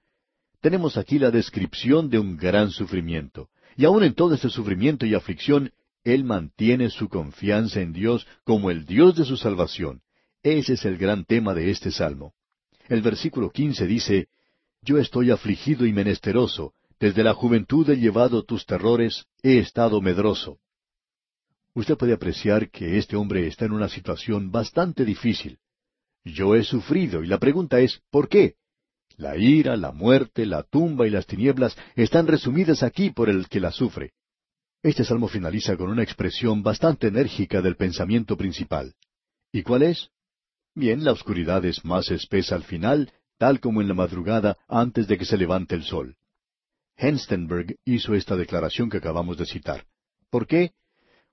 Tenemos 0.62 0.96
aquí 0.96 1.18
la 1.18 1.30
descripción 1.30 2.08
de 2.08 2.18
un 2.18 2.38
gran 2.38 2.70
sufrimiento, 2.70 3.50
y 3.76 3.84
aun 3.84 4.04
en 4.04 4.14
todo 4.14 4.34
este 4.34 4.48
sufrimiento 4.48 5.04
y 5.04 5.14
aflicción, 5.14 5.72
Él 6.02 6.24
mantiene 6.24 6.88
su 6.88 7.10
confianza 7.10 7.82
en 7.82 7.92
Dios 7.92 8.26
como 8.44 8.70
el 8.70 8.86
Dios 8.86 9.16
de 9.16 9.26
su 9.26 9.36
salvación. 9.36 10.00
Ese 10.42 10.74
es 10.74 10.84
el 10.86 10.96
gran 10.96 11.26
tema 11.26 11.52
de 11.52 11.70
este 11.70 11.90
salmo. 11.90 12.32
El 12.88 13.02
versículo 13.02 13.50
quince 13.50 13.86
dice, 13.86 14.28
Yo 14.80 14.96
estoy 14.96 15.30
afligido 15.30 15.84
y 15.84 15.92
menesteroso, 15.92 16.72
desde 16.98 17.22
la 17.22 17.34
juventud 17.34 17.90
he 17.90 17.96
llevado 17.96 18.44
tus 18.44 18.64
terrores, 18.64 19.26
he 19.42 19.58
estado 19.58 20.00
medroso. 20.00 20.58
Usted 21.76 21.98
puede 21.98 22.14
apreciar 22.14 22.70
que 22.70 22.96
este 22.96 23.16
hombre 23.16 23.46
está 23.46 23.66
en 23.66 23.72
una 23.72 23.90
situación 23.90 24.50
bastante 24.50 25.04
difícil. 25.04 25.58
Yo 26.24 26.54
he 26.54 26.64
sufrido 26.64 27.22
y 27.22 27.26
la 27.26 27.38
pregunta 27.38 27.80
es, 27.80 28.00
¿por 28.10 28.30
qué? 28.30 28.54
La 29.18 29.36
ira, 29.36 29.76
la 29.76 29.92
muerte, 29.92 30.46
la 30.46 30.62
tumba 30.62 31.06
y 31.06 31.10
las 31.10 31.26
tinieblas 31.26 31.76
están 31.94 32.28
resumidas 32.28 32.82
aquí 32.82 33.10
por 33.10 33.28
el 33.28 33.46
que 33.48 33.60
la 33.60 33.72
sufre. 33.72 34.14
Este 34.82 35.04
salmo 35.04 35.28
finaliza 35.28 35.76
con 35.76 35.90
una 35.90 36.02
expresión 36.02 36.62
bastante 36.62 37.08
enérgica 37.08 37.60
del 37.60 37.76
pensamiento 37.76 38.38
principal. 38.38 38.94
¿Y 39.52 39.62
cuál 39.62 39.82
es? 39.82 40.08
Bien, 40.74 41.04
la 41.04 41.12
oscuridad 41.12 41.62
es 41.66 41.84
más 41.84 42.10
espesa 42.10 42.54
al 42.54 42.64
final, 42.64 43.12
tal 43.36 43.60
como 43.60 43.82
en 43.82 43.88
la 43.88 43.94
madrugada 43.94 44.56
antes 44.66 45.08
de 45.08 45.18
que 45.18 45.26
se 45.26 45.36
levante 45.36 45.74
el 45.74 45.82
sol. 45.82 46.16
Henstenberg 46.96 47.76
hizo 47.84 48.14
esta 48.14 48.34
declaración 48.34 48.88
que 48.88 48.96
acabamos 48.96 49.36
de 49.36 49.44
citar. 49.44 49.84
¿Por 50.30 50.46
qué? 50.46 50.72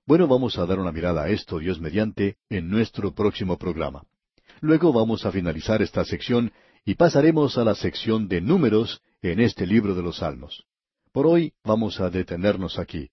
Bueno, 0.06 0.28
vamos 0.28 0.58
a 0.58 0.66
dar 0.66 0.78
una 0.78 0.92
mirada 0.92 1.22
a 1.22 1.28
esto, 1.30 1.58
Dios 1.58 1.80
mediante, 1.80 2.36
en 2.50 2.68
nuestro 2.68 3.14
próximo 3.14 3.56
programa. 3.56 4.02
Luego 4.60 4.92
vamos 4.92 5.24
a 5.24 5.32
finalizar 5.32 5.80
esta 5.80 6.04
sección 6.04 6.52
y 6.84 6.96
pasaremos 6.96 7.56
a 7.56 7.64
la 7.64 7.74
sección 7.74 8.28
de 8.28 8.42
números 8.42 9.00
en 9.22 9.40
este 9.40 9.66
libro 9.66 9.94
de 9.94 10.02
los 10.02 10.18
Salmos. 10.18 10.66
Por 11.10 11.26
hoy 11.26 11.54
vamos 11.64 12.00
a 12.00 12.10
detenernos 12.10 12.78
aquí. 12.78 13.08